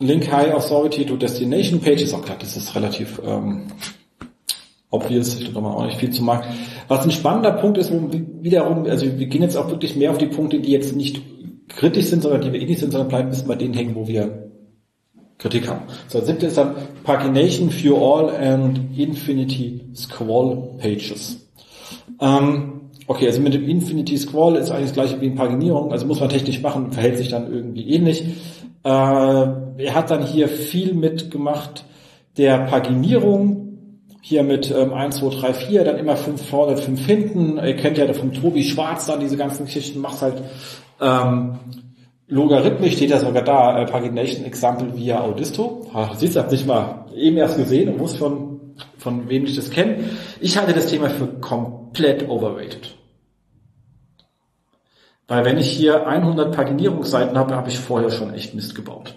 Link 0.00 0.30
High 0.30 0.52
Authority 0.54 1.06
to 1.06 1.16
Destination 1.16 1.80
Page 1.80 2.02
ist 2.02 2.14
auch 2.14 2.22
klar, 2.22 2.36
das 2.38 2.56
ist 2.56 2.74
relativ 2.74 3.20
ähm, 3.24 3.68
obvious, 4.94 5.40
ich 5.40 5.52
glaube 5.52 5.68
auch 5.68 5.84
nicht 5.84 5.98
viel 5.98 6.10
zu 6.10 6.22
machen. 6.22 6.44
Was 6.88 7.04
ein 7.04 7.10
spannender 7.10 7.52
Punkt 7.52 7.78
ist, 7.78 7.92
wiederum, 8.40 8.84
also 8.84 9.06
wir 9.18 9.26
gehen 9.26 9.42
jetzt 9.42 9.56
auch 9.56 9.70
wirklich 9.70 9.96
mehr 9.96 10.10
auf 10.10 10.18
die 10.18 10.26
Punkte, 10.26 10.60
die 10.60 10.70
jetzt 10.70 10.94
nicht 10.94 11.20
kritisch 11.68 12.06
sind, 12.06 12.22
sondern 12.22 12.42
die 12.42 12.52
wir 12.52 12.60
eh 12.60 12.66
nicht 12.66 12.80
sind, 12.80 12.92
sondern 12.92 13.08
bleiben 13.08 13.30
bisschen 13.30 13.48
bei 13.48 13.56
denen 13.56 13.74
hängen, 13.74 13.94
wo 13.94 14.06
wir 14.06 14.50
Kritik 15.38 15.68
haben. 15.68 15.82
So, 16.08 16.18
das 16.18 16.28
siebte 16.28 16.46
ist 16.46 16.56
dann 16.56 16.74
Pagination 17.02 17.70
for 17.70 18.00
All 18.00 18.36
and 18.36 18.80
Infinity 18.96 19.80
Squall 19.94 20.76
Pages. 20.78 21.50
Ähm, 22.20 22.90
okay, 23.06 23.26
also 23.26 23.40
mit 23.40 23.54
dem 23.54 23.68
Infinity 23.68 24.16
Squall 24.16 24.56
ist 24.56 24.70
eigentlich 24.70 24.90
das 24.90 24.94
gleiche 24.94 25.20
wie 25.20 25.26
in 25.26 25.34
Paginierung, 25.34 25.90
also 25.92 26.06
muss 26.06 26.20
man 26.20 26.28
technisch 26.28 26.62
machen, 26.62 26.92
verhält 26.92 27.18
sich 27.18 27.30
dann 27.30 27.52
irgendwie 27.52 27.88
ähnlich. 27.90 28.22
Äh, 28.84 28.88
er 28.88 29.94
hat 29.94 30.10
dann 30.10 30.24
hier 30.24 30.48
viel 30.48 30.94
mitgemacht 30.94 31.84
der 32.36 32.58
Paginierung, 32.58 33.63
hier 34.26 34.42
mit 34.42 34.70
ähm, 34.70 34.94
1, 34.94 35.16
2, 35.16 35.36
3, 35.36 35.52
4, 35.52 35.84
dann 35.84 35.98
immer 35.98 36.16
5 36.16 36.48
vorne, 36.48 36.78
5 36.78 37.06
hinten. 37.06 37.58
Ihr 37.58 37.76
kennt 37.76 37.98
ja 37.98 38.10
vom 38.14 38.32
Tobi 38.32 38.64
Schwarz 38.64 39.04
dann 39.04 39.20
diese 39.20 39.36
ganzen 39.36 39.66
Geschichten, 39.66 40.00
macht 40.00 40.22
halt 40.22 40.42
ähm, 40.98 41.58
logarithmisch, 42.26 42.94
steht 42.94 43.10
ja 43.10 43.20
sogar 43.20 43.42
da, 43.44 43.82
äh, 43.82 43.84
Pagination 43.84 44.46
Example 44.46 44.96
via 44.96 45.20
Audisto. 45.20 45.86
Ha, 45.92 46.14
siehst 46.16 46.36
du, 46.36 46.40
hab 46.40 46.50
nicht 46.50 46.66
mal 46.66 47.04
eben 47.14 47.36
erst 47.36 47.58
gesehen 47.58 47.90
und 47.90 47.98
muss 47.98 48.16
von, 48.16 48.60
von 48.96 49.28
wem 49.28 49.44
ich 49.44 49.56
das 49.56 49.68
kenne. 49.68 50.04
Ich 50.40 50.56
halte 50.56 50.72
das 50.72 50.86
Thema 50.86 51.10
für 51.10 51.26
komplett 51.26 52.26
overrated. 52.26 52.96
Weil 55.28 55.44
wenn 55.44 55.58
ich 55.58 55.68
hier 55.68 56.06
100 56.06 56.56
Paginierungsseiten 56.56 57.36
habe, 57.36 57.54
habe 57.54 57.68
ich 57.68 57.78
vorher 57.78 58.10
schon 58.10 58.32
echt 58.32 58.54
Mist 58.54 58.74
gebaut. 58.74 59.16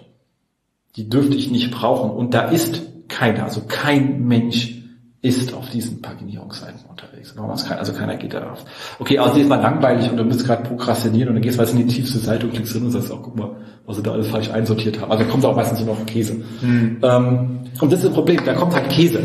Die 0.96 1.08
dürfte 1.08 1.34
ich 1.34 1.50
nicht 1.50 1.70
brauchen. 1.70 2.10
Und 2.10 2.34
da 2.34 2.50
ist 2.50 2.82
keiner, 3.08 3.44
also 3.44 3.62
kein 3.66 4.26
Mensch 4.28 4.77
ist 5.20 5.52
auf 5.52 5.68
diesen 5.70 6.00
Paginierungsseiten 6.00 6.80
unterwegs. 6.88 7.34
Also 7.36 7.92
keiner 7.92 8.16
geht 8.16 8.34
darauf. 8.34 8.64
Okay, 9.00 9.18
also 9.18 9.40
ist 9.40 9.48
mal 9.48 9.60
langweilig 9.60 10.08
und 10.10 10.16
du 10.16 10.24
bist 10.24 10.46
gerade 10.46 10.62
prokrastinieren 10.62 11.30
und 11.30 11.34
dann 11.34 11.42
gehst 11.42 11.58
du 11.58 11.64
in 11.64 11.88
die 11.88 11.92
tiefste 11.92 12.18
Seite 12.18 12.46
und 12.46 12.52
klickst 12.52 12.72
hin 12.72 12.84
und 12.84 12.92
sagst, 12.92 13.10
oh, 13.10 13.18
guck 13.20 13.36
mal, 13.36 13.56
was 13.84 13.96
sie 13.96 14.02
da 14.02 14.12
alles 14.12 14.28
falsch 14.28 14.50
einsortiert 14.50 15.00
haben. 15.00 15.10
Also 15.10 15.24
da 15.24 15.30
kommt 15.30 15.44
auch 15.44 15.56
meistens 15.56 15.80
nur 15.84 15.96
noch 15.96 16.06
Käse. 16.06 16.36
Hm. 16.60 16.98
Ähm, 17.02 17.60
und 17.80 17.92
das 17.92 18.00
ist 18.00 18.06
ein 18.06 18.12
Problem, 18.12 18.40
da 18.44 18.54
kommt 18.54 18.74
halt 18.74 18.90
Käse. 18.90 19.20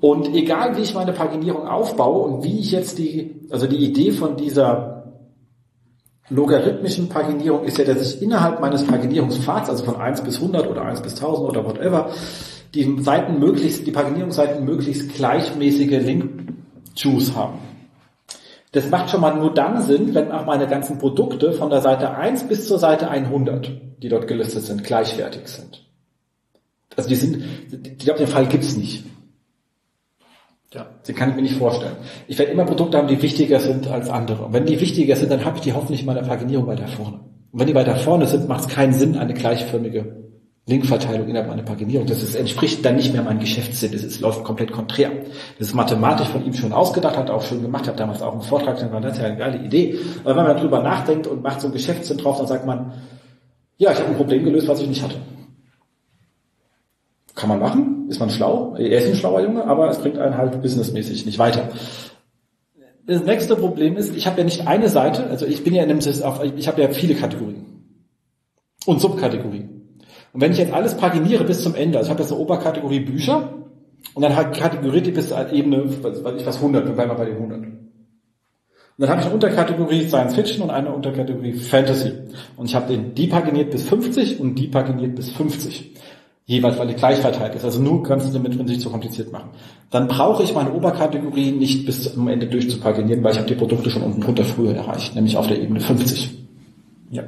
Und 0.00 0.34
egal 0.34 0.76
wie 0.76 0.82
ich 0.82 0.94
meine 0.94 1.12
Paginierung 1.12 1.68
aufbaue 1.68 2.26
und 2.26 2.44
wie 2.44 2.58
ich 2.58 2.72
jetzt 2.72 2.98
die, 2.98 3.46
also 3.50 3.68
die 3.68 3.76
Idee 3.76 4.10
von 4.10 4.36
dieser 4.36 4.98
logarithmischen 6.30 7.08
Paginierung 7.08 7.64
ist 7.64 7.78
ja, 7.78 7.84
dass 7.84 8.02
ich 8.02 8.22
innerhalb 8.22 8.60
meines 8.60 8.84
Paginierungspfads, 8.84 9.70
also 9.70 9.84
von 9.84 9.96
1 9.96 10.22
bis 10.22 10.36
100 10.36 10.68
oder 10.68 10.82
1 10.82 11.00
bis 11.00 11.14
1000 11.14 11.48
oder 11.48 11.64
whatever, 11.64 12.10
die 12.74 13.02
Seiten 13.02 13.38
möglichst, 13.38 13.86
die 13.86 13.90
Paginierungsseiten 13.90 14.64
möglichst 14.64 15.14
gleichmäßige 15.14 16.02
Link-Juice 16.02 17.34
haben. 17.34 17.58
Das 18.72 18.90
macht 18.90 19.10
schon 19.10 19.22
mal 19.22 19.34
nur 19.34 19.54
dann 19.54 19.82
Sinn, 19.82 20.14
wenn 20.14 20.30
auch 20.30 20.44
meine 20.44 20.66
ganzen 20.66 20.98
Produkte 20.98 21.52
von 21.52 21.70
der 21.70 21.80
Seite 21.80 22.10
1 22.10 22.44
bis 22.44 22.68
zur 22.68 22.78
Seite 22.78 23.08
100, 23.08 23.70
die 24.02 24.08
dort 24.08 24.28
gelistet 24.28 24.64
sind, 24.64 24.84
gleichwertig 24.84 25.48
sind. 25.48 25.86
Also 26.94 27.08
die 27.08 27.16
sind, 27.16 27.42
ich 27.70 27.98
glaube, 27.98 28.18
den 28.18 28.28
Fall 28.28 28.46
gibt's 28.46 28.76
nicht. 28.76 29.04
Ja. 30.74 30.86
Den 31.06 31.14
kann 31.14 31.30
ich 31.30 31.36
mir 31.36 31.42
nicht 31.42 31.56
vorstellen. 31.56 31.96
Ich 32.26 32.38
werde 32.38 32.52
immer 32.52 32.66
Produkte 32.66 32.98
haben, 32.98 33.08
die 33.08 33.22
wichtiger 33.22 33.58
sind 33.58 33.86
als 33.86 34.10
andere. 34.10 34.44
Und 34.44 34.52
wenn 34.52 34.66
die 34.66 34.78
wichtiger 34.78 35.16
sind, 35.16 35.32
dann 35.32 35.44
habe 35.46 35.56
ich 35.56 35.62
die 35.62 35.72
hoffentlich 35.72 36.00
in 36.00 36.06
meiner 36.06 36.22
Paginierung 36.22 36.66
weiter 36.66 36.88
vorne. 36.88 37.20
Und 37.50 37.60
wenn 37.60 37.66
die 37.66 37.74
weiter 37.74 37.96
vorne 37.96 38.26
sind, 38.26 38.48
macht 38.48 38.60
es 38.60 38.68
keinen 38.68 38.92
Sinn, 38.92 39.16
eine 39.16 39.32
gleichförmige 39.32 40.27
Linkverteilung 40.68 41.26
innerhalb 41.28 41.50
einer 41.50 41.62
Paginierung. 41.62 42.06
Das 42.06 42.22
ist, 42.22 42.34
entspricht 42.34 42.84
dann 42.84 42.96
nicht 42.96 43.12
mehr 43.12 43.22
meinem 43.22 43.40
Geschäftssinn. 43.40 43.90
Das 43.90 44.04
ist, 44.04 44.20
läuft 44.20 44.44
komplett 44.44 44.70
konträr. 44.70 45.10
Das 45.58 45.68
ist 45.68 45.74
mathematisch 45.74 46.28
von 46.28 46.44
ihm 46.44 46.52
schon 46.52 46.72
ausgedacht, 46.72 47.16
hat 47.16 47.30
auch 47.30 47.42
schon 47.42 47.62
gemacht, 47.62 47.88
hat 47.88 47.98
damals 47.98 48.20
auch 48.20 48.32
einen 48.32 48.42
Vortrag, 48.42 48.78
dann 48.78 48.92
war 48.92 49.00
das 49.00 49.16
ja 49.16 49.24
eine 49.24 49.36
geile 49.36 49.58
Idee. 49.64 49.98
Aber 50.24 50.36
wenn 50.36 50.44
man 50.44 50.56
darüber 50.56 50.82
nachdenkt 50.82 51.26
und 51.26 51.42
macht 51.42 51.62
so 51.62 51.68
ein 51.68 51.72
Geschäftssinn 51.72 52.18
drauf, 52.18 52.36
dann 52.36 52.46
sagt 52.46 52.66
man, 52.66 52.92
ja, 53.78 53.92
ich 53.92 53.98
habe 53.98 54.10
ein 54.10 54.16
Problem 54.16 54.44
gelöst, 54.44 54.68
was 54.68 54.80
ich 54.80 54.88
nicht 54.88 55.02
hatte. 55.02 55.16
Kann 57.34 57.48
man 57.48 57.60
machen, 57.60 58.06
ist 58.10 58.20
man 58.20 58.28
schlau. 58.28 58.74
Er 58.76 58.98
ist 58.98 59.08
ein 59.08 59.14
schlauer 59.14 59.40
Junge, 59.40 59.64
aber 59.64 59.88
es 59.88 59.98
bringt 59.98 60.18
einen 60.18 60.36
halt 60.36 60.60
businessmäßig 60.60 61.24
nicht 61.24 61.38
weiter. 61.38 61.68
Das 63.06 63.24
nächste 63.24 63.56
Problem 63.56 63.96
ist, 63.96 64.14
ich 64.14 64.26
habe 64.26 64.38
ja 64.38 64.44
nicht 64.44 64.66
eine 64.66 64.90
Seite, 64.90 65.28
also 65.28 65.46
ich 65.46 65.64
bin 65.64 65.74
ja 65.74 65.82
in 65.82 65.90
einem, 65.90 66.00
ich 66.00 66.68
habe 66.68 66.82
ja 66.82 66.88
viele 66.90 67.14
Kategorien 67.14 67.64
und 68.84 69.00
Subkategorien. 69.00 69.77
Und 70.32 70.40
wenn 70.40 70.52
ich 70.52 70.58
jetzt 70.58 70.72
alles 70.72 70.96
paginiere 70.96 71.44
bis 71.44 71.62
zum 71.62 71.74
Ende, 71.74 71.98
also 71.98 72.08
ich 72.08 72.10
habe 72.10 72.22
jetzt 72.22 72.32
eine 72.32 72.40
Oberkategorie 72.40 73.00
Bücher 73.00 73.54
und 74.14 74.22
dann 74.22 74.36
halt 74.36 74.56
kategoriert 74.56 75.06
die 75.06 75.12
bis 75.12 75.28
zur 75.28 75.52
Ebene, 75.52 75.84
was 76.02 76.34
ich 76.36 76.46
was 76.46 76.56
100, 76.56 76.86
wir 76.86 76.92
bleiben 76.92 77.08
mal 77.08 77.16
bei 77.16 77.26
den 77.26 77.36
100. 77.36 77.58
Und 78.98 79.02
dann 79.02 79.10
habe 79.10 79.20
ich 79.20 79.26
eine 79.26 79.34
Unterkategorie 79.34 80.08
Science 80.08 80.34
Fiction 80.34 80.62
und 80.62 80.70
eine 80.70 80.92
Unterkategorie 80.92 81.52
Fantasy. 81.52 82.12
Und 82.56 82.66
ich 82.66 82.74
habe 82.74 82.92
den 82.92 83.14
die 83.14 83.28
paginiert 83.28 83.70
bis 83.70 83.88
50 83.88 84.40
und 84.40 84.56
die 84.56 84.66
paginiert 84.66 85.14
bis 85.14 85.30
50. 85.30 85.94
Jeweils, 86.46 86.78
weil 86.78 86.88
die 86.88 86.94
gleich 86.94 87.18
verteilt 87.18 87.54
ist. 87.54 87.64
Also 87.64 87.80
nur 87.80 88.02
kannst 88.02 88.26
du 88.26 88.32
damit, 88.32 88.58
wenn 88.58 88.66
sie 88.66 88.74
sich 88.74 88.82
zu 88.82 88.90
kompliziert 88.90 89.30
machen. 89.30 89.50
Dann 89.90 90.08
brauche 90.08 90.42
ich 90.42 90.54
meine 90.54 90.72
Oberkategorie 90.72 91.52
nicht 91.52 91.86
bis 91.86 92.12
zum 92.12 92.26
Ende 92.26 92.46
durchzupaginieren, 92.46 93.22
weil 93.22 93.32
ich 93.32 93.38
habe 93.38 93.48
die 93.48 93.54
Produkte 93.54 93.90
schon 93.90 94.02
unten 94.02 94.22
drunter 94.22 94.44
früher 94.44 94.74
erreicht, 94.74 95.14
nämlich 95.14 95.36
auf 95.36 95.46
der 95.46 95.60
Ebene 95.60 95.78
50. 95.78 96.38
Ja. 97.10 97.22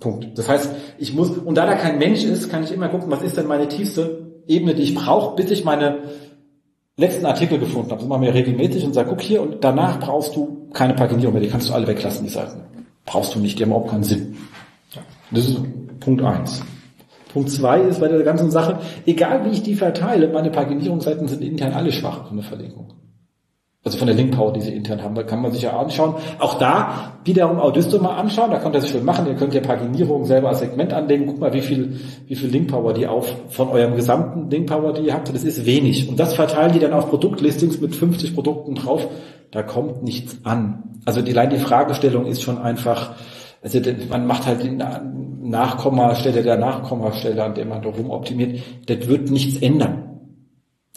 Punkt. 0.00 0.26
Das 0.36 0.48
heißt, 0.48 0.70
ich 0.98 1.14
muss, 1.14 1.30
und 1.30 1.54
da 1.54 1.66
da 1.66 1.74
kein 1.74 1.98
Mensch 1.98 2.24
ist, 2.24 2.50
kann 2.50 2.64
ich 2.64 2.72
immer 2.72 2.88
gucken, 2.88 3.10
was 3.10 3.22
ist 3.22 3.36
denn 3.36 3.46
meine 3.46 3.68
tiefste 3.68 4.42
Ebene, 4.48 4.74
die 4.74 4.82
ich 4.82 4.94
brauche, 4.94 5.36
bis 5.36 5.50
ich 5.50 5.64
meine 5.64 5.98
letzten 6.96 7.26
Artikel 7.26 7.58
gefunden 7.58 7.90
habe. 7.90 8.00
Das 8.00 8.08
machen 8.08 8.22
wir 8.22 8.34
regelmäßig 8.34 8.84
und 8.84 8.94
sage, 8.94 9.10
guck 9.10 9.20
hier, 9.20 9.42
und 9.42 9.62
danach 9.62 10.00
brauchst 10.00 10.34
du 10.34 10.68
keine 10.72 10.94
Paginierung 10.94 11.34
mehr, 11.34 11.42
die 11.42 11.48
kannst 11.48 11.68
du 11.68 11.74
alle 11.74 11.86
weglassen, 11.86 12.24
die 12.24 12.32
Seiten. 12.32 12.62
Brauchst 13.04 13.34
du 13.34 13.38
nicht, 13.38 13.58
die 13.58 13.62
haben 13.62 13.70
überhaupt 13.70 13.90
keinen 13.90 14.04
Sinn. 14.04 14.36
Das 15.30 15.46
ist 15.46 15.60
Punkt 16.00 16.22
eins. 16.22 16.62
Punkt 17.32 17.50
zwei 17.50 17.80
ist 17.80 18.00
bei 18.00 18.08
der 18.08 18.22
ganzen 18.22 18.50
Sache, 18.50 18.80
egal 19.06 19.44
wie 19.44 19.50
ich 19.50 19.62
die 19.62 19.74
verteile, 19.74 20.28
meine 20.28 20.50
Paginierungsseiten 20.50 21.28
sind 21.28 21.42
intern 21.42 21.72
alle 21.72 21.92
schwach 21.92 22.26
von 22.26 22.36
der 22.38 22.44
Verlinkung. 22.44 22.92
Also 23.82 23.96
von 23.96 24.08
der 24.08 24.16
Link-Power, 24.16 24.52
die 24.52 24.60
sie 24.60 24.74
intern 24.74 25.02
haben, 25.02 25.14
kann 25.26 25.40
man 25.40 25.52
sich 25.52 25.62
ja 25.62 25.78
anschauen. 25.78 26.14
Auch 26.38 26.58
da 26.58 27.14
wiederum 27.24 27.58
Audisto 27.58 27.98
mal 27.98 28.14
anschauen, 28.16 28.50
da 28.50 28.58
könnt 28.58 28.74
ihr 28.74 28.82
sich 28.82 28.90
schön 28.90 29.06
machen. 29.06 29.26
Ihr 29.26 29.36
könnt 29.36 29.54
ja 29.54 29.62
Paginierung 29.62 30.26
selber 30.26 30.50
als 30.50 30.58
Segment 30.58 30.92
anlegen. 30.92 31.24
Guck 31.26 31.40
mal, 31.40 31.54
wie 31.54 31.62
viel, 31.62 31.98
wie 32.26 32.34
viel 32.34 32.50
Link-Power 32.50 32.92
die 32.92 33.06
auf 33.06 33.34
von 33.48 33.70
eurem 33.70 33.96
gesamten 33.96 34.50
Link-Power, 34.50 34.92
die 34.92 35.06
ihr 35.06 35.14
habt. 35.14 35.34
Das 35.34 35.44
ist 35.44 35.64
wenig. 35.64 36.10
Und 36.10 36.20
das 36.20 36.34
verteilen 36.34 36.72
die 36.72 36.78
dann 36.78 36.92
auf 36.92 37.08
Produktlistings 37.08 37.80
mit 37.80 37.94
50 37.94 38.34
Produkten 38.34 38.74
drauf. 38.74 39.08
Da 39.50 39.62
kommt 39.62 40.02
nichts 40.02 40.44
an. 40.44 40.82
Also 41.06 41.22
die, 41.22 41.32
allein 41.32 41.48
die 41.48 41.56
Fragestellung 41.56 42.26
ist 42.26 42.42
schon 42.42 42.58
einfach, 42.58 43.12
also 43.62 43.80
man 44.10 44.26
macht 44.26 44.44
halt 44.44 44.62
die 44.62 44.70
Nachkommastelle 44.70 46.42
der 46.42 46.58
Nachkommastelle, 46.58 47.42
an 47.42 47.54
der 47.54 47.64
man 47.64 47.80
da 47.80 47.88
rumoptimiert. 47.88 48.60
Das 48.86 49.08
wird 49.08 49.30
nichts 49.30 49.62
ändern. 49.62 50.20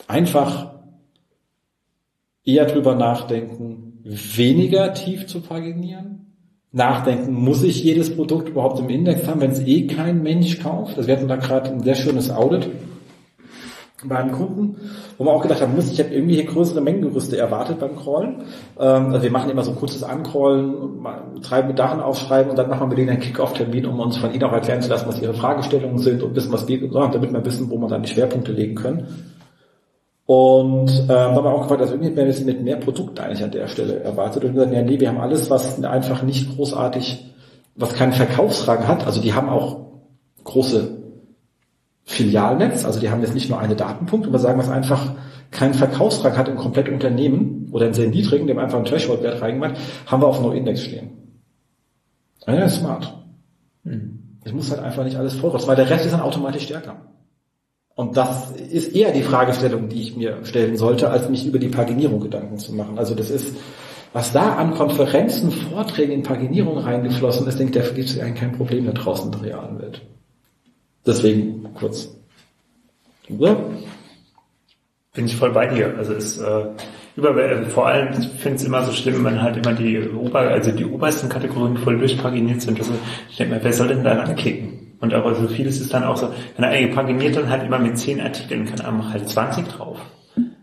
Einfach 0.10 0.73
eher 2.46 2.66
drüber 2.66 2.96
nachdenken, 2.96 4.02
weniger 4.04 4.94
tief 4.94 5.28
zu 5.28 5.42
paginieren. 5.42 6.20
Nachdenken, 6.72 7.34
muss 7.34 7.64
ich 7.64 7.84
jedes 7.84 8.16
Produkt 8.16 8.50
überhaupt 8.50 8.80
im 8.80 8.90
Index 8.90 9.28
haben, 9.28 9.42
wenn 9.42 9.52
es 9.52 9.60
eh 9.60 9.86
kein 9.86 10.24
Mensch 10.24 10.60
kauft? 10.60 10.98
Also 10.98 11.08
wir 11.08 11.16
hatten 11.16 11.28
da 11.28 11.36
gerade 11.36 11.70
ein 11.70 11.84
sehr 11.84 11.96
schönes 11.96 12.32
Audit 12.32 12.70
bei 14.08 14.18
einem 14.18 14.32
Kunden, 14.32 14.76
wo 15.18 15.26
wir 15.26 15.32
auch 15.32 15.42
gedacht 15.42 15.62
haben, 15.62 15.76
muss 15.76 15.92
ich 15.92 16.00
habe 16.00 16.14
irgendwie 16.14 16.36
hier 16.36 16.46
größere 16.46 16.82
Mengengerüste 16.82 17.38
erwartet 17.38 17.80
beim 17.80 17.96
Crawlen. 17.96 18.44
Ähm, 18.80 19.08
also 19.08 19.24
wir 19.24 19.32
machen 19.32 19.50
immer 19.50 19.64
so 19.64 19.72
ein 19.72 19.78
kurzes 19.78 20.04
Ancrawlen, 20.04 21.06
treiben 21.42 21.76
Dachen 21.76 22.02
aufschreiben 22.02 22.50
und 22.50 22.58
dann 22.58 22.70
machen 22.70 22.90
wir 22.90 22.96
denen 22.96 23.10
einen 23.10 23.20
Kick-Off-Termin, 23.20 23.86
um 23.86 24.00
uns 24.00 24.18
von 24.18 24.34
ihnen 24.34 24.44
auch 24.44 24.52
erklären 24.52 24.82
zu 24.82 24.90
lassen, 24.90 25.08
was 25.08 25.22
ihre 25.22 25.34
Fragestellungen 25.34 26.00
sind 26.00 26.24
und 26.24 26.36
wissen, 26.36 26.52
was 26.52 26.66
geht 26.66 26.84
und 26.84 26.92
so, 26.92 27.08
damit 27.08 27.32
wir 27.32 27.46
wissen, 27.46 27.70
wo 27.70 27.78
wir 27.78 27.88
dann 27.88 28.04
die 28.04 28.10
Schwerpunkte 28.10 28.52
legen 28.52 28.76
können. 28.76 29.08
Und 30.26 30.90
äh, 31.10 31.14
haben 31.14 31.36
wir 31.36 31.46
auch 31.46 31.64
gefragt, 31.64 31.82
also 31.82 31.96
irgendwie 31.96 32.16
wäre 32.16 32.28
wir 32.28 32.46
mit 32.46 32.64
mehr 32.64 32.78
Produkt 32.78 33.20
eigentlich 33.20 33.44
an 33.44 33.52
der 33.52 33.68
Stelle 33.68 34.00
erwartet. 34.00 34.44
Und 34.44 34.54
gesagt, 34.54 34.74
ja, 34.74 34.82
nee, 34.82 35.00
wir 35.00 35.10
haben 35.10 35.20
alles, 35.20 35.50
was 35.50 35.84
einfach 35.84 36.24
nicht 36.24 36.56
großartig, 36.56 37.34
was 37.76 37.94
keinen 37.94 38.14
Verkaufsrang 38.14 38.88
hat. 38.88 39.06
Also 39.06 39.22
die 39.22 39.34
haben 39.34 39.50
auch 39.50 39.84
große 40.44 41.04
Filialnetz, 42.06 42.86
also 42.86 43.00
die 43.00 43.10
haben 43.10 43.22
jetzt 43.22 43.34
nicht 43.34 43.50
nur 43.50 43.60
eine 43.60 43.76
Datenpunkt, 43.76 44.28
aber 44.28 44.40
sagen, 44.40 44.60
was 44.60 44.70
einfach 44.70 45.14
keinen 45.52 45.74
Verkaufsrang 45.74 46.38
hat 46.38 46.50
im 46.50 46.58
kompletten 46.58 46.94
Unternehmen 46.94 47.70
oder 47.72 47.86
einen 47.86 47.94
sehr 47.94 48.10
niedrigen, 48.10 48.48
dem 48.48 48.60
einfach 48.60 48.78
einen 48.78 48.86
Threshold-Wert 48.86 49.42
reingemacht, 49.42 49.76
haben 50.06 50.22
wir 50.22 50.28
auf 50.28 50.42
No-Index 50.42 50.82
stehen. 50.82 51.12
Ja, 52.46 52.68
smart. 52.68 53.14
Hm. 53.84 54.20
Ich 54.44 54.54
muss 54.54 54.70
halt 54.72 54.82
einfach 54.82 55.06
nicht 55.06 55.16
alles 55.16 55.36
vorrüsten, 55.36 55.70
weil 55.70 55.78
der 55.78 55.90
Rest 55.90 56.06
ist 56.06 56.12
dann 56.12 56.22
automatisch 56.22 56.64
stärker. 56.64 56.98
Und 57.96 58.18
das 58.18 58.52
ist 58.52 58.96
eher 58.96 59.12
die 59.12 59.22
Fragestellung, 59.22 59.88
die 59.88 60.02
ich 60.02 60.16
mir 60.16 60.44
stellen 60.46 60.78
sollte, 60.78 61.10
als 61.10 61.30
mich 61.30 61.46
über 61.46 61.60
die 61.60 61.70
Paginierung 61.70 62.20
Gedanken 62.22 62.58
zu 62.58 62.74
machen. 62.74 62.98
Also 62.98 63.14
das 63.14 63.30
ist, 63.30 63.56
was 64.14 64.32
da 64.32 64.56
an 64.56 64.74
Konferenzen, 64.74 65.52
Vorträgen 65.52 66.12
in 66.12 66.24
Paginierung 66.24 66.80
reingeflossen 66.80 67.48
ist, 67.48 67.60
ich, 67.60 67.72
da 67.72 67.82
gibt 67.82 68.10
es 68.10 68.20
eigentlich 68.20 68.40
kein 68.40 68.54
Problem 68.54 68.86
da 68.86 68.94
draußen 68.94 69.32
in 69.32 69.32
der 69.32 69.42
realen 69.42 69.80
Welt. 69.80 70.02
Deswegen 71.06 71.74
kurz. 71.76 72.10
Oder? 73.30 73.58
Bin 75.14 75.26
ich 75.26 75.36
voll 75.36 75.52
bei 75.52 75.68
dir. 75.68 75.96
Also 75.96 76.14
es 76.14 76.40
äh, 76.40 76.66
über, 77.16 77.38
äh, 77.38 77.66
vor 77.66 77.88
allem, 77.88 78.14
finde 78.14 78.56
es 78.56 78.64
immer 78.64 78.84
so 78.84 78.92
schlimm, 78.92 79.24
wenn 79.24 79.40
halt 79.40 79.58
immer 79.58 79.74
die 79.74 80.10
Ober, 80.10 80.40
also 80.40 80.72
die 80.72 80.86
obersten 80.86 81.30
Kategorien 81.30 81.78
voll 81.78 82.00
durchpaginiert 82.00 82.62
sind. 82.62 82.80
Also 82.80 82.94
ich 83.30 83.38
denke 83.38 83.56
mir, 83.56 83.64
wer 83.64 83.74
soll 83.74 83.90
denn 83.90 84.04
da 84.04 84.20
anklicken? 84.20 84.83
Und 85.04 85.14
aber 85.14 85.36
so 85.36 85.50
vieles 85.50 85.82
ist 85.82 85.94
dann 85.94 86.06
auch 86.06 86.16
so, 86.16 86.34
wenn 86.56 86.64
er 86.64 86.88
paginiert 86.88 87.36
dann 87.36 87.50
halt 87.50 87.64
immer 87.64 87.78
mit 87.78 87.98
zehn 87.98 88.22
Artikeln, 88.22 88.66
kann 88.66 88.80
er 88.80 89.10
halt 89.12 89.28
20 89.28 89.68
drauf. 89.68 89.98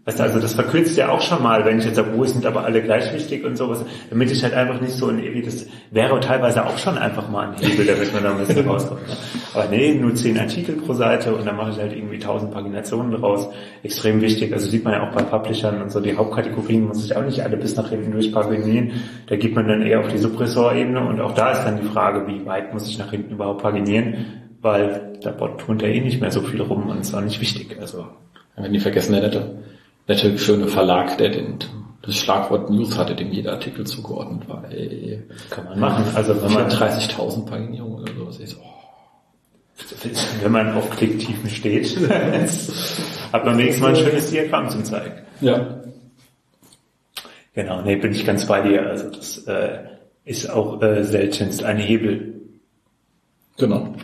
Weißt 0.07 0.19
du, 0.19 0.23
also 0.23 0.41
das 0.41 0.55
verkürzt 0.55 0.97
ja 0.97 1.11
auch 1.11 1.21
schon 1.21 1.43
mal, 1.43 1.63
wenn 1.67 1.79
ich 1.79 1.85
jetzt 1.85 1.97
sage, 1.97 2.09
wo 2.15 2.25
sind 2.25 2.47
aber 2.47 2.65
alle 2.65 2.81
gleich 2.81 3.13
wichtig 3.13 3.45
und 3.45 3.57
sowas, 3.57 3.85
damit 4.09 4.31
ich 4.31 4.43
halt 4.43 4.55
einfach 4.55 4.81
nicht 4.81 4.95
so 4.95 5.09
ein 5.09 5.23
ewig, 5.23 5.45
das 5.45 5.67
wäre 5.91 6.19
teilweise 6.21 6.65
auch 6.65 6.79
schon 6.79 6.97
einfach 6.97 7.29
mal 7.29 7.49
ein 7.49 7.55
Hebel, 7.55 7.85
damit 7.85 8.11
man 8.15 8.23
da 8.23 8.31
ein 8.31 8.39
bisschen 8.39 8.67
rauskommt. 8.67 9.07
Ne? 9.07 9.15
Aber 9.53 9.69
nee, 9.69 9.93
nur 9.93 10.15
zehn 10.15 10.39
Artikel 10.39 10.77
pro 10.77 10.95
Seite 10.95 11.35
und 11.35 11.47
dann 11.47 11.55
mache 11.55 11.73
ich 11.73 11.77
halt 11.77 11.93
irgendwie 11.93 12.19
tausend 12.19 12.51
Paginationen 12.51 13.13
draus. 13.13 13.47
Extrem 13.83 14.23
wichtig, 14.23 14.55
also 14.55 14.71
sieht 14.71 14.85
man 14.85 14.95
ja 14.95 15.07
auch 15.07 15.15
bei 15.15 15.23
Publishern 15.23 15.83
und 15.83 15.93
so, 15.93 16.01
die 16.01 16.17
Hauptkategorien 16.17 16.87
muss 16.87 17.05
ich 17.05 17.15
auch 17.15 17.25
nicht 17.25 17.43
alle 17.43 17.59
bis 17.59 17.77
nach 17.77 17.91
hinten 17.91 18.13
durchpaginieren. 18.13 18.93
Da 19.27 19.37
geht 19.37 19.55
man 19.55 19.69
dann 19.69 19.83
eher 19.83 20.01
auf 20.01 20.09
die 20.09 20.19
Suppressorebene 20.19 21.07
und 21.07 21.21
auch 21.21 21.35
da 21.35 21.53
ist 21.53 21.65
dann 21.65 21.79
die 21.79 21.87
Frage, 21.87 22.27
wie 22.27 22.47
weit 22.47 22.73
muss 22.73 22.89
ich 22.89 22.99
nach 22.99 23.11
hinten 23.11 23.35
überhaupt 23.35 23.63
paginieren, 23.63 24.15
weil 24.63 25.19
da 25.23 25.33
tut 25.33 25.83
er 25.83 25.91
eh 25.91 26.01
nicht 26.01 26.23
mehr 26.23 26.31
so 26.31 26.41
viel 26.41 26.63
rum 26.63 26.89
und 26.89 27.01
ist 27.01 27.15
auch 27.15 27.21
nicht 27.21 27.41
wichtig, 27.41 27.77
also. 27.79 28.07
Wenn 28.57 28.75
die 28.75 28.81
vergessen 28.81 29.15
hätte 29.15 29.61
nette, 30.11 30.37
schöne 30.39 30.67
Verlag, 30.67 31.17
der 31.19 31.29
den, 31.31 31.59
das 32.03 32.17
Schlagwort 32.17 32.69
News 32.69 32.99
hatte, 32.99 33.15
dem 33.15 33.31
jeder 33.31 33.53
Artikel 33.53 33.87
zugeordnet 33.87 34.49
war. 34.49 34.65
Ey, 34.71 35.23
Kann 35.51 35.65
man 35.65 35.79
machen. 35.79 36.05
Also 36.15 36.35
wenn 36.43 36.53
man 36.53 36.69
30.000 36.69 37.47
Paginierungen 37.47 38.03
oder 38.03 38.13
sowas 38.13 38.39
ist, 38.39 38.59
oh. 38.61 38.67
Wenn 40.43 40.53
man 40.53 40.75
auf 40.75 40.91
Klicktiefen 40.91 41.49
steht, 41.49 41.97
hat 43.33 43.45
man 43.47 43.57
wenigstens 43.57 43.83
mal 43.83 43.89
ein 43.89 43.97
schönes 43.97 44.31
Diagramm 44.31 44.69
zum 44.69 44.85
zeigen. 44.85 45.23
Ja. 45.41 45.81
Genau, 47.55 47.81
nee, 47.81 47.97
bin 47.97 48.13
ich 48.13 48.27
ganz 48.27 48.47
bei 48.47 48.61
dir. 48.61 48.87
Also 48.87 49.09
das 49.11 49.39
äh, 49.47 49.79
ist 50.27 50.51
auch 50.51 50.83
äh, 50.83 51.03
seltenst 51.03 51.65
ein 51.65 51.79
Hebel. 51.79 52.43
Genau. 53.57 53.95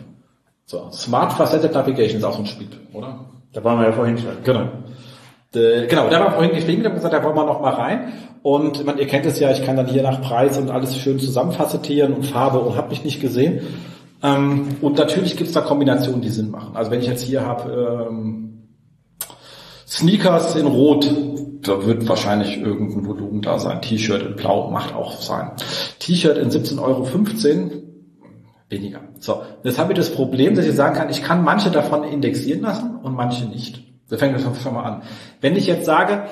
So, 0.65 0.89
Smart 0.91 1.33
Faceted 1.33 1.73
Navigation 1.73 2.17
ist 2.17 2.23
auch 2.23 2.33
so 2.33 2.39
ein 2.39 2.47
Spiel, 2.47 2.69
oder? 2.93 3.25
Da 3.53 3.63
waren 3.63 3.79
wir 3.79 3.85
ja 3.85 3.93
vorhin 3.93 4.17
schon. 4.17 4.43
Genau. 4.43 4.69
Äh, 5.53 5.87
genau, 5.87 6.09
da 6.09 6.19
war 6.19 6.31
vorhin 6.33 6.53
geschrieben, 6.53 6.83
da 6.83 6.89
haben 6.89 6.95
gesagt, 6.95 7.13
da 7.13 7.23
wollen 7.23 7.35
wir 7.35 7.45
noch 7.45 7.61
mal 7.61 7.73
rein. 7.73 8.13
Und 8.43 8.85
man, 8.85 8.97
ihr 8.97 9.07
kennt 9.07 9.25
es 9.25 9.39
ja, 9.39 9.51
ich 9.51 9.63
kann 9.63 9.75
dann 9.75 9.87
hier 9.87 10.03
nach 10.03 10.21
Preis 10.21 10.57
und 10.57 10.69
alles 10.69 10.97
schön 10.97 11.19
zusammenfacettieren 11.19 12.13
und 12.13 12.25
Farbe 12.25 12.59
und 12.59 12.75
habe 12.75 12.89
mich 12.89 13.03
nicht 13.03 13.21
gesehen. 13.21 13.61
Ähm, 14.23 14.67
und 14.81 14.97
natürlich 14.97 15.37
gibt 15.37 15.47
es 15.47 15.53
da 15.53 15.61
Kombinationen, 15.61 16.21
die 16.21 16.29
Sinn 16.29 16.51
machen. 16.51 16.75
Also 16.75 16.91
wenn 16.91 16.99
ich 16.99 17.07
jetzt 17.07 17.23
hier 17.23 17.45
habe 17.45 18.07
ähm, 18.09 18.47
Sneakers 19.87 20.55
in 20.55 20.67
Rot, 20.67 21.09
da 21.61 21.85
wird 21.85 22.07
wahrscheinlich 22.07 22.57
irgendein 22.57 23.05
Volumen 23.05 23.41
da 23.41 23.59
sein. 23.59 23.81
T-Shirt 23.81 24.21
in 24.21 24.35
Blau 24.35 24.69
macht 24.69 24.93
auch 24.93 25.21
sein. 25.21 25.51
T-Shirt 25.99 26.37
in 26.37 26.49
17,15 26.49 26.81
Euro, 26.81 27.07
weniger. 28.69 28.99
So, 29.19 29.41
jetzt 29.63 29.79
habe 29.79 29.93
ich 29.93 29.97
das 29.97 30.11
Problem, 30.11 30.55
dass 30.55 30.65
ich 30.65 30.75
sagen 30.75 30.95
kann, 30.95 31.09
ich 31.09 31.23
kann 31.23 31.43
manche 31.43 31.71
davon 31.71 32.03
indexieren 32.03 32.61
lassen 32.61 32.97
und 33.01 33.15
manche 33.15 33.45
nicht. 33.45 33.83
Da 34.09 34.17
fängt 34.17 34.35
das 34.35 34.61
schon 34.61 34.73
mal 34.73 34.83
an. 34.83 35.03
Wenn 35.41 35.55
ich 35.55 35.67
jetzt 35.67 35.85
sage, 35.85 36.23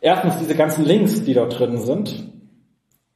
erstens 0.00 0.38
diese 0.38 0.54
ganzen 0.54 0.84
Links, 0.84 1.24
die 1.24 1.34
dort 1.34 1.58
drin 1.58 1.78
sind, 1.78 2.24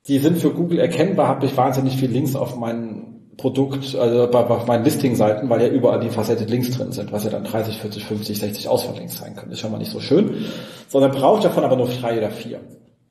die 0.07 0.19
sind 0.19 0.39
für 0.39 0.51
Google 0.51 0.79
erkennbar, 0.79 1.29
habe 1.29 1.47
ich 1.47 1.57
wahnsinnig 1.57 1.97
viel 1.97 2.11
Links 2.11 2.37
auf 2.37 2.57
meinen 2.57 3.15
Produkt, 3.37 3.97
also 3.97 4.31
bei, 4.31 4.43
bei 4.43 4.65
meinen 4.65 4.85
Listing-Seiten, 4.85 5.49
weil 5.51 5.63
ja 5.63 5.69
überall 5.69 6.01
die 6.01 6.11
Facette 6.11 6.45
Links 6.45 6.71
drin 6.71 6.93
sind, 6.93 7.11
was 7.13 7.25
ja 7.25 7.31
dann 7.31 7.45
30, 7.45 7.79
40, 7.79 8.05
50, 8.05 8.39
60 8.39 8.69
Auswahllinks 8.69 9.19
sein 9.19 9.35
können. 9.35 9.51
Ist 9.51 9.61
schon 9.61 9.73
mal 9.73 9.79
nicht 9.79 9.91
so 9.91 10.01
schön. 10.01 10.47
Sondern 10.89 11.11
brauche 11.11 11.39
ich 11.39 11.45
davon 11.45 11.65
aber 11.65 11.77
nur 11.77 11.89
drei 11.89 12.19
oder 12.19 12.31
vier. 12.31 12.61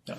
Ja. 0.08 0.16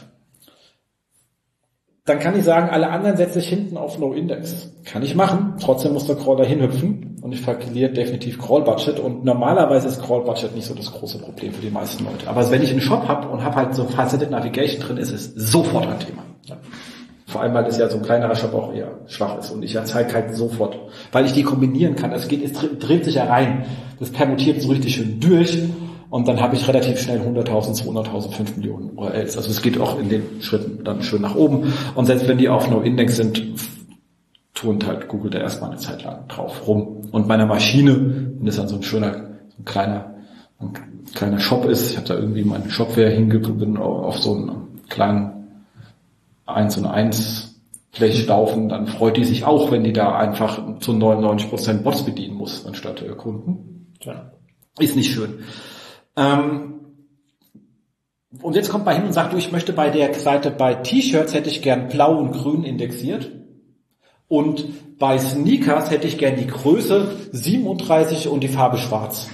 Dann 2.04 2.18
kann 2.18 2.38
ich 2.38 2.44
sagen, 2.44 2.68
alle 2.68 2.90
anderen 2.90 3.16
setze 3.16 3.38
ich 3.38 3.48
hinten 3.48 3.76
auf 3.78 3.98
No 3.98 4.12
Index. 4.12 4.72
Kann 4.84 5.02
ich 5.02 5.14
machen. 5.14 5.54
Trotzdem 5.60 5.94
muss 5.94 6.06
der 6.06 6.16
Crawler 6.16 6.44
hinhüpfen 6.44 7.13
und 7.24 7.32
ich 7.32 7.42
kalkuliere 7.42 7.90
definitiv 7.90 8.38
Crawl 8.38 8.64
Budget 8.64 9.00
und 9.00 9.24
normalerweise 9.24 9.88
ist 9.88 10.02
Crawl 10.02 10.24
Budget 10.24 10.54
nicht 10.54 10.66
so 10.66 10.74
das 10.74 10.92
große 10.92 11.18
Problem 11.18 11.54
für 11.54 11.62
die 11.62 11.70
meisten 11.70 12.04
Leute. 12.04 12.28
Aber 12.28 12.50
wenn 12.50 12.62
ich 12.62 12.70
einen 12.70 12.82
Shop 12.82 13.08
habe 13.08 13.28
und 13.28 13.42
habe 13.42 13.56
halt 13.56 13.74
so 13.74 13.84
Faceted 13.84 14.30
Navigation 14.30 14.82
drin, 14.82 14.98
ist 14.98 15.10
es 15.10 15.32
sofort 15.34 15.86
ein 15.86 15.98
Thema. 15.98 16.22
Ja. 16.44 16.56
Vor 17.26 17.40
allem, 17.40 17.54
weil 17.54 17.64
es 17.64 17.78
ja 17.78 17.88
so 17.88 17.96
ein 17.96 18.02
kleinerer 18.02 18.34
Shop 18.34 18.52
auch 18.52 18.74
eher 18.74 18.98
schwach 19.06 19.38
ist 19.38 19.50
und 19.50 19.62
ich 19.62 19.74
zeige 19.84 20.12
halt 20.12 20.36
sofort, 20.36 20.78
weil 21.12 21.24
ich 21.24 21.32
die 21.32 21.42
kombinieren 21.42 21.96
kann. 21.96 22.12
Es 22.12 22.28
geht, 22.28 22.44
es 22.44 22.52
dreht 22.78 23.06
sich 23.06 23.14
ja 23.14 23.24
rein. 23.24 23.64
Das 23.98 24.10
permutiert 24.10 24.60
so 24.60 24.68
richtig 24.68 24.94
schön 24.94 25.18
durch 25.18 25.58
und 26.10 26.28
dann 26.28 26.42
habe 26.42 26.56
ich 26.56 26.68
relativ 26.68 27.00
schnell 27.00 27.20
100.000, 27.20 27.82
200.000, 27.86 28.32
5 28.32 28.56
Millionen 28.58 28.98
URLs. 28.98 29.38
Also 29.38 29.48
es 29.48 29.62
geht 29.62 29.80
auch 29.80 29.98
in 29.98 30.10
den 30.10 30.42
Schritten 30.42 30.84
dann 30.84 31.02
schön 31.02 31.22
nach 31.22 31.36
oben. 31.36 31.72
Und 31.94 32.04
selbst 32.04 32.28
wenn 32.28 32.36
die 32.36 32.50
auf 32.50 32.68
No-Index 32.68 33.16
sind, 33.16 33.42
turnt 34.64 34.86
halt 34.86 35.08
Google 35.08 35.30
da 35.30 35.40
erstmal 35.40 35.70
eine 35.70 35.78
Zeit 35.78 36.04
lang 36.04 36.26
drauf 36.28 36.66
rum. 36.66 37.03
Und 37.14 37.28
bei 37.28 37.34
einer 37.34 37.46
Maschine, 37.46 37.94
wenn 38.38 38.44
das 38.44 38.56
dann 38.56 38.66
so 38.66 38.74
ein 38.74 38.82
schöner, 38.82 39.12
so 39.50 39.62
ein 39.62 39.64
kleiner, 39.64 40.16
ein 40.58 40.72
kleiner 41.14 41.38
Shop 41.38 41.64
ist, 41.64 41.92
ich 41.92 41.96
habe 41.96 42.08
da 42.08 42.14
irgendwie 42.16 42.42
meine 42.42 42.68
Shopware 42.68 43.08
hingeguckt, 43.08 43.60
bin 43.60 43.76
auf 43.76 44.18
so 44.18 44.34
einen 44.34 44.80
kleinen 44.88 45.46
1 46.46 46.78
und 46.78 46.86
1 46.86 47.54
Blech 47.96 48.26
laufen, 48.26 48.68
dann 48.68 48.88
freut 48.88 49.16
die 49.16 49.22
sich 49.22 49.44
auch, 49.44 49.70
wenn 49.70 49.84
die 49.84 49.92
da 49.92 50.18
einfach 50.18 50.80
zu 50.80 50.90
99% 50.90 51.84
Bots 51.84 52.04
bedienen 52.04 52.34
muss, 52.34 52.66
anstatt 52.66 53.00
äh, 53.02 53.10
Kunden. 53.10 53.92
Ja. 54.00 54.32
Ist 54.80 54.96
nicht 54.96 55.12
schön. 55.12 55.34
Ähm, 56.16 56.80
und 58.42 58.56
jetzt 58.56 58.70
kommt 58.70 58.86
man 58.86 58.96
hin 58.96 59.04
und 59.04 59.12
sagt, 59.12 59.32
du, 59.32 59.36
ich 59.36 59.52
möchte 59.52 59.72
bei 59.72 59.88
der 59.88 60.12
Seite 60.14 60.50
bei 60.50 60.74
T-Shirts 60.74 61.32
hätte 61.32 61.48
ich 61.48 61.62
gern 61.62 61.86
blau 61.86 62.18
und 62.18 62.32
grün 62.32 62.64
indexiert. 62.64 63.30
Und 64.26 64.64
bei 64.98 65.18
Sneakers 65.18 65.90
hätte 65.90 66.06
ich 66.06 66.18
gern 66.18 66.36
die 66.36 66.46
Größe 66.46 67.16
37 67.32 68.28
und 68.28 68.40
die 68.40 68.48
Farbe 68.48 68.78
schwarz. 68.78 69.28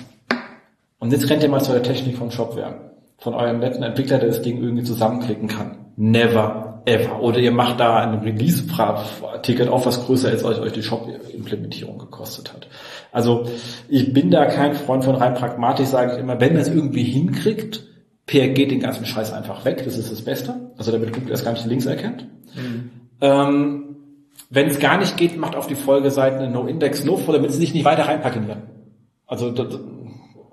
Und 0.98 1.12
jetzt 1.12 1.28
rennt 1.30 1.42
ihr 1.42 1.48
mal 1.48 1.62
zu 1.62 1.72
der 1.72 1.82
Technik 1.82 2.16
von 2.16 2.30
Shopware. 2.30 2.92
Von 3.18 3.34
eurem 3.34 3.58
netten 3.58 3.82
Entwickler, 3.82 4.18
der 4.18 4.28
das 4.28 4.42
Ding 4.42 4.62
irgendwie 4.62 4.84
zusammenklicken 4.84 5.48
kann. 5.48 5.86
Never 5.96 6.70
ever. 6.86 7.20
Oder 7.20 7.38
ihr 7.38 7.52
macht 7.52 7.80
da 7.80 7.98
ein 7.98 8.20
Release-Ticket 8.20 9.68
auf, 9.68 9.86
was 9.86 10.04
größer 10.06 10.32
ist, 10.32 10.44
als 10.44 10.58
euch 10.58 10.72
die 10.72 10.82
Shop-Implementierung 10.82 11.98
gekostet 11.98 12.52
hat. 12.52 12.68
Also 13.12 13.46
ich 13.88 14.12
bin 14.12 14.30
da 14.30 14.46
kein 14.46 14.74
Freund 14.74 15.04
von 15.04 15.16
rein 15.16 15.34
pragmatisch, 15.34 15.88
sage 15.88 16.14
ich 16.14 16.18
immer, 16.18 16.40
wenn 16.40 16.52
man 16.52 16.62
es 16.62 16.68
irgendwie 16.68 17.04
hinkriegt, 17.04 17.84
PRG 18.26 18.68
den 18.68 18.80
ganzen 18.80 19.04
Scheiß 19.04 19.32
einfach 19.32 19.64
weg, 19.64 19.82
das 19.84 19.98
ist 19.98 20.10
das 20.10 20.22
Beste. 20.22 20.72
Also 20.76 20.92
damit 20.92 21.12
Google 21.12 21.30
erst 21.30 21.44
gar 21.44 21.52
nicht 21.52 21.66
Links 21.66 21.86
erkennt. 21.86 22.26
Mhm. 22.54 22.90
Ähm, 23.20 23.89
wenn 24.50 24.66
es 24.66 24.80
gar 24.80 24.98
nicht 24.98 25.16
geht, 25.16 25.38
macht 25.38 25.54
auf 25.54 25.68
die 25.68 25.76
Folgeseiten 25.76 26.40
eine 26.40 26.50
No-Index 26.50 27.04
No-For, 27.04 27.32
damit 27.34 27.52
sie 27.52 27.58
sich 27.58 27.72
nicht 27.72 27.84
weiter 27.84 28.06
reinpacken 28.06 28.48
werden. 28.48 28.62
Also 29.26 29.52
das, 29.52 29.78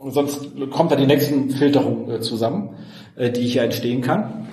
sonst 0.10 0.52
kommt 0.70 0.92
da 0.92 0.96
die 0.96 1.08
nächsten 1.08 1.50
Filterungen 1.50 2.10
äh, 2.10 2.20
zusammen, 2.22 2.76
äh, 3.16 3.32
die 3.32 3.48
hier 3.48 3.64
entstehen 3.64 4.02
kann. 4.02 4.48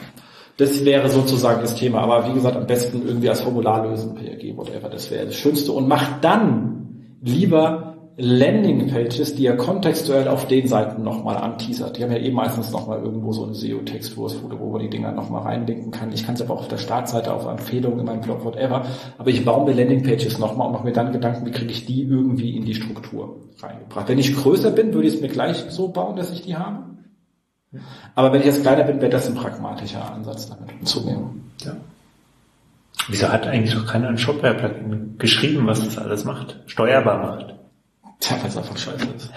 Das 0.57 0.85
wäre 0.85 1.11
sozusagen 1.11 1.61
das 1.61 1.75
Thema. 1.75 2.01
Aber 2.01 2.29
wie 2.29 2.33
gesagt, 2.33 2.57
am 2.57 2.67
besten 2.67 3.07
irgendwie 3.07 3.29
als 3.29 3.43
Formular 3.43 3.87
lösen, 3.87 4.15
PRG, 4.15 4.57
whatever. 4.57 4.89
Das 4.89 5.11
wäre 5.11 5.27
das 5.27 5.37
Schönste. 5.37 5.73
Und 5.73 5.89
macht 5.89 6.23
dann 6.25 7.19
lieber 7.21 7.94
Landingpages, 8.17 9.35
die 9.35 9.47
er 9.47 9.57
kontextuell 9.57 10.29
auf 10.29 10.47
den 10.47 10.69
Seiten 10.69 11.03
nochmal 11.03 11.37
anteasert. 11.37 11.99
Die 11.99 12.05
haben 12.05 12.13
ja 12.13 12.19
eh 12.19 12.31
meistens 12.31 12.71
nochmal 12.71 13.03
irgendwo 13.03 13.33
so 13.33 13.43
einen 13.43 13.55
SEO-Text, 13.55 14.17
wo, 14.17 14.27
es, 14.27 14.41
wo 14.41 14.71
man 14.71 14.83
die 14.83 14.91
Dinger 14.91 15.11
nochmal 15.11 15.43
reinlinken 15.43 15.91
kann. 15.91 16.13
Ich 16.13 16.25
kann 16.25 16.37
es 16.37 16.43
aber 16.43 16.55
auch 16.55 16.61
auf 16.61 16.69
der 16.69 16.79
Startseite, 16.79 17.33
auf 17.33 17.45
Empfehlungen 17.47 17.99
in 17.99 18.07
meinem 18.07 18.21
Blog, 18.21 18.45
whatever. 18.45 18.87
Aber 19.19 19.31
ich 19.31 19.45
baue 19.45 19.65
mir 19.65 19.75
Landingpages 19.75 20.39
nochmal 20.39 20.69
und 20.69 20.75
mache 20.75 20.85
mir 20.85 20.93
dann 20.93 21.13
Gedanken, 21.13 21.45
wie 21.45 21.51
kriege 21.51 21.73
ich 21.73 21.87
die 21.87 22.05
irgendwie 22.05 22.57
in 22.57 22.65
die 22.65 22.75
Struktur 22.77 23.37
reingebracht. 23.61 24.09
Wenn 24.09 24.19
ich 24.19 24.37
größer 24.37 24.71
bin, 24.71 24.95
würde 24.95 25.09
ich 25.09 25.15
es 25.15 25.21
mir 25.21 25.29
gleich 25.29 25.65
so 25.71 25.89
bauen, 25.89 26.15
dass 26.15 26.31
ich 26.31 26.43
die 26.43 26.57
habe. 26.57 26.85
Aber 28.15 28.33
wenn 28.33 28.41
ich 28.41 28.47
jetzt 28.47 28.63
kleiner 28.63 28.85
bin, 28.85 29.01
wäre 29.01 29.11
das 29.11 29.27
ein 29.27 29.35
pragmatischer 29.35 30.13
Ansatz, 30.13 30.49
damit 30.49 30.73
umzugehen. 30.79 31.51
Ja. 31.65 31.77
Wieso 33.09 33.29
hat 33.29 33.49
eigentlich 33.49 33.75
noch 33.75 33.87
keiner 33.87 34.09
ein 34.09 34.19
Shopware-Plugin 34.19 35.17
geschrieben, 35.19 35.67
was 35.67 35.85
das 35.85 35.99
alles 35.99 36.25
macht? 36.25 36.61
Steuerbar 36.67 37.19
macht? 37.19 37.64
Tja, 38.21 38.37
weil 38.41 38.49
es 38.49 38.57
einfach 38.57 38.77
scheiße 38.77 39.07
ist. 39.17 39.31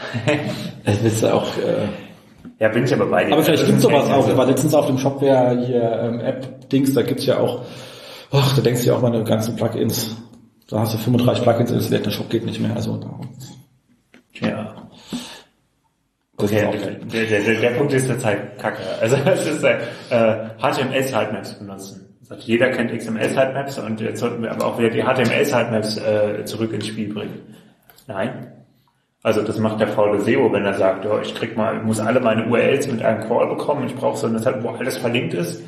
Es 0.86 1.04
ist 1.04 1.26
auch, 1.26 1.58
äh, 1.58 1.88
ja, 2.60 2.70
bin 2.70 2.86
ich 2.86 2.94
aber 2.94 3.06
bei 3.08 3.26
dir. 3.26 3.34
Aber 3.34 3.44
vielleicht 3.44 3.66
gibt 3.66 3.82
sowas 3.82 4.10
auch. 4.10 4.28
Ich 4.28 4.38
war 4.38 4.46
letztens 4.46 4.74
auf 4.74 4.88
dem 4.88 4.98
Shopware 4.98 5.60
hier 5.66 5.84
ähm, 6.04 6.20
App-Dings, 6.20 6.94
da 6.94 7.02
gibt's 7.02 7.26
ja 7.26 7.38
auch, 7.38 7.66
ach, 8.32 8.56
da 8.56 8.62
denkst 8.62 8.82
du 8.82 8.88
ja 8.88 8.96
auch 8.96 9.02
mal 9.02 9.14
eine 9.14 9.24
ganzen 9.24 9.56
Plugins. 9.56 10.16
Da 10.70 10.80
hast 10.80 10.94
du 10.94 10.98
35 10.98 11.44
Plugins 11.44 11.72
installiert, 11.72 12.06
der 12.06 12.12
Shop 12.12 12.30
geht 12.30 12.46
nicht 12.46 12.60
mehr. 12.60 12.76
Also 12.76 13.00
ja. 14.42 14.76
Okay, 16.40 16.70
der, 17.12 17.26
der, 17.26 17.42
der, 17.42 17.62
der 17.62 17.70
Punkt 17.72 17.94
ist 17.94 18.08
jetzt 18.08 18.24
halt 18.24 18.60
kacke. 18.60 18.84
Also 19.02 19.16
es 19.26 19.48
ist 19.48 19.64
äh, 19.64 19.80
HTML-Sitemaps 20.60 21.56
benutzen. 21.56 22.16
Also 22.30 22.44
jeder 22.44 22.70
kennt 22.70 22.92
XML-Sitemaps 22.92 23.80
und 23.80 24.02
jetzt 24.02 24.20
sollten 24.20 24.44
wir 24.44 24.52
aber 24.52 24.66
auch 24.66 24.78
wieder 24.78 24.90
die 24.90 25.02
HTML-Sitemaps 25.02 25.98
äh, 25.98 26.46
zurück 26.46 26.74
ins 26.74 26.88
Spiel 26.88 27.12
bringen. 27.12 27.56
Nein. 28.06 28.52
Also 29.24 29.42
das 29.42 29.58
macht 29.60 29.80
der 29.80 29.88
faule 29.88 30.22
SEO, 30.22 30.52
wenn 30.54 30.66
er 30.66 30.76
sagt, 30.76 31.06
oh, 31.06 31.20
ich 31.22 31.34
krieg 31.36 31.58
mal, 31.58 31.82
muss 31.82 32.00
alle 32.00 32.20
meine 32.20 32.48
URLs 32.48 32.88
mit 32.88 33.02
einem 33.04 33.22
Crawl 33.22 33.48
bekommen, 33.48 33.88
ich 33.88 33.96
brauche 33.96 34.18
so 34.18 34.28
eine 34.28 34.40
Seite, 34.40 34.64
wo 34.64 34.70
alles 34.70 34.98
verlinkt 34.98 35.34
ist. 35.34 35.64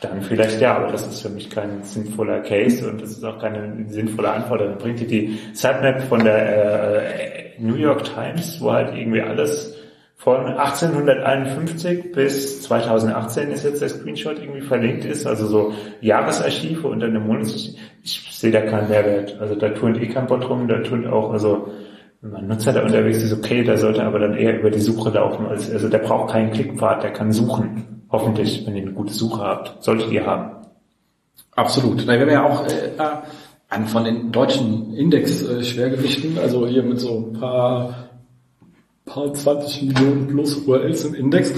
Dann 0.00 0.20
vielleicht 0.20 0.60
ja, 0.60 0.76
aber 0.76 0.92
das 0.92 1.06
ist 1.06 1.22
für 1.22 1.30
mich 1.30 1.48
kein 1.48 1.82
sinnvoller 1.82 2.40
Case 2.40 2.86
und 2.88 3.00
das 3.00 3.12
ist 3.12 3.24
auch 3.24 3.38
keine 3.38 3.86
sinnvolle 3.88 4.30
Antwort. 4.30 4.60
Dann 4.60 4.76
bringt 4.76 5.00
ihr 5.00 5.06
die 5.06 5.38
Sitemap 5.54 6.02
von 6.02 6.22
der 6.22 7.54
äh, 7.56 7.60
New 7.60 7.76
York 7.76 8.04
Times, 8.04 8.60
wo 8.60 8.72
halt 8.72 8.94
irgendwie 8.94 9.22
alles 9.22 9.74
von 10.16 10.46
1851 10.46 12.12
bis 12.12 12.62
2018 12.62 13.50
ist 13.50 13.64
jetzt 13.64 13.80
der 13.80 13.88
Screenshot 13.88 14.38
irgendwie 14.38 14.62
verlinkt 14.62 15.04
ist, 15.04 15.26
also 15.26 15.46
so 15.46 15.74
Jahresarchive 16.00 16.88
und 16.88 17.00
dann 17.00 17.14
im 17.14 17.26
Monat, 17.26 17.46
ich, 17.46 17.78
ich 18.02 18.28
sehe 18.32 18.50
da 18.50 18.62
keinen 18.62 18.88
Mehrwert. 18.88 19.38
Also 19.40 19.54
da 19.54 19.68
tun 19.70 19.94
eh 20.02 20.08
kein 20.08 20.26
Bot 20.26 20.48
rum, 20.48 20.68
da 20.68 20.78
tun 20.78 21.06
auch, 21.06 21.32
also 21.32 21.70
wenn 22.26 22.32
man 22.32 22.48
Nutzer 22.48 22.72
da 22.72 22.82
unterwegs 22.82 23.22
ist, 23.22 23.32
okay, 23.32 23.62
der 23.64 23.78
sollte 23.78 24.02
aber 24.02 24.18
dann 24.18 24.36
eher 24.36 24.58
über 24.58 24.70
die 24.70 24.80
Suche 24.80 25.10
laufen. 25.10 25.46
Also, 25.46 25.88
der 25.88 25.98
braucht 25.98 26.32
keinen 26.32 26.52
Klickpfad, 26.52 27.02
der 27.02 27.12
kann 27.12 27.32
suchen. 27.32 28.04
Hoffentlich, 28.10 28.66
wenn 28.66 28.76
ihr 28.76 28.82
eine 28.82 28.92
gute 28.92 29.12
Suche 29.12 29.42
habt. 29.42 29.82
Solltet 29.82 30.10
ihr 30.12 30.26
haben. 30.26 30.66
Absolut. 31.52 32.06
Da 32.06 32.18
wir 32.18 32.30
ja 32.30 32.44
auch 32.44 32.66
äh, 32.66 32.90
an 33.68 33.86
von 33.86 34.04
den 34.04 34.32
deutschen 34.32 34.94
Index-Schwergewichten, 34.94 36.38
also 36.38 36.66
hier 36.66 36.82
mit 36.82 37.00
so 37.00 37.32
ein 37.32 37.38
paar 37.38 38.06
paar 39.06 39.32
20 39.32 39.82
Millionen 39.82 40.26
plus 40.26 40.56
URLs 40.66 41.04
im 41.04 41.14
Index, 41.14 41.52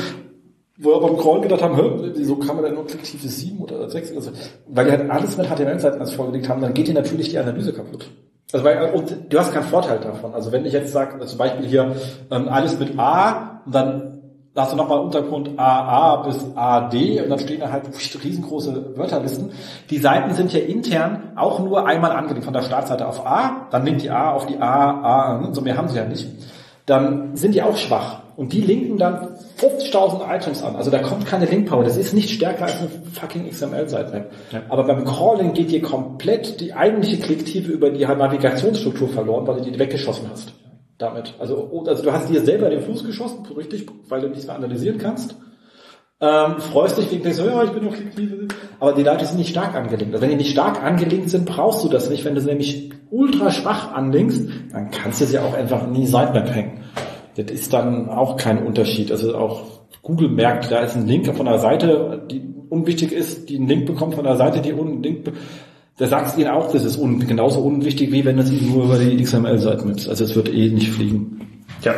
wo 0.77 0.91
wir 0.91 1.01
beim 1.01 1.17
Crawl 1.17 1.41
gedacht 1.41 1.63
haben, 1.63 2.13
wieso 2.15 2.37
kann 2.37 2.55
man 2.55 2.65
denn 2.65 2.75
nur 2.75 2.87
Klicktief 2.87 3.21
7 3.21 3.59
oder 3.59 3.91
6? 3.91 4.15
Also, 4.15 4.31
weil 4.69 4.85
die 4.85 4.93
halt 4.93 5.11
alles 5.11 5.37
mit 5.37 5.49
HTML-Seiten 5.49 6.01
als 6.01 6.13
vorgelegt 6.13 6.49
haben, 6.49 6.61
dann 6.61 6.75
geht 6.75 6.87
dir 6.87 6.95
natürlich 6.95 7.31
die 7.31 7.39
Analyse 7.39 7.73
kaputt. 7.73 8.09
Also 8.53 8.65
weil, 8.65 8.93
und 8.93 9.33
du 9.33 9.39
hast 9.39 9.53
keinen 9.53 9.65
Vorteil 9.65 9.99
davon. 9.99 10.35
Also 10.35 10.53
wenn 10.53 10.65
ich 10.65 10.73
jetzt 10.73 10.93
sage, 10.93 11.25
zum 11.25 11.39
Beispiel 11.39 11.67
hier 11.67 11.97
ähm, 12.31 12.49
alles 12.49 12.79
mit 12.79 12.99
A 12.99 13.61
und 13.67 13.75
dann 13.75 14.15
hast 14.57 14.73
du 14.73 14.77
nochmal 14.77 14.99
Untergrund 14.99 15.51
AA 15.57 16.17
bis 16.23 16.45
AD 16.57 17.21
und 17.23 17.31
dann 17.31 17.39
stehen 17.39 17.61
da 17.61 17.71
halt 17.71 17.85
riesengroße 18.25 18.97
Wörterlisten. 18.97 19.53
Die 19.89 19.99
Seiten 19.99 20.35
sind 20.35 20.53
ja 20.53 20.61
intern 20.61 21.33
auch 21.37 21.61
nur 21.61 21.87
einmal 21.87 22.11
angelegt 22.13 22.45
von 22.45 22.55
der 22.55 22.63
Startseite 22.63 23.07
auf 23.07 23.25
A, 23.25 23.69
dann 23.71 23.85
linkt 23.85 24.03
die 24.03 24.11
A 24.11 24.33
auf 24.33 24.47
die 24.47 24.59
A, 24.59 25.37
A, 25.37 25.53
so 25.53 25.61
mehr 25.61 25.77
haben 25.77 25.89
sie 25.89 25.99
ja 25.99 26.05
nicht 26.07 26.27
dann 26.89 27.37
sind 27.37 27.55
die 27.55 27.63
auch 27.63 27.77
schwach. 27.77 28.21
Und 28.37 28.53
die 28.53 28.61
linken 28.61 28.99
dann 28.99 29.38
50.000 29.59 30.37
Items 30.37 30.63
an. 30.63 30.77
Also 30.77 30.91
da 30.91 31.01
kommt 31.01 31.27
keine 31.27 31.47
Linkpower. 31.47 31.83
Das 31.83 31.97
ist 31.97 32.15
nicht 32.15 32.31
stärker 32.31 32.65
als 32.65 32.79
eine 32.79 32.89
fucking 33.13 33.49
XML-Sitemap. 33.51 34.31
Ja. 34.53 34.63
Aber 34.69 34.85
beim 34.85 35.05
Crawling 35.05 35.53
geht 35.53 35.71
dir 35.71 35.83
komplett 35.83 36.61
die 36.61 36.75
eigentliche 36.75 37.19
Klicktiefe 37.19 37.73
über 37.73 37.91
die 37.91 38.07
Navigationsstruktur 38.07 39.09
verloren, 39.09 39.47
weil 39.47 39.57
du 39.57 39.71
die 39.71 39.79
weggeschossen 39.79 40.29
hast. 40.31 40.53
Damit. 40.99 41.35
Also, 41.39 41.85
also 41.87 42.03
du 42.03 42.13
hast 42.13 42.29
dir 42.29 42.41
selber 42.41 42.71
den 42.71 42.83
Fuß 42.83 43.05
geschossen, 43.05 43.47
richtig, 43.57 43.87
weil 44.09 44.21
du 44.21 44.29
nichts 44.29 44.47
mehr 44.47 44.57
analysieren 44.57 44.99
kannst. 44.99 45.37
Ähm, 46.21 46.59
freust 46.59 46.99
dich 46.99 47.13
wegen 47.13 47.23
denkst, 47.23 47.39
ja, 47.39 47.63
ich 47.63 47.71
bin 47.71 47.85
noch 47.85 47.95
flexibel. 47.95 48.49
Aber 48.81 48.93
die 48.93 49.05
Leute 49.05 49.25
sind 49.25 49.39
nicht 49.39 49.51
stark 49.51 49.77
angelinkt. 49.77 50.15
Also 50.15 50.23
wenn 50.23 50.31
die 50.31 50.37
nicht 50.37 50.51
stark 50.51 50.83
angelinkt 50.83 51.31
sind, 51.31 51.47
brauchst 51.47 51.85
du 51.85 51.89
das 51.89 52.11
nicht. 52.11 52.25
Wenn 52.25 52.35
du 52.35 52.41
sie 52.41 52.49
nämlich 52.49 52.91
ultra 53.11 53.53
schwach 53.53 53.93
anlinkst, 53.93 54.49
dann 54.73 54.91
kannst 54.91 55.21
du 55.21 55.27
sie 55.27 55.39
auch 55.39 55.55
einfach 55.55 55.87
nie 55.87 56.07
Sitemap 56.07 56.53
hängen. 56.53 56.85
Das 57.39 57.51
ist 57.51 57.73
dann 57.73 58.09
auch 58.09 58.37
kein 58.37 58.67
Unterschied. 58.67 59.11
Also 59.11 59.37
auch 59.37 59.63
Google 60.03 60.29
merkt, 60.29 60.71
da 60.71 60.81
ist 60.81 60.97
ein 60.97 61.07
Link 61.07 61.27
von 61.27 61.47
einer 61.47 61.59
Seite, 61.59 62.23
die 62.31 62.43
unwichtig 62.69 63.13
ist, 63.13 63.49
die 63.49 63.57
einen 63.57 63.69
Link 63.69 63.87
bekommt 63.87 64.15
von 64.15 64.27
einer 64.27 64.37
Seite, 64.37 64.61
die 64.61 64.73
einen 64.73 65.03
Link 65.03 65.33
da 65.99 66.07
sagst 66.07 66.37
du 66.37 66.43
ihnen 66.43 66.51
auch, 66.51 66.73
das 66.73 66.85
ist 66.85 66.97
un 66.97 67.19
genauso 67.27 67.61
unwichtig, 67.61 68.13
wie 68.13 68.25
wenn 68.25 68.39
es 68.39 68.53
ihnen 68.53 68.73
nur 68.73 68.85
über 68.85 68.99
die 68.99 69.21
XML-Seite 69.21 69.87
nutzt. 69.87 70.09
Also 70.09 70.25
es 70.25 70.37
wird 70.37 70.49
eh 70.49 70.69
nicht 70.69 70.91
fliegen. 70.91 71.41
Ja. 71.83 71.93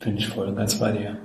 Bin 0.00 0.16
ich 0.16 0.28
voll 0.28 0.46
und 0.46 0.56
ganz 0.56 0.76
bei 0.78 0.92
dir. 0.92 1.16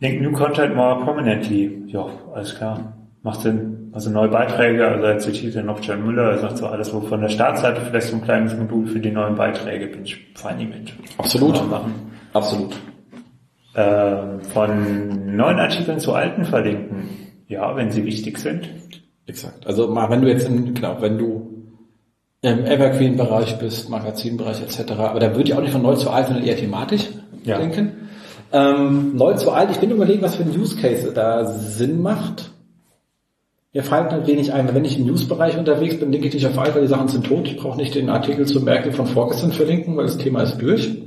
Link 0.00 0.20
New 0.20 0.32
Content 0.32 0.76
more 0.76 1.02
prominently. 1.02 1.82
Ja, 1.86 2.06
alles 2.34 2.54
klar. 2.54 2.92
Macht 3.22 3.40
Sinn. 3.40 3.71
Also 3.92 4.08
neue 4.08 4.28
Beiträge, 4.28 4.88
also 4.88 5.04
er 5.04 5.18
zitiert 5.18 5.54
ja 5.54 5.62
noch 5.62 5.80
John 5.82 6.06
Müller, 6.06 6.30
er 6.30 6.38
sagt 6.38 6.56
so 6.56 6.66
alles, 6.66 6.94
wo 6.94 7.00
von 7.00 7.20
der 7.20 7.28
Startseite 7.28 7.82
vielleicht 7.82 8.08
so 8.08 8.16
ein 8.16 8.22
kleines 8.22 8.56
Modul 8.56 8.86
für 8.86 9.00
die 9.00 9.10
neuen 9.10 9.34
Beiträge, 9.34 9.86
bin 9.86 10.04
ich 10.04 10.16
fein 10.34 10.58
mit. 10.58 10.94
Absolut. 11.18 11.68
Machen. 11.68 11.92
Absolut. 12.32 12.74
Ähm, 13.74 14.40
von 14.40 15.36
neuen 15.36 15.58
Artikeln 15.58 16.00
zu 16.00 16.14
alten 16.14 16.44
verlinken. 16.44 17.08
Ja, 17.48 17.76
wenn 17.76 17.90
sie 17.90 18.04
wichtig 18.06 18.38
sind. 18.38 18.70
Exakt. 19.26 19.66
Also 19.66 19.94
wenn 19.94 20.22
du 20.22 20.28
jetzt 20.28 20.48
in, 20.48 20.72
genau, 20.72 20.96
wenn 21.00 21.18
du 21.18 21.52
im 22.40 22.64
Evergreen-Bereich 22.64 23.58
bist, 23.58 23.90
Magazinbereich 23.90 24.62
etc., 24.62 24.92
aber 24.92 25.20
da 25.20 25.36
würde 25.36 25.44
ich 25.44 25.54
auch 25.54 25.60
nicht 25.60 25.72
von 25.72 25.82
neu 25.82 25.94
zu 25.96 26.10
alt, 26.10 26.28
sondern 26.28 26.44
eher 26.44 26.56
thematisch 26.56 27.08
ja. 27.44 27.58
denken. 27.58 28.08
Ähm, 28.52 29.16
neu 29.16 29.34
zu 29.34 29.50
alt, 29.52 29.70
ich 29.70 29.78
bin 29.78 29.90
überlegen, 29.90 30.22
was 30.22 30.36
für 30.36 30.44
ein 30.44 30.58
Use 30.58 30.76
Case 30.76 31.12
da 31.12 31.44
Sinn 31.44 32.00
macht. 32.00 32.51
Mir 33.74 33.82
fallen 33.82 34.10
halt 34.10 34.26
wenig 34.26 34.52
ein. 34.52 34.74
Wenn 34.74 34.84
ich 34.84 34.98
im 34.98 35.06
News-Bereich 35.06 35.56
unterwegs 35.56 35.98
bin, 35.98 36.12
denke 36.12 36.28
ich 36.28 36.34
nicht 36.34 36.46
auf 36.46 36.58
alt, 36.58 36.74
weil 36.74 36.82
die 36.82 36.88
Sachen 36.88 37.08
sind 37.08 37.26
tot. 37.26 37.46
Ich 37.46 37.56
brauche 37.56 37.78
nicht 37.78 37.94
den 37.94 38.10
Artikel 38.10 38.46
zu 38.46 38.60
Merkel 38.60 38.92
von 38.92 39.06
vorgestern 39.06 39.52
verlinken, 39.52 39.96
weil 39.96 40.04
das 40.04 40.18
Thema 40.18 40.42
ist 40.42 40.58
durch. 40.58 41.02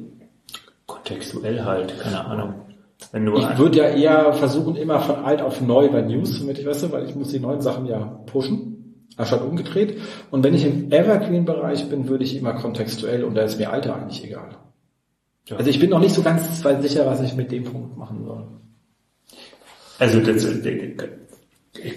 Kontextuell 0.87 1.63
halt, 1.63 1.99
keine 1.99 2.25
Ahnung. 2.25 2.55
Wenn 3.11 3.25
du 3.25 3.37
ich 3.37 3.57
würde 3.57 3.77
ja 3.77 3.89
eher 3.89 4.33
versuchen, 4.33 4.75
immer 4.75 4.99
von 4.99 5.17
alt 5.17 5.41
auf 5.41 5.61
neu 5.61 5.89
bei 5.89 6.01
News, 6.01 6.39
damit 6.39 6.57
ich 6.57 6.65
weiß, 6.65 6.91
weil 6.91 7.05
ich 7.05 7.15
muss 7.15 7.29
die 7.29 7.39
neuen 7.39 7.61
Sachen 7.61 7.85
ja 7.85 7.99
pushen, 8.25 9.05
anstatt 9.15 9.43
umgedreht. 9.43 9.99
Und 10.31 10.43
wenn 10.43 10.55
ich 10.55 10.65
im 10.65 10.91
Evergreen-Bereich 10.91 11.87
bin, 11.89 12.07
würde 12.07 12.23
ich 12.23 12.35
immer 12.35 12.53
kontextuell 12.53 13.23
und 13.23 13.35
da 13.35 13.43
ist 13.43 13.59
mir 13.59 13.71
Alter 13.71 13.95
eigentlich 13.95 14.23
egal. 14.23 14.57
Ja. 15.47 15.57
Also 15.57 15.69
ich 15.69 15.79
bin 15.79 15.91
noch 15.91 15.99
nicht 15.99 16.15
so 16.15 16.23
ganz 16.23 16.63
sicher, 16.81 17.05
was 17.05 17.21
ich 17.21 17.35
mit 17.35 17.51
dem 17.51 17.65
Punkt 17.65 17.95
machen 17.97 18.23
soll. 18.25 18.47
Also 19.99 20.19
das, 20.19 20.45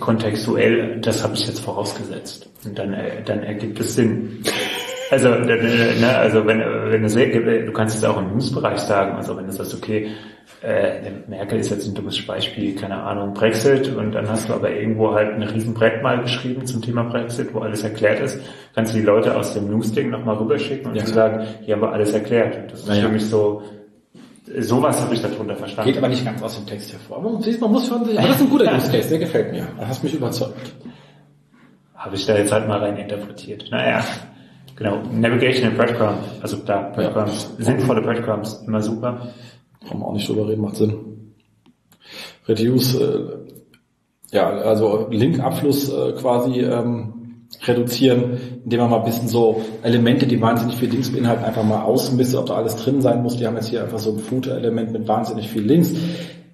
kontextuell, 0.00 1.00
das 1.00 1.22
habe 1.22 1.34
ich 1.34 1.46
jetzt 1.46 1.60
vorausgesetzt. 1.60 2.48
Und 2.64 2.78
dann, 2.78 2.92
äh, 2.92 3.22
dann 3.24 3.42
ergibt 3.42 3.80
es 3.80 3.94
Sinn. 3.94 4.42
Also, 5.10 5.30
ne, 5.30 6.18
also 6.18 6.46
wenn, 6.46 6.60
wenn 6.60 7.02
du, 7.02 7.08
sehr, 7.08 7.28
du 7.28 7.72
kannst 7.72 7.96
es 7.96 8.04
auch 8.04 8.18
im 8.18 8.34
Newsbereich 8.34 8.78
sagen, 8.78 9.16
also 9.16 9.36
wenn 9.36 9.46
du 9.46 9.52
sagst, 9.52 9.74
okay, 9.74 10.08
äh, 10.62 11.10
Merkel 11.28 11.60
ist 11.60 11.70
jetzt 11.70 11.86
ein 11.86 11.94
dummes 11.94 12.26
Beispiel, 12.26 12.74
keine 12.74 12.96
Ahnung, 12.96 13.32
Brexit, 13.32 13.94
und 13.94 14.12
dann 14.12 14.28
hast 14.28 14.48
du 14.48 14.54
aber 14.54 14.70
irgendwo 14.70 15.14
halt 15.14 15.34
ein 15.34 15.42
Riesenbrett 15.42 16.02
mal 16.02 16.20
geschrieben 16.20 16.66
zum 16.66 16.82
Thema 16.82 17.04
Brexit, 17.04 17.54
wo 17.54 17.60
alles 17.60 17.84
erklärt 17.84 18.20
ist, 18.20 18.40
kannst 18.74 18.92
du 18.92 18.98
die 18.98 19.04
Leute 19.04 19.36
aus 19.36 19.54
dem 19.54 19.70
News-Ding 19.70 20.10
nochmal 20.10 20.36
rüberschicken 20.36 20.90
und 20.90 20.96
ja, 20.96 21.06
sagen, 21.06 21.46
hier 21.62 21.76
haben 21.76 21.82
wir 21.82 21.92
alles 21.92 22.12
erklärt. 22.12 22.56
Und 22.56 22.72
das 22.72 22.80
ist 22.80 22.88
ja, 22.88 23.02
für 23.02 23.08
mich 23.08 23.24
so, 23.24 23.62
sowas 24.60 25.00
habe 25.00 25.14
ich 25.14 25.22
darunter 25.22 25.56
verstanden. 25.56 25.90
Geht 25.90 25.98
aber 25.98 26.08
nicht 26.08 26.24
ganz 26.24 26.42
aus 26.42 26.56
dem 26.56 26.66
Text 26.66 26.92
hervor. 26.92 27.18
Aber 27.18 27.30
man 27.30 27.72
muss 27.72 27.86
schon, 27.86 28.02
aber 28.02 28.12
das 28.12 28.36
ist 28.36 28.42
ein 28.42 28.50
guter 28.50 28.74
Use 28.74 28.90
Case, 28.90 29.08
der 29.08 29.18
gefällt 29.18 29.52
mir. 29.52 29.68
Du 29.78 29.86
hast 29.86 30.02
mich 30.02 30.14
überzeugt. 30.14 30.74
Habe 31.94 32.16
ich 32.16 32.26
da 32.26 32.36
jetzt 32.36 32.52
halt 32.52 32.68
mal 32.68 32.78
rein 32.78 32.96
interpretiert. 32.96 33.66
Naja. 33.70 34.04
Genau, 34.76 35.02
Navigation 35.12 35.66
and 35.66 35.76
Breadcrumbs, 35.76 36.40
also 36.40 36.58
da, 36.58 36.92
Breadcrumbs, 36.94 37.52
ja. 37.58 37.64
sinnvolle 37.64 38.00
Breadcrumbs, 38.00 38.62
immer 38.64 38.80
super. 38.80 39.32
Brauchen 39.80 39.98
wir 39.98 40.06
auch 40.06 40.12
nicht 40.12 40.28
drüber 40.28 40.46
reden, 40.46 40.62
macht 40.62 40.76
Sinn. 40.76 41.34
Reduce, 42.46 42.94
äh, 42.94 43.38
ja, 44.30 44.48
also 44.48 45.08
Linkabfluss 45.10 45.92
äh, 45.92 46.12
quasi 46.12 46.60
ähm, 46.60 47.17
reduzieren, 47.68 48.38
indem 48.64 48.80
man 48.80 48.90
mal 48.90 48.98
ein 48.98 49.04
bisschen 49.04 49.28
so 49.28 49.60
Elemente, 49.82 50.26
die 50.26 50.40
wahnsinnig 50.40 50.76
viel 50.76 50.90
Links 50.90 51.10
beinhalten, 51.10 51.44
einfach 51.44 51.64
mal 51.64 51.82
ausmisst, 51.82 52.34
ob 52.34 52.46
da 52.46 52.54
alles 52.54 52.76
drin 52.76 53.00
sein 53.00 53.22
muss. 53.22 53.36
Die 53.36 53.46
haben 53.46 53.56
jetzt 53.56 53.68
hier 53.68 53.82
einfach 53.82 53.98
so 53.98 54.12
ein 54.12 54.18
Footer-Element 54.18 54.92
mit 54.92 55.06
wahnsinnig 55.06 55.48
viel 55.48 55.62
Links. 55.62 55.92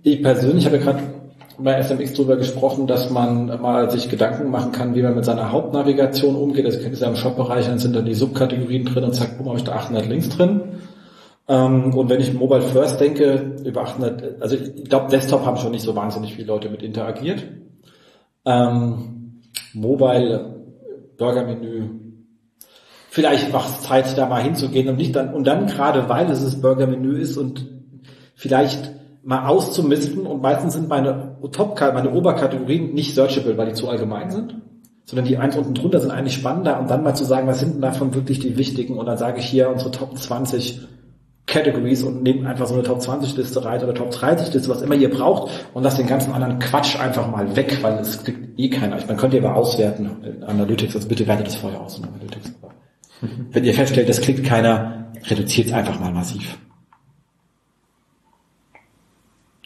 Ich 0.02 0.22
persönlich 0.22 0.66
habe 0.66 0.76
ja 0.76 0.82
gerade 0.82 0.98
bei 1.58 1.80
SMX 1.80 2.14
darüber 2.14 2.36
gesprochen, 2.36 2.86
dass 2.86 3.10
man 3.10 3.46
mal 3.60 3.90
sich 3.90 4.08
Gedanken 4.08 4.50
machen 4.50 4.72
kann, 4.72 4.94
wie 4.94 5.02
man 5.02 5.14
mit 5.14 5.24
seiner 5.24 5.52
Hauptnavigation 5.52 6.34
umgeht. 6.34 6.66
Das 6.66 6.76
ist 6.76 7.00
ja 7.00 7.08
im 7.08 7.16
Shop-Bereich, 7.16 7.66
dann 7.66 7.78
sind 7.78 7.94
da 7.94 8.00
die 8.00 8.14
Subkategorien 8.14 8.84
drin 8.84 9.04
und 9.04 9.14
zack, 9.14 9.38
bumm, 9.38 9.48
habe 9.48 9.58
ich 9.58 9.64
da 9.64 9.72
800 9.72 10.08
Links 10.08 10.28
drin. 10.30 10.60
Ähm, 11.46 11.94
und 11.94 12.08
wenn 12.08 12.20
ich 12.20 12.32
Mobile 12.32 12.62
First 12.62 13.00
denke, 13.00 13.56
über 13.64 13.82
800, 13.82 14.42
also 14.42 14.56
ich 14.56 14.84
glaube, 14.84 15.10
Desktop 15.10 15.44
haben 15.44 15.56
schon 15.58 15.72
nicht 15.72 15.84
so 15.84 15.94
wahnsinnig 15.94 16.34
viele 16.34 16.48
Leute 16.48 16.70
mit 16.70 16.82
interagiert. 16.82 17.44
Ähm, 18.46 19.42
Mobile, 19.74 20.53
Burgermenü, 21.16 21.90
vielleicht 23.10 23.52
macht 23.52 23.68
es 23.68 23.82
Zeit, 23.82 24.18
da 24.18 24.26
mal 24.26 24.42
hinzugehen 24.42 24.88
und 24.88 24.96
nicht 24.96 25.14
dann, 25.14 25.32
und 25.32 25.46
dann 25.46 25.66
gerade 25.66 26.08
weil 26.08 26.30
es 26.30 26.42
das 26.42 26.60
Burgermenü 26.60 27.18
ist 27.18 27.36
und 27.36 27.66
vielleicht 28.34 28.92
mal 29.22 29.46
auszumisten 29.46 30.26
und 30.26 30.42
meistens 30.42 30.74
sind 30.74 30.88
meine 30.88 31.36
Top, 31.52 31.80
meine 31.80 32.12
Oberkategorien 32.12 32.92
nicht 32.92 33.14
searchable, 33.14 33.56
weil 33.56 33.68
die 33.68 33.74
zu 33.74 33.88
allgemein 33.88 34.30
sind, 34.30 34.56
sondern 35.04 35.26
die 35.26 35.38
eins 35.38 35.56
unten 35.56 35.74
drunter 35.74 36.00
sind 36.00 36.10
eigentlich 36.10 36.34
spannender 36.34 36.78
und 36.78 36.90
dann 36.90 37.02
mal 37.02 37.14
zu 37.14 37.24
sagen, 37.24 37.46
was 37.46 37.60
sind 37.60 37.74
denn 37.74 37.82
davon 37.82 38.14
wirklich 38.14 38.40
die 38.40 38.56
wichtigen? 38.58 38.98
Und 38.98 39.06
dann 39.06 39.18
sage 39.18 39.38
ich 39.38 39.46
hier 39.46 39.70
unsere 39.70 39.90
Top 39.90 40.16
20 40.16 40.80
Categories 41.46 42.02
und 42.02 42.22
nehmt 42.22 42.46
einfach 42.46 42.66
so 42.66 42.74
eine 42.74 42.82
Top 42.82 43.02
20 43.02 43.36
Liste 43.36 43.64
rein 43.64 43.82
oder 43.82 43.94
Top 43.94 44.10
30 44.10 44.54
Liste, 44.54 44.68
was 44.70 44.82
immer 44.82 44.94
ihr 44.94 45.10
braucht 45.10 45.52
und 45.74 45.82
lasst 45.82 45.98
den 45.98 46.06
ganzen 46.06 46.32
anderen 46.32 46.58
Quatsch 46.58 46.98
einfach 46.98 47.30
mal 47.30 47.54
weg, 47.54 47.78
weil 47.82 47.98
es 47.98 48.22
klickt 48.24 48.58
eh 48.58 48.70
keiner. 48.70 48.98
Ich 48.98 49.06
meine, 49.06 49.18
könnt 49.18 49.34
ihr 49.34 49.44
aber 49.44 49.54
auswerten 49.54 50.10
in 50.24 50.42
Analytics, 50.42 50.96
also 50.96 51.08
bitte 51.08 51.26
wertet 51.26 51.48
das 51.48 51.56
vorher 51.56 51.80
aus 51.80 51.98
in 51.98 52.04
Analytics. 52.04 52.54
Wenn 53.52 53.64
ihr 53.64 53.74
feststellt, 53.74 54.08
das 54.08 54.20
klickt 54.20 54.44
keiner, 54.44 55.12
reduziert 55.24 55.68
es 55.68 55.72
einfach 55.72 56.00
mal 56.00 56.12
massiv. 56.12 56.58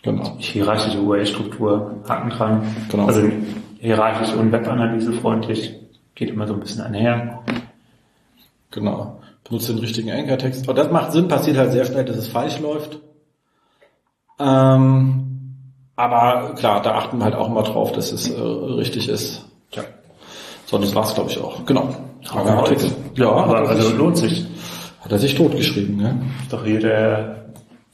Genau. 0.03 0.37
Hierarchische 0.39 1.01
URL-Struktur, 1.01 2.03
Haken 2.09 2.31
dran. 2.31 2.63
Genau. 2.91 3.07
Also 3.07 3.29
hierarchisch 3.79 4.33
und 4.35 4.53
Webanalyse 4.53 5.13
freundlich, 5.13 5.75
geht 6.15 6.31
immer 6.31 6.47
so 6.47 6.55
ein 6.55 6.61
bisschen 6.61 6.83
einher. 6.83 7.43
Genau. 8.71 9.21
Benutzt 9.49 9.69
den 9.69 9.79
richtigen 9.79 10.11
Anchor-Text. 10.11 10.69
Und 10.69 10.77
das 10.77 10.91
macht 10.91 11.13
Sinn, 11.13 11.29
passiert 11.29 11.57
halt 11.57 11.73
sehr 11.73 11.85
schnell, 11.85 12.05
dass 12.05 12.17
es 12.17 12.29
falsch 12.29 12.59
läuft. 12.59 12.99
Ähm, 14.39 15.29
aber 15.97 16.55
klar, 16.55 16.83
da 16.83 16.95
achten 16.95 17.19
wir 17.19 17.25
halt 17.25 17.35
auch 17.35 17.49
immer 17.49 17.63
drauf, 17.63 17.93
dass 17.93 18.13
es 18.13 18.31
äh, 18.31 18.41
richtig 18.41 19.09
ist. 19.09 19.45
Ja. 19.73 19.83
So, 20.67 20.79
das 20.79 20.95
war's, 20.95 21.15
glaube 21.15 21.31
ich, 21.31 21.41
auch. 21.41 21.65
Genau. 21.67 21.95
Artikel. 22.31 22.91
Ja, 23.15 23.31
aber 23.31 23.69
also 23.69 23.97
lohnt 23.97 24.19
sich. 24.19 24.47
Hat 25.01 25.13
er 25.13 25.19
sich 25.19 25.35
totgeschrieben, 25.35 25.97
ne? 25.97 26.21
Ist 26.43 26.53
doch 26.53 26.65
hier 26.65 26.81
der 26.81 27.47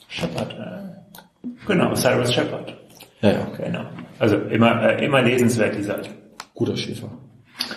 Shepard. 0.08 0.52
Äh, 0.52 1.46
genau, 1.66 1.94
Cyrus 1.94 2.32
Shepard. 2.32 2.74
Ja, 3.20 3.30
ja. 3.30 3.46
Genau. 3.56 3.84
Also 4.18 4.36
immer, 4.36 4.82
äh, 4.82 5.04
immer 5.04 5.22
lesenswert, 5.22 5.76
die 5.76 5.82
Seite. 5.82 6.10
Guter 6.54 6.76
Schäfer. 6.76 7.08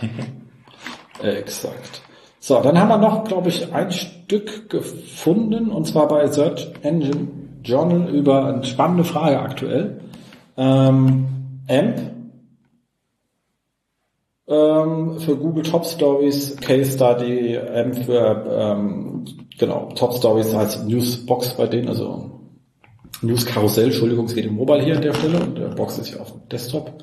Exakt. 1.21 2.01
So, 2.40 2.62
dann 2.62 2.80
haben 2.80 2.90
wir 2.90 2.98
noch, 2.98 3.24
glaube 3.24 3.50
ich, 3.50 3.74
ein 3.74 3.92
Stück 3.92 4.70
gefunden, 4.70 5.70
und 5.72 5.88
zwar 5.88 6.08
bei 6.08 6.28
Search 6.28 6.72
Engine 6.84 7.28
Journal 7.64 8.10
über 8.10 8.46
eine 8.46 8.64
spannende 8.64 9.04
Frage 9.04 9.40
aktuell. 9.40 10.02
Ähm, 10.56 11.26
AMP 11.68 12.00
ähm, 14.48 15.20
für 15.20 15.36
Google 15.36 15.64
Top 15.64 15.86
Stories, 15.86 16.56
Case 16.58 16.94
Study, 16.94 17.58
AMP 17.58 18.06
für 18.06 18.46
ähm, 18.50 19.26
genau 19.58 19.90
Top 19.96 20.14
Stories 20.14 20.56
heißt 20.56 20.88
Newsbox 20.88 21.56
bei 21.56 21.68
denen, 21.68 21.90
also 21.90 22.32
News 23.22 23.46
Karussell, 23.46 23.86
Entschuldigung, 23.86 24.26
es 24.26 24.36
geht 24.36 24.46
im 24.46 24.56
Mobile 24.56 24.82
hier 24.84 24.96
an 24.96 25.02
der 25.02 25.14
Stelle 25.14 25.40
und 25.40 25.58
der 25.58 25.70
Box 25.70 25.98
ist 25.98 26.12
ja 26.12 26.20
auf 26.22 26.32
dem 26.32 26.48
Desktop, 26.50 26.94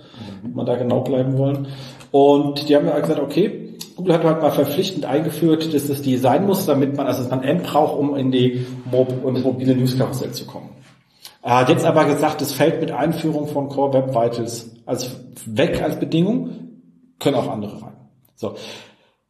wenn 0.42 0.54
wir 0.54 0.64
da 0.64 0.76
genau 0.76 1.00
bleiben 1.00 1.36
wollen. 1.36 1.66
Und 2.12 2.68
die 2.68 2.76
haben 2.76 2.86
ja 2.86 2.98
gesagt, 3.00 3.20
okay, 3.20 3.63
Google 3.96 4.14
hat 4.14 4.24
halt 4.24 4.42
mal 4.42 4.50
verpflichtend 4.50 5.04
eingeführt, 5.04 5.72
dass 5.72 5.86
das 5.86 6.02
die 6.02 6.16
sein 6.16 6.46
muss, 6.46 6.66
damit 6.66 6.96
man, 6.96 7.06
also 7.06 7.22
dass 7.22 7.30
man 7.30 7.44
AMP 7.44 7.64
braucht, 7.64 7.96
um 7.98 8.16
in 8.16 8.32
die 8.32 8.66
um 8.90 9.42
mobile 9.42 9.76
News 9.76 9.96
Karussell 9.96 10.32
zu 10.32 10.46
kommen. 10.46 10.70
Er 11.42 11.58
hat 11.58 11.68
jetzt 11.68 11.84
aber 11.84 12.06
gesagt, 12.06 12.40
es 12.42 12.52
fällt 12.52 12.80
mit 12.80 12.90
Einführung 12.90 13.46
von 13.46 13.68
Core 13.68 13.92
Web 13.94 14.08
Vitals 14.14 14.70
als 14.86 15.14
weg 15.46 15.82
als 15.82 16.00
Bedingung, 16.00 16.50
können 17.18 17.36
auch 17.36 17.48
andere 17.48 17.82
rein. 17.82 17.92
So. 18.34 18.56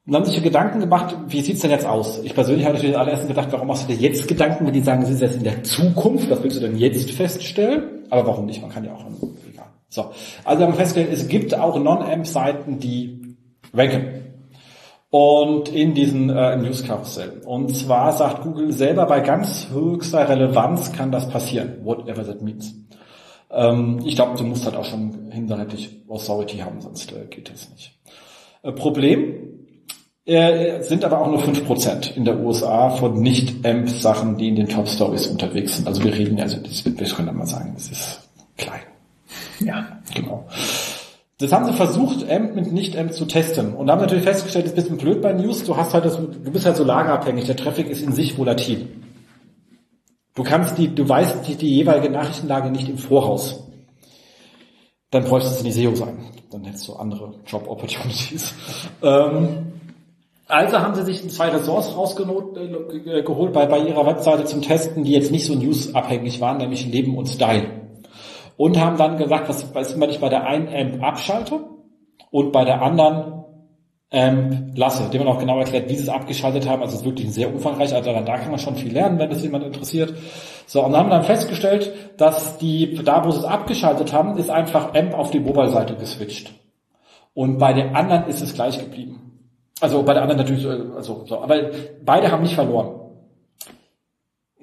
Und 0.07 0.15
haben 0.15 0.25
sich 0.25 0.43
Gedanken 0.43 0.81
gemacht, 0.81 1.17
wie 1.29 1.41
sieht's 1.41 1.61
denn 1.61 1.71
jetzt 1.71 1.87
aus? 1.87 2.21
Ich 2.23 2.35
persönlich 2.35 2.67
habe 2.67 2.75
natürlich 2.77 2.97
allererst 2.97 3.27
gedacht, 3.27 3.49
warum 3.51 3.69
machst 3.69 3.89
du 3.89 3.95
dir 3.95 4.01
jetzt 4.01 4.29
Gedanken, 4.29 4.67
wenn 4.67 4.75
die 4.75 4.83
sagen, 4.83 5.05
sie 5.07 5.15
sind 5.15 5.23
jetzt 5.23 5.37
in 5.39 5.45
der 5.45 5.65
Zukunft, 5.65 6.31
was 6.31 6.43
willst 6.43 6.59
du 6.59 6.61
denn 6.61 6.77
jetzt 6.77 7.11
feststellen? 7.11 8.05
Aber 8.11 8.27
warum 8.27 8.47
nicht? 8.47 8.61
Man 8.61 8.71
kann 8.71 8.85
ja 8.85 8.93
auch, 8.93 9.05
egal. 9.51 9.67
So. 9.89 10.11
Also 10.45 10.63
haben 10.63 10.73
wir 10.73 10.77
festgestellt, 10.77 11.13
es 11.13 11.27
gibt 11.29 11.59
auch 11.59 11.83
Non-AMP-Seiten, 11.83 12.79
die 12.79 13.37
ranken. 13.73 14.24
Und 15.17 15.69
in 15.69 15.95
diesen 15.95 16.29
äh, 16.29 16.57
News-Karussell. 16.57 17.43
Und 17.45 17.73
zwar 17.73 18.11
sagt 18.15 18.43
Google 18.43 18.73
selber, 18.73 19.07
bei 19.07 19.21
ganz 19.21 19.69
höchster 19.73 20.29
Relevanz 20.29 20.91
kann 20.91 21.13
das 21.13 21.29
passieren. 21.29 21.85
Whatever 21.85 22.27
that 22.27 22.43
means. 22.43 22.75
Ähm, 23.49 24.01
ich 24.05 24.17
glaube, 24.17 24.37
du 24.37 24.43
musst 24.43 24.65
halt 24.65 24.75
auch 24.75 24.85
schon 24.85 25.31
hinterhältig 25.31 26.03
Authority 26.09 26.57
haben, 26.57 26.81
sonst 26.81 27.13
äh, 27.13 27.27
geht 27.31 27.49
das 27.49 27.71
nicht. 27.71 27.97
Äh, 28.65 28.73
Problem, 28.73 29.69
äh, 30.25 30.83
sind 30.83 31.05
aber 31.05 31.21
auch 31.21 31.29
nur 31.29 31.39
5% 31.39 32.17
in 32.17 32.25
der 32.25 32.41
USA 32.41 32.91
von 32.91 33.23
Nicht-AMP-Sachen, 33.23 34.37
die 34.37 34.49
in 34.49 34.57
den 34.57 34.69
Top-Stories 34.69 35.29
unterwegs 35.29 35.77
sind. 35.77 35.87
Also 35.87 36.03
wir 36.03 36.13
reden, 36.13 36.41
also 36.41 36.57
das, 36.57 36.85
wir 36.85 36.93
können 36.93 37.37
mal 37.37 37.47
sagen, 37.47 37.73
es 37.77 37.89
ist 37.89 38.21
klein. 38.57 38.83
Ja, 39.61 40.01
genau. 40.13 40.45
Das 41.45 41.53
haben 41.53 41.67
sie 41.67 41.75
versucht, 41.75 42.31
AMP 42.31 42.55
mit 42.55 42.73
Nicht-AMP 42.73 43.13
zu 43.13 43.27
testen 43.27 43.75
und 43.75 43.91
haben 43.91 44.01
natürlich 44.01 44.25
festgestellt, 44.25 44.65
das 44.65 44.73
ist 44.73 44.79
ein 44.79 44.97
bisschen 44.97 44.97
blöd 44.97 45.21
bei 45.21 45.35
News, 45.35 45.63
du 45.65 45.77
hast 45.77 45.93
halt 45.93 46.07
das, 46.07 46.17
du 46.17 46.51
bist 46.51 46.65
halt 46.65 46.77
so 46.77 46.85
lagerabhängig, 46.85 47.45
der 47.45 47.55
Traffic 47.55 47.91
ist 47.91 48.01
in 48.01 48.15
sich 48.15 48.39
volatil. 48.39 48.89
Du 50.35 50.43
kannst 50.43 50.79
die, 50.79 50.95
du 50.95 51.07
weißt 51.07 51.47
die, 51.47 51.57
die 51.57 51.77
jeweilige 51.77 52.09
Nachrichtenlage 52.09 52.71
nicht 52.71 52.89
im 52.89 52.97
Voraus. 52.97 53.63
Dann 55.11 55.25
bräuchtest 55.25 55.61
du 55.61 55.65
die 55.65 55.73
SEO 55.73 55.95
sein. 55.95 56.17
Dann 56.51 56.65
hättest 56.65 56.89
du 56.89 56.95
andere 56.95 57.35
Job 57.47 57.69
Opportunities. 57.69 58.55
ähm, 59.03 59.73
also 60.49 60.79
haben 60.79 60.95
sie 60.95 61.03
sich 61.03 61.29
zwei 61.29 61.51
Ressorts 61.51 61.95
rausgeholt 61.95 62.57
äh, 62.57 63.23
bei, 63.53 63.67
bei 63.67 63.79
ihrer 63.81 64.07
Webseite 64.07 64.47
zum 64.47 64.63
Testen, 64.63 65.05
die 65.05 65.13
jetzt 65.13 65.31
nicht 65.31 65.45
so 65.45 65.55
newsabhängig 65.55 66.41
waren, 66.41 66.57
nämlich 66.57 66.87
Leben 66.87 67.19
und 67.19 67.29
Style. 67.29 67.84
Und 68.57 68.81
haben 68.81 68.97
dann 68.97 69.19
gesagt, 69.19 69.49
was, 69.49 69.75
was 69.75 69.95
immer 69.95 70.09
ich 70.09 70.21
bei 70.21 70.29
der 70.29 70.47
einen 70.47 70.69
Amp 70.69 71.03
abschalte 71.03 71.61
und 72.31 72.53
bei 72.53 72.65
der 72.65 72.83
anderen 72.83 73.45
Amp 74.13 74.77
lasse. 74.77 75.11
Dem 75.11 75.25
man 75.25 75.35
auch 75.35 75.41
genau 75.41 75.59
erklärt, 75.59 75.89
wie 75.89 75.97
sie 75.97 76.05
es 76.05 76.09
abgeschaltet 76.09 76.69
haben. 76.69 76.83
Also 76.83 76.95
es 76.95 77.01
ist 77.01 77.07
wirklich 77.07 77.33
sehr 77.33 77.53
umfangreich. 77.53 77.93
Also 77.95 78.13
da 78.13 78.39
kann 78.39 78.51
man 78.51 78.61
schon 78.61 78.77
viel 78.77 78.93
lernen, 78.93 79.19
wenn 79.19 79.31
das 79.31 79.43
jemand 79.43 79.65
interessiert. 79.65 80.15
So, 80.67 80.85
und 80.85 80.97
haben 80.97 81.11
dann 81.11 81.25
festgestellt, 81.25 81.93
dass 82.17 82.59
die, 82.59 82.95
da 83.05 83.25
wo 83.25 83.31
sie 83.31 83.41
es 83.41 83.45
abgeschaltet 83.45 84.13
haben, 84.13 84.37
ist 84.39 84.51
einfach 84.51 84.95
Amp 84.95 85.15
auf 85.15 85.31
die 85.31 85.41
Mobile-Seite 85.41 85.97
geswitcht. 85.97 86.53
Und 87.35 87.59
bei 87.59 87.73
den 87.73 87.97
anderen 87.97 88.29
ist 88.29 88.41
es 88.41 88.55
gleich 88.55 88.79
geblieben. 88.79 89.25
Also 89.81 90.03
bei 90.05 90.15
der 90.15 90.23
anderen 90.23 90.39
natürlich, 90.39 90.65
äh, 90.65 90.95
also 90.97 91.25
so, 91.27 91.43
aber 91.43 91.71
beide 92.05 92.31
haben 92.31 92.43
nicht 92.43 92.55
verloren. 92.55 93.01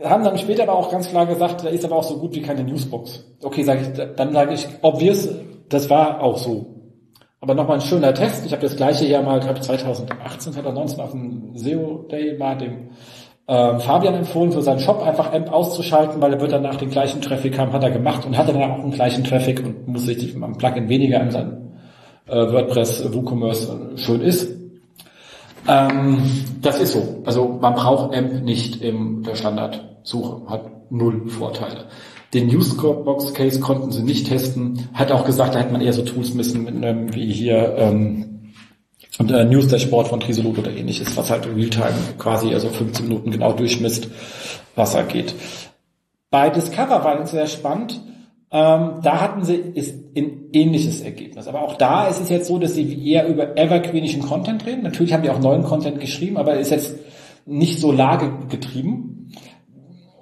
Haben 0.04 0.24
dann 0.24 0.38
später 0.38 0.64
aber 0.64 0.76
auch 0.76 0.92
ganz 0.92 1.10
klar 1.10 1.26
gesagt, 1.26 1.64
da 1.64 1.70
ist 1.70 1.86
aber 1.86 1.98
auch 1.98 2.04
so 2.04 2.18
gut 2.18 2.34
wie 2.36 2.42
keine 2.42 2.64
Newsbox. 2.64 3.24
Okay, 3.44 3.64
sage 3.64 3.82
ich, 3.82 4.16
dann 4.16 4.34
sage 4.34 4.54
ich, 4.54 4.68
obvious, 4.82 5.30
das 5.70 5.90
war 5.90 6.22
auch 6.22 6.38
so. 6.38 6.66
Aber 7.40 7.56
nochmal 7.56 7.78
ein 7.78 7.82
schöner 7.82 8.14
Test. 8.14 8.46
Ich 8.46 8.52
habe 8.52 8.62
das 8.62 8.76
gleiche 8.76 9.06
ja 9.06 9.22
mal, 9.22 9.40
glaube 9.40 9.62
2018, 9.62 10.54
2019 10.54 11.00
auf 11.00 11.12
dem 11.12 11.52
SEO 11.56 12.06
Day 12.10 12.38
mal 12.38 12.56
dem 12.56 12.90
äh, 13.48 13.80
Fabian 13.80 14.14
empfohlen, 14.14 14.52
für 14.52 14.62
seinen 14.62 14.80
Shop 14.80 15.02
einfach 15.02 15.34
AMP 15.34 15.52
auszuschalten, 15.52 16.22
weil 16.22 16.34
er 16.34 16.40
wird 16.40 16.52
danach 16.52 16.76
den 16.76 16.92
gleichen 16.92 17.22
Traffic 17.22 17.58
haben, 17.58 17.74
hat 17.74 17.84
er 17.84 17.92
gemacht 17.92 18.26
und 18.26 18.38
hatte 18.38 18.54
dann 18.54 18.72
auch 18.72 18.82
den 18.82 18.92
gleichen 18.92 19.24
Traffic 19.24 19.64
und 19.64 19.88
muss 19.88 20.06
sich 20.06 20.36
am 20.36 20.56
Plugin 20.58 20.88
weniger 20.88 21.20
in 21.22 21.32
seinem 21.32 21.72
äh, 22.28 22.36
WordPress 22.36 23.12
WooCommerce 23.12 23.92
schön 23.96 24.22
ist. 24.22 24.56
Ähm, 25.68 26.22
das 26.62 26.80
ist 26.80 26.94
so. 26.94 27.24
Also 27.26 27.58
man 27.60 27.74
braucht 27.74 28.16
AMP 28.16 28.44
nicht 28.44 28.82
in 28.82 29.24
der 29.24 29.36
Standardsuche, 30.02 30.50
hat 30.50 30.92
null 30.92 31.28
Vorteile. 31.30 31.86
Den 32.34 32.48
Newsbox 32.48 33.34
Case 33.34 33.60
konnten 33.60 33.92
sie 33.92 34.04
nicht 34.04 34.28
testen, 34.28 34.90
hat 34.94 35.12
auch 35.12 35.26
gesagt, 35.26 35.56
da 35.56 35.60
hätte 35.60 35.72
man 35.72 35.82
eher 35.82 35.94
so 35.94 36.04
Tools 36.04 36.34
müssen 36.34 36.64
mit 36.64 36.76
einem, 36.76 37.14
wie 37.14 37.32
hier 37.32 37.76
ähm, 37.78 38.54
und 39.20 39.30
äh, 39.30 39.44
News 39.44 39.68
Dashboard 39.68 40.08
von 40.08 40.22
Trisolot 40.22 40.58
oder 40.58 40.72
ähnliches, 40.72 41.18
was 41.18 41.30
halt 41.30 41.46
Realtime 41.46 41.94
quasi 42.18 42.54
also 42.54 42.70
15 42.70 43.08
Minuten 43.08 43.32
genau 43.32 43.52
durchmisst, 43.52 44.08
was 44.76 44.94
da 44.94 45.02
geht. 45.02 45.36
Bei 46.30 46.50
Discover 46.50 47.04
war 47.04 47.20
es 47.20 47.32
sehr 47.32 47.48
spannend. 47.48 48.02
Ähm, 48.54 49.00
da 49.02 49.22
hatten 49.22 49.44
sie 49.44 49.56
ist 49.56 49.96
ein 50.16 50.50
ähnliches 50.54 51.02
Ergebnis. 51.02 51.48
Aber 51.48 51.62
auch 51.62 51.76
da 51.76 52.08
ist 52.08 52.22
es 52.22 52.30
jetzt 52.30 52.48
so, 52.48 52.58
dass 52.58 52.74
sie 52.74 53.10
eher 53.10 53.28
über 53.28 53.58
evergreenischen 53.58 54.22
Content 54.22 54.66
reden. 54.66 54.84
Natürlich 54.84 55.14
haben 55.14 55.24
die 55.24 55.30
auch 55.30 55.40
neuen 55.40 55.64
Content 55.64 56.00
geschrieben, 56.00 56.38
aber 56.38 56.56
ist 56.56 56.72
jetzt 56.72 56.96
nicht 57.46 57.80
so 57.80 57.92
lagegetrieben. 57.92 59.21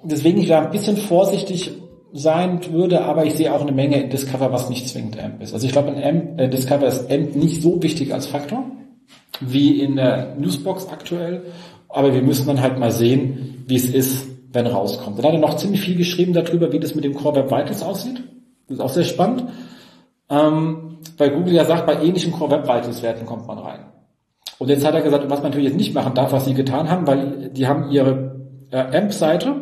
Deswegen 0.02 0.38
ich 0.38 0.48
da 0.48 0.60
ein 0.60 0.70
bisschen 0.70 0.96
vorsichtig 0.96 1.72
sein 2.12 2.60
würde, 2.72 3.02
aber 3.04 3.24
ich 3.24 3.34
sehe 3.34 3.52
auch 3.52 3.60
eine 3.60 3.72
Menge 3.72 4.02
in 4.02 4.10
Discover, 4.10 4.52
was 4.52 4.68
nicht 4.68 4.88
zwingend 4.88 5.18
AMP 5.18 5.42
ist. 5.42 5.54
Also 5.54 5.66
ich 5.66 5.72
glaube, 5.72 5.90
in 5.90 6.02
AMP, 6.02 6.40
äh, 6.40 6.48
Discover 6.48 6.86
ist 6.86 7.10
AMP 7.10 7.36
nicht 7.36 7.62
so 7.62 7.82
wichtig 7.82 8.12
als 8.12 8.26
Faktor 8.26 8.64
wie 9.40 9.80
in 9.80 9.96
der 9.96 10.34
Newsbox 10.36 10.88
aktuell. 10.88 11.42
Aber 11.88 12.14
wir 12.14 12.22
müssen 12.22 12.46
dann 12.46 12.60
halt 12.60 12.78
mal 12.78 12.92
sehen, 12.92 13.64
wie 13.66 13.76
es 13.76 13.90
ist, 13.90 14.26
wenn 14.52 14.66
rauskommt. 14.66 15.18
Dann 15.18 15.26
hat 15.26 15.32
er 15.34 15.40
noch 15.40 15.56
ziemlich 15.56 15.80
viel 15.80 15.96
geschrieben 15.96 16.32
darüber, 16.32 16.72
wie 16.72 16.80
das 16.80 16.94
mit 16.94 17.04
dem 17.04 17.14
Core 17.14 17.36
Web 17.36 17.50
Vitals 17.50 17.82
aussieht. 17.82 18.22
Das 18.68 18.78
ist 18.78 18.80
auch 18.80 18.90
sehr 18.90 19.04
spannend. 19.04 19.44
Ähm, 20.28 20.98
weil 21.16 21.30
Google 21.30 21.54
ja 21.54 21.64
sagt, 21.64 21.86
bei 21.86 22.02
ähnlichen 22.02 22.32
Core 22.32 22.52
Web 22.52 22.64
Vitals 22.64 23.02
Werten 23.02 23.26
kommt 23.26 23.46
man 23.46 23.58
rein. 23.58 23.80
Und 24.58 24.68
jetzt 24.68 24.84
hat 24.84 24.94
er 24.94 25.00
gesagt, 25.00 25.24
was 25.28 25.40
man 25.40 25.50
natürlich 25.50 25.70
jetzt 25.70 25.78
nicht 25.78 25.94
machen 25.94 26.14
darf, 26.14 26.32
was 26.32 26.44
sie 26.44 26.54
getan 26.54 26.90
haben, 26.90 27.06
weil 27.06 27.50
die 27.50 27.66
haben 27.66 27.90
ihre 27.90 28.36
äh, 28.70 28.98
AMP-Seite 28.98 29.54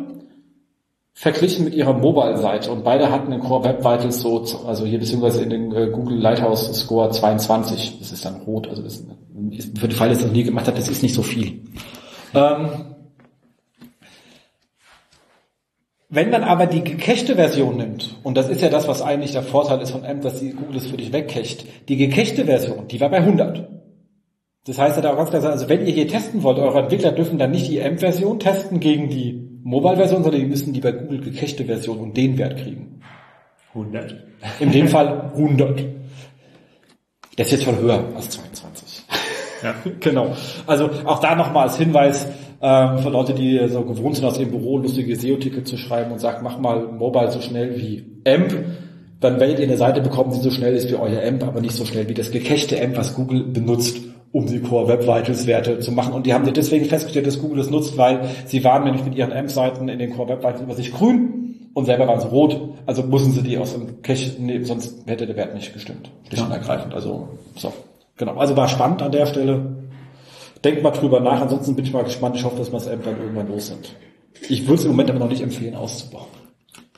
verglichen 1.19 1.65
mit 1.65 1.73
ihrer 1.73 1.91
Mobile-Seite 1.91 2.71
und 2.71 2.85
beide 2.85 3.11
hatten 3.11 3.31
den 3.31 3.41
Core 3.41 3.65
Web 3.65 3.79
Vitals 3.79 4.21
so, 4.21 4.41
also 4.65 4.85
hier 4.85 4.99
beziehungsweise 4.99 5.43
in 5.43 5.49
den 5.49 5.75
äh, 5.75 5.87
Google 5.87 6.17
Lighthouse 6.17 6.73
Score 6.79 7.11
22. 7.11 7.99
Das 7.99 8.13
ist 8.13 8.23
dann 8.23 8.35
rot, 8.43 8.69
also 8.69 8.81
das 8.81 9.03
ist, 9.51 9.77
für 9.77 9.89
den 9.89 9.97
Fall, 9.97 10.07
dass 10.07 10.19
das 10.19 10.31
nie 10.31 10.43
gemacht 10.43 10.67
hat, 10.67 10.77
das 10.77 10.87
ist 10.87 11.03
nicht 11.03 11.13
so 11.13 11.21
viel. 11.21 11.63
Ähm, 12.33 12.69
Wenn 16.07 16.29
man 16.29 16.43
aber 16.45 16.67
die 16.67 16.85
gecachte 16.85 17.35
Version 17.35 17.75
nimmt, 17.75 18.15
und 18.23 18.37
das 18.37 18.47
ist 18.47 18.61
ja 18.61 18.69
das, 18.69 18.87
was 18.87 19.01
eigentlich 19.01 19.33
der 19.33 19.43
Vorteil 19.43 19.81
ist 19.81 19.91
von 19.91 20.05
AMP, 20.05 20.21
dass 20.21 20.39
die 20.39 20.53
Google 20.53 20.77
es 20.77 20.87
für 20.87 20.95
dich 20.95 21.11
wegcacht, 21.11 21.65
die 21.89 21.97
gecachte 21.97 22.45
Version, 22.45 22.87
die 22.87 23.01
war 23.01 23.09
bei 23.09 23.17
100. 23.17 23.67
Das 24.65 24.79
heißt 24.79 24.95
ja 24.95 25.01
da 25.01 25.11
auch 25.11 25.17
ganz 25.17 25.31
klar, 25.31 25.43
also 25.43 25.67
wenn 25.67 25.85
ihr 25.85 25.93
hier 25.93 26.07
testen 26.07 26.43
wollt, 26.43 26.59
eure 26.59 26.79
Entwickler 26.79 27.11
dürfen 27.11 27.37
dann 27.37 27.51
nicht 27.51 27.69
die 27.69 27.81
AMP-Version 27.81 28.39
testen 28.39 28.79
gegen 28.79 29.09
die 29.09 29.48
Mobile-Version, 29.63 30.23
sondern 30.23 30.41
die 30.41 30.47
müssen 30.47 30.73
die 30.73 30.81
bei 30.81 30.91
Google 30.91 31.19
gecachte 31.19 31.65
Version 31.65 31.99
und 31.99 32.17
den 32.17 32.37
Wert 32.37 32.57
kriegen. 32.57 33.01
100. 33.73 34.15
In 34.59 34.71
dem 34.71 34.87
Fall 34.87 35.31
100. 35.35 35.85
Das 37.35 37.47
ist 37.47 37.51
jetzt 37.53 37.63
schon 37.63 37.77
höher 37.79 38.03
als 38.15 38.29
22. 38.29 39.03
Ja. 39.63 39.75
genau. 39.99 40.35
Also 40.65 40.89
auch 41.05 41.19
da 41.19 41.35
nochmal 41.35 41.67
als 41.67 41.77
Hinweis, 41.77 42.27
ähm, 42.61 42.99
für 42.99 43.09
Leute, 43.09 43.33
die 43.33 43.67
so 43.69 43.83
gewohnt 43.83 44.15
sind, 44.15 44.25
aus 44.25 44.37
ihrem 44.37 44.51
Büro 44.51 44.77
lustige 44.77 45.15
SEO-Ticket 45.15 45.67
zu 45.67 45.77
schreiben 45.77 46.11
und 46.11 46.19
sagt, 46.19 46.41
mach 46.43 46.59
mal 46.59 46.87
Mobile 46.91 47.31
so 47.31 47.41
schnell 47.41 47.77
wie 47.77 48.21
AMP, 48.25 48.65
dann 49.19 49.39
werdet 49.39 49.59
ihr 49.59 49.65
eine 49.65 49.77
Seite 49.77 50.01
bekommen, 50.01 50.31
die 50.33 50.41
so 50.41 50.51
schnell 50.51 50.75
ist 50.75 50.89
wie 50.89 50.95
euer 50.95 51.25
AMP, 51.25 51.43
aber 51.43 51.61
nicht 51.61 51.75
so 51.75 51.85
schnell 51.85 52.09
wie 52.09 52.13
das 52.13 52.31
gecachte 52.31 52.81
AMP, 52.81 52.97
was 52.97 53.15
Google 53.15 53.43
benutzt, 53.43 53.99
um 54.31 54.45
die 54.45 54.59
Core 54.59 54.87
Web 54.87 55.01
Vitals 55.01 55.47
Werte 55.47 55.79
zu 55.79 55.91
machen. 55.91 56.13
Und 56.13 56.25
die 56.25 56.33
haben 56.33 56.51
deswegen 56.53 56.85
festgestellt, 56.85 57.27
dass 57.27 57.39
Google 57.39 57.57
das 57.57 57.69
nutzt, 57.69 57.97
weil 57.97 58.29
sie 58.45 58.63
waren 58.63 58.83
nämlich 58.83 59.03
mit 59.03 59.15
ihren 59.15 59.31
AMP-Seiten 59.31 59.89
in 59.89 59.99
den 59.99 60.15
Core 60.15 60.29
Web 60.29 60.39
Vitals 60.39 60.61
über 60.61 60.75
sich 60.75 60.93
grün 60.93 61.69
und 61.73 61.85
selber 61.85 62.07
waren 62.07 62.19
sie 62.19 62.27
rot. 62.27 62.59
Also 62.85 63.03
mussten 63.03 63.31
sie 63.31 63.41
die 63.41 63.57
aus 63.57 63.73
dem 63.73 64.01
Cache 64.01 64.35
nehmen, 64.39 64.65
sonst 64.65 65.07
hätte 65.07 65.25
der 65.25 65.35
Wert 65.35 65.55
nicht 65.55 65.73
gestimmt. 65.73 66.11
Schlicht 66.27 66.43
und 66.43 66.51
ergreifend. 66.51 66.93
Also, 66.93 67.29
so. 67.55 67.73
Genau. 68.17 68.35
Also 68.35 68.55
war 68.55 68.67
spannend 68.67 69.01
an 69.01 69.11
der 69.11 69.25
Stelle. 69.25 69.77
Denkt 70.63 70.83
mal 70.83 70.91
drüber 70.91 71.21
nach, 71.21 71.41
ansonsten 71.41 71.75
bin 71.75 71.85
ich 71.85 71.93
mal 71.93 72.03
gespannt. 72.03 72.35
Ich 72.35 72.43
hoffe, 72.43 72.57
dass 72.57 72.71
wir 72.71 72.77
es 72.77 72.87
irgendwann 72.87 73.17
irgendwann 73.17 73.47
los 73.47 73.67
sind. 73.67 73.95
Ich 74.49 74.67
würde 74.67 74.75
es 74.75 74.85
im 74.85 74.91
Moment 74.91 75.09
aber 75.09 75.19
noch 75.19 75.29
nicht 75.29 75.41
empfehlen, 75.41 75.75
auszubauen. 75.75 76.27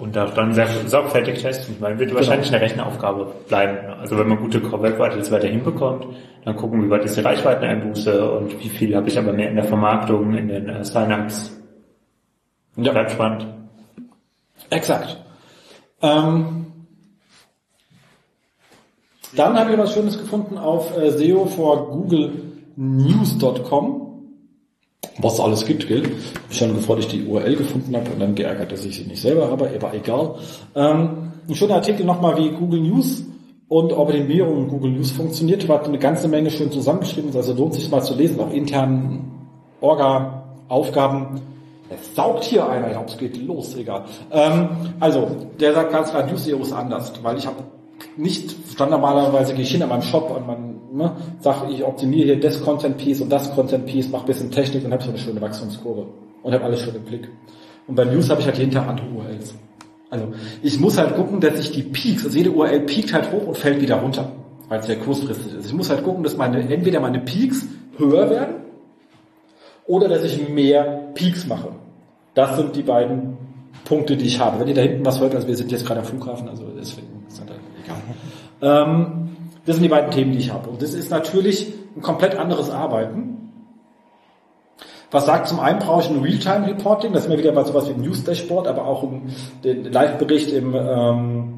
Und 0.02 0.18
auch 0.18 0.34
dann 0.34 0.52
sehr 0.52 0.68
sorgfältig 0.88 1.44
testen. 1.44 1.76
Ich 1.76 1.80
meine, 1.80 2.00
wird 2.00 2.10
genau. 2.10 2.22
wahrscheinlich 2.22 2.52
eine 2.52 2.60
Rechenaufgabe 2.60 3.36
bleiben. 3.48 3.78
Also 4.00 4.18
wenn 4.18 4.28
man 4.28 4.40
gute 4.40 4.60
Core 4.60 4.82
Web 4.82 4.98
weiter 4.98 5.48
hinbekommt, 5.48 6.08
dann 6.44 6.56
gucken, 6.56 6.84
wie 6.84 6.90
weit 6.90 7.06
ist 7.06 7.18
die 7.18 7.22
Reichweiteneinbuße 7.22 8.32
und 8.32 8.60
wie 8.64 8.70
viel 8.70 8.96
habe 8.96 9.10
ich 9.10 9.20
aber 9.20 9.32
mehr 9.32 9.50
in 9.50 9.58
der 9.58 9.64
Vermarktung, 9.66 10.34
in 10.36 10.48
den 10.48 10.68
äh, 10.68 10.84
Sign-ups. 10.84 11.56
Ja. 12.78 12.94
Bleibt 12.94 13.12
spannend. 13.12 13.46
Exakt. 14.72 15.18
Ähm, 16.02 16.66
dann 19.36 19.60
habe 19.60 19.72
ich 19.72 19.78
was 19.78 19.94
Schönes 19.94 20.18
gefunden 20.18 20.58
auf 20.58 20.98
äh, 20.98 21.12
SEO 21.12 21.46
for 21.46 21.92
Google 21.92 22.32
News.com. 22.76 24.11
Was 25.22 25.40
alles 25.40 25.66
gibt, 25.66 25.88
gilt. 25.88 26.10
Ich 26.50 26.58
schon 26.58 26.74
bevor 26.74 26.98
ich 26.98 27.08
die 27.08 27.26
URL 27.26 27.56
gefunden 27.56 27.96
habe 27.96 28.10
und 28.12 28.20
dann 28.20 28.36
geärgert, 28.36 28.72
dass 28.72 28.86
ich 28.86 28.98
sie 28.98 29.04
nicht 29.04 29.22
selber 29.22 29.50
habe, 29.50 29.70
aber 29.74 29.94
egal. 29.94 30.36
Ähm, 30.76 31.32
ein 31.48 31.56
schöner 31.56 31.76
Artikel 31.76 32.06
nochmal, 32.06 32.38
wie 32.38 32.50
Google 32.50 32.82
News 32.82 33.24
und 33.68 33.94
Optimierung 33.94 34.64
in 34.64 34.68
Google 34.68 34.92
News 34.92 35.12
funktioniert. 35.12 35.68
Hat 35.70 35.88
eine 35.88 36.00
ganze 36.00 36.28
Menge 36.28 36.52
schön 36.52 36.72
zusammengeschrieben, 36.72 37.32
also 37.36 37.54
lohnt 37.54 37.74
sich 37.74 37.90
mal 37.90 38.02
zu 38.02 38.16
lesen, 38.16 38.40
auch 38.40 38.52
internen 38.52 39.32
Orga-Aufgaben. 39.80 41.42
Es 41.90 42.16
saugt 42.16 42.44
hier 42.44 42.68
einer, 42.70 42.88
ich 42.88 42.94
glaube, 42.94 43.10
es 43.10 43.18
geht 43.18 43.38
los, 43.46 43.76
egal. 43.76 44.06
Ähm, 44.32 44.70
also, 45.00 45.28
der 45.60 45.74
sagt 45.74 45.92
ganz 45.92 46.12
klar, 46.12 46.26
News 46.26 46.48
ist 46.48 46.72
anders, 46.72 47.12
weil 47.22 47.38
ich 47.38 47.46
habe 47.46 47.64
nicht 48.18 48.56
standarderweise 48.72 49.54
gehe 49.54 49.64
ich 49.64 49.72
hin 49.72 49.84
an 49.84 49.90
meinem 49.90 50.02
Shop 50.02 50.32
und 50.36 50.46
man 50.48 50.76
ne, 50.92 51.16
sage, 51.40 51.72
ich 51.72 51.84
optimiere 51.84 52.26
hier 52.26 52.40
das 52.40 52.62
Content 52.62 52.98
Piece 52.98 53.22
und 53.22 53.30
das 53.30 53.54
Content 53.54 53.86
Piece, 53.86 54.10
mache 54.10 54.28
bisschen 54.28 54.52
Technik 54.52 54.86
und 54.86 54.92
habe 54.92 55.04
so 55.04 55.10
eine 55.10 55.18
schöne 55.18 55.42
Wachstumskurve 55.42 56.08
und 56.44 56.54
habe 56.54 56.64
alles 56.64 56.82
schön 56.82 56.96
im 56.96 57.04
Blick. 57.04 57.30
Und 57.88 57.96
bei 57.96 58.06
News 58.06 58.30
habe 58.30 58.42
ich 58.42 58.48
halt 58.48 58.74
Tag 58.74 58.88
andere 58.88 59.08
URLs. 59.08 59.56
Also 60.10 60.28
ich 60.62 60.80
muss 60.80 60.98
halt 60.98 61.16
gucken, 61.16 61.40
dass 61.40 61.58
ich 61.60 61.72
die 61.72 61.84
Peaks, 61.84 62.26
also 62.26 62.38
jede 62.38 62.52
URL 62.52 62.82
piekt 62.82 63.14
halt 63.14 63.32
hoch 63.32 63.48
und 63.48 63.58
fällt 63.58 63.82
wieder 63.82 63.96
runter, 63.96 64.32
weil 64.68 64.80
es 64.80 64.88
ja 64.88 64.96
kurzfristig 64.96 65.54
ist. 65.56 65.68
Ich 65.68 65.74
muss 65.74 65.90
halt 65.90 66.04
gucken, 66.04 66.24
dass 66.24 66.36
meine 66.36 66.60
entweder 66.60 67.00
meine 67.00 67.20
Peaks 67.20 67.66
höher 67.98 68.30
werden 68.30 68.56
oder 69.88 70.10
dass 70.10 70.24
ich 70.24 70.50
mehr 70.50 71.12
Peaks 71.14 71.48
mache. 71.48 71.70
Das 72.34 72.58
sind 72.58 72.76
die 72.76 72.82
beiden 72.82 73.38
Punkte, 73.86 74.18
die 74.18 74.26
ich 74.26 74.40
habe. 74.40 74.60
Wenn 74.60 74.68
ihr 74.68 74.76
da 74.76 74.82
hinten 74.82 75.06
was 75.06 75.20
hört, 75.22 75.34
also 75.34 75.48
wir 75.48 75.56
sind 75.56 75.72
jetzt 75.72 75.86
gerade 75.86 76.02
am 76.02 76.06
Flughafen, 76.06 76.50
also 76.50 76.66
deswegen 76.78 77.21
Ähm, 78.62 79.36
das 79.66 79.76
sind 79.76 79.84
die 79.84 79.90
beiden 79.90 80.12
Themen, 80.12 80.32
die 80.32 80.40
ich 80.40 80.52
habe. 80.52 80.70
Und 80.70 80.82
das 80.82 80.94
ist 80.94 81.12
natürlich 81.12 81.74
ein 81.96 82.02
komplett 82.02 82.36
anderes 82.36 82.70
Arbeiten. 82.70 83.42
Was 85.12 85.26
sagt 85.26 85.50
zum 85.50 85.60
einen 85.60 85.80
brauche 85.80 86.02
ich 86.02 86.10
ein 86.10 86.22
Realtime-Reporting, 86.22 87.12
das 87.12 87.24
ist 87.24 87.30
mir 87.30 87.38
wieder 87.38 87.52
bei 87.52 87.66
sowas 87.66 87.88
wie 87.90 87.94
ein 87.94 88.02
News-Dashboard, 88.02 88.68
aber 88.68 88.86
auch 88.86 89.06
den 89.62 89.92
Live-Bericht 89.92 90.54
im 90.54 90.74
ähm, 90.74 91.54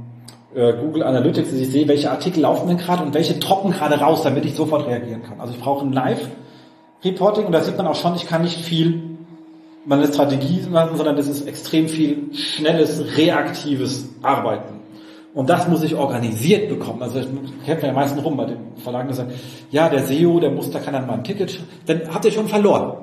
äh, 0.56 0.74
Google 0.74 1.04
Analytics, 1.04 1.52
dass 1.52 1.60
ich 1.60 1.70
sehe, 1.70 1.88
welche 1.88 2.10
Artikel 2.10 2.42
laufen 2.42 2.68
denn 2.68 2.78
gerade 2.78 3.04
und 3.04 3.14
welche 3.14 3.40
trocken 3.40 3.72
gerade 3.72 4.00
raus, 4.00 4.24
damit 4.24 4.44
ich 4.46 4.56
sofort 4.56 4.88
reagieren 4.88 5.22
kann. 5.22 5.40
Also 5.40 5.54
ich 5.54 5.60
brauche 5.60 5.86
ein 5.86 5.94
Live-Reporting 5.94 7.46
und 7.46 7.52
da 7.52 7.62
sieht 7.62 7.78
man 7.78 7.86
auch 7.86 7.96
schon, 7.96 8.16
ich 8.16 8.28
kann 8.28 8.42
nicht 8.42 8.60
viel 8.60 9.04
meine 9.86 10.08
Strategie 10.08 10.66
machen, 10.70 10.98
sondern 10.98 11.16
das 11.16 11.28
ist 11.28 11.48
extrem 11.48 11.88
viel 11.88 12.34
schnelles, 12.34 13.18
reaktives 13.18 14.10
Arbeiten. 14.24 14.73
Und 15.34 15.50
das 15.50 15.68
muss 15.68 15.82
ich 15.84 15.96
organisiert 15.96 16.70
bekommen. 16.70 17.02
Also 17.02 17.20
ich 17.20 17.28
kennt 17.66 17.82
man 17.82 17.92
ja 17.92 17.94
meistens 17.94 18.24
rum 18.24 18.38
bei 18.38 18.46
den 18.46 18.58
Verlagen, 18.78 19.10
die 19.12 19.76
ja, 19.76 19.90
der 19.90 20.04
SEO, 20.04 20.40
der 20.40 20.52
muss, 20.52 20.70
da 20.70 20.80
kann 20.80 20.94
dann 20.94 21.08
mal 21.08 21.16
ein 21.16 21.24
Ticket, 21.24 21.60
dann 21.88 22.02
habt 22.14 22.26
ihr 22.26 22.32
schon 22.32 22.48
verloren. 22.48 22.98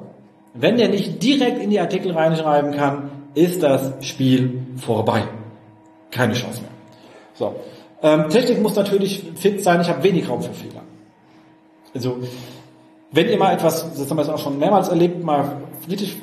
Wenn 0.55 0.77
der 0.77 0.89
nicht 0.89 1.23
direkt 1.23 1.61
in 1.61 1.71
die 1.71 1.81
Artikel 1.81 2.13
reinschreiben 2.13 2.73
kann, 2.73 3.11
ist 3.35 3.63
das 3.63 3.95
Spiel 4.01 4.63
vorbei. 4.77 5.25
Keine 6.11 6.35
Chance 6.35 6.63
mehr. 6.63 6.71
So. 7.35 7.55
Ähm, 8.03 8.29
Technik 8.29 8.63
muss 8.63 8.77
natürlich 8.77 9.25
fit 9.35 9.63
sein, 9.63 9.81
ich 9.81 9.89
habe 9.89 10.03
wenig 10.03 10.29
Raum 10.29 10.43
für 10.43 10.53
Fehler. 10.53 10.83
Also, 11.95 12.19
wenn 13.13 13.29
ihr 13.29 13.39
mal 13.39 13.53
etwas, 13.53 13.93
das 13.97 14.09
haben 14.09 14.17
wir 14.17 14.35
auch 14.35 14.39
schon 14.39 14.59
mehrmals 14.59 14.89
erlebt, 14.89 15.23
mal 15.25 15.57
richtig 15.89 16.17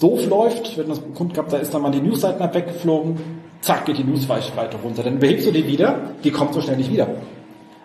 doof 0.00 0.26
läuft, 0.26 0.76
wenn 0.76 0.88
das 0.88 1.00
Kunden 1.14 1.32
gehabt, 1.32 1.52
da 1.52 1.58
ist 1.58 1.72
dann 1.72 1.82
mal 1.82 1.92
die 1.92 2.00
Newsseiten 2.00 2.52
weggeflogen, 2.52 3.16
zack, 3.64 3.86
geht 3.86 3.98
die 3.98 4.04
Newsreichweite 4.04 4.76
runter. 4.76 5.02
Dann 5.02 5.18
behebst 5.18 5.46
du 5.46 5.52
die 5.52 5.66
wieder, 5.66 6.10
die 6.22 6.30
kommt 6.30 6.54
so 6.54 6.60
schnell 6.60 6.76
nicht 6.76 6.92
wieder. 6.92 7.08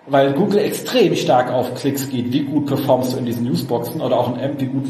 Weil 0.07 0.34
Google 0.34 0.59
extrem 0.59 1.15
stark 1.15 1.51
auf 1.51 1.75
Klicks 1.75 2.09
geht. 2.09 2.34
Wie 2.34 2.43
gut 2.43 2.65
performst 2.65 3.13
du 3.13 3.17
in 3.17 3.25
diesen 3.25 3.43
Newsboxen 3.43 4.01
oder 4.01 4.17
auch 4.17 4.36
in 4.36 4.41
AMP, 4.41 4.61
wie 4.61 4.65
gut 4.65 4.86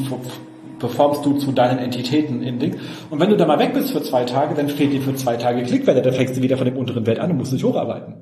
performst 0.79 1.25
du 1.25 1.33
zu 1.33 1.51
deinen 1.51 1.79
Entitäten 1.79 2.41
in 2.41 2.57
Ding. 2.57 2.77
Und 3.09 3.19
wenn 3.19 3.29
du 3.29 3.37
da 3.37 3.45
mal 3.45 3.59
weg 3.59 3.73
bist 3.73 3.91
für 3.91 4.01
zwei 4.01 4.23
Tage, 4.23 4.55
dann 4.55 4.69
fehlt 4.69 4.93
dir 4.93 5.01
für 5.01 5.13
zwei 5.15 5.35
Tage 5.35 5.61
Klickwerte, 5.63 6.01
dann 6.01 6.13
fängst 6.13 6.37
du 6.37 6.41
wieder 6.41 6.57
von 6.57 6.65
dem 6.65 6.77
unteren 6.77 7.05
Wert 7.05 7.19
an 7.19 7.31
und 7.31 7.37
musst 7.37 7.51
dich 7.51 7.63
hocharbeiten. 7.63 8.13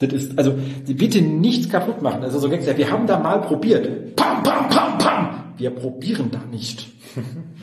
Das 0.00 0.12
ist, 0.12 0.36
also, 0.36 0.54
bitte 0.84 1.22
nichts 1.22 1.68
kaputt 1.68 2.02
machen. 2.02 2.24
Also 2.24 2.40
so 2.40 2.48
gesagt, 2.48 2.76
wir 2.76 2.90
haben 2.90 3.06
da 3.06 3.20
mal 3.20 3.40
probiert. 3.40 4.16
Pam, 4.16 4.42
pam, 4.42 4.68
pam, 4.68 4.98
pam. 4.98 5.28
Wir 5.56 5.70
probieren 5.70 6.28
da 6.32 6.40
nicht. 6.50 6.88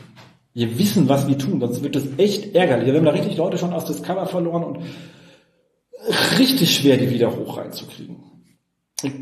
Wir 0.52 0.78
wissen, 0.78 1.08
was 1.08 1.28
wir 1.28 1.38
tun, 1.38 1.60
sonst 1.60 1.82
wird 1.82 1.94
das 1.94 2.04
echt 2.18 2.54
ärgerlich. 2.54 2.86
Wir 2.86 2.94
haben 2.94 3.04
da 3.04 3.12
richtig 3.12 3.36
Leute 3.36 3.58
schon 3.58 3.72
aus 3.72 3.84
Discover 3.84 4.26
verloren 4.26 4.64
und 4.64 4.78
richtig 6.38 6.74
schwer, 6.74 6.96
die 6.96 7.10
wieder 7.10 7.36
hoch 7.36 7.56
reinzukriegen. 7.56 8.16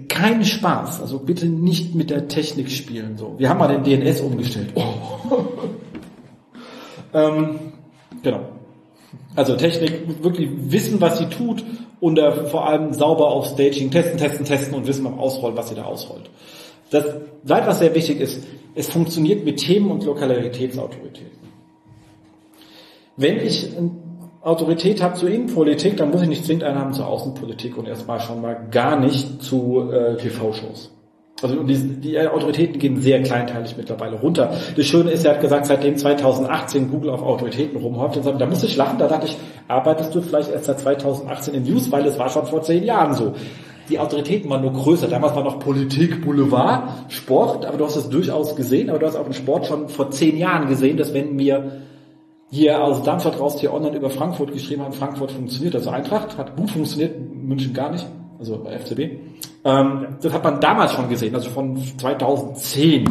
Kein 0.08 0.44
Spaß. 0.44 1.00
Also 1.00 1.20
bitte 1.20 1.46
nicht 1.46 1.94
mit 1.94 2.10
der 2.10 2.28
Technik 2.28 2.70
spielen. 2.70 3.16
So, 3.16 3.38
wir 3.38 3.48
haben 3.48 3.58
mal 3.58 3.68
den 3.68 3.84
DNS 3.84 4.20
umgestellt. 4.22 4.72
Oh. 4.74 5.44
ähm, 7.14 7.58
genau. 8.22 8.40
Also 9.36 9.54
Technik 9.54 10.22
wirklich 10.22 10.48
wissen, 10.52 11.00
was 11.00 11.18
sie 11.18 11.26
tut 11.26 11.64
und 12.00 12.18
uh, 12.18 12.46
vor 12.46 12.66
allem 12.66 12.92
sauber 12.92 13.28
auf 13.28 13.46
Staging 13.46 13.90
testen, 13.90 14.18
testen, 14.18 14.44
testen 14.44 14.74
und 14.74 14.86
wissen 14.86 15.04
beim 15.04 15.18
Ausrollen, 15.18 15.56
was 15.56 15.68
sie 15.68 15.74
da 15.76 15.84
ausrollt. 15.84 16.28
Das 16.90 17.04
Seit 17.44 17.66
was 17.66 17.78
sehr 17.78 17.94
wichtig 17.94 18.20
ist, 18.20 18.44
es 18.74 18.90
funktioniert 18.90 19.44
mit 19.44 19.58
Themen 19.58 19.90
und 19.90 20.04
Lokalitätsautoritäten. 20.04 21.38
Wenn 23.16 23.38
ich 23.38 23.70
Autorität 24.42 25.02
habe 25.02 25.14
zur 25.14 25.30
Innenpolitik, 25.30 25.96
dann 25.96 26.10
muss 26.10 26.22
ich 26.22 26.28
nicht 26.28 26.44
zwingend 26.44 26.64
einen 26.64 26.78
haben 26.78 26.92
zur 26.92 27.06
Außenpolitik 27.06 27.76
und 27.76 27.88
erstmal 27.88 28.20
schon 28.20 28.40
mal 28.40 28.68
gar 28.70 29.00
nicht 29.00 29.42
zu 29.42 29.90
äh, 29.90 30.16
TV-Shows. 30.16 30.92
Also 31.40 31.62
die, 31.62 31.76
die 31.76 32.18
Autoritäten 32.18 32.78
gehen 32.78 33.00
sehr 33.00 33.22
kleinteilig 33.22 33.76
mittlerweile 33.76 34.16
runter. 34.16 34.52
Das 34.76 34.86
Schöne 34.86 35.10
ist, 35.10 35.24
er 35.24 35.34
hat 35.34 35.40
gesagt, 35.40 35.66
seitdem 35.66 35.96
2018 35.96 36.90
Google 36.90 37.10
auf 37.10 37.22
Autoritäten 37.22 37.80
rumhäuft, 37.80 38.20
da 38.24 38.46
muss 38.46 38.62
ich 38.64 38.76
lachen, 38.76 38.98
da 38.98 39.06
dachte 39.06 39.26
ich, 39.26 39.36
arbeitest 39.68 40.14
du 40.14 40.20
vielleicht 40.20 40.50
erst 40.50 40.66
seit 40.66 40.80
2018 40.80 41.54
in 41.54 41.62
News, 41.62 41.90
weil 41.92 42.04
es 42.06 42.18
war 42.18 42.28
schon 42.28 42.46
vor 42.46 42.62
zehn 42.62 42.84
Jahren 42.84 43.14
so 43.14 43.34
die 43.88 43.98
Autoritäten 43.98 44.50
waren 44.50 44.62
nur 44.62 44.72
größer. 44.72 45.08
Damals 45.08 45.34
war 45.34 45.44
noch 45.44 45.58
Politik, 45.58 46.24
Boulevard, 46.24 47.10
Sport, 47.10 47.64
aber 47.64 47.78
du 47.78 47.84
hast 47.84 47.96
es 47.96 48.08
durchaus 48.08 48.56
gesehen, 48.56 48.90
aber 48.90 48.98
du 48.98 49.06
hast 49.06 49.16
auch 49.16 49.26
im 49.26 49.32
Sport 49.32 49.66
schon 49.66 49.88
vor 49.88 50.10
zehn 50.10 50.36
Jahren 50.36 50.68
gesehen, 50.68 50.96
dass 50.96 51.14
wenn 51.14 51.38
wir 51.38 51.82
hier 52.50 52.82
aus 52.82 53.02
Darmstadt 53.02 53.38
raus 53.38 53.60
hier 53.60 53.72
online 53.72 53.96
über 53.96 54.10
Frankfurt 54.10 54.52
geschrieben 54.52 54.82
haben, 54.82 54.92
Frankfurt 54.92 55.32
funktioniert, 55.32 55.74
also 55.74 55.90
Eintracht 55.90 56.38
hat 56.38 56.56
gut 56.56 56.70
funktioniert, 56.70 57.14
München 57.34 57.74
gar 57.74 57.90
nicht, 57.90 58.06
also 58.38 58.58
bei 58.58 58.78
FCB. 58.78 58.98
Ähm, 59.64 60.16
das 60.22 60.32
hat 60.32 60.44
man 60.44 60.60
damals 60.60 60.92
schon 60.92 61.08
gesehen, 61.08 61.34
also 61.34 61.50
von 61.50 61.76
2010, 61.76 63.04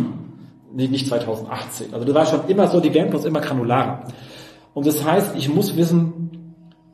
nee, 0.73 0.87
nicht 0.87 1.07
2018. 1.07 1.93
Also 1.93 2.05
das 2.05 2.15
war 2.15 2.25
schon 2.25 2.47
immer 2.47 2.67
so, 2.67 2.79
die 2.79 2.93
werden 2.93 3.09
bloß 3.09 3.25
immer 3.25 3.41
granularer. 3.41 4.03
Und 4.73 4.85
das 4.85 5.03
heißt, 5.03 5.35
ich 5.35 5.49
muss 5.53 5.75
wissen, 5.75 6.36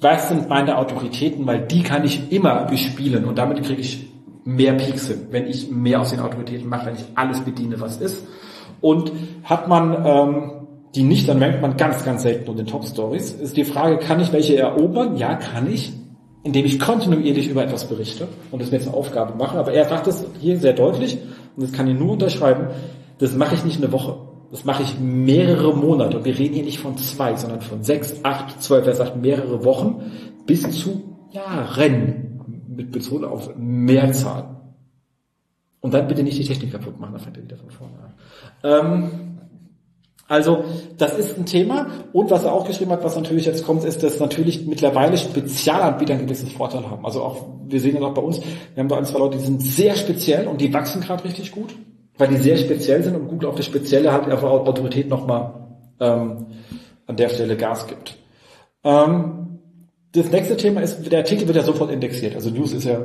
was 0.04 0.30
sind 0.30 0.50
meine 0.50 0.78
Autoritäten, 0.78 1.48
weil 1.48 1.62
die 1.62 1.82
kann 1.82 2.04
ich 2.04 2.32
immer 2.32 2.66
bespielen 2.66 3.26
und 3.26 3.38
damit 3.38 3.64
kriege 3.64 3.82
ich 3.82 4.06
mehr 4.46 4.78
hin, 4.78 4.96
wenn 5.32 5.48
ich 5.48 5.72
mehr 5.72 6.02
aus 6.02 6.12
den 6.12 6.20
Autoritäten 6.20 6.68
mache, 6.68 6.88
wenn 6.88 6.96
ich 6.96 7.06
alles 7.16 7.40
bediene, 7.42 7.80
was 7.80 7.98
ist. 7.98 8.26
Und 8.82 9.12
hat 9.46 9.68
man 9.68 10.06
ähm, 10.06 10.52
die 10.96 11.04
nicht, 11.04 11.28
dann 11.28 11.40
merkt 11.40 11.62
man 11.62 11.78
ganz, 11.78 12.04
ganz 12.06 12.24
selten 12.24 12.50
um 12.50 12.58
den 12.58 12.68
Top 12.68 12.86
Stories, 12.86 13.32
ist 13.32 13.58
die 13.58 13.64
Frage, 13.64 13.98
kann 13.98 14.20
ich 14.20 14.32
welche 14.32 14.58
erobern? 14.58 15.18
Ja, 15.18 15.36
kann 15.36 15.72
ich, 15.72 15.94
indem 16.44 16.66
ich 16.66 16.80
kontinuierlich 16.80 17.48
über 17.50 17.64
etwas 17.64 17.88
berichte 17.88 18.28
und 18.52 18.62
das 18.62 18.72
mir 18.72 18.80
zur 18.80 18.94
Aufgabe 18.94 19.36
mache. 19.36 19.58
Aber 19.58 19.72
er 19.72 19.86
sagt 19.86 20.08
es 20.08 20.26
hier 20.40 20.58
sehr 20.58 20.74
deutlich, 20.74 21.18
und 21.56 21.64
das 21.64 21.72
kann 21.72 21.88
ich 21.88 21.98
nur 21.98 22.12
unterschreiben, 22.12 22.68
das 23.20 23.36
mache 23.36 23.56
ich 23.56 23.64
nicht 23.64 23.78
eine 23.78 23.92
Woche. 23.92 24.18
Das 24.54 24.66
mache 24.66 24.84
ich 24.84 25.00
mehrere 25.00 25.76
Monate. 25.76 26.16
Und 26.16 26.26
wir 26.26 26.38
reden 26.38 26.54
hier 26.54 26.64
nicht 26.64 26.78
von 26.78 26.96
zwei, 26.96 27.36
sondern 27.36 27.62
von 27.62 27.82
sechs, 27.82 28.18
acht, 28.22 28.62
zwölf, 28.62 28.86
er 28.86 28.94
sagt 28.94 29.20
mehrere 29.20 29.66
Wochen 29.66 30.12
bis 30.46 30.62
zu 30.80 31.18
Jahren 31.32 32.68
mit 32.68 32.92
Bezug 32.92 33.24
auf 33.24 33.50
Mehrzahl. 33.58 34.62
Und 35.82 35.96
dann 35.96 36.08
bitte 36.08 36.22
nicht 36.22 36.38
die 36.38 36.44
Technik 36.44 36.72
kaputt 36.72 37.00
machen, 37.00 37.14
dann 37.14 37.22
fängt 37.22 37.38
er 37.38 37.44
wieder 37.44 37.58
von 37.58 37.72
vorne 37.72 37.94
an. 37.98 38.14
Ähm, 38.64 39.12
also 40.28 40.66
das 41.00 41.18
ist 41.18 41.36
ein 41.36 41.48
Thema. 41.48 41.88
Und 42.14 42.30
was 42.30 42.44
er 42.44 42.54
auch 42.54 42.68
geschrieben 42.68 42.92
hat, 42.92 43.04
was 43.04 43.16
natürlich 43.16 43.48
jetzt 43.48 43.66
kommt, 43.66 43.84
ist, 43.84 44.04
dass 44.04 44.20
natürlich 44.20 44.68
mittlerweile 44.68 45.18
Spezialanbieter 45.18 46.14
einen 46.14 46.28
gewissen 46.28 46.50
Vorteil 46.50 46.88
haben. 46.88 47.04
Also 47.08 47.24
auch, 47.24 47.44
wir 47.66 47.80
sehen 47.80 47.96
ja 47.96 48.04
auch 48.04 48.14
bei 48.14 48.22
uns, 48.22 48.40
wir 48.40 48.84
haben 48.84 48.88
da 48.88 48.98
ein, 48.98 49.06
zwei 49.06 49.18
Leute, 49.18 49.40
die 49.40 49.46
sind 49.46 49.64
sehr 49.64 49.96
speziell 49.96 50.48
und 50.48 50.62
die 50.62 50.72
wachsen 50.72 51.02
gerade 51.02 51.24
richtig 51.24 51.52
gut, 51.52 51.74
weil 52.24 52.30
die 52.30 52.42
sehr 52.42 52.56
speziell 52.56 53.04
sind 53.04 53.18
und 53.18 53.28
Google 53.28 53.50
auf 53.50 53.56
das 53.56 53.66
Spezielle 53.66 54.14
halt 54.14 54.30
einfach 54.30 54.50
Autorität 54.50 55.10
nochmal 55.10 55.56
ähm, 56.00 56.46
an 57.06 57.18
der 57.18 57.28
Stelle 57.28 57.58
Gas 57.58 57.86
gibt. 57.86 58.16
Ähm, 58.86 59.60
das 60.14 60.32
nächste 60.32 60.56
Thema 60.56 60.80
ist, 60.80 61.12
der 61.12 61.20
Artikel 61.20 61.48
wird 61.48 61.58
ja 61.58 61.64
sofort 61.64 61.92
indexiert. 61.92 62.36
Also 62.36 62.50
News 62.50 62.72
ist 62.72 62.86
ja 62.86 63.04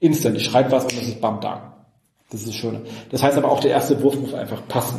instant. 0.00 0.36
Ich 0.36 0.44
schreibe 0.44 0.72
was 0.72 0.82
und 0.86 0.96
das 0.96 1.06
ist 1.06 1.20
bam 1.20 1.40
da. 1.40 1.86
Das 2.32 2.40
ist 2.40 2.48
das 2.48 2.56
Schöne. 2.56 2.80
Das 3.12 3.22
heißt 3.22 3.38
aber 3.38 3.48
auch, 3.48 3.60
der 3.60 3.70
erste 3.70 4.02
Wurf 4.02 4.18
muss 4.18 4.34
einfach 4.34 4.66
passen. 4.66 4.98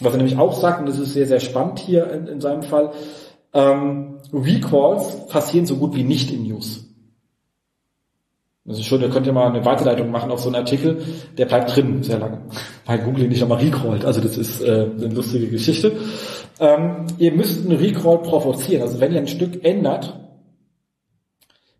Was 0.00 0.12
er 0.12 0.18
nämlich 0.18 0.38
auch 0.38 0.54
sagt, 0.54 0.78
und 0.78 0.88
das 0.88 1.00
ist 1.00 1.14
sehr, 1.14 1.26
sehr 1.26 1.40
spannend 1.40 1.80
hier 1.80 2.08
in, 2.12 2.28
in 2.28 2.40
seinem 2.40 2.62
Fall, 2.62 2.92
ähm, 3.54 4.18
Recalls 4.32 5.26
passieren 5.26 5.66
so 5.66 5.78
gut 5.78 5.96
wie 5.96 6.04
nicht 6.04 6.30
in 6.30 6.44
News. 6.44 6.87
Das 8.68 8.78
ist 8.78 8.84
schon, 8.84 9.00
da 9.00 9.08
könnt 9.08 9.26
ihr 9.26 9.32
mal 9.32 9.48
eine 9.48 9.64
Weiterleitung 9.64 10.10
machen 10.10 10.30
auf 10.30 10.40
so 10.40 10.48
einen 10.50 10.56
Artikel, 10.56 11.02
der 11.38 11.46
bleibt 11.46 11.74
drin 11.74 12.02
sehr 12.02 12.18
lange, 12.18 12.42
weil 12.84 12.98
Google 12.98 13.24
ihn 13.24 13.30
nicht 13.30 13.42
einmal 13.42 13.58
recallt. 13.58 14.04
Also 14.04 14.20
das 14.20 14.36
ist 14.36 14.60
äh, 14.60 14.86
eine 14.94 15.08
lustige 15.08 15.48
Geschichte. 15.48 15.92
Ähm, 16.60 17.06
ihr 17.16 17.32
müsst 17.32 17.66
einen 17.66 17.78
Recall 17.78 18.18
provozieren. 18.18 18.82
Also 18.82 19.00
wenn 19.00 19.12
ihr 19.12 19.20
ein 19.20 19.26
Stück 19.26 19.64
ändert, 19.64 20.20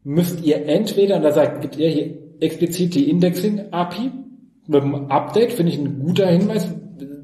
müsst 0.03 0.43
ihr 0.43 0.67
entweder, 0.67 1.17
und 1.17 1.23
da 1.23 1.33
sagt, 1.33 1.61
gibt 1.61 1.77
ihr 1.77 1.91
hier 1.91 2.19
explizit 2.41 2.95
die 2.95 3.11
Indexing-API 3.11 4.11
mit 4.67 4.83
einem 4.83 5.11
Update, 5.11 5.53
finde 5.53 5.73
ich 5.73 5.79
ein 5.79 5.99
guter 5.99 6.27
Hinweis, 6.27 6.69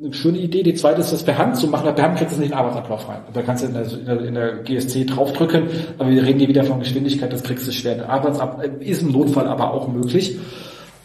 eine 0.04 0.14
schöne 0.14 0.38
Idee. 0.38 0.62
Die 0.62 0.74
zweite 0.74 1.00
ist, 1.00 1.12
das 1.12 1.22
per 1.22 1.38
Hand 1.38 1.56
zu 1.56 1.66
machen. 1.66 1.94
Per 1.94 2.04
Hand 2.04 2.18
kriegst 2.18 2.36
du 2.36 2.40
nicht 2.40 2.52
den 2.52 2.58
Arbeitsablauf 2.58 3.08
rein. 3.08 3.22
Da 3.32 3.42
kannst 3.42 3.64
du 3.64 3.68
in 3.68 3.74
der, 3.74 4.20
in 4.20 4.34
der, 4.34 4.56
GSC 4.62 5.04
draufdrücken, 5.06 5.68
aber 5.98 6.10
wir 6.10 6.22
reden 6.22 6.38
hier 6.38 6.48
wieder 6.48 6.64
von 6.64 6.78
Geschwindigkeit, 6.78 7.32
das 7.32 7.42
kriegst 7.42 7.66
du 7.66 7.72
schwer. 7.72 7.94
Der 7.96 8.08
Arbeitsablauf 8.10 8.64
ist 8.80 9.02
im 9.02 9.12
Notfall 9.12 9.48
aber 9.48 9.72
auch 9.72 9.88
möglich. 9.88 10.38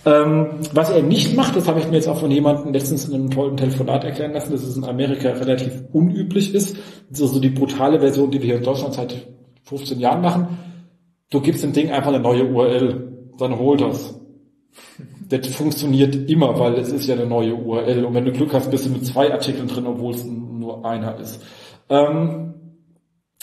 Ähm, 0.06 0.47
was 0.74 0.89
er 0.89 1.04
nicht 1.04 1.36
macht, 1.36 1.56
das 1.56 1.68
habe 1.68 1.80
ich 1.80 1.88
mir 1.88 1.95
jetzt 1.95 2.08
auch 2.08 2.20
von 2.20 2.32
jemandem 2.32 2.72
letztens 2.72 3.08
in 3.08 3.16
einem 3.16 3.32
tollen 3.32 3.58
Telefonat 3.58 4.04
erklären 4.06 4.34
lassen, 4.34 4.52
dass 4.52 4.64
es 4.64 4.78
in 4.78 4.86
Amerika 4.86 5.30
relativ 5.30 5.84
unüblich 5.91 6.54
ist. 6.54 6.78
Das 7.10 7.20
ist 7.20 7.34
so 7.34 7.39
die 7.39 7.50
brutale 7.50 8.00
Version, 8.00 8.32
die 8.32 8.39
wir 8.39 8.47
hier 8.47 8.58
in 8.58 8.64
Deutschland 8.64 8.93
seit 8.93 9.16
15 9.64 10.00
Jahren 10.00 10.22
machen. 10.22 10.58
Du 11.30 11.41
gibst 11.41 11.64
dem 11.64 11.74
Ding 11.74 11.91
einfach 11.91 12.14
eine 12.14 12.22
neue 12.22 12.45
URL, 12.45 13.14
dann 13.38 13.60
hol 13.60 13.78
das 13.78 14.20
das 15.30 15.48
funktioniert 15.48 16.30
immer, 16.30 16.58
weil 16.60 16.76
es 16.76 16.92
ist 16.92 17.08
ja 17.08 17.16
eine 17.16 17.26
neue 17.26 17.54
URL. 17.54 18.04
Und 18.06 18.14
wenn 18.14 18.26
du 18.26 18.32
Glück 18.32 18.54
hast, 18.54 18.72
bist 18.72 18.86
du 18.86 18.90
mit 18.90 19.06
zwei 19.06 19.32
Artikeln 19.32 19.68
drin, 19.68 19.86
obwohl 19.86 20.14
es 20.14 20.26
nur 20.26 20.86
einer 20.86 21.20
ist. 21.20 21.42
Ähm, 21.90 22.54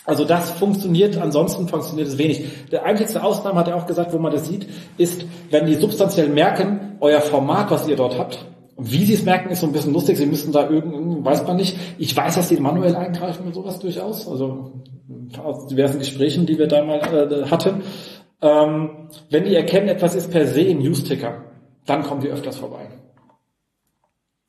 also 0.05 0.25
das 0.25 0.51
funktioniert, 0.53 1.17
ansonsten 1.17 1.69
funktioniert 1.69 2.09
es 2.09 2.19
wenig. 2.19 2.45
Der 2.71 2.85
einzigste 2.85 3.23
Ausnahme 3.23 3.59
hat 3.59 3.69
er 3.69 3.77
auch 3.77 3.87
gesagt, 3.87 4.13
wo 4.13 4.19
man 4.19 4.33
das 4.33 4.47
sieht, 4.47 4.67
ist, 4.99 5.27
wenn 5.51 5.67
die 5.67 5.75
substanziell 5.75 6.29
merken, 6.29 6.97
euer 7.01 7.21
Format, 7.21 7.71
was 7.71 7.89
ihr 7.89 7.97
dort 7.97 8.17
habt, 8.17 8.47
wie 8.79 9.05
sie 9.05 9.15
es 9.15 9.25
merken, 9.25 9.51
ist 9.51 9.61
so 9.61 9.67
ein 9.67 9.73
bisschen 9.73 9.93
lustig. 9.93 10.19
Sie 10.19 10.27
müssen 10.27 10.53
da 10.53 10.69
irgendwie, 10.69 11.25
weiß 11.25 11.47
man 11.47 11.57
nicht. 11.57 11.77
Ich 11.99 12.15
weiß, 12.15 12.35
dass 12.35 12.49
sie 12.49 12.61
manuell 12.61 12.95
eingreifen 12.95 13.47
und 13.47 13.55
sowas 13.55 13.79
durchaus. 13.79 14.29
Also 14.29 14.73
aus 15.43 15.67
diversen 15.67 15.99
Gesprächen, 15.99 16.47
die 16.47 16.59
wir 16.59 16.67
da 16.67 16.85
mal 16.85 16.99
äh, 16.99 17.47
hatten. 17.51 17.83
Ähm, 18.43 18.91
wenn 19.31 19.45
die 19.45 19.55
erkennen, 19.55 19.89
etwas 19.89 20.15
ist 20.15 20.31
per 20.31 20.47
se 20.47 20.61
ein 20.61 20.79
Newsticker, 20.79 21.46
dann 21.87 22.03
kommen 22.03 22.21
die 22.21 22.29
öfters 22.29 22.59
vorbei. 22.59 22.89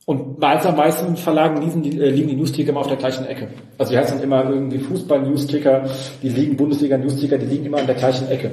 Und 0.08 0.40
bei 0.40 0.58
am 0.58 0.74
meisten 0.74 1.16
Verlagen 1.18 1.60
liegen 1.60 1.82
die, 1.82 2.00
äh, 2.00 2.08
liegen 2.08 2.28
die 2.28 2.36
Newsticker 2.36 2.70
immer 2.70 2.80
auf 2.80 2.86
der 2.86 2.96
gleichen 2.96 3.26
Ecke. 3.26 3.48
Also 3.76 3.92
die 3.92 3.98
heißen 3.98 4.22
immer 4.22 4.48
irgendwie 4.48 4.78
Fußball-Newsticker, 4.78 5.84
die 6.22 6.30
liegen 6.30 6.56
Bundesliga-Newsticker, 6.56 7.36
die 7.36 7.44
liegen 7.44 7.66
immer 7.66 7.76
an 7.76 7.86
der 7.86 7.94
gleichen 7.94 8.26
Ecke. 8.28 8.50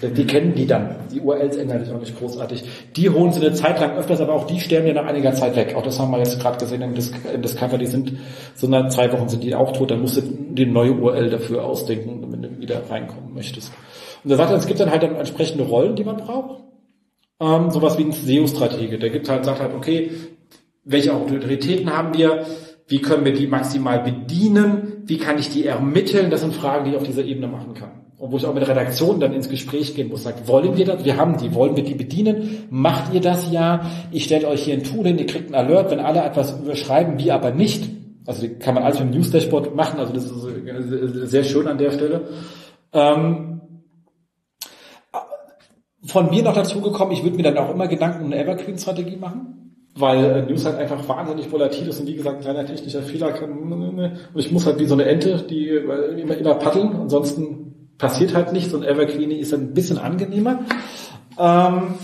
Die 0.00 0.24
kennen 0.24 0.54
die 0.54 0.66
dann. 0.66 0.96
Die 1.12 1.20
URLs 1.20 1.56
ändern 1.56 1.84
sich 1.84 1.92
auch 1.92 2.00
nicht 2.00 2.18
großartig. 2.18 2.64
Die 2.96 3.10
holen 3.10 3.30
sie 3.30 3.44
eine 3.44 3.52
Zeit 3.52 3.78
lang 3.78 3.94
öfters, 3.98 4.22
aber 4.22 4.32
auch 4.32 4.46
die 4.46 4.58
sterben 4.58 4.86
ja 4.86 4.94
nach 4.94 5.04
einiger 5.04 5.34
Zeit 5.34 5.54
weg. 5.54 5.74
Auch 5.76 5.82
das 5.82 5.98
haben 5.98 6.12
wir 6.12 6.18
jetzt 6.18 6.40
gerade 6.40 6.56
gesehen 6.56 6.80
im, 6.80 6.94
Dis 6.94 7.12
im 7.30 7.42
Discover. 7.42 7.76
Die 7.76 7.84
sind, 7.84 8.14
so 8.54 8.66
nach 8.66 8.88
zwei 8.88 9.12
Wochen 9.12 9.28
sind 9.28 9.44
die 9.44 9.54
auch 9.54 9.72
tot. 9.72 9.90
Dann 9.90 10.00
musst 10.00 10.16
du 10.16 10.22
die 10.22 10.64
neue 10.64 10.92
URL 10.92 11.28
dafür 11.28 11.62
ausdenken, 11.66 12.24
wenn 12.30 12.40
du 12.40 12.58
wieder 12.58 12.80
reinkommen 12.88 13.34
möchtest. 13.34 13.70
Und 14.24 14.30
er 14.30 14.38
sagt, 14.38 14.52
es 14.52 14.66
gibt 14.66 14.80
dann 14.80 14.90
halt 14.90 15.02
dann 15.02 15.16
entsprechende 15.16 15.64
Rollen, 15.64 15.94
die 15.94 16.04
man 16.04 16.16
braucht 16.16 16.62
ähm, 17.40 17.70
sowas 17.70 17.98
wie 17.98 18.04
ein 18.04 18.12
SEO-Stratege. 18.12 18.98
Der 18.98 19.10
gibt 19.10 19.28
halt, 19.28 19.44
sagt 19.44 19.60
halt, 19.60 19.74
okay, 19.74 20.10
welche 20.84 21.14
Autoritäten 21.14 21.90
haben 21.90 22.16
wir? 22.16 22.44
Wie 22.86 23.00
können 23.00 23.24
wir 23.24 23.32
die 23.32 23.46
maximal 23.46 24.00
bedienen? 24.00 25.02
Wie 25.04 25.18
kann 25.18 25.38
ich 25.38 25.50
die 25.50 25.64
ermitteln? 25.64 26.30
Das 26.30 26.40
sind 26.40 26.54
Fragen, 26.54 26.84
die 26.84 26.90
ich 26.90 26.96
auf 26.96 27.04
dieser 27.04 27.24
Ebene 27.24 27.46
machen 27.46 27.74
kann. 27.74 28.00
Und 28.18 28.32
wo 28.32 28.36
ich 28.36 28.44
auch 28.44 28.52
mit 28.52 28.62
der 28.62 28.68
Redaktion 28.68 29.18
dann 29.18 29.32
ins 29.32 29.48
Gespräch 29.48 29.94
gehen 29.94 30.08
muss, 30.08 30.24
sagt, 30.24 30.46
wollen 30.46 30.76
wir 30.76 30.84
das? 30.84 31.04
Wir 31.04 31.16
haben 31.16 31.38
die, 31.38 31.54
wollen 31.54 31.76
wir 31.76 31.84
die 31.84 31.94
bedienen? 31.94 32.66
Macht 32.68 33.14
ihr 33.14 33.20
das 33.20 33.50
ja? 33.50 33.90
Ich 34.10 34.24
stelle 34.24 34.46
euch 34.46 34.64
hier 34.64 34.74
ein 34.74 34.84
Tool 34.84 35.06
hin, 35.06 35.18
ihr 35.18 35.26
kriegt 35.26 35.50
ein 35.50 35.54
Alert, 35.54 35.90
wenn 35.90 36.00
alle 36.00 36.22
etwas 36.22 36.58
überschreiben, 36.60 37.18
wir 37.18 37.34
aber 37.34 37.52
nicht. 37.52 37.88
Also 38.26 38.46
kann 38.58 38.74
man 38.74 38.82
alles 38.82 38.98
mit 39.00 39.08
dem 39.08 39.16
News-Dashboard 39.16 39.74
machen, 39.74 39.98
also 39.98 40.12
das 40.12 40.26
ist 40.26 41.30
sehr 41.30 41.44
schön 41.44 41.66
an 41.66 41.78
der 41.78 41.92
Stelle. 41.92 42.28
Ähm, 42.92 43.60
von 46.04 46.30
mir 46.30 46.42
noch 46.42 46.54
dazu 46.54 46.80
gekommen, 46.80 47.12
ich 47.12 47.22
würde 47.22 47.36
mir 47.36 47.42
dann 47.42 47.58
auch 47.58 47.70
immer 47.70 47.88
Gedanken 47.88 48.24
um 48.24 48.32
eine 48.32 48.42
Evergreen-Strategie 48.42 49.16
machen, 49.16 49.76
weil 49.94 50.24
äh, 50.24 50.42
News 50.42 50.64
halt 50.64 50.78
einfach 50.78 51.06
wahnsinnig 51.08 51.50
volatil 51.52 51.88
ist 51.88 52.00
und 52.00 52.06
wie 52.06 52.14
gesagt, 52.14 52.36
ein 52.36 52.42
kleiner 52.42 52.64
technischer 52.64 53.02
Fehler 53.02 53.32
kann, 53.32 53.50
und 53.50 54.20
ich 54.34 54.50
muss 54.50 54.66
halt 54.66 54.78
wie 54.78 54.86
so 54.86 54.94
eine 54.94 55.04
Ente, 55.04 55.44
die 55.48 55.68
äh, 55.68 56.20
immer, 56.20 56.36
immer 56.36 56.54
paddeln, 56.54 56.96
ansonsten 56.96 57.92
passiert 57.98 58.34
halt 58.34 58.52
nichts 58.52 58.72
und 58.72 58.82
Evergreen 58.82 59.30
ist 59.30 59.52
ein 59.52 59.74
bisschen 59.74 59.98
angenehmer. 59.98 60.60
Ähm, 61.38 61.94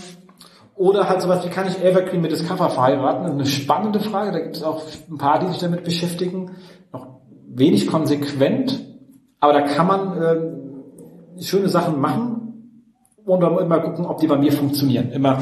oder 0.74 1.08
halt 1.08 1.22
sowas, 1.22 1.42
wie 1.46 1.48
kann 1.48 1.66
ich 1.66 1.82
Evergreen 1.82 2.20
mit 2.20 2.32
Discover 2.32 2.68
verheiraten? 2.68 3.22
Das 3.22 3.30
ist 3.30 3.38
eine 3.38 3.46
spannende 3.46 4.00
Frage, 4.00 4.32
da 4.32 4.40
gibt 4.40 4.56
es 4.56 4.62
auch 4.62 4.82
ein 5.10 5.16
paar, 5.16 5.38
die 5.38 5.46
sich 5.46 5.58
damit 5.58 5.84
beschäftigen. 5.84 6.50
Noch 6.92 7.20
wenig 7.48 7.86
konsequent, 7.86 8.78
aber 9.40 9.54
da 9.54 9.62
kann 9.62 9.86
man 9.86 10.22
äh, 10.22 11.42
schöne 11.42 11.70
Sachen 11.70 11.98
machen 11.98 12.35
und 13.26 13.40
dann 13.40 13.58
immer 13.58 13.80
gucken, 13.80 14.06
ob 14.06 14.18
die 14.18 14.26
bei 14.26 14.36
mir 14.36 14.52
funktionieren. 14.52 15.10
Immer 15.10 15.38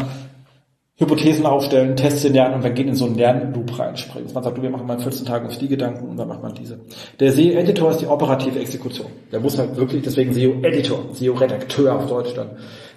Hypothesen 0.97 1.45
aufstellen, 1.45 1.97
Tests 1.97 2.23
lernen 2.23 2.55
und 2.55 2.65
dann 2.65 2.75
gehen 2.75 2.87
in 2.87 2.95
so 2.95 3.05
einen 3.05 3.17
Lernloop 3.17 3.79
reinspringen. 3.79 4.33
Man 4.33 4.45
sagt, 4.45 4.57
du, 4.57 4.63
wir 4.63 4.71
machen 4.71 4.87
mal 4.87 4.95
in 4.95 5.01
14 5.01 5.27
Tagen 5.27 5.47
uns 5.47 5.59
die 5.59 5.67
Gedanken 5.67 6.09
und 6.09 6.17
dann 6.17 6.29
macht 6.29 6.43
man 6.43 6.55
diese. 6.55 6.79
Der 7.19 7.33
SEO-Editor 7.33 7.91
ist 7.91 8.01
die 8.01 8.07
operative 8.07 8.61
Exekution. 8.61 9.09
Der 9.33 9.41
muss 9.41 9.59
halt 9.59 9.77
wirklich, 9.77 10.03
deswegen 10.03 10.33
SEO-Editor, 10.33 11.07
SEO-Redakteur 11.13 11.97
auf 11.97 12.07
Deutsch 12.07 12.35
dann. 12.35 12.51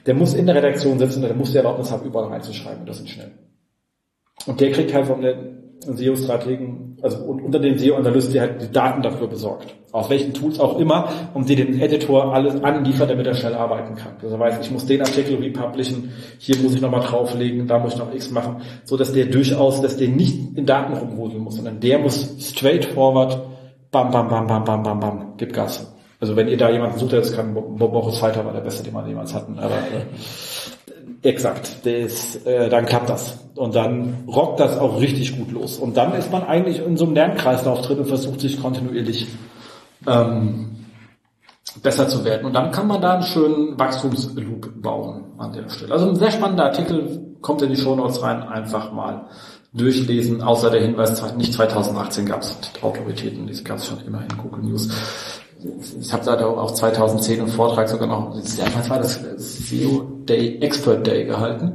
Der 0.06 0.14
muss 0.14 0.36
in 0.36 0.46
der 0.46 0.56
Redaktion 0.56 1.00
sitzen, 1.00 1.24
der 1.24 1.34
muss 1.34 1.52
die 1.52 1.58
Erlaubnis 1.58 1.92
haben, 1.92 2.06
überall 2.06 2.30
reinzuschreiben 2.30 2.82
und 2.82 2.90
das 2.90 2.98
sind 2.98 3.10
schnell. 3.10 3.32
Und 4.46 4.62
der 4.62 4.72
kriegt 4.72 4.94
halt 4.94 5.08
von 5.08 5.22
der 5.22 5.57
SEO-Strategen, 5.96 6.98
also 7.02 7.20
unter 7.20 7.60
den 7.60 7.78
SEO-Analysten, 7.78 8.34
der 8.34 8.42
halt 8.42 8.62
die 8.62 8.72
Daten 8.72 9.02
dafür 9.02 9.28
besorgt. 9.28 9.76
Aus 9.92 10.10
welchen 10.10 10.34
Tools 10.34 10.60
auch 10.60 10.80
immer, 10.80 11.10
und 11.34 11.48
die 11.48 11.56
den 11.56 11.80
Editor 11.80 12.34
alles 12.34 12.62
anliefert, 12.64 13.10
damit 13.10 13.28
er 13.28 13.36
schnell 13.36 13.54
arbeiten 13.54 13.96
kann. 13.96 14.14
Also 14.22 14.36
er 14.36 14.40
weiß, 14.40 14.60
ich 14.62 14.72
muss 14.72 14.86
den 14.86 15.02
Artikel 15.02 15.36
republishen, 15.38 16.12
hier 16.40 16.58
muss 16.58 16.76
ich 16.76 16.82
nochmal 16.82 17.02
drauflegen, 17.02 17.68
da 17.68 17.80
muss 17.80 17.94
ich 17.94 18.00
noch 18.00 18.14
X 18.14 18.32
machen, 18.32 18.58
so 18.84 18.98
dass 18.98 19.14
der 19.14 19.28
durchaus, 19.28 19.82
dass 19.82 19.98
der 19.98 20.10
nicht 20.10 20.58
in 20.58 20.66
Daten 20.66 20.94
rumwuseln 20.94 21.44
muss, 21.44 21.56
sondern 21.56 21.80
der 21.80 22.00
muss 22.00 22.36
straightforward, 22.40 23.40
bam, 23.92 24.12
bam, 24.12 24.28
bam, 24.28 24.48
bam, 24.48 24.66
bam, 24.66 24.84
bam, 24.84 25.00
bam, 25.00 25.34
gib 25.38 25.54
Gas. 25.54 25.94
Also 26.20 26.36
wenn 26.36 26.48
ihr 26.48 26.58
da 26.58 26.70
jemanden 26.70 26.98
sucht, 26.98 27.14
das 27.14 27.34
kann 27.34 27.54
Boris 27.54 28.18
Feiter 28.18 28.44
war 28.44 28.52
der 28.52 28.62
beste, 28.62 28.84
den 28.84 28.94
wir 28.94 29.08
jemals 29.08 29.34
hatten, 29.34 29.60
aber 29.60 29.76
äh, 29.76 30.06
exakt, 31.22 31.86
das, 31.86 32.36
äh, 32.46 32.70
dann 32.70 32.86
klappt 32.86 33.10
das. 33.10 33.40
Und 33.56 33.76
dann 33.76 34.24
rockt 34.28 34.60
das 34.60 34.78
auch 34.78 35.02
richtig 35.02 35.38
gut 35.38 35.52
los. 35.52 35.78
Und 35.78 35.98
dann 35.98 36.14
ist 36.14 36.32
man 36.32 36.44
eigentlich 36.44 36.80
in 36.80 36.96
so 36.96 37.06
einem 37.06 37.16
Lernkreislauf 37.16 37.82
drin 37.82 38.00
und 38.00 38.08
versucht 38.08 38.40
sich 38.40 38.62
kontinuierlich 38.62 39.28
ähm, 40.06 40.76
besser 41.82 42.08
zu 42.08 42.24
werden. 42.24 42.46
Und 42.46 42.54
dann 42.54 42.72
kann 42.72 42.88
man 42.88 43.02
da 43.02 43.16
einen 43.16 43.24
schönen 43.24 43.80
Wachstumsloop 43.80 44.82
bauen 44.82 45.26
an 45.38 45.54
der 45.54 45.70
Stelle. 45.70 45.92
Also 45.92 46.10
ein 46.10 46.16
sehr 46.16 46.32
spannender 46.32 46.66
Artikel, 46.66 47.36
kommt 47.42 47.62
in 47.62 47.70
die 47.70 47.78
Show 47.78 47.96
Notes 47.96 48.22
rein, 48.22 48.44
einfach 48.44 48.92
mal 48.92 49.28
durchlesen, 49.74 50.42
außer 50.42 50.72
der 50.72 50.82
Hinweis, 50.82 51.22
nicht 51.36 51.54
2018 51.54 52.26
gab 52.26 52.42
es 52.42 52.58
Autoritäten, 52.82 53.48
die 53.48 53.64
gab 53.64 53.78
es 53.78 53.88
schon 53.88 54.00
immer 54.02 54.22
in 54.22 54.38
Google 54.38 54.64
News. 54.64 54.90
Ich 56.00 56.14
habe 56.14 56.24
da 56.26 56.46
auch 56.46 56.72
2010 56.72 57.40
einen 57.40 57.50
Vortrag 57.50 57.90
sogar 57.90 58.08
noch, 58.08 58.36
was 58.36 58.90
war 58.90 59.00
das, 59.00 59.20
SEO 59.38 60.04
Day, 60.28 60.60
Expert 60.60 61.06
Day 61.08 61.26
gehalten. 61.26 61.74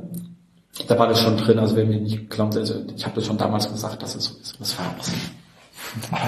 Da 0.88 0.98
war 0.98 1.08
das 1.08 1.20
schon 1.20 1.36
drin, 1.36 1.58
also 1.58 1.76
wenn 1.76 1.88
mir 1.88 2.00
nicht 2.00 2.30
glaubt, 2.30 2.56
also 2.56 2.74
ich 2.96 3.04
habe 3.04 3.16
das 3.16 3.26
schon 3.26 3.36
damals 3.38 3.70
gesagt, 3.70 4.02
dass 4.02 4.14
es 4.14 4.24
so 4.24 4.34
ist. 4.40 4.58
Das 4.58 4.78
war 4.78 4.86
auch 4.86 5.02
so. 5.02 5.12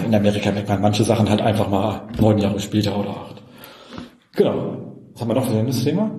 In 0.04 0.14
Amerika 0.14 0.50
merkt 0.50 0.68
man 0.68 0.82
manche 0.82 1.04
Sachen 1.04 1.28
halt 1.30 1.40
einfach 1.40 1.68
mal 1.68 2.02
neun 2.20 2.38
Jahre 2.38 2.60
später 2.60 2.98
oder 2.98 3.10
acht. 3.10 3.42
Genau. 4.36 4.92
Was 5.12 5.20
haben 5.22 5.28
wir 5.28 5.34
noch 5.34 5.46
für 5.46 5.56
ein 5.56 5.70
Thema? 5.70 6.10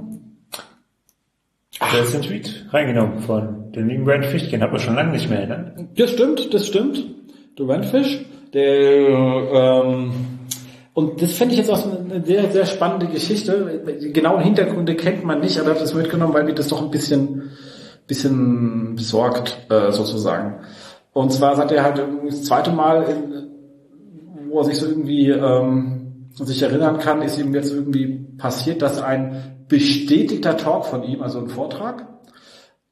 Ach. 1.80 1.92
Da 1.92 2.00
ist 2.00 2.16
ein 2.16 2.22
Tweet 2.22 2.66
reingenommen 2.72 3.20
von 3.20 3.72
dem 3.74 3.90
lieben 3.90 4.06
Brand 4.06 4.26
Fish, 4.26 4.50
den 4.50 4.62
hat 4.64 4.72
man 4.72 4.80
schon 4.80 4.96
lange 4.96 5.12
nicht 5.12 5.30
mehr, 5.30 5.46
ne? 5.46 5.90
Das 5.96 6.12
stimmt, 6.12 6.54
das 6.54 6.66
stimmt. 6.66 7.04
Der 7.60 7.66
Brand 7.66 7.86
Fish, 7.86 8.26
der, 8.54 9.10
ähm, 9.54 10.12
und 10.96 11.22
das 11.22 11.34
finde 11.34 11.54
ich 11.54 11.60
jetzt 11.60 11.70
auch 11.70 11.86
eine 11.86 12.24
sehr, 12.26 12.50
sehr 12.52 12.66
spannende 12.66 13.08
Geschichte. 13.08 13.84
Die 14.02 14.14
genauen 14.14 14.42
Hintergründe 14.42 14.96
kennt 14.96 15.26
man 15.26 15.42
nicht, 15.42 15.60
aber 15.60 15.72
ich 15.72 15.76
habe 15.76 15.82
das 15.82 15.94
mitgenommen, 15.94 16.34
weil 16.34 16.46
mich 16.46 16.56
das 16.56 16.70
doch 16.70 16.82
ein 16.82 16.90
bisschen, 16.90 17.52
bisschen 18.08 18.96
besorgt, 18.96 19.58
äh, 19.70 19.92
sozusagen. 19.92 20.62
Und 21.12 21.34
zwar 21.34 21.58
hat 21.58 21.74
er 21.74 21.84
halt 21.84 22.02
das 22.26 22.46
zweite 22.46 22.72
Mal, 22.72 23.04
in, 23.04 24.50
wo 24.50 24.60
er 24.60 24.64
sich 24.64 24.78
so 24.78 24.88
irgendwie 24.88 25.32
ähm, 25.32 26.30
sich 26.34 26.62
erinnern 26.62 26.98
kann, 27.00 27.22
ist 27.22 27.38
ihm 27.38 27.54
jetzt 27.54 27.74
irgendwie 27.74 28.28
passiert, 28.38 28.82
dass 28.82 29.02
ein 29.02 29.66
bestätigter 29.68 30.56
Talk 30.56 30.86
von 30.86 31.04
ihm, 31.04 31.22
also 31.22 31.40
ein 31.40 31.50
Vortrag, 31.50 32.08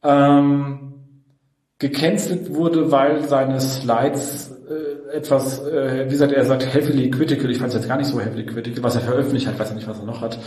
ähm, 0.03 0.92
gecancelt 1.83 2.55
wurde, 2.55 2.91
weil 2.91 3.27
seine 3.27 3.59
Slides 3.59 4.55
äh, 4.69 5.17
etwas, 5.17 5.59
äh, 5.67 6.05
wie 6.05 6.11
gesagt, 6.11 6.31
er 6.31 6.45
sagt 6.45 6.73
heavily 6.73 7.09
critical, 7.09 7.51
ich 7.51 7.57
fand 7.57 7.69
es 7.69 7.75
jetzt 7.75 7.89
gar 7.89 7.97
nicht 7.97 8.07
so 8.07 8.21
heavily 8.21 8.45
critical, 8.45 8.81
was 8.81 8.95
er 8.95 9.01
veröffentlicht 9.01 9.47
hat, 9.47 9.59
weiß 9.59 9.69
ja 9.69 9.75
nicht, 9.75 9.87
was 9.87 9.99
er 9.99 10.05
noch 10.05 10.21
hat, 10.21 10.39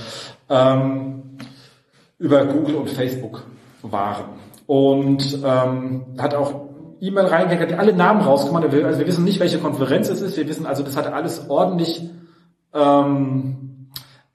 ähm, 0.48 1.36
über 2.18 2.46
Google 2.46 2.76
und 2.76 2.88
Facebook 2.88 3.44
waren. 3.82 4.24
Und 4.66 5.38
ähm, 5.44 6.06
hat 6.16 6.34
auch 6.34 6.70
E-Mail 7.00 7.26
reingehängt, 7.26 7.70
hat 7.70 7.78
alle 7.78 7.92
Namen 7.92 8.22
rausgemacht, 8.22 8.64
also 8.64 8.98
wir 8.98 9.06
wissen 9.06 9.24
nicht, 9.24 9.38
welche 9.38 9.58
Konferenz 9.58 10.08
es 10.08 10.22
ist, 10.22 10.38
wir 10.38 10.48
wissen 10.48 10.64
also, 10.64 10.82
das 10.82 10.96
hat 10.96 11.06
alles 11.12 11.50
ordentlich 11.50 12.08
ähm, 12.72 13.90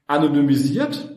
anonymisiert 0.05 1.09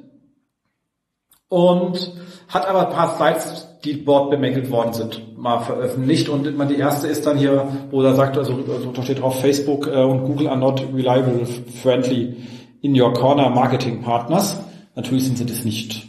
und 1.51 2.15
hat 2.49 2.67
aber 2.67 2.89
ein 2.89 2.95
paar 2.95 3.19
Sites, 3.19 3.69
die 3.85 4.05
dort 4.05 4.31
bemängelt 4.31 4.71
worden 4.71 4.93
sind, 4.93 5.39
mal 5.39 5.61
veröffentlicht. 5.61 6.29
Und 6.29 6.57
man 6.57 6.69
die 6.69 6.79
erste 6.79 7.07
ist 7.07 7.27
dann 7.27 7.37
hier, 7.37 7.69
wo 7.91 8.03
er 8.03 8.15
sagt, 8.15 8.39
also, 8.39 8.55
also 8.69 8.93
da 8.93 9.03
steht 9.03 9.21
drauf, 9.21 9.41
Facebook 9.41 9.87
äh, 9.87 10.03
und 10.03 10.25
Google 10.25 10.49
are 10.49 10.59
not 10.59 10.83
reliable, 10.95 11.47
friendly 11.83 12.37
in 12.81 12.99
your 13.01 13.13
corner 13.13 13.51
Marketing 13.51 14.03
Partners. 14.03 14.61
Natürlich 14.95 15.27
sind 15.27 15.39
sie 15.39 15.47
das 15.47 15.65
nicht. 15.65 16.07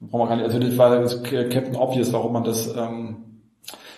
Brauchen 0.00 0.22
wir 0.22 0.28
gar 0.28 0.36
nicht, 0.36 0.46
also 0.46 0.58
das 0.58 0.78
war 0.78 1.00
das 1.00 1.22
Captain 1.22 1.76
Obvious, 1.76 2.12
warum 2.12 2.32
man 2.32 2.44
das 2.44 2.74
ähm, 2.76 3.16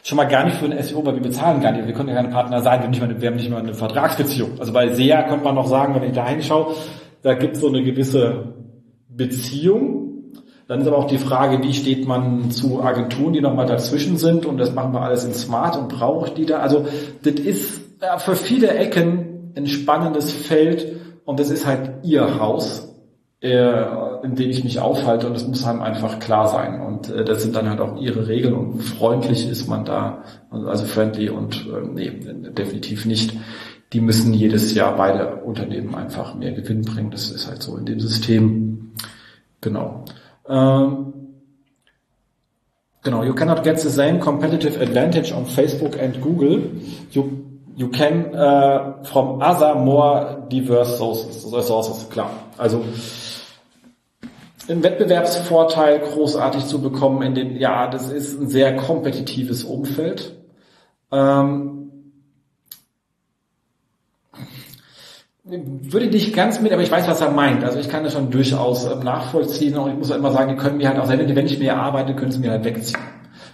schon 0.02 0.16
mal 0.16 0.24
gar 0.24 0.44
nicht 0.44 0.56
für 0.56 0.66
ein 0.66 0.82
SEO, 0.82 1.04
weil 1.04 1.14
wir 1.14 1.22
bezahlen 1.22 1.60
gar 1.60 1.72
nicht. 1.72 1.86
Wir 1.86 1.94
können 1.94 2.08
ja 2.08 2.14
keine 2.14 2.28
Partner 2.28 2.62
sein, 2.62 2.80
wir 2.80 2.84
haben 2.84 2.90
nicht 2.90 3.00
mal 3.02 3.20
wir 3.20 3.28
haben 3.28 3.36
nicht 3.36 3.50
mal 3.50 3.58
eine 3.58 3.74
Vertragsbeziehung. 3.74 4.58
Also 4.58 4.72
bei 4.72 4.92
SEA 4.94 5.22
könnte 5.24 5.44
man 5.44 5.54
noch 5.54 5.68
sagen, 5.68 5.94
wenn 5.94 6.02
ich 6.02 6.12
da 6.12 6.26
hinschaue, 6.26 6.74
da 7.22 7.34
gibt 7.34 7.56
es 7.56 7.60
so 7.60 7.68
eine 7.68 7.82
gewisse 7.82 8.54
Beziehung, 9.08 9.99
dann 10.70 10.82
ist 10.82 10.86
aber 10.86 10.98
auch 10.98 11.08
die 11.08 11.18
Frage, 11.18 11.64
wie 11.64 11.74
steht 11.74 12.06
man 12.06 12.52
zu 12.52 12.80
Agenturen, 12.80 13.32
die 13.32 13.40
nochmal 13.40 13.66
dazwischen 13.66 14.16
sind 14.18 14.46
und 14.46 14.56
das 14.56 14.72
machen 14.72 14.92
wir 14.92 15.00
alles 15.00 15.24
in 15.24 15.34
Smart 15.34 15.76
und 15.76 15.88
brauche 15.88 16.28
ich 16.28 16.34
die 16.34 16.46
da. 16.46 16.60
Also 16.60 16.86
das 17.24 17.34
ist 17.34 17.80
für 18.18 18.36
viele 18.36 18.68
Ecken 18.68 19.52
ein 19.56 19.66
spannendes 19.66 20.30
Feld 20.32 20.86
und 21.24 21.40
das 21.40 21.50
ist 21.50 21.66
halt 21.66 22.04
ihr 22.04 22.38
Haus, 22.38 22.94
äh, 23.40 23.82
in 24.22 24.36
dem 24.36 24.48
ich 24.48 24.62
mich 24.62 24.78
aufhalte 24.78 25.26
und 25.26 25.34
das 25.34 25.44
muss 25.44 25.66
einem 25.66 25.82
einfach 25.82 26.20
klar 26.20 26.46
sein 26.46 26.80
und 26.80 27.10
äh, 27.10 27.24
das 27.24 27.42
sind 27.42 27.56
dann 27.56 27.68
halt 27.68 27.80
auch 27.80 28.00
ihre 28.00 28.28
Regeln 28.28 28.54
und 28.54 28.80
freundlich 28.80 29.50
ist 29.50 29.66
man 29.66 29.84
da, 29.84 30.22
also 30.52 30.84
friendly 30.84 31.30
und 31.30 31.66
äh, 31.66 31.84
nee, 31.84 32.12
definitiv 32.56 33.06
nicht. 33.06 33.36
Die 33.92 34.00
müssen 34.00 34.32
jedes 34.32 34.72
Jahr 34.72 34.94
beide 34.96 35.42
Unternehmen 35.42 35.96
einfach 35.96 36.36
mehr 36.36 36.52
Gewinn 36.52 36.82
bringen. 36.82 37.10
Das 37.10 37.28
ist 37.32 37.48
halt 37.48 37.60
so 37.60 37.76
in 37.76 37.86
dem 37.86 37.98
System. 37.98 38.92
Genau. 39.60 40.04
Um, 40.50 41.14
genau, 43.02 43.22
you 43.22 43.34
cannot 43.34 43.62
get 43.62 43.78
the 43.80 43.90
same 43.90 44.18
competitive 44.18 44.80
advantage 44.80 45.32
on 45.32 45.46
Facebook 45.46 45.96
and 45.96 46.20
Google. 46.20 46.60
You 47.12 47.46
you 47.76 47.88
can 47.88 48.34
uh, 48.34 49.04
from 49.04 49.40
other 49.40 49.76
more 49.76 50.44
diverse 50.48 50.98
sources, 50.98 51.42
sources, 51.66 52.08
klar. 52.10 52.30
Also 52.58 52.84
einen 54.68 54.82
Wettbewerbsvorteil 54.82 56.00
großartig 56.00 56.66
zu 56.66 56.80
bekommen 56.80 57.22
in 57.22 57.34
dem, 57.34 57.56
ja, 57.56 57.86
das 57.88 58.10
ist 58.10 58.40
ein 58.40 58.48
sehr 58.48 58.76
kompetitives 58.76 59.64
Umfeld. 59.64 60.36
Ähm, 61.12 61.79
würde 65.50 66.06
nicht 66.06 66.34
ganz 66.34 66.60
mit, 66.60 66.72
aber 66.72 66.82
ich 66.82 66.90
weiß, 66.90 67.08
was 67.08 67.20
er 67.20 67.30
meint. 67.30 67.64
Also 67.64 67.78
ich 67.78 67.88
kann 67.88 68.04
das 68.04 68.12
schon 68.12 68.30
durchaus 68.30 68.86
ähm, 68.86 69.00
nachvollziehen 69.00 69.76
und 69.76 69.90
ich 69.90 69.96
muss 69.96 70.10
immer 70.10 70.30
sagen, 70.30 70.50
die 70.50 70.56
können 70.56 70.76
mir 70.76 70.88
halt 70.88 70.98
auch, 70.98 71.08
wenn 71.08 71.46
ich 71.46 71.58
mehr 71.58 71.76
arbeite, 71.76 72.14
können 72.14 72.32
sie 72.32 72.38
mir 72.38 72.50
halt 72.50 72.64
wegziehen. 72.64 73.00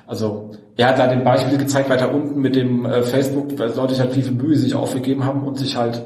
Also 0.06 0.50
er 0.76 0.88
hat 0.88 0.98
da 0.98 1.06
den 1.06 1.24
Beispiel 1.24 1.58
gezeigt 1.58 1.88
weiter 1.88 2.12
unten 2.12 2.40
mit 2.40 2.54
dem 2.54 2.84
äh, 2.84 3.02
Facebook, 3.02 3.58
weil 3.58 3.74
Leute 3.74 3.98
halt 3.98 4.12
viel, 4.12 4.22
viel 4.22 4.32
Mühe 4.32 4.56
sich 4.56 4.74
aufgegeben 4.74 5.24
haben 5.24 5.42
und 5.42 5.58
sich 5.58 5.76
halt 5.76 6.02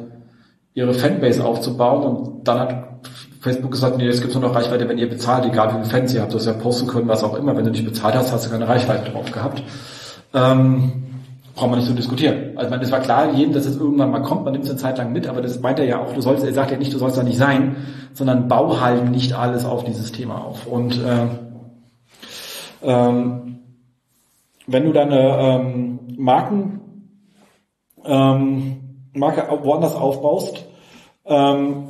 ihre 0.75 0.95
Fanbase 0.95 1.45
aufzubauen 1.45 2.05
und 2.05 2.49
dann 2.49 2.61
hat 2.61 2.85
Facebook 3.41 3.73
gesagt, 3.73 3.97
nee, 3.97 4.07
es 4.07 4.21
gibt 4.21 4.35
nur 4.35 4.43
noch 4.43 4.55
Reichweite, 4.55 4.89
wenn 4.89 4.99
ihr 4.99 5.09
bezahlt, 5.09 5.47
egal 5.47 5.69
wie 5.69 5.73
viele 5.75 5.85
Fans 5.87 6.15
ihr 6.15 6.23
habt, 6.23 6.33
du 6.33 6.37
hast 6.37 6.47
ja 6.47 6.53
posten 6.53 6.87
können, 6.87 7.09
was 7.09 7.25
auch 7.25 7.35
immer. 7.37 7.57
Wenn 7.57 7.65
du 7.65 7.71
nicht 7.71 7.85
bezahlt 7.85 8.15
hast, 8.15 8.33
hast 8.33 8.47
du 8.47 8.51
keine 8.51 8.69
Reichweite 8.69 9.11
drauf 9.11 9.33
gehabt. 9.33 9.63
Ähm, 10.35 11.10
braucht 11.61 11.71
man 11.71 11.79
nicht 11.79 11.89
zu 11.89 11.95
diskutieren. 11.95 12.57
Also 12.57 12.71
man, 12.71 12.81
es 12.81 12.91
war 12.91 13.01
klar 13.01 13.33
jedem, 13.33 13.53
dass 13.53 13.67
es 13.67 13.77
irgendwann 13.77 14.11
mal 14.11 14.23
kommt, 14.23 14.45
man 14.45 14.53
nimmt 14.53 14.65
es 14.65 14.71
eine 14.71 14.79
Zeit 14.79 14.97
lang 14.97 15.13
mit, 15.13 15.29
aber 15.29 15.43
das 15.43 15.61
meint 15.61 15.79
er 15.79 15.85
ja 15.85 16.01
auch, 16.01 16.15
du 16.15 16.23
sollst, 16.23 16.43
er 16.43 16.55
sagt 16.55 16.71
ja 16.71 16.79
nicht, 16.79 16.93
du 16.93 16.99
sollst 16.99 17.19
da 17.19 17.23
nicht 17.23 17.37
sein, 17.37 17.77
sondern 18.15 18.49
bau 18.49 18.81
halt 18.81 19.11
nicht 19.11 19.35
alles 19.35 19.67
auf 19.67 19.85
dieses 19.85 20.11
Thema 20.11 20.43
auf. 20.43 20.67
Und 20.67 20.99
äh, 21.05 21.27
ähm, 22.83 23.59
wenn 24.67 24.85
du 24.87 24.93
deine 24.93 25.39
ähm, 25.39 25.99
Marken 26.17 26.81
ähm, 28.07 28.81
Marke 29.13 29.47
woanders 29.63 29.95
aufbaust, 29.95 30.65
ähm, 31.27 31.89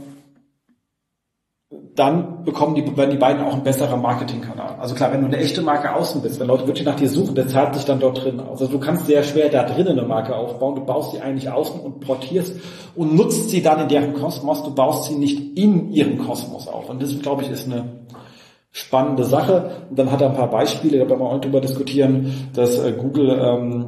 dann 2.01 2.45
bekommen 2.45 2.75
die, 2.75 2.97
werden 2.97 3.11
die 3.11 3.19
beiden 3.19 3.45
auch 3.45 3.53
ein 3.53 3.63
besserer 3.63 3.99
Marketingkanal. 3.99 4.77
Also 4.79 4.95
klar, 4.95 5.13
wenn 5.13 5.21
du 5.21 5.27
eine 5.27 5.37
echte 5.37 5.61
Marke 5.61 5.95
außen 5.95 6.23
bist, 6.23 6.41
wenn 6.41 6.47
Leute 6.47 6.67
wirklich 6.67 6.87
nach 6.87 6.97
dir 6.97 7.11
suchen, 7.11 7.35
das 7.35 7.49
zahlt 7.49 7.75
sich 7.75 7.85
dann 7.85 8.01
dort 8.01 8.25
drin 8.25 8.41
aus. 8.41 8.63
Also 8.63 8.73
du 8.73 8.81
kannst 8.81 9.07
sehr 9.07 9.23
schwer 9.23 9.51
da 9.51 9.65
drinnen 9.65 9.99
eine 9.99 10.09
Marke 10.09 10.35
aufbauen, 10.35 10.77
du 10.77 10.81
baust 10.81 11.13
sie 11.13 11.21
eigentlich 11.21 11.51
außen 11.51 11.79
und 11.79 12.01
portierst 12.01 12.57
und 12.97 13.15
nutzt 13.15 13.51
sie 13.51 13.63
dann 13.63 13.81
in 13.83 13.89
deren 13.89 14.15
Kosmos, 14.15 14.63
du 14.63 14.75
baust 14.75 15.11
sie 15.11 15.15
nicht 15.15 15.59
in 15.59 15.93
ihrem 15.93 16.17
Kosmos 16.17 16.69
auf. 16.69 16.89
Und 16.89 17.03
das, 17.03 17.21
glaube 17.21 17.43
ich, 17.43 17.51
ist 17.51 17.67
eine 17.67 17.85
spannende 18.71 19.25
Sache. 19.25 19.71
Und 19.91 19.99
dann 19.99 20.11
hat 20.11 20.23
er 20.23 20.31
ein 20.31 20.37
paar 20.37 20.51
Beispiele, 20.51 20.99
da 20.99 21.07
werden 21.07 21.21
wir 21.21 21.31
auch 21.31 21.41
drüber 21.41 21.61
diskutieren, 21.61 22.49
dass 22.55 22.79
äh, 22.79 22.93
Google 22.93 23.39
ähm, 23.39 23.87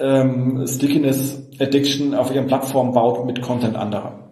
ähm, 0.00 0.66
Stickiness 0.66 1.48
Addiction 1.60 2.14
auf 2.14 2.34
ihren 2.34 2.48
Plattformen 2.48 2.92
baut 2.92 3.24
mit 3.26 3.42
Content 3.42 3.76
anderer. 3.76 4.28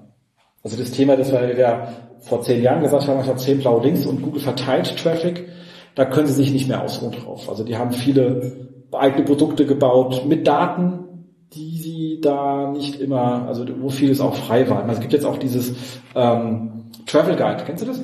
Also 0.64 0.76
das 0.76 0.90
Thema, 0.90 1.16
das 1.16 1.30
wir 1.30 1.56
ja 1.56 1.88
vor 2.28 2.42
zehn 2.42 2.62
Jahren 2.62 2.82
gesagt 2.82 3.08
haben, 3.08 3.20
ich 3.20 3.28
habe 3.28 3.38
zehn 3.38 3.58
blaue 3.58 3.82
Links 3.82 4.06
und 4.06 4.22
Google 4.22 4.40
verteilt 4.40 4.96
Traffic, 4.96 5.48
da 5.94 6.04
können 6.04 6.26
sie 6.26 6.34
sich 6.34 6.52
nicht 6.52 6.68
mehr 6.68 6.82
ausruhen 6.82 7.12
drauf. 7.12 7.48
Also 7.48 7.64
die 7.64 7.76
haben 7.76 7.92
viele 7.92 8.68
eigene 8.92 9.24
Produkte 9.24 9.66
gebaut 9.66 10.24
mit 10.26 10.46
Daten, 10.46 11.04
die 11.52 11.78
sie 11.78 12.20
da 12.20 12.70
nicht 12.70 13.00
immer, 13.00 13.46
also 13.48 13.64
wo 13.80 13.88
vieles 13.88 14.20
auch 14.20 14.34
frei 14.34 14.68
war. 14.68 14.82
Also 14.82 14.92
es 14.92 15.00
gibt 15.00 15.12
jetzt 15.12 15.24
auch 15.24 15.38
dieses 15.38 15.74
ähm, 16.14 16.90
Travel 17.06 17.36
Guide, 17.36 17.64
kennst 17.64 17.82
du 17.82 17.86
das? 17.86 18.02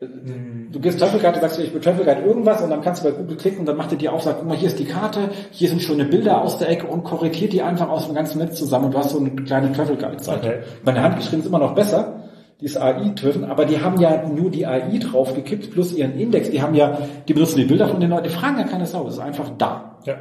Mhm. 0.00 0.68
Du 0.72 0.80
gehst 0.80 0.98
Travel 0.98 1.20
Guide, 1.20 1.40
sagst 1.40 1.58
du, 1.58 1.62
ich 1.62 1.72
will 1.72 1.80
Travel 1.80 2.04
Guide 2.04 2.20
irgendwas 2.20 2.60
und 2.60 2.68
dann 2.68 2.82
kannst 2.82 3.02
du 3.02 3.08
bei 3.08 3.16
Google 3.16 3.36
klicken 3.36 3.60
und 3.60 3.66
dann 3.66 3.76
macht 3.76 3.92
er 3.92 3.98
dir 3.98 4.12
auf, 4.12 4.22
sagt, 4.22 4.40
guck 4.40 4.48
mal, 4.48 4.56
hier 4.56 4.68
ist 4.68 4.78
die 4.78 4.84
Karte, 4.84 5.30
hier 5.50 5.68
sind 5.68 5.80
schöne 5.80 6.04
Bilder 6.04 6.42
aus 6.42 6.58
der 6.58 6.68
Ecke 6.68 6.86
und 6.86 7.04
korrigiert 7.04 7.52
die 7.52 7.62
einfach 7.62 7.88
aus 7.88 8.06
dem 8.06 8.14
ganzen 8.14 8.38
Netz 8.38 8.58
zusammen 8.58 8.86
und 8.86 8.94
du 8.94 8.98
hast 8.98 9.10
so 9.10 9.18
eine 9.18 9.30
kleine 9.30 9.72
Travel 9.72 9.96
Guide 9.96 10.22
Seite. 10.22 10.48
Okay. 10.48 10.58
Meine 10.84 11.02
Handgeschrieben 11.02 11.40
ist 11.40 11.46
immer 11.46 11.60
noch 11.60 11.74
besser, 11.74 12.24
die 12.60 12.64
ist 12.64 12.80
AI-driven, 12.80 13.44
aber 13.44 13.66
die 13.66 13.80
haben 13.80 14.00
ja 14.00 14.26
nur 14.26 14.50
die 14.50 14.66
AI 14.66 14.98
draufgekippt 14.98 15.72
plus 15.72 15.92
ihren 15.92 16.18
Index, 16.18 16.50
die 16.50 16.62
haben 16.62 16.74
ja, 16.74 16.98
die 17.28 17.34
benutzen 17.34 17.58
die 17.58 17.64
Bilder 17.64 17.88
von 17.88 18.00
den 18.00 18.10
Leuten, 18.10 18.24
die 18.24 18.30
fragen 18.30 18.58
ja 18.58 18.64
keine 18.64 18.86
Sau, 18.86 19.04
das 19.04 19.14
ist 19.14 19.20
einfach 19.20 19.50
da. 19.58 19.98
Ja. 20.04 20.14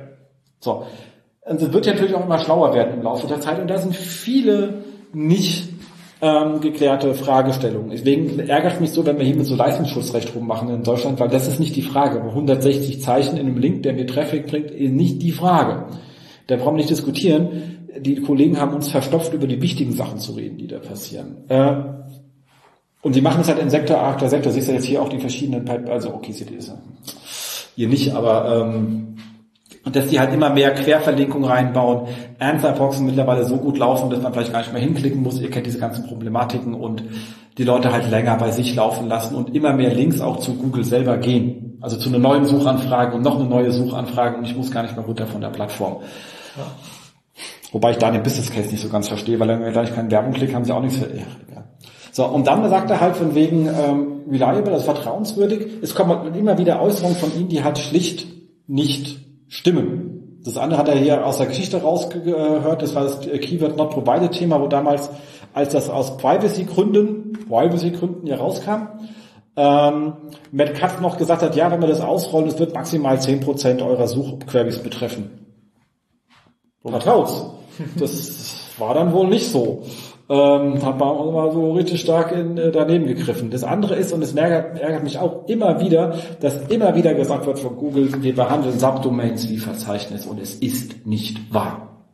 So. 0.59 0.85
Und 1.41 1.61
es 1.61 1.71
wird 1.71 1.85
ja 1.85 1.93
natürlich 1.93 2.15
auch 2.15 2.25
immer 2.25 2.39
schlauer 2.39 2.73
werden 2.73 2.95
im 2.95 3.03
Laufe 3.03 3.27
der 3.27 3.39
Zeit 3.39 3.59
und 3.59 3.69
da 3.69 3.77
sind 3.77 3.95
viele 3.95 4.83
nicht 5.13 5.69
ähm, 6.21 6.59
geklärte 6.59 7.13
Fragestellungen. 7.13 7.91
Deswegen 7.91 8.39
ärgert 8.39 8.81
mich 8.81 8.91
so, 8.91 9.05
wenn 9.05 9.17
wir 9.17 9.25
hier 9.25 9.35
mit 9.35 9.45
so 9.45 9.55
Leistungsschutzrecht 9.55 10.35
rummachen 10.35 10.69
in 10.69 10.83
Deutschland, 10.83 11.19
weil 11.19 11.29
das 11.29 11.47
ist 11.47 11.59
nicht 11.59 11.75
die 11.75 11.81
Frage. 11.81 12.21
160 12.21 13.01
Zeichen 13.01 13.37
in 13.37 13.47
einem 13.47 13.57
Link, 13.57 13.83
der 13.83 13.93
mir 13.93 14.07
Traffic 14.07 14.47
bringt, 14.47 14.71
ist 14.71 14.91
nicht 14.91 15.21
die 15.21 15.31
Frage. 15.31 15.85
Da 16.47 16.55
brauchen 16.55 16.73
wir 16.73 16.77
nicht 16.77 16.89
diskutieren. 16.89 17.87
Die 17.99 18.21
Kollegen 18.21 18.59
haben 18.59 18.73
uns 18.73 18.89
verstopft, 18.89 19.33
über 19.33 19.47
die 19.47 19.61
wichtigen 19.61 19.93
Sachen 19.93 20.19
zu 20.19 20.33
reden, 20.33 20.57
die 20.57 20.67
da 20.67 20.79
passieren. 20.79 21.37
Äh, 21.47 21.75
und 23.05 23.13
sie 23.13 23.21
machen 23.21 23.41
es 23.41 23.47
halt 23.47 23.59
in 23.59 23.69
Sektor 23.69 24.01
after 24.01 24.27
Sektor. 24.27 24.51
Siehst 24.51 24.67
du 24.67 24.71
jetzt 24.71 24.85
hier 24.85 24.99
auch 24.99 25.09
die 25.09 25.19
verschiedenen 25.19 25.63
Pipe, 25.63 25.91
also 25.91 26.11
okay, 26.11 26.31
seht 26.31 26.49
ihr 26.49 26.57
Ihr 27.75 27.87
nicht, 27.87 28.15
aber 28.15 28.63
ähm, 28.65 29.17
dass 29.83 30.07
die 30.07 30.19
halt 30.19 30.33
immer 30.33 30.49
mehr 30.49 30.73
Querverlinkungen 30.73 31.47
reinbauen, 31.47 32.07
Answerboxen 32.39 33.05
mittlerweile 33.05 33.45
so 33.45 33.57
gut 33.57 33.77
laufen, 33.77 34.09
dass 34.09 34.23
man 34.23 34.33
vielleicht 34.33 34.51
gar 34.51 34.61
nicht 34.61 34.73
mehr 34.73 34.81
hinklicken 34.81 35.21
muss. 35.21 35.39
Ihr 35.39 35.51
kennt 35.51 35.67
diese 35.67 35.77
ganzen 35.77 36.07
Problematiken 36.07 36.73
und 36.73 37.03
die 37.59 37.63
Leute 37.63 37.93
halt 37.93 38.09
länger 38.09 38.37
bei 38.37 38.49
sich 38.49 38.73
laufen 38.73 39.07
lassen 39.07 39.35
und 39.35 39.53
immer 39.53 39.73
mehr 39.73 39.93
Links 39.93 40.19
auch 40.19 40.39
zu 40.39 40.55
Google 40.55 40.83
selber 40.83 41.17
gehen. 41.17 41.77
Also 41.81 41.97
zu 41.97 42.09
einer 42.09 42.17
neuen 42.17 42.47
Suchanfrage 42.47 43.15
und 43.15 43.21
noch 43.21 43.35
eine 43.39 43.47
neue 43.47 43.71
Suchanfrage 43.71 44.37
und 44.37 44.45
ich 44.45 44.55
muss 44.55 44.71
gar 44.71 44.81
nicht 44.81 44.95
mehr 44.95 45.05
runter 45.05 45.27
von 45.27 45.41
der 45.41 45.49
Plattform. 45.49 45.97
Ja. 46.57 46.63
Wobei 47.71 47.91
ich 47.91 47.97
da 47.97 48.09
den 48.09 48.23
Business 48.23 48.49
Case 48.49 48.71
nicht 48.71 48.81
so 48.81 48.89
ganz 48.89 49.09
verstehe, 49.09 49.39
weil 49.39 49.49
wenn 49.49 49.61
wir 49.61 49.69
gleich 49.69 49.93
keine 49.93 50.09
Werbung 50.09 50.33
klicken, 50.33 50.55
haben 50.55 50.65
sie 50.65 50.73
auch 50.73 50.81
nichts 50.81 50.97
für. 50.97 51.15
Ja, 51.15 51.25
so, 52.15 52.25
und 52.25 52.47
dann 52.47 52.69
sagt 52.69 52.89
er 52.89 53.01
halt 53.01 53.17
von 53.17 53.35
wegen 53.35 53.67
ähm, 53.67 54.21
reliable, 54.31 54.71
also 54.71 54.85
vertrauenswürdig. 54.85 55.67
Es 55.81 55.95
kommen 55.95 56.33
immer 56.33 56.57
wieder 56.57 56.81
Äußerungen 56.81 57.17
von 57.17 57.37
ihm, 57.37 57.49
die 57.49 57.61
halt 57.61 57.77
schlicht 57.77 58.25
nicht 58.67 59.19
stimmen. 59.49 60.39
Das 60.45 60.55
andere 60.55 60.79
hat 60.79 60.87
er 60.87 60.95
hier 60.95 61.25
aus 61.25 61.39
der 61.39 61.47
Geschichte 61.47 61.81
rausgehört, 61.81 62.81
das 62.81 62.95
war 62.95 63.03
das 63.03 63.19
Keyword 63.19 63.75
Not 63.75 63.89
Provided 63.89 64.31
Thema, 64.31 64.61
wo 64.61 64.67
damals, 64.67 65.09
als 65.53 65.73
das 65.73 65.89
aus 65.89 66.15
Privacy-Gründen, 66.15 67.33
Privacy-Gründen 67.49 68.27
hier 68.27 68.37
rauskam, 68.37 68.87
ähm, 69.57 70.13
Matt 70.53 70.73
Katz 70.73 71.01
noch 71.01 71.17
gesagt 71.17 71.41
hat, 71.41 71.57
ja, 71.57 71.69
wenn 71.69 71.81
wir 71.81 71.89
das 71.89 71.99
ausrollen, 71.99 72.47
es 72.47 72.57
wird 72.57 72.73
maximal 72.73 73.17
10% 73.17 73.85
eurer 73.85 74.07
Suchqueries 74.07 74.79
betreffen. 74.79 75.31
Vertraut's. 76.81 77.45
Das 77.99 78.71
war 78.77 78.93
dann 78.93 79.11
wohl 79.11 79.27
nicht 79.27 79.51
so 79.51 79.83
ähm, 80.27 80.83
hat 80.83 80.97
man 80.99 81.07
auch 81.07 81.31
mal 81.31 81.51
so 81.51 81.73
richtig 81.73 82.01
stark 82.01 82.31
in, 82.31 82.57
äh, 82.57 82.71
daneben 82.71 83.05
gegriffen. 83.05 83.51
Das 83.51 83.63
andere 83.63 83.95
ist, 83.95 84.11
und 84.11 84.23
es 84.23 84.33
ärgert, 84.33 84.79
ärgert 84.79 85.03
mich 85.03 85.19
auch 85.19 85.47
immer 85.47 85.79
wieder, 85.79 86.15
dass 86.39 86.67
immer 86.67 86.95
wieder 86.95 87.13
gesagt 87.13 87.45
wird 87.45 87.59
von 87.59 87.75
Google, 87.77 88.23
wir 88.23 88.35
behandeln 88.35 88.79
Subdomains 88.79 89.49
wie 89.49 89.57
Verzeichnis 89.57 90.25
und 90.25 90.39
es 90.41 90.55
ist 90.55 91.05
nicht 91.05 91.53
wahr. 91.53 92.07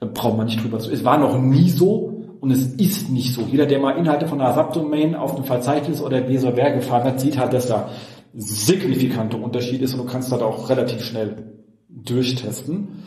Da 0.00 0.06
braucht 0.12 0.36
man 0.36 0.46
nicht 0.46 0.62
drüber 0.62 0.78
zu. 0.78 0.90
Es 0.90 1.04
war 1.04 1.18
noch 1.18 1.38
nie 1.38 1.68
so 1.68 2.22
und 2.40 2.50
es 2.50 2.66
ist 2.74 3.10
nicht 3.10 3.34
so. 3.34 3.42
Jeder, 3.42 3.66
der 3.66 3.80
mal 3.80 3.98
Inhalte 3.98 4.26
von 4.26 4.40
einer 4.40 4.54
Subdomain 4.54 5.14
auf 5.14 5.34
einem 5.34 5.44
Verzeichnis 5.44 6.00
oder 6.00 6.26
wer 6.26 6.72
gefahren 6.72 7.04
hat, 7.04 7.20
sieht 7.20 7.38
halt, 7.38 7.52
dass 7.52 7.68
da 7.68 7.90
signifikante 8.34 9.36
Unterschied 9.36 9.82
ist 9.82 9.94
und 9.94 10.06
du 10.06 10.10
kannst 10.10 10.32
das 10.32 10.40
auch 10.40 10.70
relativ 10.70 11.04
schnell 11.04 11.52
durchtesten. 11.88 13.02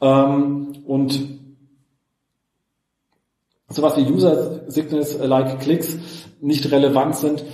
Ähm, 0.00 0.72
und 0.86 1.39
sowas 3.70 3.96
wie 3.96 4.10
User 4.10 4.60
Signals 4.68 5.18
like 5.18 5.60
Clicks 5.60 5.96
nicht 6.40 6.70
relevant 6.70 7.16
sind. 7.16 7.44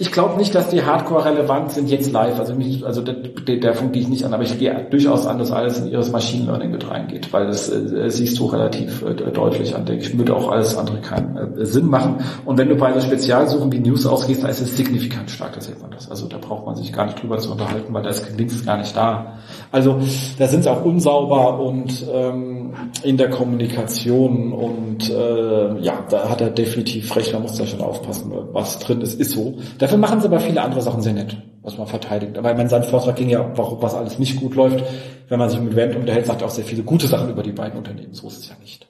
Ich 0.00 0.12
glaube 0.12 0.38
nicht, 0.38 0.54
dass 0.54 0.68
die 0.68 0.84
Hardcore 0.84 1.24
relevant 1.24 1.72
sind 1.72 1.90
jetzt 1.90 2.12
live. 2.12 2.38
Also, 2.38 2.54
nicht, 2.54 2.84
also 2.84 3.02
davon 3.02 3.90
gehe 3.90 4.02
ich 4.02 4.08
nicht 4.08 4.24
an, 4.24 4.32
aber 4.32 4.44
ich 4.44 4.56
gehe 4.56 4.86
durchaus 4.90 5.26
an, 5.26 5.38
dass 5.38 5.50
alles 5.50 5.80
in 5.80 5.90
ihres 5.90 6.12
Machine 6.12 6.46
Learning 6.46 6.70
mit 6.70 6.88
reingeht, 6.88 7.32
weil 7.32 7.48
das 7.48 7.68
äh, 7.68 8.08
siehst 8.08 8.38
du 8.38 8.46
relativ 8.46 9.02
äh, 9.02 9.14
deutlich 9.14 9.74
an. 9.74 9.84
Denke 9.86 10.04
ich, 10.04 10.16
würde 10.16 10.36
auch 10.36 10.52
alles 10.52 10.76
andere 10.76 11.00
keinen 11.00 11.36
äh, 11.36 11.66
Sinn 11.66 11.86
machen. 11.86 12.18
Und 12.44 12.58
wenn 12.58 12.68
du 12.68 12.76
bei 12.76 12.92
so 12.92 13.00
Spezialsuchen 13.00 13.72
wie 13.72 13.80
News 13.80 14.06
ausgehst, 14.06 14.44
da 14.44 14.48
ist 14.48 14.60
es 14.60 14.76
signifikant 14.76 15.30
stark, 15.30 15.54
das 15.54 15.66
sieht 15.66 15.80
man 15.82 15.90
das. 15.90 16.08
Also 16.08 16.28
da 16.28 16.38
braucht 16.38 16.64
man 16.64 16.76
sich 16.76 16.92
gar 16.92 17.06
nicht 17.06 17.20
drüber 17.20 17.38
zu 17.38 17.50
unterhalten, 17.50 17.92
weil 17.92 18.04
da 18.04 18.10
ist 18.10 18.38
Links 18.38 18.64
gar 18.64 18.78
nicht 18.78 18.96
da. 18.96 19.38
Also 19.72 19.98
da 20.38 20.46
sind 20.46 20.62
sie 20.62 20.70
auch 20.70 20.84
unsauber 20.84 21.58
und 21.58 22.04
ähm, 22.12 22.72
in 23.02 23.16
der 23.16 23.30
Kommunikation 23.30 24.52
und 24.52 25.10
äh, 25.10 25.80
ja, 25.80 26.04
da 26.08 26.28
hat 26.28 26.40
er 26.40 26.50
definitiv 26.50 27.14
recht, 27.16 27.32
man 27.32 27.42
muss 27.42 27.56
da 27.56 27.66
schon 27.66 27.80
aufpassen, 27.80 28.32
was 28.52 28.78
drin 28.78 29.00
ist, 29.00 29.20
ist 29.20 29.32
so. 29.32 29.56
Dafür 29.88 29.98
machen 30.00 30.20
sie 30.20 30.26
aber 30.26 30.40
viele 30.40 30.60
andere 30.60 30.82
Sachen 30.82 31.00
sehr 31.00 31.14
nett, 31.14 31.34
was 31.62 31.78
man 31.78 31.86
verteidigt. 31.86 32.36
Aber 32.36 32.52
mein 32.52 32.68
sein 32.68 32.82
Vortrag 32.82 33.16
ging 33.16 33.30
ja, 33.30 33.50
warum 33.56 33.80
was 33.80 33.94
alles 33.94 34.18
nicht 34.18 34.38
gut 34.38 34.54
läuft. 34.54 34.84
Wenn 35.28 35.38
man 35.38 35.48
sich 35.48 35.60
mit 35.60 35.74
Wendt 35.76 35.96
unterhält, 35.96 36.26
sagt 36.26 36.42
er 36.42 36.46
auch 36.46 36.52
sehr 36.52 36.64
viele 36.64 36.82
gute 36.82 37.06
Sachen 37.06 37.30
über 37.30 37.42
die 37.42 37.52
beiden 37.52 37.78
Unternehmen. 37.78 38.12
So 38.12 38.26
ist 38.26 38.38
es 38.38 38.48
ja 38.50 38.54
nicht. 38.60 38.86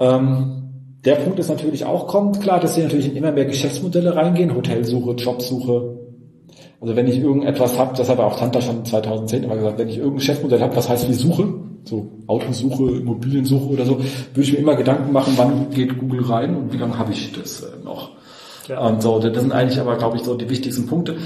Ähm, 0.00 0.64
der 1.04 1.14
Punkt 1.14 1.38
ist 1.38 1.48
natürlich 1.48 1.84
auch 1.84 2.08
kommt, 2.08 2.40
klar, 2.40 2.58
dass 2.58 2.74
sie 2.74 2.82
natürlich 2.82 3.08
in 3.08 3.14
immer 3.14 3.30
mehr 3.30 3.44
Geschäftsmodelle 3.44 4.16
reingehen, 4.16 4.52
Hotelsuche, 4.52 5.12
Jobsuche, 5.12 5.96
also 6.80 6.96
wenn 6.96 7.06
ich 7.06 7.18
irgendetwas 7.18 7.78
habe, 7.78 7.96
das 7.96 8.08
hat 8.08 8.18
auch 8.18 8.36
Tanta 8.36 8.60
schon 8.60 8.84
2010 8.84 9.44
immer 9.44 9.54
gesagt, 9.54 9.78
wenn 9.78 9.88
ich 9.88 9.98
irgendein 9.98 10.18
Geschäftsmodell 10.18 10.60
habe, 10.60 10.74
was 10.74 10.88
heißt 10.88 11.08
wie 11.08 11.14
Suche, 11.14 11.54
so 11.84 12.10
Autosuche, 12.26 12.96
Immobiliensuche 12.96 13.68
oder 13.68 13.86
so, 13.86 13.98
würde 13.98 14.42
ich 14.42 14.52
mir 14.52 14.58
immer 14.58 14.74
Gedanken 14.74 15.12
machen, 15.12 15.34
wann 15.36 15.70
geht 15.70 15.98
Google 15.98 16.24
rein 16.24 16.56
und 16.56 16.72
wie 16.72 16.78
lange 16.78 16.98
habe 16.98 17.12
ich 17.12 17.32
das 17.32 17.62
äh, 17.62 17.84
noch. 17.84 18.10
Ja. 18.68 18.80
Und 18.80 19.02
so, 19.02 19.18
das 19.18 19.40
sind 19.40 19.52
eigentlich 19.52 19.80
aber, 19.80 19.96
glaube 19.96 20.16
ich, 20.16 20.24
so 20.24 20.34
die 20.34 20.48
wichtigsten 20.48 20.86
Punkte. 20.86 21.16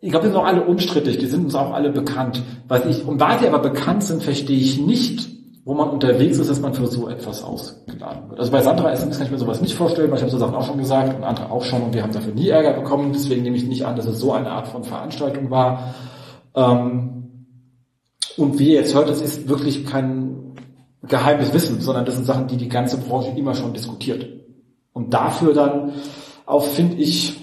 Ich 0.00 0.10
glaube, 0.10 0.26
die 0.26 0.32
sind 0.32 0.40
auch 0.40 0.46
alle 0.46 0.64
unstrittig, 0.64 1.18
die 1.18 1.26
sind 1.26 1.44
uns 1.44 1.54
auch 1.54 1.72
alle 1.72 1.90
bekannt. 1.90 2.42
Was 2.68 2.84
ich, 2.86 3.06
und 3.06 3.18
weil 3.18 3.38
die 3.38 3.48
aber 3.48 3.58
bekannt 3.58 4.04
sind, 4.04 4.22
verstehe 4.22 4.58
ich 4.58 4.78
nicht, 4.78 5.28
wo 5.64 5.74
man 5.74 5.88
unterwegs 5.88 6.38
ist, 6.38 6.48
dass 6.48 6.60
man 6.60 6.74
für 6.74 6.86
so 6.86 7.08
etwas 7.08 7.42
ausgeladen 7.42 8.28
wird. 8.28 8.38
Also 8.38 8.52
bei 8.52 8.62
Sandra 8.62 8.92
SMS 8.92 9.16
kann 9.16 9.26
ich 9.26 9.32
mir 9.32 9.38
sowas 9.38 9.60
nicht 9.60 9.74
vorstellen, 9.74 10.10
weil 10.10 10.18
ich 10.18 10.22
habe 10.22 10.30
so 10.30 10.38
Sachen 10.38 10.54
auch 10.54 10.64
schon 10.64 10.78
gesagt 10.78 11.16
und 11.16 11.24
andere 11.24 11.50
auch 11.50 11.64
schon 11.64 11.82
und 11.82 11.94
wir 11.94 12.04
haben 12.04 12.12
dafür 12.12 12.34
nie 12.34 12.48
Ärger 12.48 12.74
bekommen. 12.74 13.10
Deswegen 13.12 13.42
nehme 13.42 13.56
ich 13.56 13.66
nicht 13.66 13.84
an, 13.84 13.96
dass 13.96 14.06
es 14.06 14.20
so 14.20 14.32
eine 14.32 14.50
Art 14.50 14.68
von 14.68 14.84
Veranstaltung 14.84 15.50
war. 15.50 15.94
Ähm, 16.54 17.16
und 18.36 18.58
wie 18.58 18.68
ihr 18.68 18.80
jetzt 18.80 18.94
hört, 18.94 19.08
es 19.08 19.20
ist 19.20 19.48
wirklich 19.48 19.86
kein 19.86 20.54
geheimes 21.02 21.52
Wissen, 21.52 21.80
sondern 21.80 22.04
das 22.04 22.14
sind 22.14 22.26
Sachen, 22.26 22.46
die 22.46 22.56
die 22.56 22.68
ganze 22.68 22.98
Branche 22.98 23.32
immer 23.36 23.54
schon 23.54 23.72
diskutiert. 23.72 24.26
Und 24.92 25.14
dafür 25.14 25.52
dann 25.52 25.94
auch, 26.46 26.66
finde 26.66 26.96
ich, 26.96 27.36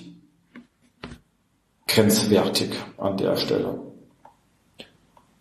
grenzwertig 1.88 2.72
an 2.98 3.18
der 3.18 3.36
Stelle. 3.36 3.80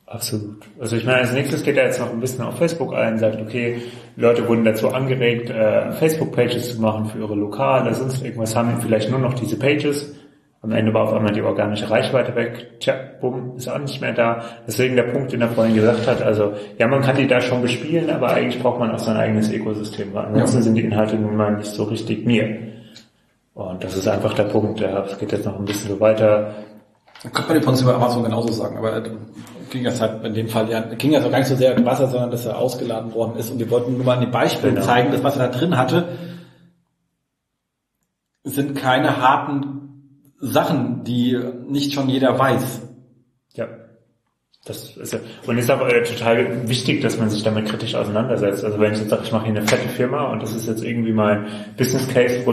Absolut. 0.07 0.67
Also 0.79 0.97
ich 0.97 1.07
meine, 1.07 1.21
als 1.21 1.33
nächstes 1.33 1.63
geht 1.63 1.79
er 1.79 1.87
jetzt 1.87 1.99
noch 1.99 2.11
ein 2.11 2.21
bisschen 2.21 2.45
auf 2.45 2.59
Facebook 2.59 2.93
ein, 2.93 3.19
sagt, 3.19 3.41
okay, 3.41 3.81
Leute 4.17 4.47
wurden 4.47 4.63
dazu 4.63 4.91
angeregt, 4.91 5.49
äh, 5.49 5.91
Facebook-Pages 5.93 6.75
zu 6.75 6.83
machen 6.83 7.07
für 7.07 7.21
ihre 7.21 7.35
Lokale, 7.35 7.95
sonst 7.95 8.23
irgendwas 8.23 8.55
haben 8.55 8.79
vielleicht 8.83 9.09
nur 9.09 9.21
noch 9.21 9.33
diese 9.33 9.59
Pages. 9.59 10.15
Am 10.61 10.71
Ende 10.71 10.93
war 10.93 11.05
auf 11.05 11.15
einmal 11.15 11.33
die 11.33 11.43
organische 11.43 11.91
Reichweite 11.91 12.37
weg. 12.37 12.79
Tja, 12.79 12.95
bumm, 13.21 13.55
ist 13.57 13.69
auch 13.69 13.79
nicht 13.79 14.01
mehr 14.01 14.13
da. 14.13 14.45
Deswegen 14.67 14.95
der 14.95 15.05
Punkt, 15.05 15.33
den 15.33 15.41
er 15.41 15.49
vorhin 15.49 15.75
gesagt 15.75 16.07
hat, 16.07 16.23
also 16.23 16.53
ja, 16.79 16.87
man 16.87 17.01
kann 17.01 17.17
die 17.17 17.27
da 17.27 17.41
schon 17.41 17.63
bespielen, 17.63 18.11
aber 18.11 18.35
eigentlich 18.35 18.63
braucht 18.63 18.79
man 18.79 18.93
auch 18.93 18.99
sein 18.99 19.17
eigenes 19.17 19.51
Ökosystem. 19.51 20.15
Weil 20.15 20.27
ansonsten 20.27 20.59
ja. 20.59 20.63
sind 20.63 20.75
die 20.77 20.85
Inhalte 20.85 21.17
nun 21.17 21.35
mal 21.35 21.57
nicht 21.57 21.73
so 21.73 21.83
richtig 21.85 22.25
mir. 22.27 22.59
Und 23.55 23.85
das 23.85 23.97
ist 23.97 24.09
einfach 24.09 24.35
der 24.35 24.45
Punkt. 24.45 24.81
Ja, 24.81 25.05
es 25.05 25.19
geht 25.19 25.33
jetzt 25.33 25.45
noch 25.45 25.59
ein 25.59 25.65
bisschen 25.65 25.91
so 25.91 26.01
weiter. 26.01 26.55
Kann 27.33 27.49
man 27.49 27.57
übrigens 27.59 27.83
über 27.83 27.95
Amazon 27.95 28.25
genauso 28.25 28.53
sagen, 28.53 28.77
aber 28.79 29.03
ging 29.71 29.85
das 29.85 30.01
halt 30.01 30.25
in 30.25 30.35
dem 30.35 30.49
Fall 30.49 30.69
ja, 30.69 30.81
ging 30.81 31.13
ja 31.13 31.21
so 31.21 31.31
gar 31.31 31.39
nicht 31.39 31.49
so 31.49 31.57
sehr 31.57 31.77
um 31.77 31.85
Wasser, 31.85 32.09
sondern 32.09 32.31
dass 32.31 32.47
er 32.47 32.59
ausgeladen 32.59 33.15
worden 33.15 33.37
ist. 33.37 33.51
Und 33.51 33.59
wir 33.59 33.71
wollten 33.71 33.97
nur 33.97 34.05
mal 34.05 34.15
an 34.15 34.23
dem 34.23 34.31
Beispiel 34.31 34.71
genau. 34.71 34.83
zeigen, 34.83 35.13
dass 35.13 35.23
was 35.23 35.37
er 35.37 35.49
da 35.49 35.59
drin 35.59 35.77
hatte, 35.77 36.09
sind 38.45 38.77
keine 38.77 39.21
harten 39.21 40.33
Sachen, 40.41 41.05
die 41.05 41.39
nicht 41.69 41.93
schon 41.93 42.09
jeder 42.09 42.39
weiß. 42.39 42.83
Ja. 43.55 43.69
Das 44.65 44.97
ist 44.97 45.13
ja, 45.13 45.19
und 45.47 45.59
ist 45.59 45.71
aber 45.71 45.93
äh, 45.93 46.05
total 46.05 46.69
wichtig, 46.69 47.01
dass 47.01 47.19
man 47.19 47.29
sich 47.31 47.43
damit 47.43 47.67
kritisch 47.67 47.97
auseinandersetzt. 47.97 48.65
Also 48.65 48.79
wenn 48.79 48.93
ich 48.93 49.01
jetzt 49.01 49.11
sage, 49.11 49.23
ich 49.25 49.33
mache 49.33 49.47
hier 49.47 49.57
eine 49.57 49.67
fette 49.67 49.89
Firma 49.89 50.31
und 50.31 50.41
das 50.41 50.55
ist 50.55 50.69
jetzt 50.69 50.85
irgendwie 50.85 51.13
mein 51.13 51.47
Business 51.77 52.07
Case 52.09 52.45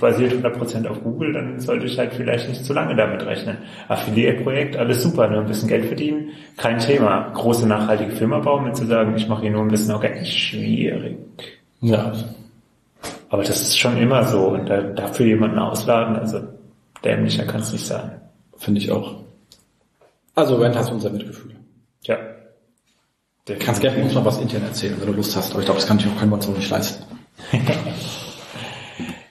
basiert 0.00 0.32
100% 0.32 0.88
auf 0.88 1.02
Google, 1.02 1.32
dann 1.32 1.60
sollte 1.60 1.86
ich 1.86 1.98
halt 1.98 2.12
vielleicht 2.14 2.48
nicht 2.48 2.64
zu 2.64 2.72
lange 2.72 2.96
damit 2.96 3.24
rechnen. 3.24 3.58
Affiliate-Projekt, 3.88 4.76
alles 4.76 5.02
super, 5.02 5.28
nur 5.28 5.40
ein 5.40 5.46
bisschen 5.46 5.68
Geld 5.68 5.86
verdienen, 5.86 6.30
kein 6.56 6.78
Thema. 6.78 7.30
Große 7.34 7.66
nachhaltige 7.66 8.12
Firma 8.12 8.38
bauen, 8.38 8.64
mit 8.64 8.76
zu 8.76 8.86
sagen, 8.86 9.14
ich 9.16 9.28
mache 9.28 9.42
hier 9.42 9.50
nur 9.50 9.62
ein 9.62 9.68
bisschen 9.68 9.94
organisch, 9.94 10.50
schwierig. 10.50 11.18
Ja. 11.80 12.12
Aber 13.28 13.44
das 13.44 13.60
ist 13.60 13.78
schon 13.78 13.96
immer 13.96 14.24
so 14.24 14.48
und 14.48 14.68
da, 14.68 14.80
dafür 14.80 15.26
jemanden 15.26 15.58
ausladen, 15.58 16.16
also 16.16 16.40
dämlicher 17.04 17.44
kann 17.44 17.60
es 17.60 17.72
nicht 17.72 17.86
sein. 17.86 18.20
Finde 18.56 18.80
ich 18.80 18.90
auch. 18.90 19.16
Also 20.34 20.56
Rand 20.56 20.76
hast 20.76 20.90
unser 20.90 21.10
Mitgefühl. 21.10 21.54
Ja. 22.02 22.18
Du 23.46 23.54
kannst 23.56 23.80
gerne 23.80 24.02
uns 24.02 24.14
noch 24.14 24.24
was 24.24 24.38
intern 24.38 24.62
erzählen, 24.62 24.96
wenn 24.98 25.06
du 25.06 25.12
Lust 25.14 25.36
hast, 25.36 25.52
aber 25.52 25.60
ich 25.60 25.66
glaube, 25.66 25.80
das 25.80 25.88
kann 25.88 25.98
ich 25.98 26.06
auch, 26.06 26.16
können 26.18 26.30
wir 26.30 26.36
uns 26.36 26.46
so 26.46 26.52
nicht 26.52 26.70
leisten. 26.70 27.04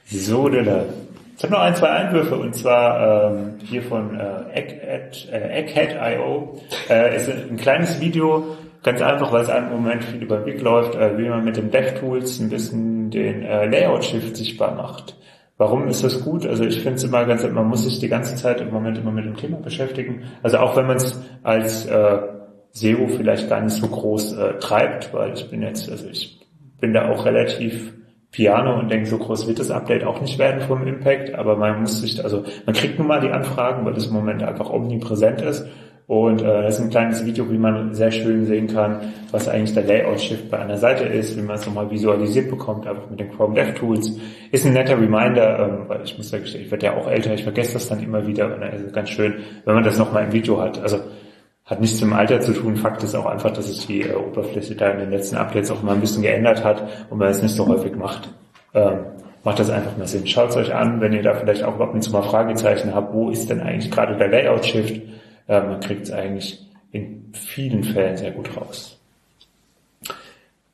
so, 0.10 0.50
Dilla. 0.50 0.86
Ich 1.38 1.44
habe 1.44 1.54
noch 1.54 1.62
ein, 1.62 1.76
zwei 1.76 1.90
Einwürfe 1.90 2.36
und 2.36 2.54
zwar 2.56 3.32
ähm, 3.32 3.56
hier 3.64 3.82
von 3.84 4.20
äh, 4.20 4.60
Egghead.io. 5.32 6.60
Äh, 6.90 7.16
ist 7.16 7.30
ein 7.30 7.58
kleines 7.58 8.02
Video, 8.02 8.58
Ganz 8.82 9.02
einfach, 9.02 9.32
weil 9.34 9.44
es 9.44 9.50
einem 9.50 9.70
Moment 9.70 10.06
viel 10.06 10.24
über 10.24 10.38
den 10.38 10.60
läuft, 10.62 10.96
äh, 10.96 11.18
wie 11.18 11.28
man 11.28 11.44
mit 11.44 11.58
den 11.58 11.70
DevTools 11.70 12.40
ein 12.40 12.50
bisschen 12.50 13.12
den 13.12 13.44
äh, 13.44 13.66
Layout-Shift 13.66 14.38
sichtbar 14.38 14.74
macht. 14.76 15.18
Warum 15.58 15.90
ist 15.90 16.04
das 16.06 16.24
gut? 16.24 16.46
Also 16.46 16.64
ich 16.64 16.78
finde 16.78 16.96
es 16.96 17.04
immer 17.04 17.26
ganz, 17.26 17.44
man 17.44 17.68
muss 17.68 17.84
sich 17.84 18.00
die 18.00 18.08
ganze 18.08 18.38
Zeit 18.38 18.62
im 18.62 18.72
Moment 18.72 18.98
immer 18.98 19.12
mit 19.12 19.26
dem 19.26 19.36
Thema 19.36 19.58
beschäftigen. 19.58 20.24
Also 20.42 20.60
auch 20.60 20.78
wenn 20.78 20.88
man 20.88 20.96
es 20.96 21.22
als 21.44 21.86
äh, 21.88 22.20
SEO 22.72 23.10
vielleicht 23.10 23.50
gar 23.50 23.60
nicht 23.60 23.74
so 23.74 23.88
groß 23.88 24.38
äh, 24.38 24.54
treibt, 24.60 25.14
weil 25.14 25.34
ich 25.34 25.50
bin 25.50 25.62
jetzt, 25.62 25.92
also 25.92 26.08
ich 26.08 26.40
bin 26.80 26.94
da 26.94 27.10
auch 27.10 27.26
relativ 27.26 27.94
piano 28.32 28.80
und 28.80 28.90
denke, 28.90 29.08
so 29.08 29.18
groß 29.18 29.48
wird 29.48 29.60
das 29.60 29.72
Update 29.72 30.04
auch 30.04 30.22
nicht 30.22 30.38
werden 30.38 30.62
vom 30.62 30.86
Impact, 30.86 31.34
aber 31.34 31.56
man 31.56 31.82
muss 31.82 32.02
sich, 32.02 32.24
also 32.24 32.44
man 32.66 32.76
kriegt 32.76 33.00
nun 33.00 33.08
mal 33.08 33.22
die 33.22 33.32
Anfragen, 33.32 33.86
weil 33.86 33.94
das 33.94 34.08
im 34.08 34.14
Moment 34.14 34.44
einfach 34.44 34.70
omnipräsent 34.70 35.42
ist 35.42 35.66
und 36.10 36.42
äh, 36.42 36.64
das 36.64 36.80
ist 36.80 36.86
ein 36.86 36.90
kleines 36.90 37.24
Video, 37.24 37.52
wie 37.52 37.60
man 37.60 37.94
sehr 37.94 38.10
schön 38.10 38.44
sehen 38.48 38.66
kann, 38.66 39.14
was 39.30 39.48
eigentlich 39.48 39.76
der 39.76 39.84
Layout-Shift 39.84 40.50
bei 40.50 40.58
einer 40.58 40.78
Seite 40.78 41.04
ist, 41.04 41.38
wie 41.38 41.42
man 41.44 41.58
es 41.58 41.68
nochmal 41.68 41.92
visualisiert 41.92 42.50
bekommt, 42.50 42.88
einfach 42.88 43.08
mit 43.12 43.20
den 43.20 43.30
Chrome 43.30 43.54
DevTools. 43.54 44.18
Ist 44.52 44.66
ein 44.66 44.74
netter 44.74 45.00
Reminder, 45.00 45.60
ähm, 45.60 45.84
weil 45.88 46.02
ich 46.04 46.18
muss 46.18 46.32
gestehen, 46.32 46.64
ich 46.64 46.72
werde 46.72 46.88
ja 46.88 46.98
auch 46.98 47.08
älter, 47.08 47.36
ich 47.36 47.44
vergesse 47.44 47.74
das 47.74 47.90
dann 47.90 48.02
immer 48.02 48.26
wieder 48.26 48.56
und 48.56 48.64
es 48.64 48.82
ist 48.82 48.96
ganz 48.96 49.10
schön, 49.10 49.36
wenn 49.66 49.76
man 49.76 49.84
das 49.84 50.00
nochmal 50.00 50.24
im 50.24 50.32
Video 50.32 50.60
hat. 50.60 50.82
Also 50.82 50.98
hat 51.70 51.80
nichts 51.82 52.02
mit 52.02 52.10
dem 52.10 52.18
Alter 52.18 52.42
zu 52.42 52.54
tun. 52.54 52.76
Fakt 52.76 53.04
ist 53.04 53.16
auch 53.16 53.28
einfach, 53.28 53.52
dass 53.52 53.68
sich 53.68 53.86
die 53.86 54.02
äh, 54.02 54.16
Oberfläche 54.16 54.76
da 54.76 54.90
in 54.90 55.00
den 55.00 55.12
letzten 55.12 55.36
Updates 55.38 55.70
auch 55.70 55.84
mal 55.84 55.94
ein 55.94 56.02
bisschen 56.02 56.24
geändert 56.24 56.64
hat 56.64 56.84
und 57.10 57.20
man 57.20 57.30
es 57.30 57.42
nicht 57.42 57.56
so 57.56 57.68
häufig 57.68 57.96
macht. 57.96 58.30
Ähm, 58.74 59.06
macht 59.44 59.60
das 59.60 59.70
einfach 59.70 59.96
mal 59.96 60.08
Sinn. 60.08 60.26
Schaut 60.26 60.50
es 60.50 60.56
euch 60.56 60.74
an, 60.74 61.00
wenn 61.00 61.14
ihr 61.14 61.22
da 61.22 61.36
vielleicht 61.36 61.64
auch 61.64 61.80
ab 61.80 61.94
und 61.94 62.02
zu 62.02 62.12
mal 62.12 62.24
Fragezeichen 62.24 62.96
habt, 62.96 63.14
wo 63.14 63.30
ist 63.30 63.50
denn 63.50 63.62
eigentlich 63.62 63.92
gerade 63.92 64.18
der 64.18 64.30
Layout-Shift? 64.30 65.02
Äh, 65.48 65.62
man 65.62 65.80
kriegt 65.80 66.04
es 66.04 66.12
eigentlich 66.12 66.66
in 66.92 67.32
vielen 67.34 67.84
Fällen 67.84 68.18
sehr 68.18 68.32
gut 68.32 68.50
raus. 68.58 68.98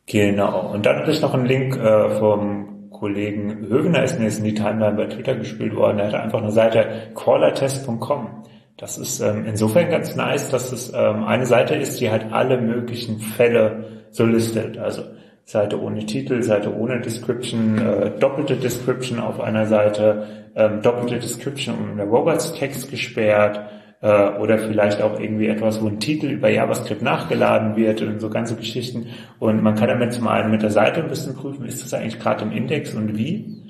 Genau. 0.06 0.72
Und 0.72 0.86
dann 0.86 1.00
habe 1.00 1.12
ich 1.12 1.22
noch 1.22 1.34
einen 1.34 1.46
Link 1.46 1.76
äh, 1.76 2.10
vom 2.18 2.90
Kollegen 2.92 3.68
Hövener, 3.68 4.04
ist 4.04 4.18
mir 4.18 4.26
jetzt 4.26 4.38
in 4.38 4.46
die 4.46 4.54
Timeline 4.54 4.96
bei 4.96 5.08
Twitter 5.08 5.36
gespielt 5.36 5.76
worden. 5.76 6.00
Er 6.00 6.08
hatte 6.08 6.22
einfach 6.22 6.42
eine 6.42 6.52
Seite 6.52 6.88
crawlertest.com. 7.16 8.46
Das 8.78 8.98
ist 8.98 9.22
ähm, 9.22 9.46
insofern 9.46 9.90
ganz 9.90 10.16
nice, 10.16 10.50
dass 10.50 10.72
es 10.72 10.92
ähm, 10.94 11.24
eine 11.24 11.46
Seite 11.46 11.76
ist, 11.76 12.00
die 12.02 12.12
halt 12.12 12.32
alle 12.32 12.60
möglichen 12.60 13.20
Fälle 13.20 14.04
so 14.12 14.26
listet. 14.26 14.78
Also 14.78 15.04
Seite 15.46 15.82
ohne 15.82 16.06
Titel, 16.06 16.42
Seite 16.44 16.76
ohne 16.76 17.00
Description, 17.00 17.78
äh, 17.78 18.12
doppelte 18.20 18.56
Description 18.58 19.20
auf 19.20 19.40
einer 19.40 19.68
Seite, 19.68 20.28
ähm, 20.56 20.82
doppelte 20.82 21.20
Description 21.20 21.76
um 21.76 21.98
der 21.98 22.08
Robots-Text 22.08 22.90
gesperrt, 22.90 23.62
äh, 24.02 24.38
oder 24.38 24.60
vielleicht 24.60 25.02
auch 25.02 25.20
irgendwie 25.20 25.48
etwas, 25.48 25.82
wo 25.82 25.88
ein 25.88 26.00
Titel 26.00 26.28
über 26.28 26.50
JavaScript 26.50 27.02
nachgeladen 27.02 27.76
wird 27.76 28.02
und 28.04 28.20
so 28.20 28.30
ganze 28.30 28.56
Geschichten. 28.56 29.08
Und 29.40 29.64
man 29.64 29.76
kann 29.76 29.88
damit 29.88 30.14
zum 30.14 30.28
einen 30.28 30.52
mit 30.52 30.62
der 30.62 30.70
Seite 30.70 31.02
ein 31.02 31.10
bisschen 31.10 31.36
prüfen, 31.36 31.66
ist 31.66 31.84
das 31.84 31.94
eigentlich 31.94 32.20
gerade 32.20 32.44
im 32.44 32.52
Index 32.52 32.94
und 32.94 33.18
wie? 33.18 33.65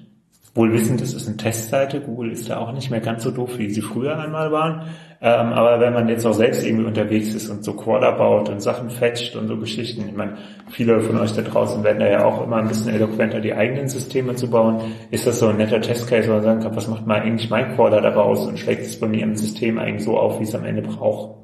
Wohl 0.58 0.72
wissend, 0.72 1.02
das 1.02 1.14
ist 1.14 1.28
eine 1.28 1.36
Testseite. 1.36 2.00
Google 2.00 2.32
ist 2.32 2.50
da 2.50 2.60
auch 2.60 2.72
nicht 2.72 2.90
mehr 2.90 3.02
ganz 3.02 3.24
so 3.24 3.32
doof, 3.32 3.58
wie 3.58 3.70
sie 3.70 3.82
früher 3.82 4.18
einmal 4.18 4.54
waren. 4.54 4.84
Ähm, 5.20 5.52
aber 5.52 5.82
wenn 5.82 5.94
man 5.94 6.08
jetzt 6.08 6.26
auch 6.26 6.34
selbst 6.34 6.66
irgendwie 6.66 6.86
unterwegs 6.86 7.34
ist 7.34 7.50
und 7.50 7.66
so 7.66 7.74
Crawler 7.74 8.14
baut 8.14 8.48
und 8.48 8.62
Sachen 8.62 8.90
fetcht 8.90 9.36
und 9.36 9.50
so 9.50 9.58
Geschichten, 9.58 10.08
ich 10.08 10.16
meine, 10.16 10.38
viele 10.70 11.02
von 11.02 11.20
euch 11.20 11.34
da 11.34 11.42
draußen 11.42 11.84
werden 11.84 12.00
da 12.00 12.08
ja 12.08 12.24
auch 12.24 12.42
immer 12.42 12.56
ein 12.56 12.70
bisschen 12.70 12.94
eloquenter, 12.94 13.42
die 13.42 13.54
eigenen 13.54 13.90
Systeme 13.90 14.36
zu 14.36 14.50
bauen, 14.50 14.80
ist 15.12 15.28
das 15.28 15.40
so 15.40 15.48
ein 15.48 15.58
netter 15.58 15.82
Testcase, 15.82 16.30
wo 16.30 16.36
man 16.36 16.44
sagen 16.44 16.62
kann, 16.62 16.76
was 16.78 16.88
macht 16.88 17.06
mal 17.06 17.20
eigentlich 17.20 17.50
mein 17.50 17.76
Crawler 17.76 18.00
daraus 18.00 18.48
und 18.48 18.58
schlägt 18.58 18.84
es 18.84 18.98
bei 18.98 19.08
mir 19.08 19.24
im 19.24 19.36
System 19.36 19.78
eigentlich 19.78 20.06
so 20.06 20.18
auf, 20.18 20.40
wie 20.40 20.44
es 20.44 20.56
am 20.56 20.64
Ende 20.64 20.84
braucht. 20.84 21.36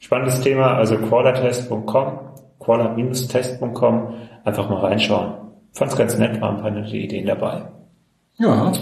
Spannendes 0.00 0.42
Thema, 0.42 0.74
also 0.74 0.98
crawlertest.com, 0.98 2.18
crawler-test.com, 2.60 4.14
einfach 4.44 4.68
mal 4.68 4.80
reinschauen. 4.80 5.32
Fand's 5.72 5.96
ganz 5.96 6.18
nett, 6.18 6.42
waren 6.42 6.56
ein 6.56 6.62
paar 6.62 6.70
nette 6.70 6.94
Ideen 6.94 7.24
dabei. 7.24 7.62
Ja. 8.38 8.72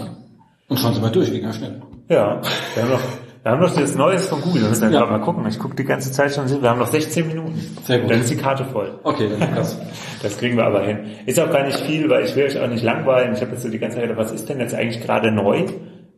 Und 0.67 0.79
schauen 0.79 0.93
Sie 0.93 1.01
mal 1.01 1.11
durch, 1.11 1.31
ging 1.31 1.43
ja 1.43 1.53
schnell. 1.53 1.81
Ja, 2.07 2.41
wir 2.75 2.83
haben 2.83 2.91
noch, 2.91 3.01
wir 3.43 3.51
haben 3.51 3.61
noch 3.61 3.73
das 3.73 3.95
Neues 3.95 4.27
von 4.27 4.41
Google. 4.41 4.61
Wir 4.61 4.69
müssen 4.69 4.83
ja, 4.83 4.89
ja. 4.89 4.99
gerade 4.99 5.11
mal 5.11 5.25
gucken. 5.25 5.45
Ich 5.47 5.59
gucke 5.59 5.75
die 5.75 5.83
ganze 5.83 6.11
Zeit 6.11 6.33
schon. 6.33 6.49
Wir 6.61 6.69
haben 6.69 6.79
noch 6.79 6.87
16 6.87 7.27
Minuten. 7.27 7.59
Sehr 7.83 7.99
gut. 7.99 8.11
Dann 8.11 8.21
ist 8.21 8.29
die 8.29 8.37
Karte 8.37 8.65
voll. 8.65 8.99
Okay, 9.03 9.29
dann 9.29 9.53
krass. 9.53 9.79
Das 10.21 10.37
kriegen 10.37 10.57
wir 10.57 10.65
aber 10.65 10.81
hin. 10.81 10.99
Ist 11.25 11.39
auch 11.39 11.51
gar 11.51 11.65
nicht 11.65 11.79
viel, 11.79 12.09
weil 12.09 12.25
ich 12.25 12.35
will 12.35 12.45
euch 12.45 12.59
auch 12.59 12.67
nicht 12.67 12.83
langweilen. 12.83 13.33
Ich 13.33 13.41
habe 13.41 13.51
jetzt 13.51 13.63
so 13.63 13.69
die 13.69 13.79
ganze 13.79 13.97
Zeit 13.97 14.07
gedacht, 14.07 14.25
was 14.25 14.31
ist 14.31 14.47
denn 14.47 14.59
jetzt 14.59 14.75
eigentlich 14.75 15.01
gerade 15.01 15.31
neu? 15.31 15.65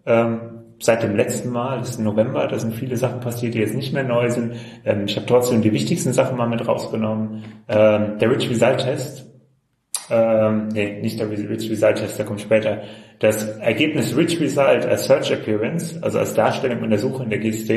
Ähm, 0.05 0.39
seit 0.80 1.01
dem 1.01 1.15
letzten 1.15 1.49
Mal, 1.49 1.80
das 1.80 1.91
ist 1.91 1.99
November, 1.99 2.47
da 2.47 2.60
sind 2.60 2.76
viele 2.76 2.97
Sachen 2.97 3.22
passiert, 3.22 3.53
die 3.53 3.60
jetzt 3.60 3.76
nicht 3.76 3.93
mehr 3.93 4.03
neu 4.03 4.30
sind. 4.30 4.55
Ähm, 4.85 5.05
ich 5.05 5.15
habe 5.15 5.26
trotzdem 5.26 5.61
die 5.61 5.72
wichtigsten 5.72 6.14
Sachen 6.14 6.38
mal 6.38 6.49
mit 6.49 6.68
rausgenommen. 6.68 7.43
Ähm, 7.69 8.18
der 8.19 8.30
Rich 8.31 8.49
Result 8.49 8.80
Test 8.80 9.32
ähm, 10.14 10.68
nee, 10.72 10.99
nicht 11.02 11.19
der 11.19 11.30
Rich 11.30 11.69
Result 11.69 11.98
Test, 11.98 12.19
der 12.19 12.26
kommt 12.26 12.41
später. 12.41 12.81
Das 13.19 13.57
Ergebnis 13.60 14.15
Rich 14.15 14.40
Result 14.40 14.85
als 14.85 15.06
Search 15.06 15.31
Appearance, 15.31 15.98
also 16.02 16.19
als 16.19 16.34
Darstellung 16.34 16.84
in 16.84 16.90
der 16.90 16.99
Suche 16.99 17.23
in 17.23 17.30
der 17.30 17.40
GST, 17.40 17.69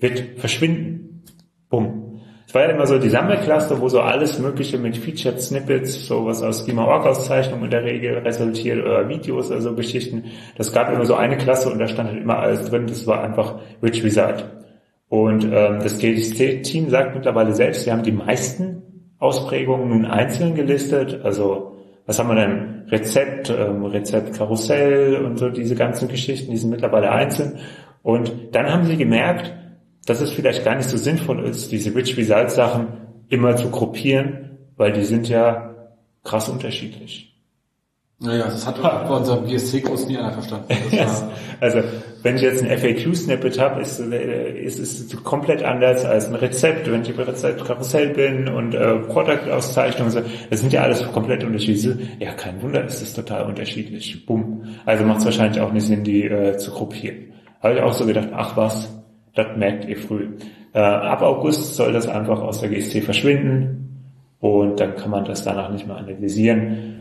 wird 0.00 0.40
verschwinden. 0.40 1.24
Bumm. 1.68 2.20
Es 2.46 2.54
war 2.54 2.62
ja 2.62 2.70
immer 2.70 2.86
so 2.86 2.98
die 2.98 3.08
Sammelklasse, 3.08 3.80
wo 3.80 3.88
so 3.88 4.00
alles 4.00 4.38
Mögliche 4.38 4.76
mit 4.76 4.96
Featured 4.96 5.40
Snippets, 5.40 6.06
sowas 6.06 6.42
aus 6.42 6.66
Schema-Org-Auszeichnungen 6.66 7.64
in 7.64 7.70
der 7.70 7.84
Regel 7.84 8.18
resultiert 8.18 8.84
oder 8.84 9.08
Videos, 9.08 9.50
also 9.50 9.74
Geschichten. 9.74 10.24
Das 10.56 10.72
gab 10.72 10.92
immer 10.92 11.06
so 11.06 11.14
eine 11.14 11.38
Klasse 11.38 11.70
und 11.70 11.78
da 11.78 11.88
stand 11.88 12.10
halt 12.10 12.20
immer 12.20 12.38
alles 12.38 12.68
drin. 12.68 12.86
Das 12.86 13.06
war 13.06 13.22
einfach 13.22 13.58
Rich 13.82 14.04
Result. 14.04 14.44
Und 15.08 15.44
ähm, 15.44 15.78
das 15.82 15.98
GST-Team 15.98 16.90
sagt 16.90 17.14
mittlerweile 17.14 17.54
selbst, 17.54 17.86
wir 17.86 17.92
haben 17.92 18.02
die 18.02 18.12
meisten 18.12 18.82
Ausprägungen 19.18 19.88
nun 19.88 20.04
einzeln 20.04 20.54
gelistet, 20.54 21.20
also 21.24 21.71
was 22.06 22.18
haben 22.18 22.28
wir 22.28 22.34
denn? 22.34 22.84
Rezept, 22.88 23.50
ähm, 23.50 23.84
Rezept 23.84 24.36
Karussell 24.36 25.24
und 25.24 25.38
so 25.38 25.48
diese 25.50 25.74
ganzen 25.74 26.08
Geschichten, 26.08 26.50
die 26.50 26.56
sind 26.56 26.70
mittlerweile 26.70 27.10
einzeln. 27.10 27.58
Und 28.02 28.32
dann 28.52 28.70
haben 28.70 28.84
sie 28.84 28.96
gemerkt, 28.96 29.54
dass 30.06 30.20
es 30.20 30.32
vielleicht 30.32 30.64
gar 30.64 30.74
nicht 30.74 30.88
so 30.88 30.96
sinnvoll 30.96 31.44
ist, 31.44 31.70
diese 31.70 31.94
Rich 31.94 32.16
Result 32.16 32.50
Sachen 32.50 32.88
immer 33.28 33.56
zu 33.56 33.70
gruppieren, 33.70 34.58
weil 34.76 34.92
die 34.92 35.04
sind 35.04 35.28
ja 35.28 35.74
krass 36.24 36.48
unterschiedlich. 36.48 37.31
Naja, 38.22 38.44
das 38.44 38.66
hat 38.66 38.80
bei 39.08 39.16
unserem 39.16 39.46
GSC-Kurs 39.46 40.06
nie 40.06 40.16
einer 40.16 40.32
verstanden. 40.32 40.66
Yes. 40.90 41.24
Also, 41.60 41.80
wenn 42.22 42.36
ich 42.36 42.42
jetzt 42.42 42.62
ein 42.62 42.78
FAQ-Snippet 42.78 43.58
habe, 43.58 43.80
ist, 43.80 43.98
äh, 43.98 44.60
ist 44.60 44.78
es 44.78 45.22
komplett 45.24 45.62
anders 45.64 46.04
als 46.04 46.28
ein 46.28 46.36
Rezept. 46.36 46.90
Wenn 46.90 47.02
ich 47.02 47.10
über 47.10 47.26
Rezept 47.26 47.64
Karussell 47.64 48.08
bin 48.10 48.48
und 48.48 48.74
äh, 48.74 48.94
Product-Auszeichnung, 48.98 50.08
das 50.50 50.60
sind 50.60 50.72
ja 50.72 50.82
alles 50.82 51.02
komplett 51.12 51.42
unterschiedliche. 51.42 51.98
Ja, 52.20 52.32
kein 52.32 52.62
Wunder, 52.62 52.84
ist 52.84 53.02
es 53.02 53.12
total 53.12 53.44
unterschiedlich. 53.46 54.24
Bumm. 54.24 54.62
Also 54.86 55.04
macht 55.04 55.18
es 55.18 55.24
wahrscheinlich 55.24 55.60
auch 55.60 55.72
nicht 55.72 55.86
Sinn, 55.86 56.04
die 56.04 56.24
äh, 56.24 56.56
zu 56.56 56.70
gruppieren. 56.70 57.32
Habe 57.60 57.74
ich 57.74 57.82
auch 57.82 57.92
so 57.92 58.06
gedacht, 58.06 58.28
ach 58.32 58.56
was, 58.56 58.88
das 59.34 59.56
merkt 59.56 59.84
ihr 59.88 59.96
früh. 59.96 60.28
Äh, 60.74 60.78
ab 60.78 61.22
August 61.22 61.74
soll 61.74 61.92
das 61.92 62.08
einfach 62.08 62.40
aus 62.40 62.60
der 62.60 62.70
GST 62.70 63.02
verschwinden 63.02 64.08
und 64.40 64.80
dann 64.80 64.96
kann 64.96 65.10
man 65.10 65.24
das 65.24 65.44
danach 65.44 65.70
nicht 65.70 65.86
mehr 65.86 65.96
analysieren 65.96 66.92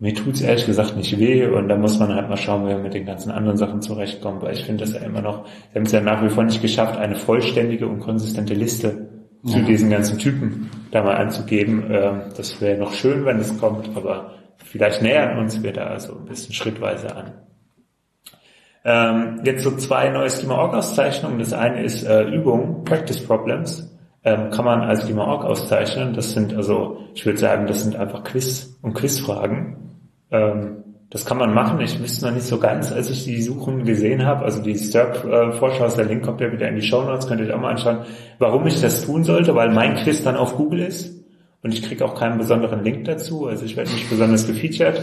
mir 0.00 0.14
tut's 0.14 0.40
ehrlich 0.40 0.66
gesagt 0.66 0.96
nicht 0.96 1.18
weh 1.18 1.46
und 1.46 1.68
da 1.68 1.76
muss 1.76 1.98
man 1.98 2.14
halt 2.14 2.28
mal 2.28 2.36
schauen, 2.36 2.68
wie 2.68 2.72
man 2.72 2.82
mit 2.82 2.94
den 2.94 3.06
ganzen 3.06 3.32
anderen 3.32 3.56
Sachen 3.56 3.82
zurechtkommt, 3.82 4.42
weil 4.42 4.54
ich 4.54 4.64
finde 4.64 4.84
das 4.84 4.94
ja 4.94 5.00
immer 5.00 5.20
noch, 5.20 5.44
wir 5.72 5.80
haben 5.80 5.86
es 5.86 5.92
ja 5.92 6.00
nach 6.00 6.22
wie 6.22 6.28
vor 6.28 6.44
nicht 6.44 6.62
geschafft, 6.62 6.96
eine 6.96 7.16
vollständige 7.16 7.88
und 7.88 7.98
konsistente 7.98 8.54
Liste 8.54 9.08
ja. 9.42 9.52
zu 9.52 9.62
diesen 9.62 9.90
ganzen 9.90 10.18
Typen 10.18 10.70
da 10.92 11.02
mal 11.02 11.16
anzugeben. 11.16 11.84
Ähm, 11.90 12.20
das 12.36 12.60
wäre 12.60 12.78
noch 12.78 12.92
schön, 12.92 13.24
wenn 13.24 13.38
es 13.40 13.58
kommt, 13.58 13.90
aber 13.96 14.34
vielleicht 14.58 15.02
nähern 15.02 15.38
uns 15.38 15.62
wir 15.62 15.72
da 15.72 15.86
also 15.86 16.16
ein 16.16 16.26
bisschen 16.26 16.54
schrittweise 16.54 17.16
an. 17.16 17.32
Ähm, 18.84 19.40
jetzt 19.44 19.64
so 19.64 19.76
zwei 19.76 20.08
neue 20.10 20.30
Schema-Org-Auszeichnungen. 20.30 21.40
Das 21.40 21.52
eine 21.52 21.82
ist 21.82 22.04
äh, 22.04 22.22
Übung, 22.22 22.84
Practice 22.84 23.22
Problems. 23.24 23.92
Ähm, 24.24 24.50
kann 24.50 24.64
man 24.64 24.82
als 24.82 25.06
Schema-Org 25.06 25.44
auszeichnen. 25.44 26.14
Das 26.14 26.32
sind 26.32 26.54
also, 26.54 26.98
ich 27.14 27.26
würde 27.26 27.38
sagen, 27.38 27.66
das 27.66 27.82
sind 27.82 27.96
einfach 27.96 28.22
Quiz- 28.22 28.78
und 28.80 28.94
Quizfragen 28.94 29.87
ähm, 30.30 30.84
das 31.10 31.24
kann 31.24 31.38
man 31.38 31.54
machen. 31.54 31.80
Ich 31.80 31.98
wüsste 32.00 32.26
noch 32.26 32.34
nicht 32.34 32.46
so 32.46 32.58
ganz, 32.58 32.92
als 32.92 33.08
ich 33.08 33.24
die 33.24 33.40
Suchen 33.40 33.84
gesehen 33.84 34.26
habe. 34.26 34.44
Also 34.44 34.62
die 34.62 34.76
STERP-Vorschau, 34.76 35.88
der 35.88 36.04
Link 36.04 36.22
kommt 36.22 36.40
ja 36.40 36.52
wieder 36.52 36.68
in 36.68 36.76
die 36.76 36.82
Show 36.82 37.02
Notes, 37.02 37.26
könnt 37.26 37.40
ihr 37.40 37.46
euch 37.46 37.54
auch 37.54 37.60
mal 37.60 37.70
anschauen, 37.70 38.00
warum 38.38 38.66
ich 38.66 38.80
das 38.80 39.06
tun 39.06 39.24
sollte, 39.24 39.54
weil 39.54 39.70
mein 39.72 39.96
Quiz 39.96 40.22
dann 40.22 40.36
auf 40.36 40.56
Google 40.56 40.80
ist 40.80 41.24
und 41.62 41.72
ich 41.72 41.82
kriege 41.82 42.04
auch 42.04 42.14
keinen 42.14 42.36
besonderen 42.36 42.84
Link 42.84 43.06
dazu. 43.06 43.46
Also 43.46 43.64
ich 43.64 43.76
werde 43.76 43.90
nicht 43.90 44.10
besonders 44.10 44.46
gefeatured. 44.46 45.00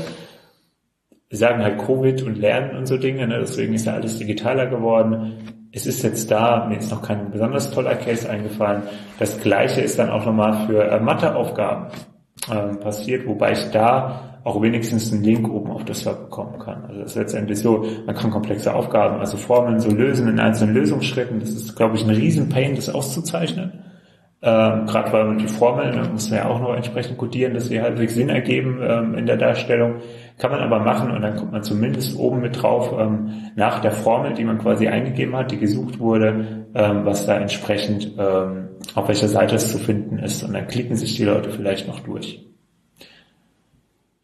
Wir 1.30 1.38
sagen 1.39 1.64
halt 1.64 1.80
Covid 1.80 2.22
und 2.22 2.38
Lernen 2.38 2.77
und 2.77 2.85
so 2.85 2.97
Dinge, 2.97 3.27
ne? 3.27 3.39
deswegen 3.39 3.73
ist 3.73 3.88
ja 3.88 3.93
alles 3.93 4.19
digitaler 4.19 4.68
geworden. 4.68 5.34
Es 5.72 5.88
ist 5.88 6.03
jetzt 6.03 6.30
da, 6.30 6.68
mir 6.68 6.77
ist 6.77 6.91
noch 6.91 7.02
kein 7.02 7.31
besonders 7.31 7.72
toller 7.72 7.95
Case 7.95 8.30
eingefallen. 8.30 8.84
Das 9.18 9.41
gleiche 9.41 9.81
ist 9.81 9.97
dann 9.97 10.11
auch 10.11 10.26
nochmal 10.26 10.68
für 10.68 10.84
äh, 10.84 10.99
Matheaufgaben 10.99 11.88
äh, 12.49 12.76
passiert, 12.76 13.28
wobei 13.28 13.53
ich 13.53 13.72
da 13.72 14.40
auch 14.44 14.62
wenigstens 14.62 15.12
einen 15.12 15.24
Link 15.24 15.49
oben 15.49 15.72
auf 15.72 15.86
das 15.86 16.02
Server 16.02 16.26
bekommen 16.26 16.60
kann. 16.60 16.86
Also 16.86 17.02
das 17.02 17.12
ist 17.12 17.18
letztendlich 17.18 17.60
so, 17.60 17.84
man 18.06 18.16
kann 18.16 18.30
komplexe 18.30 18.74
Aufgaben, 18.74 19.20
also 19.20 19.38
Formeln 19.38 19.80
so 19.80 19.90
lösen 19.90 20.28
in 20.28 20.40
einzelnen 20.40 20.76
Lösungsschritten. 20.76 21.40
Das 21.40 21.49
ist, 21.49 21.76
glaube 21.76 21.95
ich, 21.95 22.03
ein 22.03 22.12
riesen 22.12 22.49
Pain, 22.49 22.76
das 22.76 22.90
auszuzeichnen. 22.90 23.74
Ähm, 24.44 24.86
Gerade 24.86 25.12
weil 25.12 25.38
die 25.38 25.48
Formeln 25.48 25.95
da 25.95 26.07
muss 26.07 26.30
man 26.30 26.40
ja 26.40 26.48
auch 26.48 26.60
noch 26.60 26.76
entsprechend 26.76 27.18
codieren, 27.18 27.56
dass 27.56 27.70
sie 27.70 27.82
halbwegs 27.82 28.14
Sinn 28.14 28.30
ergeben 28.30 28.80
ähm, 28.84 29.16
in 29.16 29.26
der 29.26 29.38
Darstellung. 29.38 29.95
Kann 30.38 30.52
man 30.52 30.60
aber 30.60 30.80
machen 30.80 31.12
und 31.12 31.22
dann 31.22 31.38
kommt 31.38 31.53
man 31.53 31.64
zumindest 31.64 32.18
oben 32.18 32.41
mit 32.41 32.62
drauf 32.62 32.94
ähm, 32.99 33.52
nach 33.56 33.80
der 33.80 33.91
Formel, 33.91 34.34
die 34.34 34.44
man 34.44 34.57
quasi 34.57 34.88
eingegeben 34.88 35.36
hat, 35.36 35.52
die 35.52 35.57
gesucht 35.57 35.99
wurde, 35.99 36.66
ähm, 36.74 37.06
was 37.06 37.26
da 37.26 37.38
entsprechend 37.38 38.12
ähm, 38.18 38.68
auf 38.95 39.07
welcher 39.07 39.30
Seite 39.30 39.56
es 39.56 39.72
zu 39.72 39.78
finden 39.78 40.20
ist. 40.20 40.44
Und 40.44 40.53
dann 40.53 40.68
klicken 40.68 40.98
sich 40.98 41.16
die 41.16 41.24
Leute 41.24 41.52
vielleicht 41.52 41.88
noch 41.88 42.02
durch. 42.02 42.45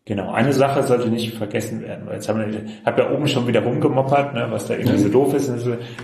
Genau, 0.03 0.31
eine 0.31 0.51
Sache 0.51 0.83
sollte 0.83 1.07
nicht 1.07 1.33
vergessen 1.35 1.81
werden, 1.81 2.05
weil 2.07 2.15
jetzt 2.15 2.27
haben 2.27 2.39
wir, 2.39 2.61
hab 2.83 2.97
ja 2.97 3.09
oben 3.11 3.27
schon 3.27 3.47
wieder 3.47 3.63
rumgemoppert, 3.63 4.33
ne, 4.33 4.47
was 4.49 4.67
da 4.67 4.73
irgendwie 4.73 4.97
so 4.97 5.07
doof 5.07 5.33
ist. 5.33 5.49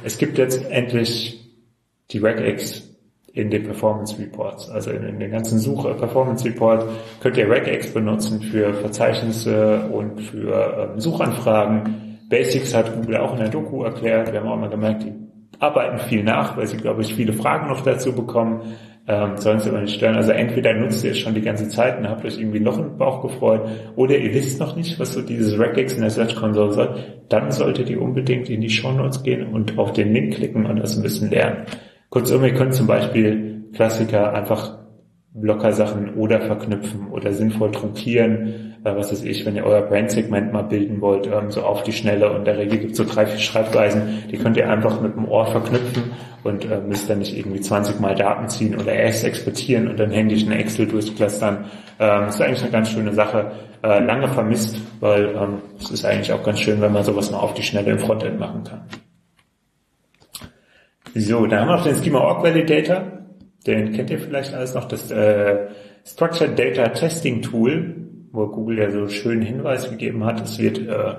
Es 0.06 0.18
gibt 0.18 0.38
jetzt 0.38 0.72
endlich 0.72 1.52
die 2.12 2.20
Regex 2.20 2.97
in 3.38 3.50
den 3.50 3.64
Performance 3.64 4.18
Reports. 4.20 4.70
Also 4.70 4.92
in, 4.92 5.04
in 5.04 5.20
den 5.20 5.32
ganzen 5.32 5.60
Suche 5.60 5.94
Performance 5.94 6.46
Report 6.46 6.86
könnt 7.22 7.38
ihr 7.38 7.50
Regex 7.50 7.94
benutzen 7.94 8.42
für 8.42 8.74
Verzeichnisse 8.74 9.90
und 9.92 10.20
für 10.22 10.92
ähm, 10.94 11.00
Suchanfragen. 11.00 12.20
Basics 12.30 12.74
hat 12.74 12.94
Google 12.94 13.18
auch 13.18 13.34
in 13.34 13.40
der 13.40 13.50
Doku 13.50 13.84
erklärt. 13.84 14.32
Wir 14.32 14.42
haben 14.42 14.50
auch 14.50 14.58
mal 14.58 14.70
gemerkt, 14.70 15.04
die 15.04 15.14
arbeiten 15.60 16.00
viel 16.00 16.24
nach, 16.24 16.58
weil 16.58 16.68
sie, 16.68 16.78
glaube 16.78 17.02
ich, 17.02 17.16
viele 17.16 17.34
Fragen 17.34 17.70
noch 17.70 17.82
dazu 17.82 18.14
bekommen 18.14 18.62
ähm, 19.08 19.38
sollen 19.38 19.60
sie 19.60 19.70
aber 19.70 19.82
nicht 19.82 19.96
stören. 19.96 20.16
Also 20.16 20.32
entweder 20.32 20.74
nutzt 20.74 21.04
ihr 21.04 21.12
es 21.12 21.20
schon 21.20 21.34
die 21.34 21.42
ganze 21.42 21.70
Zeit 21.70 21.98
und 21.98 22.10
habt 22.10 22.26
euch 22.26 22.38
irgendwie 22.38 22.60
noch 22.60 22.78
im 22.78 22.98
Bauch 22.98 23.22
gefreut, 23.22 23.62
oder 23.96 24.18
ihr 24.18 24.34
wisst 24.34 24.60
noch 24.60 24.76
nicht, 24.76 25.00
was 25.00 25.14
so 25.14 25.22
dieses 25.22 25.58
Regex 25.58 25.94
in 25.94 26.02
der 26.02 26.10
Search 26.10 26.36
Console 26.36 26.74
soll, 26.74 26.96
dann 27.30 27.52
solltet 27.52 27.90
ihr 27.90 28.02
unbedingt 28.02 28.50
in 28.50 28.62
die 28.62 28.70
Show 28.70 28.92
Notes 28.92 29.24
gehen 29.24 29.48
und 29.48 29.78
auf 29.78 29.94
den 29.94 30.14
Link 30.14 30.36
klicken 30.36 30.66
und 30.66 30.78
das 30.78 30.98
ein 30.98 31.04
bisschen 31.04 31.30
lernen. 31.30 31.66
Kurzum, 32.10 32.44
ihr 32.44 32.54
könnt 32.54 32.74
zum 32.74 32.88
Beispiel 32.88 33.70
Klassiker 33.74 34.34
einfach 34.34 34.78
Blocker-Sachen 35.34 36.16
oder 36.16 36.42
verknüpfen 36.42 37.08
oder 37.12 37.32
sinnvoll 37.32 37.72
trunkieren, 37.72 38.76
äh, 38.84 38.96
was 38.96 39.12
ist 39.12 39.26
ich, 39.26 39.46
wenn 39.46 39.56
ihr 39.56 39.66
euer 39.66 39.82
Brandsegment 39.82 40.52
mal 40.52 40.64
bilden 40.64 41.02
wollt, 41.02 41.28
ähm, 41.28 41.52
so 41.52 41.62
auf 41.62 41.84
die 41.84 41.92
Schnelle 41.92 42.30
und 42.32 42.38
in 42.38 42.46
der 42.46 42.58
Regel 42.58 42.80
gibt 42.80 42.92
es 42.94 42.98
so 42.98 43.04
drei, 43.04 43.26
vier 43.26 43.40
Schreibweisen, 43.40 44.24
die 44.32 44.38
könnt 44.38 44.58
ihr 44.58 44.70
einfach 44.70 45.02
mit 45.02 45.16
dem 45.16 45.28
Ohr 45.28 45.46
verknüpfen 45.46 46.12
und 46.44 46.66
äh, 46.66 46.80
müsst 46.80 47.10
dann 47.10 47.20
nicht 47.20 47.38
irgendwie 47.38 47.60
20 47.60 48.00
Mal 48.00 48.16
Daten 48.16 48.50
ziehen 48.50 48.80
oder 48.80 48.94
erst 48.94 49.24
exportieren 49.26 49.88
und 49.88 50.00
dann 50.00 50.12
händisch 50.12 50.46
eine 50.46 50.58
Excel 50.58 50.88
durchklustern. 50.88 51.66
Ähm, 52.00 52.22
das 52.26 52.36
ist 52.36 52.42
eigentlich 52.42 52.64
eine 52.64 52.72
ganz 52.72 52.90
schöne 52.90 53.14
Sache, 53.14 53.52
äh, 53.84 54.00
lange 54.00 54.28
vermisst, 54.30 54.78
weil 55.02 55.36
ähm, 55.36 55.62
es 55.80 55.92
ist 55.92 56.06
eigentlich 56.06 56.32
auch 56.34 56.44
ganz 56.44 56.60
schön, 56.60 56.82
wenn 56.82 56.94
man 56.94 57.04
sowas 57.04 57.32
mal 57.32 57.40
auf 57.40 57.54
die 57.54 57.64
Schnelle 57.64 57.92
im 57.92 58.00
Frontend 58.00 58.40
machen 58.40 58.64
kann. 58.64 58.82
So, 61.20 61.48
dann 61.48 61.62
haben 61.62 61.68
wir 61.70 61.76
noch 61.78 61.84
den 61.84 61.96
Schema 61.96 62.20
Org 62.20 62.44
Validator. 62.44 63.04
Den 63.66 63.92
kennt 63.94 64.10
ihr 64.10 64.20
vielleicht 64.20 64.54
alles 64.54 64.74
noch, 64.74 64.86
das 64.86 65.12
äh, 65.12 65.68
Structured 66.06 66.58
Data 66.58 66.90
Testing 66.90 67.42
Tool, 67.42 67.96
wo 68.32 68.48
Google 68.48 68.78
ja 68.80 68.92
so 68.92 69.08
schönen 69.08 69.42
Hinweis 69.42 69.90
gegeben 69.90 70.24
hat. 70.24 70.42
Es 70.42 70.60
wird 70.60 70.80
äh, 70.80 71.16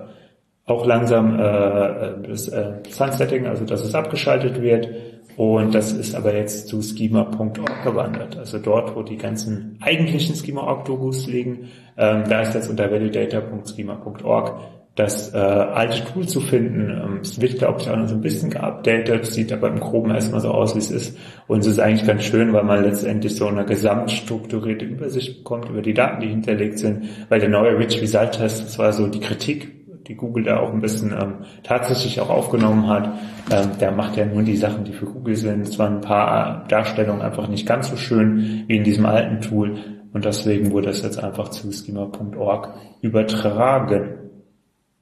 auch 0.65 0.87
langsam 0.87 1.39
äh, 1.39 2.29
das 2.29 2.49
äh, 2.49 2.75
Sunsetting, 2.89 3.47
also 3.47 3.65
dass 3.65 3.85
es 3.85 3.95
abgeschaltet 3.95 4.62
wird. 4.62 4.89
Und 5.37 5.75
das 5.75 5.93
ist 5.93 6.15
aber 6.15 6.35
jetzt 6.35 6.69
zu 6.69 6.83
schema.org 6.83 7.85
gewandert. 7.85 8.37
Also 8.37 8.59
dort, 8.59 8.97
wo 8.97 9.03
die 9.03 9.16
ganzen 9.16 9.79
eigentlichen 9.81 10.35
Schema.org-Dokus 10.35 11.27
liegen, 11.27 11.69
ähm, 11.97 12.25
da 12.29 12.43
ist 12.43 12.55
jetzt 12.55 12.69
unter 12.69 12.91
validator.schema.org 12.91 14.61
das 14.99 15.33
äh, 15.33 15.37
alte 15.39 16.05
Tool 16.12 16.27
zu 16.27 16.41
finden. 16.41 16.91
Ähm, 16.91 17.20
es 17.23 17.41
wird, 17.41 17.59
glaube 17.59 17.81
ich, 17.81 17.89
auch 17.89 17.97
noch 17.97 18.09
so 18.09 18.16
ein 18.16 18.20
bisschen 18.20 18.51
geupdatet, 18.51 19.27
sieht 19.27 19.53
aber 19.53 19.69
im 19.69 19.79
Groben 19.79 20.11
erstmal 20.11 20.41
so 20.41 20.51
aus, 20.51 20.75
wie 20.75 20.81
es 20.81 20.91
ist. 20.91 21.16
Und 21.47 21.61
es 21.61 21.69
ist 21.69 21.79
eigentlich 21.79 22.05
ganz 22.05 22.25
schön, 22.25 22.53
weil 22.53 22.65
man 22.65 22.83
letztendlich 22.83 23.37
so 23.37 23.47
eine 23.47 23.65
gesamtstrukturierte 23.65 24.85
Übersicht 24.85 25.39
bekommt 25.39 25.69
über 25.69 25.83
die 25.83 25.95
Daten, 25.95 26.20
die 26.20 26.29
hinterlegt 26.29 26.81
sind. 26.81 27.05
Weil 27.29 27.39
der 27.39 27.49
neue 27.49 27.79
Rich 27.79 28.03
Result 28.03 28.33
Test, 28.33 28.65
das 28.65 28.79
war 28.81 28.93
so 28.93 29.07
die 29.07 29.20
Kritik, 29.20 30.09
die 30.09 30.16
Google 30.16 30.43
da 30.43 30.59
auch 30.59 30.73
ein 30.73 30.81
bisschen 30.81 31.12
ähm, 31.12 31.35
tatsächlich 31.62 32.20
auch 32.20 32.31
aufgenommen 32.31 32.89
hat. 32.89 33.09
Ähm, 33.53 33.79
der 33.81 33.93
macht 33.93 34.16
ja 34.16 34.27
nur 34.27 34.43
die 34.43 34.57
Sachen, 34.57 34.83
die 34.83 34.93
für 34.93 35.07
Google 35.07 35.37
sind. 35.37 35.69
Es 35.69 35.79
waren 35.79 35.97
ein 35.97 36.01
paar 36.01 36.66
Darstellungen 36.66 37.23
einfach 37.23 37.47
nicht 37.47 37.69
ganz 37.69 37.89
so 37.89 37.97
schön 37.97 38.65
wie 38.66 38.77
in 38.77 38.83
diesem 38.83 39.07
alten 39.07 39.41
Tool. 39.43 39.77
Und 40.12 40.25
deswegen 40.25 40.73
wurde 40.73 40.89
es 40.89 41.03
jetzt 41.03 41.23
einfach 41.23 41.51
zu 41.51 41.70
schema.org 41.70 42.75
übertragen. 43.01 44.27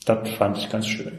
Das 0.07 0.29
fand 0.31 0.57
ich 0.57 0.71
ganz 0.71 0.87
schön. 0.87 1.13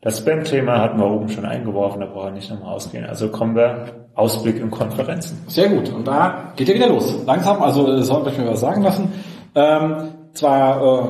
Das 0.00 0.18
Spam-Thema 0.18 0.80
hatten 0.80 0.98
wir 0.98 1.08
oben 1.08 1.28
schon 1.28 1.44
eingeworfen, 1.44 2.00
da 2.00 2.06
brauchen 2.06 2.26
wir 2.26 2.32
nicht 2.32 2.50
nochmal 2.50 2.74
ausgehen. 2.74 3.04
Also 3.04 3.28
kommen 3.28 3.54
wir 3.54 4.08
Ausblick 4.14 4.58
in 4.58 4.70
Konferenzen. 4.70 5.38
Sehr 5.46 5.68
gut. 5.68 5.90
Und 5.90 6.08
da 6.08 6.52
geht 6.56 6.68
ja 6.68 6.74
wieder 6.74 6.88
los. 6.88 7.24
Langsam, 7.24 7.62
also 7.62 8.02
sollte 8.02 8.30
ich 8.30 8.38
mir 8.38 8.48
was 8.48 8.60
sagen 8.60 8.82
lassen. 8.82 9.12
Ähm, 9.54 10.08
zwar 10.34 10.82
äh, 10.82 11.08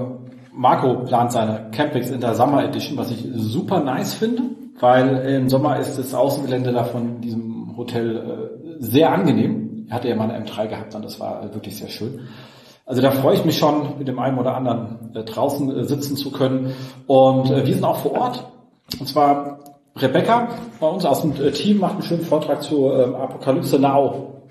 Marco 0.52 1.04
plant 1.04 1.32
seine 1.32 1.70
Campings 1.72 2.10
in 2.10 2.20
der 2.20 2.34
Summer 2.34 2.64
Edition, 2.64 2.98
was 2.98 3.10
ich 3.10 3.26
super 3.34 3.80
nice 3.80 4.12
finde, 4.12 4.42
weil 4.78 5.16
im 5.26 5.48
Sommer 5.48 5.78
ist 5.78 5.98
das 5.98 6.12
Außengelände 6.12 6.72
da 6.72 6.84
von 6.84 7.20
diesem 7.22 7.74
Hotel 7.76 8.16
äh, 8.16 8.82
sehr 8.82 9.10
angenehm. 9.10 9.84
Ich 9.86 9.92
hatte 9.92 10.08
ja 10.08 10.16
mal 10.16 10.30
eine 10.30 10.44
M3 10.44 10.68
gehabt 10.68 10.94
und 10.94 11.04
das 11.04 11.18
war 11.18 11.42
wirklich 11.54 11.78
sehr 11.78 11.88
schön. 11.88 12.20
Also 12.92 13.00
da 13.00 13.10
freue 13.10 13.36
ich 13.36 13.44
mich 13.46 13.56
schon, 13.56 13.96
mit 13.98 14.06
dem 14.06 14.18
einen 14.18 14.36
oder 14.36 14.54
anderen 14.54 15.14
äh, 15.14 15.24
draußen 15.24 15.74
äh, 15.74 15.84
sitzen 15.84 16.14
zu 16.14 16.30
können. 16.30 16.74
Und 17.06 17.50
äh, 17.50 17.64
wir 17.64 17.72
sind 17.72 17.84
auch 17.84 17.96
vor 17.96 18.12
Ort. 18.12 18.44
Und 19.00 19.08
zwar 19.08 19.60
Rebecca 19.96 20.48
bei 20.78 20.88
uns 20.88 21.06
aus 21.06 21.22
dem 21.22 21.32
äh, 21.42 21.52
Team 21.52 21.78
macht 21.78 21.94
einen 21.94 22.02
schönen 22.02 22.20
Vortrag 22.20 22.62
zu 22.62 22.92
ähm, 22.92 23.14
Apokalypse 23.14 23.78
Now. 23.78 24.42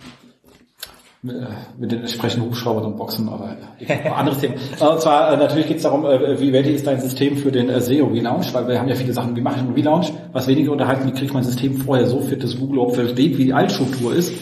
Mit, 1.22 1.36
äh, 1.36 1.46
mit 1.78 1.92
den 1.92 2.00
entsprechenden 2.00 2.48
Hubschraubern 2.48 2.86
und 2.86 2.98
Boxen, 2.98 3.30
aber 3.30 3.58
äh, 3.78 4.10
anderes 4.10 4.40
Thema. 4.40 4.56
Und 4.90 5.02
zwar 5.02 5.38
natürlich 5.38 5.68
geht 5.68 5.78
es 5.78 5.84
darum, 5.84 6.02
wie 6.02 6.50
ready 6.50 6.72
ist 6.72 6.88
dein 6.88 7.00
System 7.00 7.38
für 7.38 7.52
den 7.52 7.70
SEO 7.80 8.08
Relaunch, 8.08 8.52
weil 8.56 8.68
wir 8.68 8.80
haben 8.80 8.88
ja 8.88 8.96
viele 8.96 9.14
Sachen, 9.14 9.36
wie 9.36 9.42
mache 9.42 9.58
ich 9.58 9.62
einen 9.62 9.76
Relaunch, 9.76 10.12
was 10.32 10.48
weniger 10.48 10.72
unterhalten, 10.72 11.06
wie 11.06 11.12
kriege 11.12 11.26
ich 11.26 11.34
mein 11.34 11.44
System 11.44 11.78
vorher 11.78 12.08
so 12.08 12.22
fit, 12.22 12.44
dass 12.44 12.58
Google 12.58 12.80
auch 12.80 12.96
versteht, 12.96 13.38
wie 13.38 13.46
die 13.46 13.54
Altstruktur 13.54 14.16
ist, 14.16 14.34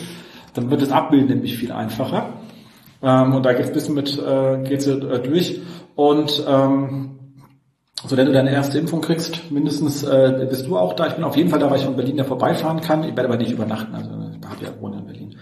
dann 0.53 0.71
wird 0.71 0.81
das 0.81 0.89
Abbilden 0.89 1.27
nämlich 1.27 1.57
viel 1.57 1.73
einfacher. 1.73 2.39
Ähm, 3.01 3.35
und 3.35 3.45
da 3.45 3.53
geht's 3.53 3.69
ein 3.69 3.73
bisschen 3.73 3.95
mit, 3.95 4.17
äh, 4.17 4.63
geht's 4.63 4.88
äh, 4.88 5.19
durch. 5.19 5.61
Und 5.95 6.43
ähm, 6.47 7.19
so, 8.05 8.15
wenn 8.15 8.27
du 8.27 8.31
deine 8.31 8.51
erste 8.51 8.80
Impfung 8.80 9.01
kriegst, 9.01 9.51
mindestens 9.51 10.03
äh, 10.03 10.47
bist 10.49 10.67
du 10.67 10.77
auch 10.77 10.93
da. 10.93 11.07
Ich 11.07 11.13
bin 11.13 11.23
auf 11.23 11.35
jeden 11.35 11.49
Fall 11.49 11.59
da, 11.59 11.69
weil 11.69 11.80
ich 11.80 11.85
von 11.85 11.95
Berlin 11.95 12.17
ja 12.17 12.23
vorbeifahren 12.23 12.80
kann. 12.80 13.03
Ich 13.03 13.15
werde 13.15 13.27
aber 13.27 13.38
nicht 13.38 13.51
übernachten, 13.51 13.93
also 13.93 14.09
ich 14.09 14.47
habe 14.47 14.63
ja 14.63 14.81
wohne 14.81 14.99
in 14.99 15.05
Berlin. 15.05 15.35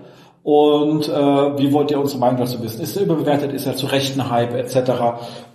und 0.43 1.07
äh, 1.07 1.11
wie 1.11 1.71
wollt 1.71 1.89
ihr 1.89 1.99
unsere 1.99 2.19
Meinung 2.19 2.35
dazu 2.37 2.61
wissen? 2.61 2.81
Ist 2.81 2.97
er 2.97 3.03
überbewertet, 3.03 3.53
ist 3.53 3.65
er 3.65 3.77
zu 3.77 3.85
Recht 3.85 4.19
ein 4.19 4.29
Hype 4.29 4.53
etc. 4.53 4.91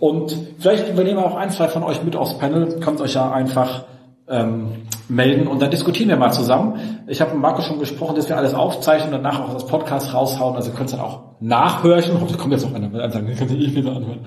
Und 0.00 0.34
vielleicht 0.58 0.88
übernehmen 0.88 1.18
wir 1.18 1.26
auch 1.26 1.36
ein, 1.36 1.50
zwei 1.50 1.68
von 1.68 1.82
euch 1.82 2.02
mit 2.02 2.16
aufs 2.16 2.38
Panel, 2.38 2.80
kommt 2.80 3.02
euch 3.02 3.12
ja 3.14 3.30
einfach 3.30 3.84
ähm, 4.30 4.68
melden 5.08 5.48
und 5.48 5.60
dann 5.60 5.70
diskutieren 5.70 6.08
wir 6.08 6.16
mal 6.16 6.32
zusammen. 6.32 7.02
Ich 7.08 7.20
habe 7.20 7.32
mit 7.32 7.42
Marco 7.42 7.62
schon 7.62 7.78
gesprochen, 7.78 8.14
dass 8.14 8.28
wir 8.28 8.36
alles 8.36 8.54
aufzeichnen 8.54 9.12
und 9.12 9.24
danach 9.24 9.40
auch 9.40 9.52
das 9.52 9.66
Podcast 9.66 10.14
raushauen. 10.14 10.56
Also 10.56 10.70
ihr 10.70 10.76
könnt 10.76 10.90
es 10.90 10.96
dann 10.96 11.04
auch 11.04 11.20
nachhören. 11.40 12.16
Oh, 12.16 12.26
da 12.30 12.36
kommt 12.36 12.52
jetzt 12.52 12.64
noch 12.64 12.74
einer 12.74 12.88
mit 12.88 13.12
sagen, 13.12 13.34
könnt 13.36 13.50
ihr 13.50 13.58
eh 13.58 13.74
wieder 13.74 13.96
anhören. 13.96 14.20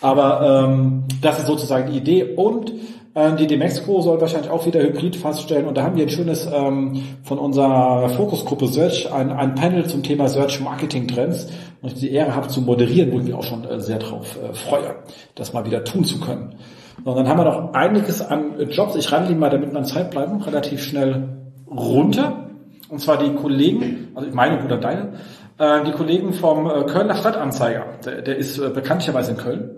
Aber 0.00 0.66
ähm, 0.68 1.04
das 1.20 1.40
ist 1.40 1.46
sozusagen 1.46 1.90
die 1.90 1.98
Idee. 1.98 2.34
Und 2.36 2.72
ähm, 3.14 3.36
die 3.36 3.48
Demexco 3.48 4.00
soll 4.00 4.20
wahrscheinlich 4.20 4.50
auch 4.50 4.66
wieder 4.66 4.80
Hybrid 4.80 5.16
feststellen. 5.16 5.66
Und 5.66 5.76
da 5.76 5.82
haben 5.82 5.96
wir 5.96 6.04
ein 6.04 6.10
schönes 6.10 6.48
ähm, 6.52 7.02
von 7.22 7.38
unserer 7.38 8.08
Fokusgruppe 8.10 8.68
Search, 8.68 9.12
ein, 9.12 9.30
ein 9.30 9.56
Panel 9.56 9.86
zum 9.86 10.02
Thema 10.02 10.28
Search 10.28 10.60
Marketing 10.60 11.08
Trends. 11.08 11.48
Und 11.82 11.92
ich 11.92 11.98
die 11.98 12.12
Ehre 12.12 12.36
habe 12.36 12.48
zu 12.48 12.62
moderieren, 12.62 13.12
wo 13.12 13.18
ich 13.18 13.24
mich 13.24 13.34
auch 13.34 13.42
schon 13.42 13.64
äh, 13.64 13.80
sehr 13.80 13.98
drauf 13.98 14.38
äh, 14.42 14.54
freue, 14.54 14.94
das 15.34 15.52
mal 15.52 15.66
wieder 15.66 15.82
tun 15.84 16.04
zu 16.04 16.20
können. 16.20 16.54
Und 17.04 17.16
dann 17.16 17.28
haben 17.28 17.38
wir 17.38 17.44
noch 17.44 17.74
einiges 17.74 18.20
an 18.20 18.54
Jobs. 18.70 18.96
Ich 18.96 19.10
reite 19.10 19.28
die 19.28 19.34
mal, 19.34 19.50
damit 19.50 19.72
wir 19.72 19.78
an 19.78 19.84
Zeit 19.84 20.10
bleiben, 20.10 20.42
relativ 20.42 20.82
schnell 20.82 21.28
runter. 21.70 22.50
Und 22.88 23.00
zwar 23.00 23.18
die 23.18 23.34
Kollegen, 23.34 24.08
also 24.14 24.28
meine 24.32 24.58
Bruder 24.58 24.76
deine, 24.76 25.12
äh, 25.58 25.84
die 25.84 25.92
Kollegen 25.92 26.32
vom 26.32 26.66
äh, 26.66 26.84
Kölner 26.84 27.14
Stadtanzeiger, 27.14 27.84
der, 28.04 28.22
der 28.22 28.36
ist 28.36 28.58
äh, 28.58 28.70
bekanntlicherweise 28.70 29.32
in 29.32 29.36
Köln, 29.36 29.70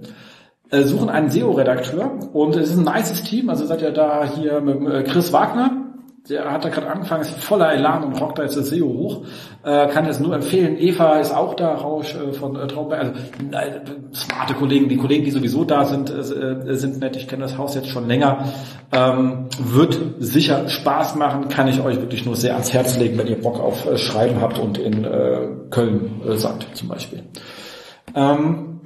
suchen 0.71 1.11
einen 1.11 1.29
SEO-Redakteur 1.29 2.31
und 2.33 2.57
es 2.57 2.71
ist 2.71 2.79
ein 2.79 2.85
nices 2.85 3.25
Team. 3.25 3.51
Also 3.51 3.67
seid 3.67 3.83
ihr 3.83 3.91
da 3.91 4.25
hier 4.25 4.63
mit 4.63 5.05
Chris 5.05 5.31
Wagner, 5.31 5.92
der 6.29 6.53
hat 6.53 6.65
da 6.65 6.69
gerade 6.69 6.89
angefangen, 6.89 7.23
ist 7.23 7.33
voller 7.43 7.73
Elan 7.73 8.05
und 8.05 8.21
rockt 8.21 8.39
da 8.39 8.45
jetzt 8.45 8.57
das 8.57 8.69
SEO 8.69 8.87
hoch. 8.87 9.25
Äh, 9.65 9.89
kann 9.89 10.07
es 10.07 10.21
nur 10.21 10.35
empfehlen. 10.35 10.79
Eva 10.79 11.19
ist 11.19 11.35
auch 11.35 11.55
da, 11.55 11.75
Rausch 11.75 12.15
äh, 12.15 12.33
von 12.33 12.55
äh, 12.55 12.69
Traumberg. 12.69 13.01
Also 13.01 13.13
äh, 13.51 13.81
smarte 14.15 14.55
Kollegen, 14.55 14.89
die 14.89 14.97
Kollegen, 14.97 15.25
die 15.25 15.33
sowieso 15.33 15.65
da 15.65 15.85
sind, 15.85 16.11
äh, 16.11 16.77
sind 16.77 17.01
nett. 17.01 17.17
Ich 17.17 17.27
kenne 17.27 17.43
das 17.43 17.59
Haus 17.59 17.75
jetzt 17.75 17.89
schon 17.89 18.07
länger. 18.07 18.47
Ähm, 18.93 19.49
wird 19.59 19.99
sicher 20.21 20.69
Spaß 20.69 21.17
machen, 21.17 21.49
kann 21.49 21.67
ich 21.67 21.81
euch 21.81 21.97
wirklich 21.97 22.25
nur 22.25 22.37
sehr 22.37 22.53
ans 22.53 22.73
Herz 22.73 22.97
legen, 22.99 23.19
wenn 23.19 23.27
ihr 23.27 23.41
Bock 23.41 23.59
auf 23.59 23.87
äh, 23.87 23.99
Schreiben 23.99 24.41
habt 24.41 24.61
und 24.61 24.79
in 24.79 25.05
äh, 25.05 25.49
Köln 25.71 26.21
äh, 26.25 26.37
seid 26.37 26.67
zum 26.75 26.87
Beispiel. 26.87 27.25
Ähm, 28.15 28.81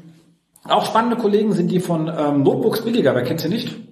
auch 0.65 0.87
spannende 0.87 1.17
Kollegen 1.17 1.53
sind 1.53 1.71
die 1.71 1.81
von 1.81 2.09
ähm, 2.09 2.43
Notebooks 2.43 2.83
billiger, 2.83 3.15
wer 3.15 3.25
kennt 3.25 3.41
sie 3.41 3.49
nicht? 3.49 3.86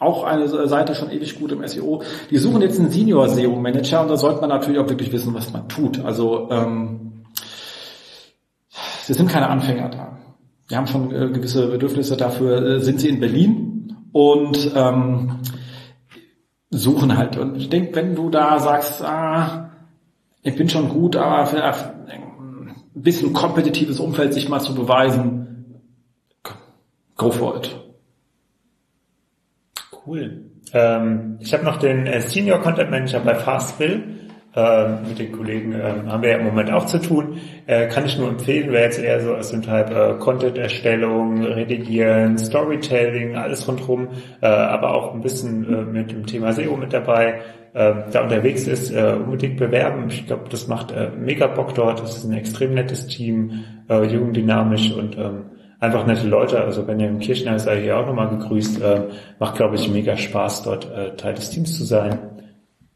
Auch 0.00 0.24
eine 0.24 0.48
Seite 0.48 0.94
schon 0.94 1.10
ewig 1.10 1.38
gut 1.38 1.52
im 1.52 1.66
SEO. 1.66 2.02
Die 2.30 2.38
suchen 2.38 2.62
jetzt 2.62 2.80
einen 2.80 2.90
Senior 2.90 3.28
SEO 3.28 3.54
Manager 3.56 4.00
und 4.00 4.08
da 4.08 4.16
sollte 4.16 4.40
man 4.40 4.48
natürlich 4.48 4.80
auch 4.80 4.88
wirklich 4.88 5.12
wissen, 5.12 5.34
was 5.34 5.52
man 5.52 5.68
tut. 5.68 6.02
Also 6.04 6.48
ähm, 6.50 7.24
sie 9.02 9.12
sind 9.12 9.30
keine 9.30 9.48
Anfänger 9.48 9.90
da. 9.90 10.18
Wir 10.68 10.78
haben 10.78 10.86
schon 10.86 11.12
äh, 11.14 11.28
gewisse 11.28 11.68
Bedürfnisse 11.68 12.16
dafür. 12.16 12.76
Äh, 12.76 12.80
sind 12.80 13.00
sie 13.00 13.08
in 13.08 13.20
Berlin 13.20 13.96
und 14.12 14.72
ähm, 14.74 15.40
suchen 16.70 17.18
halt. 17.18 17.36
Und 17.36 17.56
ich 17.56 17.68
denke, 17.68 17.94
wenn 17.96 18.14
du 18.14 18.30
da 18.30 18.58
sagst, 18.58 19.02
ah, 19.02 19.70
ich 20.42 20.56
bin 20.56 20.68
schon 20.70 20.88
gut, 20.88 21.16
aber 21.16 21.46
für 21.46 21.62
ein 21.62 22.74
bisschen 22.94 23.32
kompetitives 23.32 24.00
Umfeld 24.00 24.32
sich 24.32 24.48
mal 24.48 24.60
zu 24.60 24.74
beweisen, 24.74 25.82
go 27.16 27.30
for 27.30 27.56
it. 27.56 27.79
Cool. 30.06 30.50
Ähm, 30.72 31.38
ich 31.40 31.52
habe 31.52 31.64
noch 31.64 31.78
den 31.78 32.06
äh, 32.06 32.20
Senior 32.20 32.60
Content 32.60 32.90
Manager 32.90 33.20
bei 33.20 33.34
Fastbill. 33.34 34.20
Ähm, 34.52 34.98
mit 35.08 35.18
den 35.20 35.30
Kollegen 35.30 35.72
ähm, 35.74 36.10
haben 36.10 36.22
wir 36.24 36.30
ja 36.30 36.38
im 36.38 36.44
Moment 36.44 36.72
auch 36.72 36.84
zu 36.86 36.98
tun. 36.98 37.38
Äh, 37.66 37.86
kann 37.86 38.04
ich 38.04 38.18
nur 38.18 38.28
empfehlen, 38.28 38.72
wer 38.72 38.82
jetzt 38.82 38.98
eher 38.98 39.20
so 39.20 39.34
aus 39.36 39.52
dem 39.52 39.62
Type 39.62 39.94
äh, 39.94 40.18
Content-Erstellung, 40.18 41.44
Redigieren, 41.44 42.36
Storytelling, 42.36 43.36
alles 43.36 43.68
rundherum, 43.68 44.08
äh, 44.40 44.46
aber 44.46 44.92
auch 44.94 45.14
ein 45.14 45.20
bisschen 45.20 45.72
äh, 45.72 45.82
mit 45.82 46.10
dem 46.10 46.26
Thema 46.26 46.52
SEO 46.52 46.76
mit 46.76 46.92
dabei, 46.92 47.42
äh, 47.74 47.94
da 48.10 48.22
unterwegs 48.24 48.66
ist, 48.66 48.90
äh, 48.90 49.14
unbedingt 49.24 49.56
bewerben. 49.56 50.06
Ich 50.08 50.26
glaube, 50.26 50.48
das 50.50 50.66
macht 50.66 50.90
äh, 50.90 51.10
mega 51.16 51.46
Bock 51.46 51.72
dort. 51.76 52.00
Das 52.00 52.16
ist 52.16 52.24
ein 52.24 52.32
extrem 52.32 52.74
nettes 52.74 53.06
Team, 53.06 53.62
äh, 53.88 54.04
jung, 54.06 54.32
dynamisch 54.32 54.90
und 54.90 55.16
ähm, 55.16 55.44
einfach 55.80 56.06
nette 56.06 56.28
Leute. 56.28 56.62
Also 56.62 56.84
Benjamin 56.84 57.18
Kirchner 57.18 57.56
ja 57.56 57.72
hier 57.72 57.98
auch 57.98 58.06
nochmal 58.06 58.28
gegrüßt. 58.28 58.80
Äh, 58.82 59.00
macht, 59.38 59.56
glaube 59.56 59.76
ich, 59.76 59.90
mega 59.90 60.16
Spaß, 60.16 60.62
dort 60.62 60.90
äh, 60.92 61.16
Teil 61.16 61.34
des 61.34 61.50
Teams 61.50 61.76
zu 61.76 61.84
sein. 61.84 62.18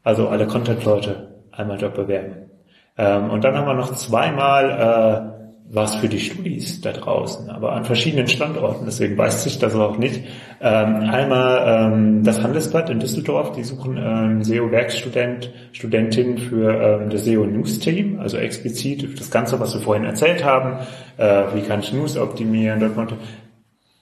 Also 0.03 0.29
alle 0.29 0.47
Content-Leute 0.47 1.41
einmal 1.51 1.77
dort 1.77 1.95
bewerben. 1.95 2.51
Ähm, 2.97 3.29
und 3.29 3.43
dann 3.43 3.57
haben 3.57 3.67
wir 3.67 3.73
noch 3.73 3.93
zweimal 3.93 5.33
äh, 5.33 5.44
was 5.67 5.95
für 5.95 6.07
die 6.07 6.19
Studis 6.19 6.79
da 6.81 6.91
draußen, 6.91 7.49
aber 7.49 7.73
an 7.73 7.85
verschiedenen 7.85 8.27
Standorten, 8.27 8.85
deswegen 8.85 9.17
weiß 9.17 9.43
sich 9.43 9.57
das 9.57 9.73
auch 9.75 9.97
nicht. 9.97 10.21
Ähm, 10.61 11.09
einmal 11.09 11.91
ähm, 11.91 12.23
das 12.23 12.41
Handelsblatt 12.43 12.89
in 12.91 12.99
Düsseldorf, 12.99 13.51
die 13.53 13.63
suchen 13.63 13.97
ähm, 13.97 14.43
SEO-Werkstudent, 14.43 15.51
Studentin 15.71 16.37
für 16.37 17.01
ähm, 17.01 17.09
das 17.09 17.25
SEO-News-Team, 17.25 18.19
also 18.19 18.37
explizit 18.37 19.19
das 19.19 19.31
Ganze, 19.31 19.59
was 19.59 19.73
wir 19.73 19.81
vorhin 19.81 20.05
erzählt 20.05 20.45
haben, 20.45 20.85
äh, 21.17 21.43
wie 21.55 21.61
kann 21.61 21.79
ich 21.79 21.91
News 21.91 22.15
optimieren, 22.15 22.79
dort 22.79 22.93
konnte 22.93 23.15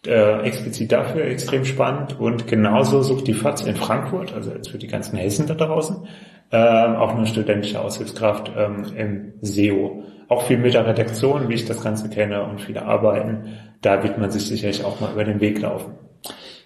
äh, 0.05 0.41
explizit 0.41 0.91
dafür 0.91 1.23
extrem 1.25 1.63
spannend. 1.63 2.19
Und 2.19 2.45
genauso 2.45 3.03
sucht 3.03 3.27
die 3.27 3.33
FAZ 3.33 3.61
in 3.61 3.77
Frankfurt, 3.77 4.33
also 4.33 4.51
jetzt 4.51 4.69
für 4.69 4.77
die 4.77 4.87
ganzen 4.87 5.17
Hessen 5.17 5.47
da 5.47 5.53
draußen, 5.53 5.95
äh, 6.51 6.57
auch 6.57 7.15
eine 7.15 7.25
studentische 7.25 7.79
Aushilfskraft 7.79 8.51
ähm, 8.57 8.85
im 8.97 9.33
SEO 9.41 10.03
auch 10.33 10.47
viel 10.47 10.57
mit 10.57 10.73
der 10.73 10.85
Redaktion, 10.85 11.49
wie 11.49 11.53
ich 11.53 11.65
das 11.65 11.81
Ganze 11.81 12.09
kenne 12.09 12.43
und 12.43 12.59
viele 12.59 12.83
Arbeiten, 12.83 13.57
da 13.81 14.03
wird 14.03 14.17
man 14.17 14.31
sich 14.31 14.47
sicherlich 14.47 14.83
auch 14.83 14.99
mal 14.99 15.11
über 15.11 15.23
den 15.23 15.39
Weg 15.39 15.59
laufen. 15.59 15.93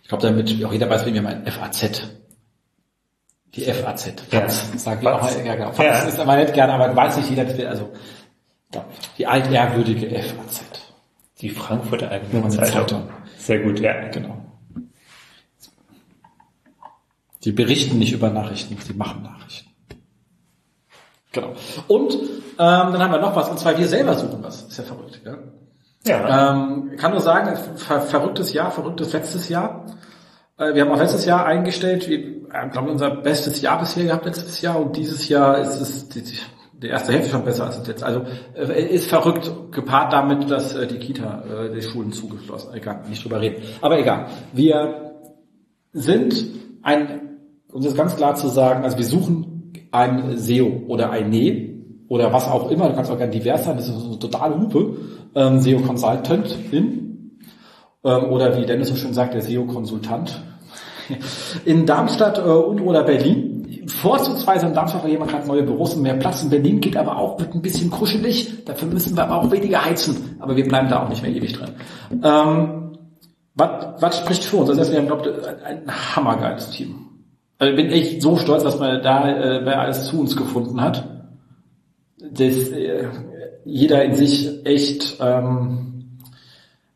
Ich 0.01 0.09
glaube, 0.09 0.23
damit 0.23 0.63
auch 0.63 0.71
jeder 0.71 0.89
weiß, 0.89 1.05
wie 1.05 1.13
wir 1.13 1.21
meinen, 1.21 1.45
FAZ. 1.45 2.09
Die 3.53 3.61
FAZ. 3.61 4.13
Ja. 4.31 4.49
Sagen 4.49 5.01
wir 5.01 5.15
auch, 5.15 5.45
ja, 5.45 5.55
genau. 5.55 5.73
Ja. 5.77 6.03
ist 6.03 6.19
aber 6.19 6.37
nicht 6.37 6.53
gerne, 6.53 6.73
aber 6.73 6.95
weiß 6.95 7.17
nicht 7.17 7.29
jeder, 7.29 7.69
also, 7.69 7.91
die 9.17 9.27
altehrwürdige 9.27 10.07
FAZ. 10.21 10.61
Die 11.41 11.49
Frankfurter 11.49 12.09
Allgemeine 12.09 12.49
Zeitung. 12.49 13.09
Sehr 13.37 13.59
gut, 13.59 13.79
ja. 13.79 14.07
Genau. 14.09 14.43
Die 17.43 17.51
berichten 17.51 17.99
nicht 17.99 18.13
über 18.13 18.29
Nachrichten, 18.29 18.77
sie 18.77 18.93
machen 18.93 19.23
Nachrichten. 19.23 19.66
Genau. 21.31 21.53
Und 21.87 22.13
ähm, 22.13 22.27
dann 22.57 22.99
haben 22.99 23.11
wir 23.11 23.19
noch 23.19 23.35
was, 23.35 23.49
und 23.49 23.59
zwar 23.59 23.77
wir 23.77 23.87
selber 23.87 24.15
suchen 24.15 24.39
was. 24.41 24.63
Ist 24.63 24.77
ja 24.77 24.83
verrückt, 24.83 25.21
gell? 25.23 25.37
Ja. 26.05 26.53
Ähm, 26.53 26.95
kann 26.97 27.11
nur 27.11 27.21
sagen, 27.21 27.57
ver 27.75 28.01
verrücktes 28.01 28.53
Jahr, 28.53 28.71
verrücktes 28.71 29.13
letztes 29.13 29.49
Jahr. 29.49 29.85
Äh, 30.57 30.73
wir 30.73 30.83
haben 30.83 30.91
auch 30.91 30.99
letztes 30.99 31.25
Jahr 31.25 31.45
eingestellt, 31.45 32.07
wir 32.07 32.19
äh, 32.19 32.69
glaube 32.71 32.91
unser 32.91 33.09
bestes 33.11 33.61
Jahr 33.61 33.79
bisher 33.79 34.05
gehabt 34.05 34.25
letztes 34.25 34.61
Jahr 34.61 34.79
und 34.79 34.95
dieses 34.95 35.27
Jahr 35.27 35.59
ist 35.59 35.81
es 35.81 36.09
die, 36.09 36.23
die 36.73 36.87
erste 36.87 37.11
Hälfte 37.11 37.31
schon 37.31 37.43
besser 37.43 37.65
als 37.65 37.85
jetzt. 37.85 38.03
Also 38.03 38.23
äh, 38.55 38.83
ist 38.83 39.07
verrückt, 39.07 39.51
gepaart 39.71 40.13
damit, 40.13 40.49
dass 40.49 40.75
äh, 40.75 40.87
die 40.87 40.99
Kita, 40.99 41.43
äh, 41.43 41.73
die 41.73 41.81
Schulen 41.81 42.11
zugeschlossen. 42.11 42.73
Egal, 42.73 43.01
nicht 43.09 43.23
drüber 43.23 43.41
reden. 43.41 43.63
Aber 43.81 43.99
egal. 43.99 44.27
Wir 44.53 45.13
sind 45.93 46.45
ein, 46.83 47.39
um 47.71 47.83
das 47.83 47.95
ganz 47.95 48.15
klar 48.15 48.35
zu 48.35 48.47
sagen, 48.47 48.83
also 48.83 48.97
wir 48.97 49.05
suchen 49.05 49.56
ein 49.97 50.37
SEO 50.37 50.83
oder 50.87 51.09
ein 51.11 51.29
NE 51.29 51.69
oder 52.07 52.31
was 52.31 52.47
auch 52.47 52.71
immer, 52.71 52.89
du 52.89 52.95
kannst 52.95 53.11
auch 53.11 53.17
gerne 53.17 53.31
divers 53.31 53.65
sein, 53.65 53.77
das 53.77 53.89
ist 53.89 54.05
eine 54.05 54.19
totale 54.19 54.59
Hupe, 54.59 54.95
ähm, 55.35 55.59
SEO 55.59 55.79
Consultant 55.79 56.55
in 56.71 57.07
ähm, 58.03 58.25
oder 58.25 58.57
wie 58.57 58.65
Dennis 58.65 58.89
so 58.89 58.95
schön 58.95 59.13
sagt, 59.13 59.33
der 59.33 59.41
SEO 59.41 59.65
Konsultant 59.65 60.41
in 61.65 61.85
Darmstadt 61.85 62.37
äh, 62.37 62.41
und 62.41 62.81
oder 62.81 63.03
Berlin. 63.03 63.53
Vorzugsweise 63.87 64.67
in 64.67 64.73
Darmstadt, 64.73 65.03
weil 65.03 65.11
jemand 65.11 65.33
hat 65.33 65.47
neue 65.47 65.63
Büros 65.63 65.95
und 65.95 66.01
mehr 66.01 66.15
Platz. 66.15 66.43
In 66.43 66.49
Berlin 66.49 66.81
geht 66.81 66.97
aber 66.97 67.17
auch, 67.17 67.39
wird 67.39 67.55
ein 67.55 67.61
bisschen 67.61 67.89
kuschelig. 67.89 68.65
Dafür 68.65 68.89
müssen 68.89 69.15
wir 69.15 69.23
aber 69.23 69.37
auch 69.37 69.49
weniger 69.49 69.83
heizen. 69.85 70.35
Aber 70.39 70.57
wir 70.57 70.67
bleiben 70.67 70.89
da 70.89 71.03
auch 71.03 71.09
nicht 71.09 71.21
mehr 71.21 71.31
ewig 71.31 71.53
drin. 71.53 71.69
Ähm, 72.21 72.97
was, 73.55 74.01
was 74.01 74.17
spricht 74.19 74.43
für 74.43 74.57
uns? 74.57 74.69
Also 74.69 74.91
wir 74.91 74.99
haben, 74.99 75.07
glaube 75.07 75.29
ich, 75.29 75.65
ein 75.65 75.83
hammergeiles 75.87 76.69
Team. 76.71 77.06
Also 77.59 77.75
bin 77.75 77.89
echt 77.89 78.21
so 78.21 78.37
stolz, 78.37 78.63
dass 78.63 78.79
man 78.79 79.01
da 79.01 79.29
äh, 79.29 79.65
wer 79.65 79.79
alles 79.79 80.05
zu 80.05 80.19
uns 80.19 80.35
gefunden 80.35 80.79
hat. 80.81 81.07
Dass 82.19 82.69
äh, 82.69 83.07
jeder 83.65 84.03
in 84.03 84.15
sich 84.15 84.65
echt 84.65 85.17
ähm, 85.19 86.17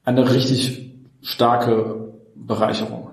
eine 0.04 0.34
richtig 0.34 0.92
starke 1.22 2.14
Bereicherung. 2.36 3.10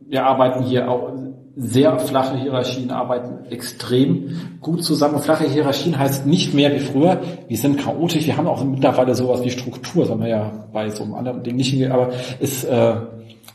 Wir 0.00 0.24
arbeiten 0.24 0.64
hier 0.64 0.90
auch 0.90 1.12
sehr 1.56 1.98
flache 1.98 2.36
Hierarchien, 2.36 2.90
arbeiten 2.90 3.44
extrem 3.50 4.56
gut 4.60 4.82
zusammen. 4.82 5.18
Flache 5.18 5.44
Hierarchien 5.44 5.98
heißt 5.98 6.26
nicht 6.26 6.54
mehr 6.54 6.72
wie 6.72 6.80
früher. 6.80 7.20
Wir 7.48 7.56
sind 7.56 7.78
chaotisch. 7.78 8.26
Wir 8.26 8.36
haben 8.36 8.46
auch 8.46 8.64
mittlerweile 8.64 9.14
sowas 9.14 9.44
wie 9.44 9.50
Struktur. 9.50 10.04
Das 10.04 10.12
haben 10.12 10.22
wir 10.22 10.28
ja 10.28 10.68
bei 10.72 10.88
so 10.88 11.04
einem 11.04 11.14
anderen 11.14 11.42
Ding 11.42 11.56
nicht 11.56 11.70
hingehen. 11.70 11.92
Aber 11.92 12.10
es 12.40 12.64
äh, 12.64 12.94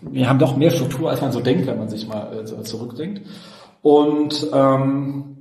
wir 0.01 0.29
haben 0.29 0.39
doch 0.39 0.55
mehr 0.55 0.71
Struktur, 0.71 1.09
als 1.09 1.21
man 1.21 1.31
so 1.31 1.39
denkt, 1.39 1.67
wenn 1.67 1.77
man 1.77 1.89
sich 1.89 2.07
mal 2.07 2.39
äh, 2.39 2.63
zurückdenkt. 2.63 3.21
Und 3.81 4.47
ähm, 4.53 5.35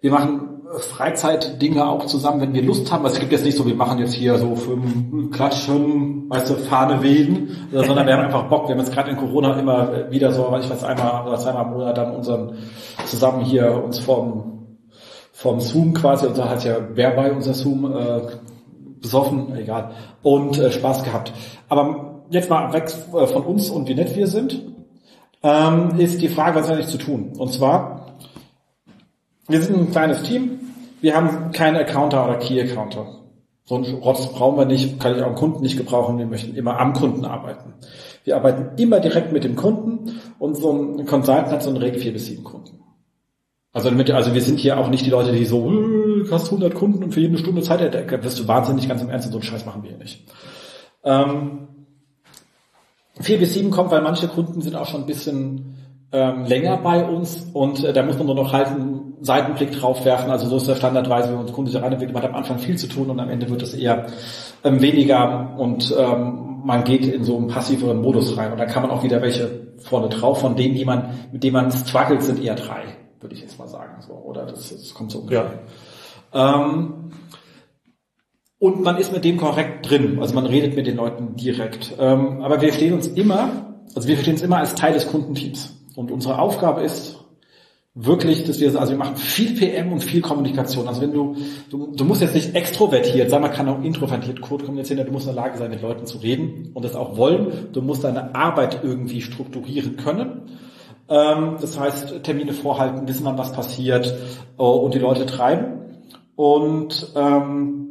wir 0.00 0.10
machen 0.10 0.54
Freizeitdinge 0.78 1.86
auch 1.86 2.06
zusammen, 2.06 2.40
wenn 2.40 2.54
wir 2.54 2.62
Lust 2.62 2.90
haben. 2.92 3.04
Also 3.04 3.14
es 3.14 3.20
gibt 3.20 3.32
jetzt 3.32 3.44
nicht 3.44 3.56
so, 3.56 3.66
wir 3.66 3.74
machen 3.74 3.98
jetzt 3.98 4.14
hier 4.14 4.38
so 4.38 4.54
fünf 4.54 5.30
Klatschen, 5.30 6.28
weißt 6.28 6.50
du, 6.50 6.54
Fahne 6.54 7.02
wehen, 7.02 7.50
äh, 7.72 7.84
sondern 7.84 8.06
wir 8.06 8.14
haben 8.14 8.24
einfach 8.24 8.48
Bock. 8.48 8.68
Wir 8.68 8.74
haben 8.74 8.80
jetzt 8.80 8.92
gerade 8.92 9.10
in 9.10 9.16
Corona 9.16 9.58
immer 9.58 10.10
wieder 10.10 10.32
so, 10.32 10.54
ich 10.60 10.68
weiß, 10.68 10.84
einmal 10.84 11.26
oder 11.26 11.38
zweimal 11.38 11.66
im 11.66 11.72
Monat 11.72 11.96
dann 11.96 12.14
unseren 12.14 12.54
zusammen 13.06 13.44
hier 13.44 13.82
uns 13.82 13.98
vom, 13.98 14.76
vom 15.32 15.60
Zoom 15.60 15.94
quasi, 15.94 16.26
und 16.26 16.38
da 16.38 16.48
hat 16.48 16.64
ja 16.64 16.76
wer 16.94 17.10
bei 17.12 17.32
unser 17.32 17.54
Zoom 17.54 17.92
äh, 17.92 18.20
besoffen, 19.00 19.54
egal, 19.56 19.92
und 20.22 20.58
äh, 20.58 20.72
Spaß 20.72 21.04
gehabt. 21.04 21.32
Aber 21.68 22.13
jetzt 22.30 22.50
mal 22.50 22.72
weg 22.72 22.92
äh, 23.12 23.26
von 23.26 23.42
uns 23.42 23.70
und 23.70 23.88
wie 23.88 23.94
nett 23.94 24.14
wir 24.16 24.26
sind, 24.26 24.60
ähm, 25.42 25.98
ist 25.98 26.22
die 26.22 26.28
Frage, 26.28 26.56
was 26.56 26.66
ist 26.66 26.72
eigentlich 26.72 26.88
zu 26.88 26.98
tun? 26.98 27.32
Und 27.36 27.52
zwar, 27.52 28.16
wir 29.48 29.60
sind 29.60 29.76
ein 29.76 29.90
kleines 29.90 30.22
Team, 30.22 30.60
wir 31.00 31.14
haben 31.14 31.52
keinen 31.52 31.76
Accounter 31.76 32.24
oder 32.24 32.36
Key-Accounter. 32.36 33.20
So 33.66 33.76
einen 33.76 33.94
Rotz 33.96 34.26
brauchen 34.32 34.58
wir 34.58 34.66
nicht, 34.66 35.00
kann 35.00 35.16
ich 35.16 35.22
auch 35.22 35.28
am 35.28 35.34
Kunden 35.34 35.62
nicht 35.62 35.76
gebrauchen, 35.76 36.18
wir 36.18 36.26
möchten 36.26 36.54
immer 36.54 36.78
am 36.78 36.92
Kunden 36.92 37.24
arbeiten. 37.24 37.74
Wir 38.24 38.36
arbeiten 38.36 38.80
immer 38.80 39.00
direkt 39.00 39.32
mit 39.32 39.44
dem 39.44 39.56
Kunden 39.56 40.20
und 40.38 40.56
so 40.56 40.72
ein 40.72 41.06
Consultant 41.06 41.48
hat 41.48 41.62
so 41.62 41.70
einen 41.70 41.78
Regel 41.78 42.00
vier 42.00 42.12
bis 42.12 42.26
sieben 42.26 42.44
Kunden. 42.44 42.80
Also, 43.72 43.90
damit, 43.90 44.10
also 44.12 44.32
wir 44.32 44.40
sind 44.40 44.60
hier 44.60 44.78
auch 44.78 44.88
nicht 44.88 45.04
die 45.04 45.10
Leute, 45.10 45.32
die 45.32 45.44
so, 45.44 45.68
du 45.68 46.30
hast 46.30 46.46
100 46.46 46.74
Kunden 46.74 47.02
und 47.02 47.12
für 47.12 47.20
jede 47.20 47.36
Stunde 47.36 47.60
Zeit, 47.60 47.80
wirst 48.22 48.38
du 48.38 48.46
wahnsinnig 48.46 48.88
ganz 48.88 49.02
im 49.02 49.10
Ernst, 49.10 49.30
so 49.30 49.34
einen 49.34 49.42
Scheiß 49.42 49.66
machen 49.66 49.82
wir 49.82 49.90
hier 49.90 49.98
nicht. 49.98 50.24
Ähm, 51.02 51.68
vier 53.20 53.38
bis 53.38 53.54
sieben 53.54 53.70
kommt, 53.70 53.90
weil 53.90 54.02
manche 54.02 54.28
Kunden 54.28 54.60
sind 54.60 54.76
auch 54.76 54.86
schon 54.86 55.02
ein 55.02 55.06
bisschen 55.06 55.76
ähm, 56.12 56.44
länger 56.44 56.76
bei 56.78 57.04
uns 57.04 57.48
und 57.52 57.84
äh, 57.84 57.92
da 57.92 58.02
muss 58.02 58.16
man 58.16 58.26
nur 58.26 58.36
noch 58.36 58.52
halt 58.52 58.68
einen 58.68 59.14
Seitenblick 59.20 59.72
drauf 59.72 60.04
werfen. 60.04 60.30
Also 60.30 60.48
so 60.48 60.56
ist 60.56 60.68
der 60.68 60.76
Standardweise, 60.76 61.30
wenn 61.30 61.36
man 61.36 61.52
Kunde 61.52 61.70
sich 61.70 61.80
reinentwickelt, 61.80 62.14
man 62.14 62.22
hat 62.22 62.30
am 62.30 62.36
Anfang 62.36 62.58
viel 62.58 62.76
zu 62.76 62.88
tun 62.88 63.10
und 63.10 63.18
am 63.20 63.30
Ende 63.30 63.48
wird 63.50 63.62
es 63.62 63.74
eher 63.74 64.06
ähm, 64.62 64.80
weniger 64.80 65.54
und 65.58 65.94
ähm, 65.96 66.62
man 66.64 66.84
geht 66.84 67.04
in 67.06 67.24
so 67.24 67.36
einen 67.36 67.48
passiveren 67.48 68.00
Modus 68.00 68.36
rein 68.36 68.52
und 68.52 68.58
dann 68.58 68.68
kann 68.68 68.82
man 68.82 68.90
auch 68.90 69.02
wieder 69.02 69.20
welche 69.22 69.64
vorne 69.78 70.08
drauf, 70.08 70.40
von 70.40 70.56
denen, 70.56 70.74
die 70.74 70.84
man, 70.84 71.10
mit 71.32 71.42
denen 71.42 71.54
man 71.54 71.70
struggelt, 71.70 72.22
sind 72.22 72.42
eher 72.42 72.54
drei, 72.54 72.84
würde 73.20 73.34
ich 73.34 73.42
jetzt 73.42 73.58
mal 73.58 73.68
sagen. 73.68 74.00
So, 74.00 74.14
oder 74.14 74.46
das, 74.46 74.70
das 74.70 74.94
kommt 74.94 75.10
so 75.10 75.18
ungefähr. 75.18 75.50
Ja. 76.32 76.64
Ähm, 76.64 77.03
und 78.64 78.80
man 78.80 78.96
ist 78.96 79.12
mit 79.12 79.24
dem 79.24 79.36
korrekt 79.36 79.90
drin, 79.90 80.20
also 80.22 80.34
man 80.34 80.46
redet 80.46 80.74
mit 80.74 80.86
den 80.86 80.96
Leuten 80.96 81.36
direkt. 81.36 81.92
Ähm, 82.00 82.40
aber 82.40 82.62
wir 82.62 82.72
stehen 82.72 82.94
uns 82.94 83.06
immer, 83.06 83.74
also 83.94 84.08
wir 84.08 84.14
verstehen 84.14 84.36
uns 84.36 84.42
immer 84.42 84.56
als 84.56 84.74
Teil 84.74 84.94
des 84.94 85.06
Kundenteams. 85.06 85.76
Und 85.96 86.10
unsere 86.10 86.38
Aufgabe 86.38 86.80
ist 86.80 87.22
wirklich, 87.94 88.44
dass 88.44 88.60
wir, 88.60 88.80
also 88.80 88.92
wir 88.92 88.98
machen 88.98 89.16
viel 89.16 89.54
PM 89.54 89.92
und 89.92 90.02
viel 90.02 90.22
Kommunikation. 90.22 90.88
Also 90.88 91.02
wenn 91.02 91.12
du, 91.12 91.36
du, 91.68 91.92
du 91.94 92.04
musst 92.06 92.22
jetzt 92.22 92.34
nicht 92.34 92.54
extrovertiert 92.54 93.28
sein, 93.28 93.42
man 93.42 93.52
kann 93.52 93.68
auch 93.68 93.82
introvertiert 93.82 94.40
Code 94.40 94.64
kommunizieren, 94.64 95.04
du 95.04 95.12
musst 95.12 95.28
in 95.28 95.34
der 95.34 95.44
Lage 95.44 95.58
sein, 95.58 95.68
mit 95.68 95.82
Leuten 95.82 96.06
zu 96.06 96.16
reden 96.16 96.70
und 96.72 96.86
das 96.86 96.94
auch 96.94 97.18
wollen. 97.18 97.68
Du 97.74 97.82
musst 97.82 98.02
deine 98.02 98.34
Arbeit 98.34 98.80
irgendwie 98.82 99.20
strukturieren 99.20 99.98
können. 99.98 100.40
Ähm, 101.10 101.56
das 101.60 101.78
heißt, 101.78 102.22
Termine 102.22 102.54
vorhalten, 102.54 103.06
wissen 103.06 103.26
wann 103.26 103.36
was 103.36 103.52
passiert 103.52 104.06
äh, 104.58 104.62
und 104.62 104.94
die 104.94 105.00
Leute 105.00 105.26
treiben. 105.26 105.82
Und 106.34 107.12
ähm, 107.14 107.83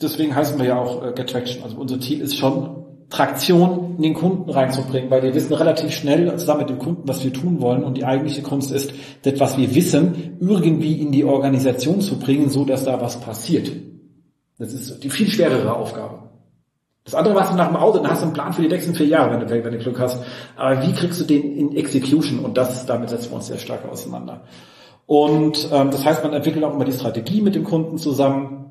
deswegen 0.00 0.34
heißen 0.34 0.58
wir 0.58 0.66
ja 0.66 0.78
auch 0.78 1.04
äh, 1.04 1.12
Get 1.12 1.30
Traction. 1.30 1.62
Also 1.62 1.76
unser 1.76 2.00
Ziel 2.00 2.20
ist 2.20 2.36
schon, 2.36 2.80
Traktion 3.10 3.96
in 3.96 4.02
den 4.02 4.14
Kunden 4.14 4.48
reinzubringen, 4.48 5.10
weil 5.10 5.22
wir 5.22 5.34
wissen 5.34 5.52
relativ 5.52 5.90
schnell 5.90 6.36
zusammen 6.38 6.60
mit 6.60 6.70
dem 6.70 6.78
Kunden, 6.78 7.02
was 7.08 7.24
wir 7.24 7.32
tun 7.32 7.60
wollen 7.60 7.82
und 7.82 7.96
die 7.96 8.04
eigentliche 8.04 8.42
Kunst 8.42 8.70
ist, 8.70 8.92
das, 9.22 9.38
was 9.40 9.58
wir 9.58 9.74
wissen, 9.74 10.36
irgendwie 10.40 11.00
in 11.00 11.10
die 11.10 11.24
Organisation 11.24 12.00
zu 12.00 12.20
bringen, 12.20 12.48
so 12.48 12.64
dass 12.64 12.84
da 12.84 13.00
was 13.00 13.20
passiert. 13.20 13.70
Das 14.58 14.72
ist 14.72 15.02
die 15.02 15.10
viel 15.10 15.28
schwerere 15.28 15.74
Aufgabe. 15.74 16.30
Das 17.04 17.14
andere 17.14 17.34
machst 17.34 17.52
du 17.52 17.56
nach 17.56 17.66
dem 17.66 17.76
Auto, 17.76 17.98
dann 17.98 18.10
hast 18.10 18.20
du 18.20 18.26
einen 18.26 18.34
Plan 18.34 18.52
für 18.52 18.62
die 18.62 18.68
nächsten 18.68 18.94
vier 18.94 19.06
Jahre, 19.06 19.32
wenn 19.32 19.40
du, 19.40 19.64
wenn 19.64 19.72
du 19.72 19.78
Glück 19.78 19.98
hast. 19.98 20.22
Aber 20.56 20.86
wie 20.86 20.92
kriegst 20.92 21.20
du 21.20 21.24
den 21.24 21.56
in 21.56 21.76
Execution? 21.76 22.38
Und 22.38 22.56
das, 22.56 22.86
damit 22.86 23.10
setzen 23.10 23.30
wir 23.30 23.36
uns 23.36 23.48
sehr 23.48 23.58
stark 23.58 23.90
auseinander. 23.90 24.42
Und 25.06 25.68
ähm, 25.72 25.90
das 25.90 26.04
heißt, 26.04 26.22
man 26.22 26.34
entwickelt 26.34 26.62
auch 26.62 26.74
immer 26.74 26.84
die 26.84 26.92
Strategie 26.92 27.42
mit 27.42 27.56
dem 27.56 27.64
Kunden 27.64 27.98
zusammen 27.98 28.69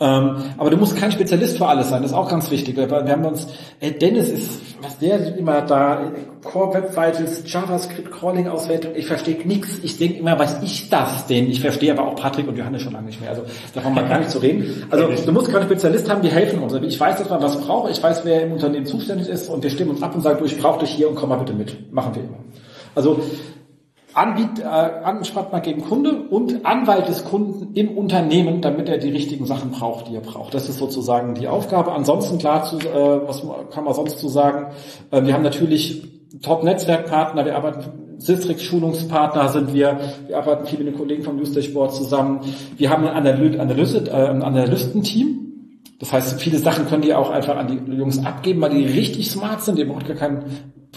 ähm, 0.00 0.36
aber 0.56 0.70
du 0.70 0.76
musst 0.76 0.96
kein 0.96 1.10
Spezialist 1.10 1.58
für 1.58 1.66
alles 1.66 1.88
sein, 1.88 2.02
das 2.02 2.12
ist 2.12 2.16
auch 2.16 2.28
ganz 2.28 2.50
wichtig. 2.50 2.76
Wir 2.76 2.88
haben 2.88 3.24
uns, 3.24 3.48
äh, 3.80 3.90
Dennis 3.90 4.28
ist, 4.28 4.60
was 4.80 4.98
der 4.98 5.36
immer 5.36 5.62
da, 5.62 6.12
Core 6.44 6.74
Web 6.74 6.90
Vitals, 6.90 7.42
JavaScript, 7.44 8.12
Crawling-Auswertung, 8.12 8.92
ich 8.94 9.06
verstehe 9.06 9.36
nichts. 9.44 9.80
Ich 9.82 9.98
denke 9.98 10.18
immer, 10.18 10.38
was 10.38 10.62
ich 10.62 10.88
das 10.88 11.26
denn? 11.26 11.50
Ich 11.50 11.60
verstehe 11.60 11.92
aber 11.92 12.06
auch 12.06 12.14
Patrick 12.14 12.46
und 12.46 12.56
Johannes 12.56 12.82
schon 12.82 12.92
lange 12.92 13.06
nicht 13.06 13.20
mehr. 13.20 13.30
Also 13.30 13.42
davon 13.74 13.92
mal 13.92 14.08
gar 14.08 14.18
nicht 14.18 14.30
zu 14.30 14.38
reden. 14.38 14.86
Also 14.90 15.08
du 15.08 15.32
musst 15.32 15.50
keinen 15.50 15.64
Spezialist 15.64 16.08
haben, 16.08 16.22
die 16.22 16.30
helfen 16.30 16.60
uns. 16.60 16.72
Ich 16.74 16.98
weiß 16.98 17.20
etwa, 17.20 17.42
was 17.42 17.60
brauche, 17.60 17.90
ich 17.90 18.00
weiß, 18.00 18.24
wer 18.24 18.44
im 18.44 18.52
Unternehmen 18.52 18.86
zuständig 18.86 19.28
ist 19.28 19.48
und 19.48 19.62
wir 19.62 19.70
stimmen 19.70 19.90
uns 19.90 20.02
ab 20.02 20.14
und 20.14 20.22
sagen, 20.22 20.38
du, 20.38 20.44
ich 20.44 20.58
brauche 20.58 20.80
dich 20.80 20.90
hier 20.90 21.08
und 21.08 21.16
komm 21.16 21.30
mal 21.30 21.38
bitte 21.38 21.54
mit. 21.54 21.92
Machen 21.92 22.14
wir 22.14 22.22
immer. 22.22 22.38
Also 22.94 23.20
Anbiet, 24.14 24.58
äh, 24.60 24.64
Ansprechpartner 24.64 25.60
gegen 25.60 25.82
Kunde 25.82 26.22
und 26.30 26.64
Anwalt 26.64 27.08
des 27.08 27.24
Kunden 27.24 27.74
im 27.74 27.96
Unternehmen, 27.96 28.60
damit 28.60 28.88
er 28.88 28.98
die 28.98 29.10
richtigen 29.10 29.46
Sachen 29.46 29.70
braucht, 29.70 30.08
die 30.08 30.14
er 30.14 30.22
braucht. 30.22 30.54
Das 30.54 30.68
ist 30.68 30.78
sozusagen 30.78 31.34
die 31.34 31.46
Aufgabe. 31.46 31.92
Ansonsten 31.92 32.38
klar, 32.38 32.64
zu, 32.64 32.78
äh, 32.78 33.28
was 33.28 33.42
kann 33.70 33.84
man 33.84 33.94
sonst 33.94 34.18
zu 34.18 34.28
sagen? 34.28 34.72
Äh, 35.10 35.24
wir 35.24 35.34
haben 35.34 35.42
natürlich 35.42 36.02
Top-Netzwerkpartner, 36.42 37.44
wir 37.44 37.56
arbeiten 37.56 38.08
Sistrix 38.18 38.62
Schulungspartner 38.62 39.48
sind 39.48 39.72
wir, 39.72 40.00
wir 40.26 40.38
arbeiten 40.38 40.66
viel 40.66 40.78
mit 40.78 40.88
den 40.88 40.96
Kollegen 40.96 41.22
vom 41.22 41.36
Newsday 41.36 41.68
Board 41.68 41.94
zusammen. 41.94 42.40
Wir 42.76 42.90
haben 42.90 43.06
ein 43.06 43.14
Analyse, 43.60 44.06
äh, 44.08 44.10
Analystenteam. 44.10 45.38
Das 46.00 46.12
heißt, 46.12 46.40
viele 46.40 46.58
Sachen 46.58 46.86
können 46.86 47.02
die 47.02 47.14
auch 47.14 47.30
einfach 47.30 47.56
an 47.56 47.68
die 47.68 47.92
Jungs 47.92 48.24
abgeben, 48.24 48.60
weil 48.60 48.70
die 48.70 48.84
richtig 48.86 49.30
smart 49.30 49.62
sind. 49.62 49.78
Ihr 49.78 49.88
braucht 49.88 50.06
gar 50.06 50.16
keinen 50.16 50.44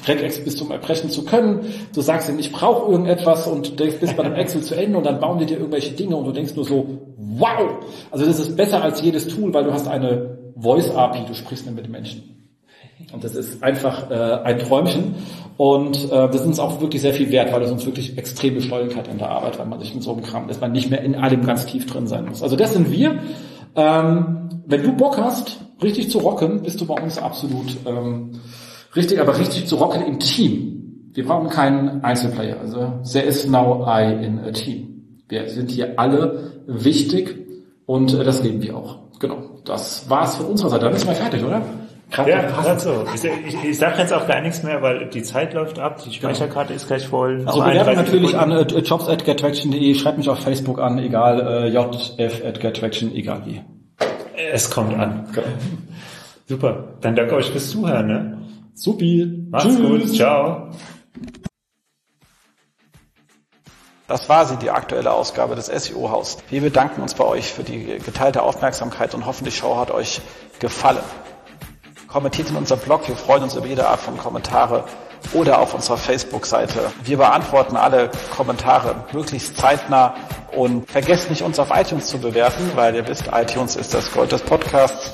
Regex 0.08 0.44
bis 0.44 0.58
zum 0.58 0.72
Erbrechen 0.72 1.10
zu 1.10 1.26
können. 1.26 1.62
Du 1.94 2.02
sagst 2.02 2.30
ihnen, 2.30 2.40
ich 2.40 2.52
brauche 2.52 2.92
irgendetwas 2.92 3.48
und 3.48 3.80
du 3.80 3.86
bist 3.86 4.18
bei 4.18 4.24
dem 4.24 4.34
Excel 4.34 4.62
zu 4.62 4.76
Ende 4.76 4.98
und 4.98 5.06
dann 5.06 5.20
bauen 5.20 5.40
die 5.40 5.46
dir 5.46 5.58
irgendwelche 5.58 5.92
Dinge 5.92 6.16
und 6.16 6.26
du 6.26 6.32
denkst 6.32 6.56
nur 6.56 6.66
so, 6.66 6.88
wow! 7.18 7.86
Also 8.10 8.26
das 8.26 8.40
ist 8.40 8.56
besser 8.56 8.84
als 8.84 9.02
jedes 9.02 9.28
Tool, 9.28 9.54
weil 9.54 9.64
du 9.64 9.74
hast 9.74 9.88
eine 9.88 10.38
Voice-API, 10.58 11.26
du 11.28 11.34
sprichst 11.34 11.70
mit 11.72 11.86
den 11.86 11.92
Menschen. 11.92 12.32
Und 13.14 13.24
das 13.24 13.36
ist 13.36 13.62
einfach 13.64 14.10
äh, 14.10 14.14
ein 14.44 14.60
Träumchen. 14.60 15.16
Und 15.58 16.06
äh, 16.06 16.10
das 16.10 16.36
ist 16.36 16.46
uns 16.48 16.60
auch 16.60 16.82
wirklich 16.82 17.02
sehr 17.02 17.14
viel 17.14 17.32
wert, 17.32 17.52
weil 17.52 17.62
es 17.62 17.72
uns 17.72 17.86
wirklich 17.86 18.18
extrem 18.18 18.56
beschleunigt 18.56 18.96
hat 18.96 19.08
in 19.08 19.18
der 19.18 19.30
Arbeit, 19.30 19.60
weil 19.60 19.66
man 19.66 19.80
sich 19.80 19.94
mit 19.94 20.04
so 20.04 20.14
einem 20.14 20.24
Kram, 20.24 20.48
dass 20.48 20.62
man 20.62 20.72
nicht 20.72 20.90
mehr 20.90 21.02
in 21.02 21.16
allem 21.16 21.46
ganz 21.46 21.66
tief 21.66 21.86
drin 21.86 22.08
sein 22.08 22.26
muss. 22.26 22.42
Also 22.42 22.56
das 22.56 22.74
sind 22.74 22.92
wir. 22.92 23.20
Ähm, 23.76 24.50
wenn 24.66 24.84
du 24.84 24.94
Bock 24.94 25.18
hast, 25.18 25.60
richtig 25.82 26.10
zu 26.10 26.20
rocken, 26.20 26.62
bist 26.62 26.80
du 26.80 26.86
bei 26.86 27.02
uns 27.02 27.18
absolut 27.18 27.78
ähm, 27.86 28.40
richtig, 28.96 29.20
aber 29.20 29.38
richtig 29.38 29.68
zu 29.68 29.76
rocken 29.76 30.06
im 30.06 30.20
Team. 30.20 31.10
Wir 31.14 31.26
brauchen 31.26 31.50
keinen 31.50 32.04
Einzelplayer. 32.04 32.60
Also 32.60 33.02
there 33.12 33.26
is 33.26 33.46
now 33.48 33.86
I 33.86 34.26
in 34.26 34.40
a 34.40 34.52
team. 34.52 35.18
Wir 35.28 35.48
sind 35.50 35.72
hier 35.72 36.00
alle 36.00 36.52
wichtig 36.68 37.36
und 37.86 38.14
äh, 38.14 38.24
das 38.24 38.44
leben 38.44 38.62
wir 38.62 38.78
auch. 38.78 39.00
Genau. 39.20 39.62
Das 39.66 40.10
war's 40.10 40.38
von 40.38 40.48
unserer 40.48 40.70
Seite. 40.70 40.86
Dann 40.86 40.96
sind 40.96 41.10
wir 41.10 41.16
fertig, 41.16 41.44
oder? 41.44 41.62
Grad 42.12 42.28
ja, 42.28 42.42
gerade 42.42 42.80
so. 42.80 43.06
Ich, 43.16 43.24
ich, 43.24 43.64
ich 43.64 43.78
sage 43.78 44.00
jetzt 44.00 44.12
auch 44.14 44.28
gar 44.28 44.42
nichts 44.42 44.64
mehr, 44.64 44.82
weil 44.82 45.10
die 45.10 45.24
Zeit 45.24 45.54
läuft 45.54 45.80
ab, 45.80 46.02
die 46.04 46.14
Speicherkarte 46.14 46.74
ist 46.74 46.88
gleich 46.88 47.08
voll. 47.08 47.44
Also 47.46 47.62
bewerben 47.62 47.96
natürlich 47.96 48.38
an 48.38 48.52
äh, 48.52 48.64
jobs 48.64 49.08
at 49.08 49.24
gettraction.de, 49.24 49.96
schreibt 49.96 50.18
mich 50.18 50.28
auf 50.28 50.40
Facebook 50.40 50.80
an, 50.80 51.00
egal, 51.00 51.40
äh, 51.40 51.70
jf 51.70 52.46
at 52.46 52.60
gettraction, 52.60 53.16
egal 53.16 53.44
wie. 53.46 53.62
Es 54.52 54.70
kommt 54.70 54.94
an. 55.00 55.26
Super. 56.48 56.96
Dann 57.00 57.16
danke 57.16 57.36
euch 57.36 57.50
fürs 57.50 57.70
Zuhören. 57.70 58.08
Ne? 58.08 58.38
Supi. 58.74 59.48
Macht's 59.50 59.68
Tschüss. 59.68 59.78
gut. 59.78 60.16
Ciao. 60.16 60.70
Das 64.08 64.28
war 64.28 64.46
sie, 64.46 64.58
die 64.58 64.70
aktuelle 64.70 65.12
Ausgabe 65.14 65.56
des 65.56 65.68
SEO-Haus. 65.68 66.40
Wir 66.50 66.60
bedanken 66.62 67.02
uns 67.02 67.14
bei 67.14 67.24
euch 67.24 67.54
für 67.54 67.64
die 67.64 67.98
geteilte 68.00 68.44
Aufmerksamkeit 68.44 69.16
und 69.16 69.26
hoffen, 69.26 69.46
die 69.46 69.52
Show 69.52 69.78
hat 69.78 69.90
euch 69.90 70.20
gefallen. 70.60 71.00
Kommentiert 72.08 72.50
in 72.50 72.58
unserem 72.58 72.82
Blog, 72.82 73.08
wir 73.08 73.16
freuen 73.16 73.44
uns 73.44 73.56
über 73.56 73.68
jede 73.68 73.88
Art 73.88 74.02
von 74.02 74.18
Kommentare 74.18 74.84
oder 75.32 75.60
auf 75.60 75.74
unserer 75.74 75.96
Facebook-Seite. 75.96 76.92
Wir 77.06 77.18
beantworten 77.18 77.78
alle 77.78 78.12
Kommentare 78.36 79.06
möglichst 79.14 79.56
zeitnah 79.56 80.16
und 80.58 80.92
vergesst 80.92 81.30
nicht, 81.30 81.44
uns 81.44 81.58
auf 81.58 81.70
iTunes 81.74 82.08
zu 82.08 82.18
bewerten, 82.18 82.72
weil 82.76 82.96
ihr 82.96 83.08
wisst, 83.08 83.30
iTunes 83.32 83.78
ist 83.78 83.94
das 83.94 84.12
Gold 84.12 84.34
des 84.34 84.42
Podcasts. 84.42 85.14